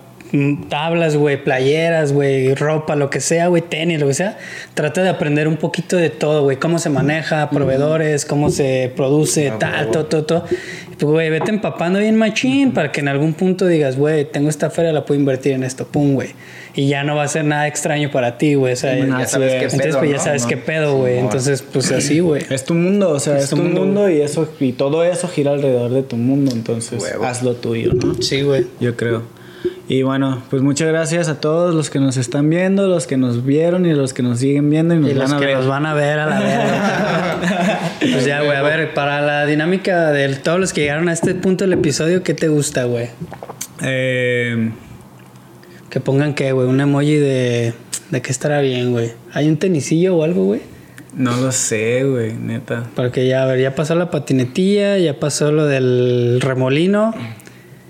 tablas, 0.68 1.16
güey, 1.16 1.43
playeras, 1.43 2.12
güey, 2.12 2.55
ropa, 2.55 2.97
lo 2.97 3.11
que 3.11 3.20
sea, 3.20 3.49
güey, 3.49 3.62
tenis, 3.62 4.01
lo 4.01 4.07
que 4.09 4.14
sea, 4.14 4.39
trata 4.74 5.03
de 5.03 5.09
aprender 5.09 5.49
un 5.49 5.57
poquito 5.57 5.97
de 5.97 6.11
todo, 6.11 6.43
güey, 6.43 6.57
cómo 6.59 6.79
se 6.79 6.91
maneja, 6.91 7.49
proveedores, 7.51 8.24
cómo 8.24 8.51
se 8.51 8.93
produce, 8.95 9.49
Ah, 9.51 9.57
tal, 9.59 9.91
todo, 9.91 10.05
todo, 10.07 10.24
todo. 10.24 10.45
Y, 10.51 10.95
Pues, 10.99 11.12
güey, 11.12 11.31
vete 11.31 11.51
empapando 11.51 11.99
bien 12.01 12.16
machín 12.16 12.72
para 12.72 12.91
que 12.93 13.01
en 13.01 13.09
algún 13.09 13.33
punto 13.35 13.66
digas, 13.66 13.97
güey, 13.97 14.24
tengo 14.24 14.49
esta 14.51 14.68
feria, 14.70 14.93
la 14.93 15.05
puedo 15.05 15.18
invertir 15.20 15.53
en 15.53 15.62
esto, 15.62 15.87
pum, 15.87 16.14
güey. 16.14 16.31
Y 16.74 16.87
ya 16.89 17.03
no 17.05 17.16
va 17.16 17.24
a 17.24 17.29
ser 17.29 17.45
nada 17.45 17.66
extraño 17.66 18.11
para 18.11 18.37
ti, 18.39 18.55
güey. 18.55 18.72
O 18.74 18.76
sea, 18.76 18.95
Sí, 18.95 19.01
Ya 19.09 19.26
sabes 19.26 19.53
qué 19.53 19.57
entonces, 19.64 19.81
pedo, 19.89 19.99
pues 19.99 20.11
ya 20.11 20.18
sabes 20.18 20.43
No. 20.43 20.49
qué 20.49 20.57
pedo, 20.57 20.97
güey. 20.99 21.12
Simón. 21.14 21.24
Entonces, 21.26 21.62
pues 21.72 21.91
así, 21.93 22.20
güey. 22.20 22.43
Es 22.51 22.64
tu 22.64 22.74
mundo, 22.74 23.11
o 23.11 23.18
sea, 23.20 23.37
es, 23.39 23.45
Es 23.45 23.51
tu 23.51 23.57
tu 23.57 23.62
mundo, 23.62 23.81
mundo, 23.85 24.11
y 24.11 24.20
eso 24.20 24.49
y 24.61 24.72
todo 24.72 25.03
eso 25.05 25.26
gira 25.29 25.53
alrededor 25.53 25.91
de 25.93 26.03
tu 26.03 26.16
mundo, 26.16 26.53
entonces 26.53 27.03
Huevo. 27.03 27.24
haz 27.24 27.43
lo 27.43 27.55
tuyo, 27.55 27.93
¿no? 27.95 28.20
Sí, 28.22 28.43
güey. 28.43 28.66
Yo 28.81 28.97
creo. 28.97 29.22
Y 29.91 30.03
bueno, 30.03 30.43
pues 30.51 30.61
muchas 30.61 30.89
gracias 30.89 31.28
a 31.28 31.41
todos 31.41 31.74
los 31.74 31.89
que 31.89 31.99
nos 31.99 32.18
están 32.18 32.51
viendo, 32.51 32.86
los 32.89 33.07
que 33.07 33.16
nos 33.16 33.45
vieron 33.47 33.86
y 33.86 33.95
los 33.95 34.12
que 34.12 34.22
nos 34.22 34.39
siguen 34.41 34.68
viendo 34.68 34.95
y 34.95 34.99
nos 34.99 35.11
Y 35.11 35.14
los 35.14 35.30
van 35.30 35.36
a 35.36 35.41
que 35.41 35.47
ver. 35.47 35.57
nos 35.57 35.66
van 35.66 35.86
a 35.86 35.95
ver 35.95 36.18
a 36.18 36.26
la 36.26 36.41
verga. 36.41 37.91
pues 38.01 38.26
ya, 38.26 38.43
güey. 38.43 38.55
A 38.55 38.61
ver, 38.62 38.93
para 38.93 39.22
la 39.22 39.47
dinámica 39.47 40.12
de 40.12 40.28
todos 40.36 40.61
los 40.61 40.72
que 40.74 40.82
llegaron 40.82 41.09
a 41.09 41.12
este 41.14 41.34
punto 41.34 41.64
del 41.64 41.72
episodio, 41.72 42.22
¿qué 42.22 42.34
te 42.34 42.49
gusta, 42.49 42.84
güey? 42.84 43.09
Eh, 43.82 44.70
Que 45.89 46.01
pongan 46.01 46.34
qué, 46.34 46.53
güey. 46.53 46.68
Un 46.68 46.80
emoji 46.80 47.14
de. 47.16 47.72
¿De 48.11 48.22
qué 48.22 48.30
estará 48.30 48.61
bien, 48.61 48.93
güey? 48.93 49.12
¿Hay 49.32 49.49
un 49.49 49.57
tenisillo 49.57 50.16
o 50.16 50.22
algo, 50.24 50.45
güey? 50.45 50.61
no 51.14 51.36
lo 51.36 51.51
sé, 51.51 52.05
güey, 52.05 52.34
neta. 52.34 52.84
Porque 52.95 53.26
ya, 53.26 53.43
a 53.43 53.47
ver, 53.47 53.59
ya 53.61 53.74
pasó 53.74 53.95
la 53.97 54.09
patinetilla, 54.11 54.99
ya 54.99 55.18
pasó 55.18 55.51
lo 55.51 55.66
del 55.66 56.41
remolino. 56.41 57.12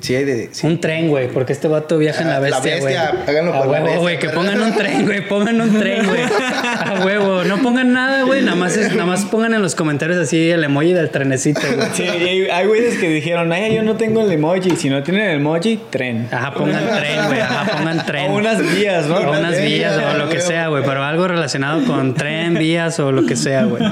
Sí, 0.00 0.14
hay 0.14 0.24
de... 0.24 0.48
sí. 0.52 0.66
Un 0.66 0.80
tren, 0.80 1.08
güey, 1.08 1.28
porque 1.28 1.52
este 1.52 1.66
vato 1.68 1.98
viaja 1.98 2.22
en 2.22 2.28
la 2.28 2.36
Ah, 2.36 2.40
la 2.40 2.40
bestia, 2.60 2.78
güey. 2.78 2.94
bestia, 2.94 3.14
háganlo 3.26 3.52
A 3.54 3.66
huevo, 3.66 4.00
güey, 4.00 4.18
que 4.18 4.28
pongan 4.30 4.60
un 4.60 4.72
tren, 4.74 5.04
güey, 5.06 5.26
pongan 5.28 5.60
un 5.60 5.78
tren, 5.78 6.06
güey. 6.06 6.20
A 6.62 7.04
huevo, 7.04 7.42
no 7.44 7.58
pongan 7.58 7.92
nada, 7.92 8.22
güey, 8.22 8.42
nada 8.42 8.56
más, 8.56 8.76
es- 8.76 8.92
nada 8.92 9.06
más 9.06 9.24
pongan 9.24 9.54
en 9.54 9.62
los 9.62 9.74
comentarios 9.74 10.16
así 10.18 10.50
el 10.50 10.62
emoji 10.64 10.92
del 10.92 11.10
trenecito, 11.10 11.60
güey. 11.74 11.88
Sí, 11.94 12.02
hay 12.04 12.66
güeyes 12.66 12.96
que 12.98 13.08
dijeron, 13.08 13.52
ay, 13.52 13.74
yo 13.74 13.82
no 13.82 13.96
tengo 13.96 14.20
el 14.22 14.30
emoji. 14.30 14.70
Si 14.76 14.88
no 14.88 15.02
tienen 15.02 15.24
el 15.30 15.36
emoji, 15.36 15.80
tren. 15.90 16.28
Ajá, 16.30 16.54
pongan 16.54 16.84
tren, 16.96 17.26
güey, 17.26 17.40
ajá, 17.40 17.76
pongan 17.78 18.06
tren. 18.06 18.30
O 18.30 18.34
unas 18.36 18.74
vías, 18.76 19.06
¿no? 19.06 19.16
O 19.16 19.30
unas 19.38 19.60
vías 19.60 19.94
o 19.98 20.16
lo 20.18 20.28
que 20.28 20.40
sea, 20.40 20.68
güey, 20.68 20.84
pero 20.84 21.02
algo 21.02 21.26
relacionado 21.28 21.84
con 21.84 22.14
tren, 22.14 22.54
vías 22.54 22.98
o 23.00 23.10
lo 23.10 23.26
que 23.26 23.34
sea, 23.36 23.64
güey. 23.64 23.82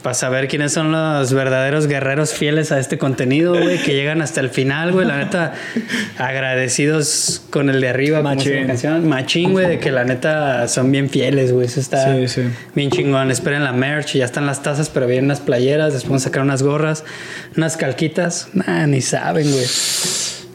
Para 0.00 0.14
saber 0.14 0.48
quiénes 0.48 0.72
son 0.72 0.90
los 0.92 1.32
verdaderos 1.32 1.86
guerreros 1.86 2.32
fieles 2.32 2.72
a 2.72 2.78
este 2.78 2.98
contenido, 2.98 3.52
güey, 3.60 3.78
que 3.82 3.94
llegan 3.94 4.22
hasta 4.22 4.40
el 4.40 4.50
final, 4.50 4.92
güey. 4.92 5.06
La 5.06 5.18
neta, 5.18 5.52
agradecidos 6.18 7.42
con 7.50 7.68
el 7.70 7.80
de 7.80 7.88
arriba, 7.88 8.22
Machín. 8.22 8.66
canción. 8.66 9.08
Machín, 9.08 9.52
güey, 9.52 9.68
de 9.68 9.78
que 9.78 9.90
la 9.92 10.04
neta 10.04 10.66
son 10.68 10.90
bien 10.90 11.08
fieles, 11.10 11.52
güey. 11.52 11.66
Eso 11.66 11.80
está 11.80 12.14
Sí, 12.14 12.28
sí. 12.28 12.42
bien 12.74 12.90
chingón. 12.90 13.30
Esperen 13.30 13.64
la 13.64 13.72
merch, 13.72 14.14
ya 14.14 14.24
están 14.24 14.46
las 14.46 14.62
tazas, 14.62 14.88
pero 14.88 15.06
vienen 15.06 15.26
unas 15.26 15.40
playeras. 15.40 15.92
Después 15.92 16.08
vamos 16.10 16.22
a 16.22 16.24
sacar 16.24 16.42
unas 16.42 16.62
gorras, 16.62 17.04
unas 17.56 17.76
calquitas. 17.76 18.48
Nah, 18.54 18.86
ni 18.86 19.00
saben, 19.00 19.50
güey. 19.50 19.66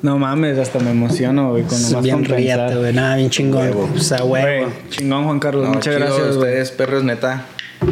No 0.01 0.17
mames, 0.19 0.57
hasta 0.59 0.79
me 0.79 0.91
emociono, 0.91 1.51
güey, 1.51 1.63
con 1.63 1.81
nomás 1.81 2.03
Bien 2.03 2.23
riata, 2.25 2.75
güey. 2.75 2.93
Nada, 2.93 3.15
bien 3.15 3.29
chingón. 3.29 3.63
Huevo. 3.67 3.89
O 3.95 3.99
sea, 3.99 4.21
Güey, 4.21 4.43
huevo. 4.61 4.73
chingón, 4.89 5.23
Juan 5.25 5.39
Carlos. 5.39 5.63
No, 5.63 5.69
Muchas 5.75 5.95
chido, 5.95 5.99
gracias, 6.05 6.35
güey. 6.38 6.49
ustedes, 6.51 6.71
perros, 6.71 7.03
neta. 7.03 7.45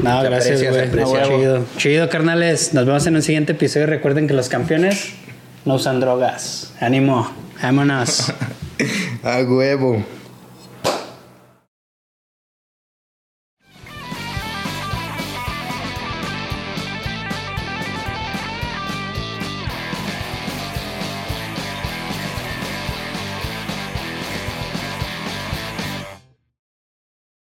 No, 0.03 0.21
Se 0.21 0.29
gracias, 0.29 0.63
güey. 0.63 0.91
Chido. 0.91 1.65
Chido, 1.77 2.09
carnales. 2.09 2.73
Nos 2.73 2.85
vemos 2.85 3.05
en 3.07 3.15
un 3.15 3.21
siguiente 3.21 3.53
episodio. 3.53 3.87
Recuerden 3.87 4.27
que 4.27 4.33
los 4.33 4.49
campeones 4.49 5.13
no 5.63 5.75
usan 5.75 5.99
drogas. 5.99 6.73
Ánimo. 6.79 7.31
Vámonos. 7.61 8.33
A 9.23 9.39
huevo. 9.39 10.03